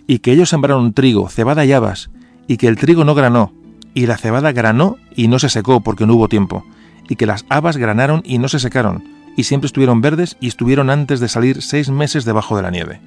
y 0.07 0.21
que 0.21 0.33
ellos 0.33 0.49
sembraron 0.49 0.95
trigo, 0.95 1.29
cebada 1.29 1.65
y 1.65 1.73
habas, 1.73 2.11
y 2.47 2.57
que 2.57 2.69
el 2.69 2.77
trigo 2.77 3.05
no 3.05 3.15
granó, 3.15 3.53
y 3.95 4.07
la 4.07 4.17
cebada 4.17 4.53
granó 4.53 4.97
y 5.15 5.29
no 5.29 5.39
se 5.39 5.51
secó 5.51 5.83
porque 5.83 6.07
no 6.07 6.15
hubo 6.15 6.29
tiempo, 6.29 6.65
y 7.09 7.17
que 7.17 7.27
las 7.27 7.45
habas 7.51 7.77
granaron 7.77 8.23
y 8.25 8.39
no 8.39 8.49
se 8.49 8.59
secaron, 8.59 9.05
y 9.37 9.45
siempre 9.45 9.67
estuvieron 9.67 10.01
verdes 10.01 10.37
y 10.41 10.49
estuvieron 10.49 10.89
antes 10.89 11.21
de 11.21 11.29
salir 11.29 11.63
seis 11.63 11.91
meses 11.91 12.25
debajo 12.25 12.57
de 12.57 12.63
la 12.63 12.71
nieve. 12.71 13.01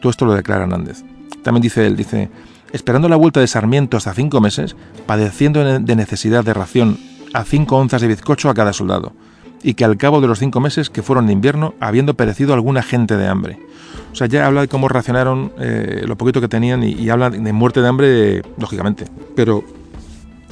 Todo 0.00 0.10
esto 0.10 0.24
lo 0.24 0.34
declara 0.34 0.62
Hernández. 0.64 1.02
También 1.42 1.62
dice 1.62 1.86
él, 1.86 1.96
dice, 1.96 2.30
esperando 2.72 3.08
la 3.08 3.16
vuelta 3.16 3.40
de 3.40 3.46
Sarmiento 3.46 3.96
hasta 3.96 4.14
cinco 4.14 4.40
meses, 4.40 4.76
padeciendo 5.06 5.80
de 5.80 5.96
necesidad 5.96 6.44
de 6.44 6.54
ración 6.54 6.98
a 7.34 7.44
cinco 7.44 7.76
onzas 7.76 8.00
de 8.00 8.08
bizcocho 8.08 8.50
a 8.50 8.54
cada 8.54 8.72
soldado, 8.72 9.12
y 9.62 9.74
que 9.74 9.84
al 9.84 9.96
cabo 9.96 10.20
de 10.20 10.28
los 10.28 10.38
cinco 10.38 10.60
meses 10.60 10.90
que 10.90 11.02
fueron 11.02 11.26
de 11.26 11.32
invierno, 11.32 11.74
habiendo 11.80 12.14
perecido 12.14 12.54
alguna 12.54 12.82
gente 12.82 13.16
de 13.16 13.28
hambre. 13.28 13.58
O 14.12 14.14
sea, 14.14 14.26
ya 14.26 14.46
habla 14.46 14.62
de 14.62 14.68
cómo 14.68 14.88
racionaron 14.88 15.52
eh, 15.58 16.02
lo 16.06 16.16
poquito 16.16 16.40
que 16.40 16.48
tenían 16.48 16.82
y, 16.82 17.08
habla 17.08 17.30
de 17.30 17.52
muerte 17.52 17.80
de 17.80 17.88
hambre, 17.88 18.42
lógicamente. 18.58 19.06
Pero 19.34 19.64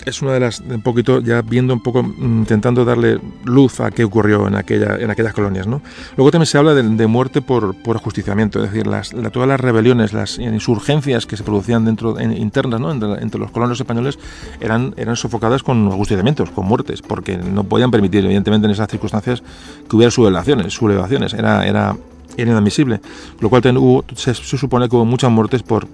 es 0.06 0.22
una 0.22 0.32
de 0.32 0.40
las, 0.40 0.60
un 0.60 0.82
poquito, 0.82 1.20
ya 1.20 1.43
viendo 1.43 1.74
un 1.74 1.82
poco, 1.82 2.02
mm, 2.02 2.40
intentando 2.40 2.85
darle 2.85 3.20
luz 3.44 3.81
a 3.81 3.90
qué 3.90 4.05
ocurrió 4.05 4.47
en, 4.47 4.55
aquella, 4.55 4.97
en 4.97 5.10
aquellas 5.10 5.32
colonias. 5.35 5.66
¿no? 5.66 5.82
Luego 6.16 6.31
también 6.31 6.47
se 6.47 6.59
habla 6.59 6.74
de, 6.74 7.06
muerte 7.06 7.43
por, 7.43 7.74
por, 7.74 7.97
ajusticiamiento, 7.97 8.62
es 8.62 8.70
decir, 8.70 8.86
las, 8.86 9.10
todas 9.32 9.48
las 9.48 9.60
rebeliones, 9.60 10.12
las 10.12 10.39
insurgencias 10.39 11.27
que 11.27 11.36
se 11.36 11.44
producían 11.44 11.85
dentro 11.85 12.20
internas 12.20 12.81
¿no? 12.81 12.90
entre, 12.93 13.40
los 13.40 13.51
colonos 13.51 13.78
españoles 13.81 14.18
eran, 14.60 14.94
eran 14.97 15.16
sofocadas 15.16 15.62
con 15.62 15.89
ajusticiamientos, 15.89 16.51
con 16.51 16.66
muertes, 16.66 17.02
porque 17.02 17.36
no 17.36 17.64
podían 17.64 17.90
permitir, 17.90 18.24
evidentemente, 18.24 18.66
en 18.66 18.72
esas 18.72 18.89
circunstancias 18.89 19.43
que 19.89 19.97
hubiera 19.97 20.10
sublevaciones, 20.10 20.72
sublevaciones. 20.72 21.35
Era, 21.35 21.66
era, 21.66 21.97
era 22.36 22.51
inadmisible. 22.51 23.01
Lo 23.40 23.51
cual 23.51 23.77
hubo, 23.77 24.05
se, 24.14 24.35
supone 24.35 24.89
que 24.89 24.97
hubo 24.97 25.05
muchas 25.05 25.31
muertes 25.31 25.62
por, 25.62 25.86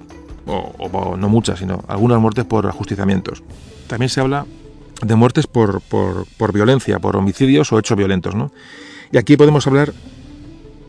o 0.47 1.17
no 1.17 1.29
muchas, 1.29 1.59
sino 1.59 1.83
algunas 1.89 2.21
muertes 2.21 2.45
por 2.45 2.67
ajusticiamientos 2.67 3.43
también 3.87 4.09
se 4.09 4.21
habla 4.21 4.47
de 5.03 5.15
muertes 5.15 5.47
por, 5.47 5.81
por, 5.81 6.53
violencia, 6.53 6.99
por 6.99 7.17
homicidios 7.17 7.73
o 7.73 7.79
hechos 7.79 7.97
violentos. 7.97 8.35
¿no? 8.35 8.53
Y 9.13 9.19
aquí 9.19 9.37
podemos 9.37 9.67
hablar, 9.67 9.93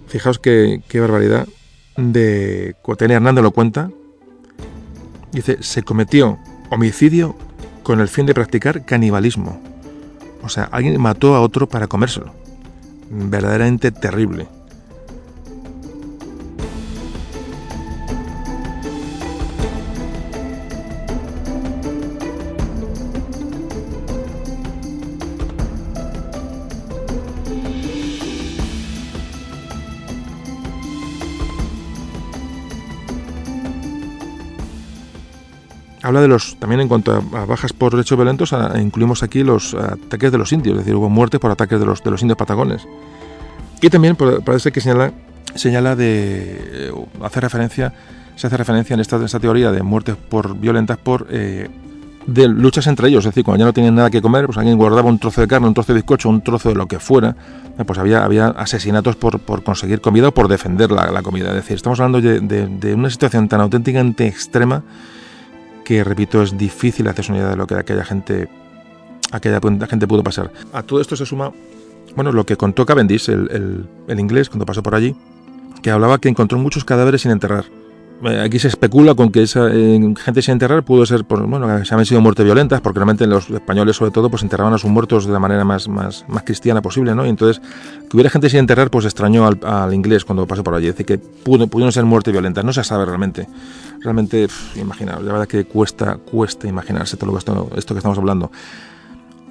fijaos 0.08 0.40
qué, 0.40 0.82
qué 0.88 1.00
barbaridad, 1.00 1.48
de 1.98 2.76
Cuatene 2.82 3.16
Hernández 3.16 3.44
lo 3.44 3.52
cuenta. 3.52 3.90
Dice, 5.32 5.62
se 5.62 5.84
cometió 5.84 6.40
homicidio 6.70 7.36
con 7.84 8.00
el 8.00 8.08
fin 8.08 8.26
de 8.26 8.34
practicar 8.34 8.86
canibalismo. 8.86 9.62
O 10.44 10.50
sea, 10.50 10.66
alguien 10.66 11.00
mató 11.02 11.36
a 11.36 11.42
otro 11.42 11.68
para 11.68 11.88
comérselo. 11.88 12.34
Verdaderamente 13.10 13.92
terrible. 13.92 14.48
De 36.22 36.28
los, 36.28 36.58
también 36.58 36.82
en 36.82 36.88
cuanto 36.88 37.14
a, 37.14 37.46
bajas 37.46 37.74
por 37.74 37.98
hechos 38.00 38.18
violentos, 38.18 38.54
incluimos 38.80 39.24
aquí 39.24 39.44
los 39.44 39.74
ataques 39.74 40.32
de 40.32 40.38
los 40.38 40.52
indios, 40.52 40.76
es 40.76 40.80
decir, 40.80 40.96
hubo 40.96 41.10
muerte 41.10 41.40
por 41.40 41.52
ataques 41.52 41.80
de 41.80 41.86
los, 41.86 42.22
indios 42.22 42.38
patagones. 42.38 42.88
Y 43.82 43.90
también 43.90 44.16
parece 44.16 44.72
que 44.72 44.82
señala, 44.82 45.12
señala 45.56 45.96
de, 45.96 46.90
eh, 46.90 46.92
hace 47.22 47.42
referencia, 47.42 47.94
se 48.36 48.48
hace 48.48 48.58
referencia 48.58 48.94
en 48.94 49.00
esta, 49.00 49.40
teoría 49.40 49.72
de 49.72 49.84
muertes 49.84 50.16
por 50.16 50.58
violentas 50.58 50.98
por 50.98 51.28
eh, 51.30 51.70
de 52.28 52.48
luchas 52.48 52.88
entre 52.88 53.08
ellos, 53.08 53.26
es 53.26 53.32
decir, 53.32 53.44
cuando 53.44 53.60
ya 53.60 53.66
no 53.66 53.74
tenían 53.74 53.96
nada 53.96 54.10
que 54.10 54.22
comer, 54.22 54.46
pues 54.46 54.58
alguien 54.58 54.78
guardaba 54.78 55.10
un 55.10 55.18
trozo 55.18 55.42
de 55.42 55.48
carne, 55.48 55.68
un 55.68 55.74
trozo 55.74 55.94
de 55.94 56.00
bizcocho, 56.00 56.30
un 56.30 56.42
trozo 56.42 56.70
de 56.70 56.76
lo 56.76 56.88
que 56.88 57.00
fuera, 57.00 57.36
eh, 57.78 57.84
pues 57.86 57.98
había, 57.98 58.26
asesinatos 58.50 59.16
por, 59.16 59.40
por 59.40 59.64
conseguir 59.64 60.02
comida 60.02 60.30
o 60.30 60.34
por 60.34 60.48
defender 60.48 60.92
la, 60.92 61.22
comida. 61.22 61.50
Es 61.50 61.56
decir, 61.56 61.76
estamos 61.76 62.00
hablando 62.00 62.22
de, 62.22 62.40
de 62.40 62.94
una 62.94 63.10
situación 63.10 63.48
tan 63.48 63.62
auténticamente 63.62 64.28
extrema 64.28 64.84
que 65.88 66.04
repito 66.04 66.44
es 66.44 66.58
difícil 66.58 67.08
hacerse 67.08 67.32
una 67.32 67.40
idea 67.40 67.52
de 67.52 67.56
lo 67.56 67.66
que 67.66 67.76
aquella 67.76 68.04
gente 68.04 68.50
aquella 69.32 69.62
gente 69.88 70.06
pudo 70.06 70.22
pasar. 70.22 70.52
A 70.74 70.84
todo 70.84 71.00
esto 71.00 71.16
se 71.16 71.26
suma 71.26 71.54
bueno 72.14 72.34
lo 72.34 72.46
que 72.46 72.58
contó 72.58 72.86
Cavendish, 72.86 73.30
el, 73.30 73.88
el, 74.10 74.20
inglés, 74.20 74.50
cuando 74.50 74.66
pasó 74.66 74.84
por 74.84 74.96
allí, 74.96 75.16
que 75.82 75.90
hablaba 75.90 76.18
que 76.18 76.28
encontró 76.28 76.60
muchos 76.60 76.84
cadáveres 76.84 77.22
sin 77.22 77.32
enterrar. 77.32 77.64
Aquí 78.44 78.58
se 78.58 78.68
especula 78.68 79.14
con 79.14 79.32
que 79.32 79.44
esa 79.44 79.70
gente 79.70 80.42
sin 80.42 80.54
enterrar 80.54 80.84
pudo 80.84 81.06
ser, 81.06 81.24
por, 81.24 81.46
bueno, 81.46 81.68
que 81.68 81.86
se 81.86 81.94
habían 81.94 82.08
sido 82.08 82.20
muertes 82.20 82.44
violentas, 82.46 82.82
porque 82.82 82.98
realmente 82.98 83.28
los 83.28 83.50
españoles, 83.50 83.96
sobre 83.96 84.10
todo, 84.10 84.30
pues 84.32 84.42
enterraban 84.42 84.74
a 84.74 84.80
sus 84.80 84.90
muertos 84.90 85.28
de 85.28 85.34
la 85.34 85.40
manera 85.40 85.64
más, 85.64 85.88
más, 85.88 86.26
más 86.28 86.42
cristiana 86.42 86.82
posible, 86.82 87.14
¿no? 87.14 87.28
Y 87.28 87.30
entonces, 87.30 87.62
que 88.10 88.18
hubiera 88.18 88.32
gente 88.32 88.50
sin 88.50 88.60
enterrar, 88.60 88.90
pues 88.90 89.06
extrañó 89.06 89.48
al, 89.48 89.94
inglés 89.94 90.26
cuando 90.26 90.48
pasó 90.48 90.64
por 90.64 90.74
allí. 90.74 90.88
Decir, 90.88 91.06
que 91.06 91.20
pudo, 91.20 91.68
pudieron 91.68 91.92
ser 91.92 92.06
muertes 92.06 92.32
violentas, 92.32 92.66
no 92.66 92.74
se 92.74 92.84
sabe 92.84 93.06
realmente 93.06 93.48
realmente, 94.02 94.48
imaginaros, 94.76 95.24
la 95.24 95.34
verdad 95.34 95.48
que 95.48 95.66
cuesta, 95.66 96.18
cuesta 96.18 96.68
imaginarse 96.68 97.18
todo 97.18 97.38
esto, 97.38 97.70
esto 97.76 97.94
que 97.94 98.00
estamos 98.00 98.18
hablando. 98.18 98.52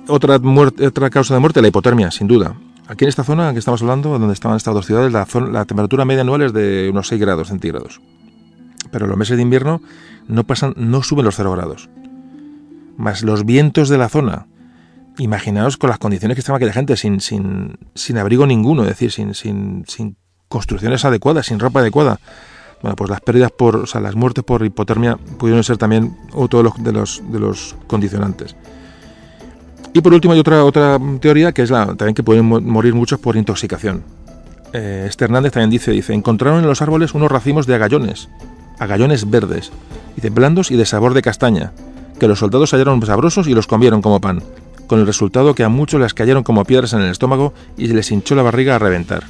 Otra, 0.09 0.39
muerte, 0.39 0.87
otra 0.87 1.11
causa 1.11 1.35
de 1.35 1.41
muerte, 1.41 1.61
la 1.61 1.69
hipotermia, 1.69 2.11
sin 2.11 2.27
duda. 2.27 2.55
Aquí 2.89 3.05
en 3.05 3.09
esta 3.09 3.25
zona 3.25 3.53
que 3.53 3.59
estamos 3.59 3.83
hablando, 3.83 4.19
donde 4.19 4.33
estaban 4.33 4.57
estas 4.57 4.73
dos 4.73 4.87
ciudades, 4.87 5.13
la, 5.13 5.27
la 5.51 5.65
temperatura 5.65 6.05
media 6.05 6.23
anual 6.23 6.43
es 6.43 6.53
de 6.53 6.89
unos 6.91 7.09
6 7.09 7.21
grados 7.21 7.49
centígrados. 7.49 8.01
Pero 8.91 9.07
los 9.07 9.17
meses 9.17 9.37
de 9.37 9.43
invierno 9.43 9.81
no 10.29 10.45
pasan, 10.45 10.75
no 10.77 11.03
suben 11.03 11.25
los 11.25 11.37
0 11.37 11.53
grados. 11.53 11.89
Más 12.97 13.23
los 13.23 13.45
vientos 13.45 13.89
de 13.89 13.99
la 13.99 14.09
zona. 14.09 14.47
Imaginaos 15.19 15.77
con 15.77 15.91
las 15.91 15.99
condiciones 15.99 16.35
que 16.35 16.41
estaba 16.41 16.57
aquella 16.57 16.73
gente, 16.73 16.97
sin, 16.97 17.21
sin, 17.21 17.79
sin 17.95 18.19
abrigo 18.19 18.47
ninguno, 18.47 18.83
es 18.83 18.89
decir, 18.89 19.13
sin, 19.13 19.35
sin, 19.35 19.85
sin 19.87 20.17
construcciones 20.49 21.05
adecuadas, 21.05 21.47
sin 21.47 21.59
ropa 21.59 21.81
adecuada. 21.81 22.21
Bueno, 22.83 22.97
pues 22.97 23.11
las 23.11 23.21
pérdidas 23.21 23.51
por, 23.51 23.77
o 23.77 23.87
sea, 23.87 24.01
las 24.01 24.15
muertes 24.15 24.45
por 24.45 24.65
hipotermia 24.65 25.17
pudieron 25.17 25.65
ser 25.65 25.79
también 25.79 26.17
otro 26.33 26.59
de 26.59 26.65
los, 26.65 26.85
de 26.85 26.93
los, 26.93 27.23
de 27.33 27.41
los 27.41 27.77
condicionantes. 27.87 28.55
Y 29.95 30.03
por 30.03 30.13
último 30.13 30.35
hay 30.35 30.41
otra, 30.41 30.63
otra 30.63 30.99
teoría 31.21 31.53
que 31.53 31.63
es 31.63 31.71
la, 31.71 31.87
también 31.87 32.15
que 32.15 32.23
pueden 32.23 32.45
morir 32.45 32.95
muchos 32.95 33.19
por 33.19 33.37
intoxicación. 33.37 34.05
Eh, 34.75 35.07
este 35.09 35.25
Hernández 35.25 35.53
también 35.53 35.71
dice, 35.71 35.91
dice, 35.91 36.13
encontraron 36.13 36.61
en 36.61 36.67
los 36.67 36.83
árboles 36.83 37.15
unos 37.15 37.31
racimos 37.33 37.67
de 37.67 37.77
agallones, 37.77 38.29
agallones 38.79 39.31
verdes, 39.31 39.73
dice, 40.15 40.31
blandos 40.31 40.71
y 40.71 40.77
de 40.77 40.87
sabor 40.87 41.15
de 41.15 41.23
castaña, 41.23 41.73
que 42.19 42.29
los 42.29 42.39
soldados 42.39 42.73
hallaron 42.73 43.05
sabrosos 43.05 43.49
y 43.49 43.55
los 43.55 43.67
comieron 43.67 44.03
como 44.03 44.21
pan, 44.21 44.43
con 44.87 45.01
el 45.01 45.07
resultado 45.07 45.55
que 45.55 45.65
a 45.65 45.69
muchos 45.69 46.01
les 46.01 46.15
cayeron 46.15 46.43
como 46.43 46.65
piedras 46.65 46.93
en 46.93 47.01
el 47.01 47.11
estómago 47.11 47.53
y 47.77 47.89
les 47.89 48.11
hinchó 48.11 48.35
la 48.35 48.43
barriga 48.43 48.77
a 48.77 48.79
reventar. 48.79 49.25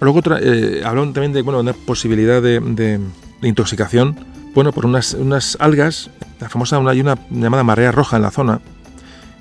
Luego 0.00 0.20
eh, 0.40 0.82
hablan 0.84 1.12
también 1.12 1.32
de 1.32 1.42
bueno, 1.42 1.60
una 1.60 1.72
posibilidad 1.72 2.42
de, 2.42 3.00
intoxicación, 3.42 4.16
bueno, 4.54 4.72
por 4.72 4.86
unas, 4.86 5.14
unas 5.14 5.56
algas, 5.60 6.10
la 6.40 6.48
famosa, 6.48 6.76
hay 6.88 7.00
una 7.00 7.18
llamada 7.30 7.64
marea 7.64 7.92
roja 7.92 8.16
en 8.16 8.22
la 8.22 8.30
zona, 8.30 8.60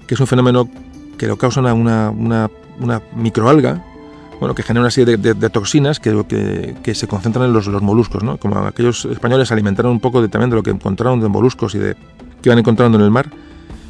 que 0.08 0.14
es 0.14 0.20
un 0.20 0.28
fenómeno 0.28 0.70
que 1.18 1.28
lo 1.28 1.38
causa 1.38 1.60
una, 1.62 1.74
una, 2.12 2.50
una, 2.80 3.02
microalga, 3.16 3.84
bueno, 4.40 4.56
que 4.56 4.64
genera 4.64 4.82
una 4.82 4.92
serie 4.92 5.18
de, 5.18 5.50
toxinas 5.50 6.00
que, 6.00 6.76
que, 6.84 6.96
se 6.96 7.08
concentran 7.08 7.46
en 7.46 7.54
los, 7.54 7.68
los, 7.68 7.82
moluscos, 7.82 8.24
¿no? 8.24 8.38
Como 8.38 8.58
aquellos 8.60 9.06
españoles 9.06 9.52
alimentaron 9.52 9.92
un 9.92 10.00
poco 10.00 10.22
de, 10.22 10.28
también 10.28 10.50
de 10.50 10.56
lo 10.56 10.64
que 10.64 10.72
encontraron 10.72 11.20
de 11.20 11.28
moluscos 11.28 11.76
y 11.76 11.80
de 11.80 11.96
que 12.42 12.50
iban 12.50 12.60
encontrando 12.60 12.98
en 12.98 13.04
el 13.04 13.12
mar, 13.12 13.30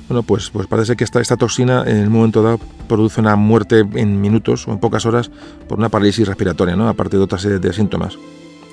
bueno, 0.08 0.22
pues, 0.24 0.52
pues 0.52 0.68
parece 0.68 0.96
que 0.96 1.04
esta, 1.04 1.20
esta 1.20 1.36
toxina 1.36 1.84
en 1.86 1.98
el 1.98 2.10
momento 2.10 2.44
dado 2.44 2.60
produce 2.88 3.22
una 3.22 3.36
muerte 3.36 3.86
en 3.96 4.22
minutos 4.22 4.68
o 4.68 4.72
en 4.72 4.80
pocas 4.80 5.06
horas 5.06 5.32
por 5.68 5.80
una 5.80 5.90
parálisis 5.90 6.28
respiratoria, 6.28 6.76
¿no? 6.76 6.88
aparte 6.88 7.18
de 7.18 7.24
otra 7.24 7.40
serie 7.40 7.60
de 7.60 7.74
síntomas. 7.74 8.18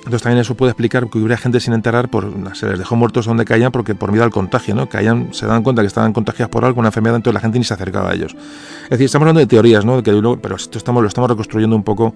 Entonces 0.05 0.21
también 0.21 0.41
eso 0.41 0.55
puede 0.55 0.71
explicar 0.71 1.09
que 1.09 1.17
hubiera 1.17 1.37
gente 1.37 1.61
sin 1.61 1.73
enterrar, 1.73 2.09
por, 2.09 2.33
se 2.55 2.67
les 2.67 2.77
dejó 2.77 2.97
muertos 2.97 3.25
donde 3.25 3.45
caían 3.45 3.71
porque 3.71 3.95
por 3.95 4.11
miedo 4.11 4.25
al 4.25 4.31
contagio, 4.31 4.75
¿no? 4.75 4.89
Caían, 4.89 5.33
se 5.33 5.45
dan 5.45 5.63
cuenta 5.63 5.81
que 5.81 5.87
estaban 5.87 6.11
contagiados 6.11 6.51
por 6.51 6.65
algo, 6.65 6.79
una 6.79 6.89
enfermedad, 6.89 7.15
entonces 7.15 7.35
la 7.35 7.39
gente 7.39 7.57
ni 7.57 7.63
se 7.63 7.73
acercaba 7.73 8.09
a 8.09 8.13
ellos. 8.13 8.35
Es 8.83 8.89
decir, 8.89 9.05
estamos 9.05 9.23
hablando 9.23 9.39
de 9.39 9.47
teorías, 9.47 9.85
¿no? 9.85 10.03
pero 10.03 10.55
esto 10.57 10.77
estamos, 10.77 11.01
lo 11.01 11.07
estamos 11.07 11.29
reconstruyendo 11.29 11.75
un 11.75 11.83
poco, 11.83 12.13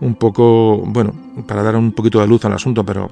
un 0.00 0.16
poco, 0.16 0.82
bueno, 0.86 1.14
para 1.46 1.62
dar 1.62 1.76
un 1.76 1.92
poquito 1.92 2.20
de 2.20 2.26
luz 2.26 2.44
al 2.44 2.52
asunto, 2.52 2.84
pero 2.84 3.10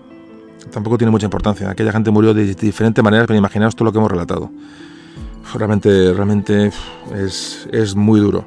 tampoco 0.70 0.98
tiene 0.98 1.10
mucha 1.10 1.24
importancia. 1.24 1.70
Aquella 1.70 1.92
gente 1.92 2.10
murió 2.10 2.34
de 2.34 2.54
diferentes 2.54 3.02
maneras, 3.02 3.26
pero 3.26 3.38
imaginaos 3.38 3.74
todo 3.74 3.86
lo 3.86 3.92
que 3.92 3.98
hemos 3.98 4.10
relatado 4.10 4.50
realmente, 5.58 6.12
realmente 6.12 6.70
es, 7.14 7.68
es 7.72 7.94
muy 7.94 8.20
duro. 8.20 8.44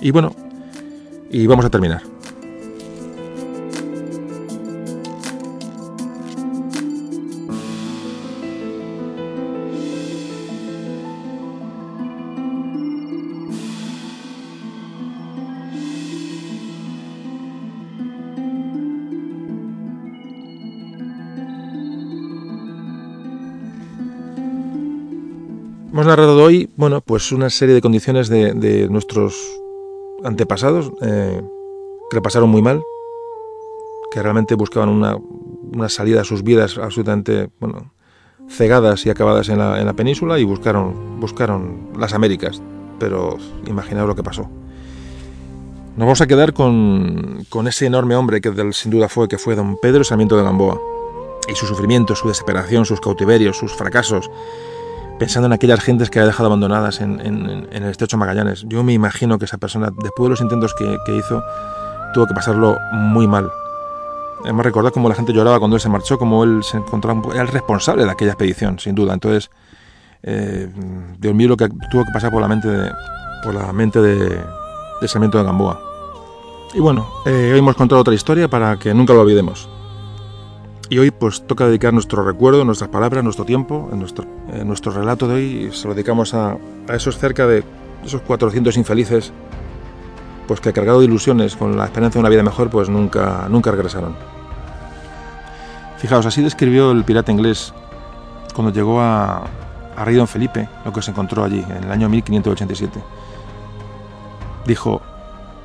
Y 0.00 0.10
bueno, 0.10 0.34
y 1.30 1.46
vamos 1.46 1.64
a 1.64 1.70
terminar. 1.70 2.13
Hemos 26.04 26.18
narrado 26.18 26.44
hoy, 26.44 26.68
bueno, 26.76 27.00
pues 27.00 27.32
una 27.32 27.48
serie 27.48 27.74
de 27.74 27.80
condiciones 27.80 28.28
de, 28.28 28.88
nuestros 28.90 29.34
antepasados 30.22 30.92
eh, 31.00 31.40
que 32.10 32.20
pasaron 32.20 32.50
muy 32.50 32.60
mal, 32.60 32.82
que 34.12 34.22
realmente 34.22 34.54
buscaban 34.54 34.90
una, 34.90 35.88
salida 35.88 36.20
a 36.20 36.24
sus 36.24 36.42
vidas 36.42 36.76
absolutamente, 36.76 37.48
bueno, 37.58 37.90
cegadas 38.50 39.06
y 39.06 39.08
acabadas 39.08 39.48
en 39.48 39.56
la, 39.56 39.80
en 39.80 39.86
la 39.86 39.94
península 39.94 40.38
y 40.38 40.44
buscaron, 40.44 41.18
buscaron 41.20 41.88
las 41.98 42.12
Américas. 42.12 42.60
Pero 43.00 43.38
imaginaos 43.66 44.06
lo 44.06 44.14
que 44.14 44.22
pasó. 44.22 44.42
Nos 44.42 46.00
vamos 46.00 46.20
a 46.20 46.26
quedar 46.26 46.52
con, 46.52 47.46
con 47.48 47.66
ese 47.66 47.86
enorme 47.86 48.14
hombre 48.14 48.42
que 48.42 48.52
sin 48.74 48.90
duda 48.90 49.08
fue, 49.08 49.26
que 49.26 49.38
fue 49.38 49.54
don 49.54 49.78
Pedro 49.80 50.04
Sarmiento 50.04 50.36
de 50.36 50.42
Gamboa. 50.42 50.78
Y 51.48 51.54
su 51.54 51.64
sufrimiento, 51.64 52.14
su 52.14 52.28
desesperación, 52.28 52.84
sus 52.84 53.00
cautiverios, 53.00 53.56
sus 53.56 53.72
fracasos, 53.72 54.30
pensando 55.18 55.46
en 55.46 55.52
aquellas 55.52 55.80
gentes 55.80 56.10
que 56.10 56.18
había 56.18 56.28
dejado 56.28 56.46
abandonadas 56.46 57.00
en, 57.00 57.20
en, 57.20 57.68
el 57.70 57.84
estrecho 57.84 58.16
Magallanes. 58.16 58.64
Yo 58.68 58.82
me 58.82 58.92
imagino 58.92 59.38
que 59.38 59.44
esa 59.44 59.58
persona, 59.58 59.90
después 60.02 60.26
de 60.26 60.30
los 60.30 60.40
intentos 60.40 60.74
que, 60.74 60.96
que 61.06 61.16
hizo, 61.16 61.42
tuvo 62.12 62.26
que 62.26 62.34
pasarlo 62.34 62.78
muy 62.92 63.26
mal. 63.26 63.50
Hemos 64.44 64.64
recordado 64.64 64.92
cómo 64.92 65.08
la 65.08 65.14
gente 65.14 65.32
lloraba 65.32 65.58
cuando 65.58 65.76
él 65.76 65.80
se 65.80 65.88
marchó, 65.88 66.18
cómo 66.18 66.44
él 66.44 66.62
se 66.62 66.76
encontraba, 66.76 67.22
era 67.32 67.42
el 67.42 67.48
responsable 67.48 68.04
de 68.04 68.10
aquella 68.10 68.32
expedición, 68.32 68.78
sin 68.78 68.94
duda. 68.94 69.14
Entonces, 69.14 69.50
eh, 70.22 70.68
Dios 71.18 71.34
mío, 71.34 71.48
lo 71.48 71.56
que 71.56 71.68
tuvo 71.90 72.04
que 72.04 72.12
pasar 72.12 72.30
por 72.30 72.42
la 72.42 72.48
mente 72.48 72.68
de, 72.68 72.90
por 73.42 73.54
la 73.54 73.72
mente 73.72 74.00
de, 74.00 74.40
de 75.00 75.08
Sarmiento 75.08 75.38
de 75.38 75.44
Gamboa. 75.44 75.80
Y 76.74 76.80
bueno, 76.80 77.08
eh, 77.24 77.50
hoy 77.52 77.58
hemos 77.58 77.76
contado 77.76 78.00
otra 78.00 78.14
historia 78.14 78.48
para 78.48 78.76
que 78.78 78.92
nunca 78.92 79.14
lo 79.14 79.20
olvidemos. 79.20 79.68
Y 80.90 80.98
hoy 80.98 81.10
pues 81.10 81.46
toca 81.46 81.66
dedicar 81.66 81.92
nuestro 81.92 82.24
recuerdo, 82.24 82.64
nuestras 82.64 82.90
palabras, 82.90 83.24
nuestro 83.24 83.44
tiempo, 83.44 83.88
nuestro, 83.92 84.26
nuestro 84.64 84.92
relato 84.92 85.26
de 85.28 85.34
hoy 85.34 85.70
se 85.72 85.88
lo 85.88 85.94
dedicamos 85.94 86.34
a, 86.34 86.56
a, 86.88 86.94
esos 86.94 87.18
cerca 87.18 87.46
de 87.46 87.64
esos 88.04 88.20
400 88.22 88.76
infelices 88.76 89.32
pues 90.46 90.60
que 90.60 90.72
cargado 90.72 91.00
de 91.00 91.06
ilusiones 91.06 91.56
con 91.56 91.76
la 91.76 91.86
esperanza 91.86 92.14
de 92.14 92.20
una 92.20 92.28
vida 92.28 92.42
mejor 92.42 92.68
pues 92.68 92.88
nunca, 92.88 93.46
nunca 93.48 93.70
regresaron. 93.70 94.14
Fijaos, 95.98 96.26
así 96.26 96.42
describió 96.42 96.90
el 96.90 97.04
pirata 97.04 97.32
inglés 97.32 97.72
cuando 98.54 98.72
llegó 98.72 99.00
a, 99.00 99.44
a 99.96 100.10
Don 100.12 100.28
Felipe 100.28 100.68
lo 100.84 100.92
que 100.92 101.00
se 101.00 101.12
encontró 101.12 101.44
allí 101.44 101.64
en 101.66 101.84
el 101.84 101.90
año 101.90 102.08
1587 102.10 103.00
dijo, 104.66 105.02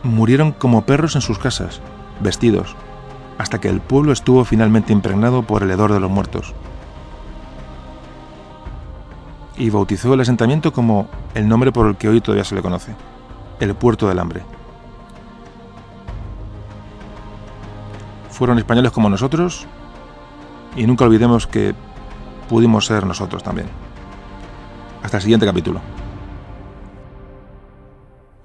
murieron 0.04 0.52
como 0.52 0.86
perros 0.86 1.16
en 1.16 1.22
sus 1.22 1.40
casas, 1.40 1.82
vestidos, 2.20 2.76
hasta 3.40 3.61
que 3.61 3.70
el 3.70 3.80
pueblo 3.80 4.11
estuvo 4.11 4.44
finalmente 4.44 4.91
impregnado 4.91 5.44
por 5.44 5.64
el 5.64 5.72
hedor 5.72 5.94
de 5.94 6.02
los 6.02 6.11
muertos. 6.11 6.53
Y 9.57 9.70
bautizó 9.70 10.14
el 10.14 10.20
asentamiento 10.20 10.74
como 10.74 11.07
el 11.34 11.48
nombre 11.48 11.72
por 11.72 11.88
el 11.88 11.95
que 11.95 12.10
hoy 12.10 12.20
todavía 12.20 12.44
se 12.44 12.53
le 12.53 12.61
conoce, 12.61 12.94
el 13.61 13.74
Puerto 13.76 14.10
del 14.10 14.20
Hambre. 14.20 14.44
Fueron 18.30 18.60
españoles 18.60 18.91
como 18.91 19.10
nosotros 19.10 19.66
y 20.76 20.86
nunca 20.86 21.06
olvidemos 21.06 21.48
que 21.48 21.74
pudimos 22.49 22.86
ser 22.86 23.06
nosotros 23.06 23.41
también. 23.41 23.70
Hasta 25.02 25.18
el 25.18 25.24
siguiente 25.24 25.45
capítulo. 25.45 25.80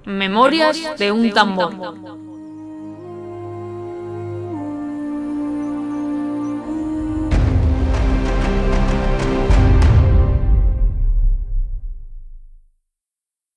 Memorias 0.05 0.97
de 0.97 1.11
un 1.11 1.31
tambor. 1.31 2.24